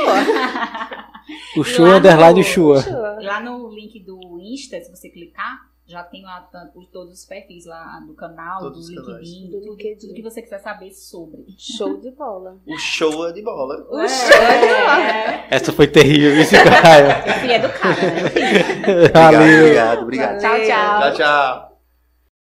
o 1.58 1.64
Show 1.66 1.86
underline 1.86 2.40
o 2.40 2.44
Show. 2.44 2.76
Lá 3.22 3.41
no 3.41 3.70
link 3.70 3.99
do 3.99 4.40
Insta, 4.40 4.80
se 4.80 4.90
você 4.90 5.10
clicar, 5.10 5.70
já 5.91 6.03
tem 6.03 6.23
lá 6.23 6.49
todos 6.91 7.19
os 7.19 7.26
perfis 7.26 7.65
lá 7.65 7.99
do 7.99 8.13
canal, 8.13 8.61
todos 8.61 8.88
do 8.88 8.95
LinkedIn, 8.95 9.49
do 9.49 9.59
tudo, 9.59 9.72
LinkedIn. 9.72 9.99
tudo 9.99 10.13
que 10.13 10.22
você 10.22 10.41
quiser 10.41 10.59
saber 10.59 10.91
sobre. 10.91 11.45
Show 11.57 11.97
de 11.97 12.11
bola. 12.11 12.57
O 12.65 12.77
show 12.77 13.27
é 13.27 13.34
de 13.34 13.41
bola. 13.41 13.85
O 13.89 13.99
é, 13.99 14.07
show 14.07 14.41
é 14.41 14.59
de 14.59 14.68
bola. 14.68 15.45
Essa 15.51 15.73
foi 15.73 15.88
terrível, 15.88 16.39
esse 16.39 16.55
cara. 16.55 17.23
Eu 17.27 17.34
fui 17.34 17.51
educada, 17.51 18.01
né? 18.01 19.09
Valeu. 19.13 19.59
Obrigado, 19.65 20.01
obrigado. 20.03 20.39
Tchau, 20.39 20.57
tchau. 20.57 20.99
Tchau, 20.99 21.13
tchau. 21.13 21.70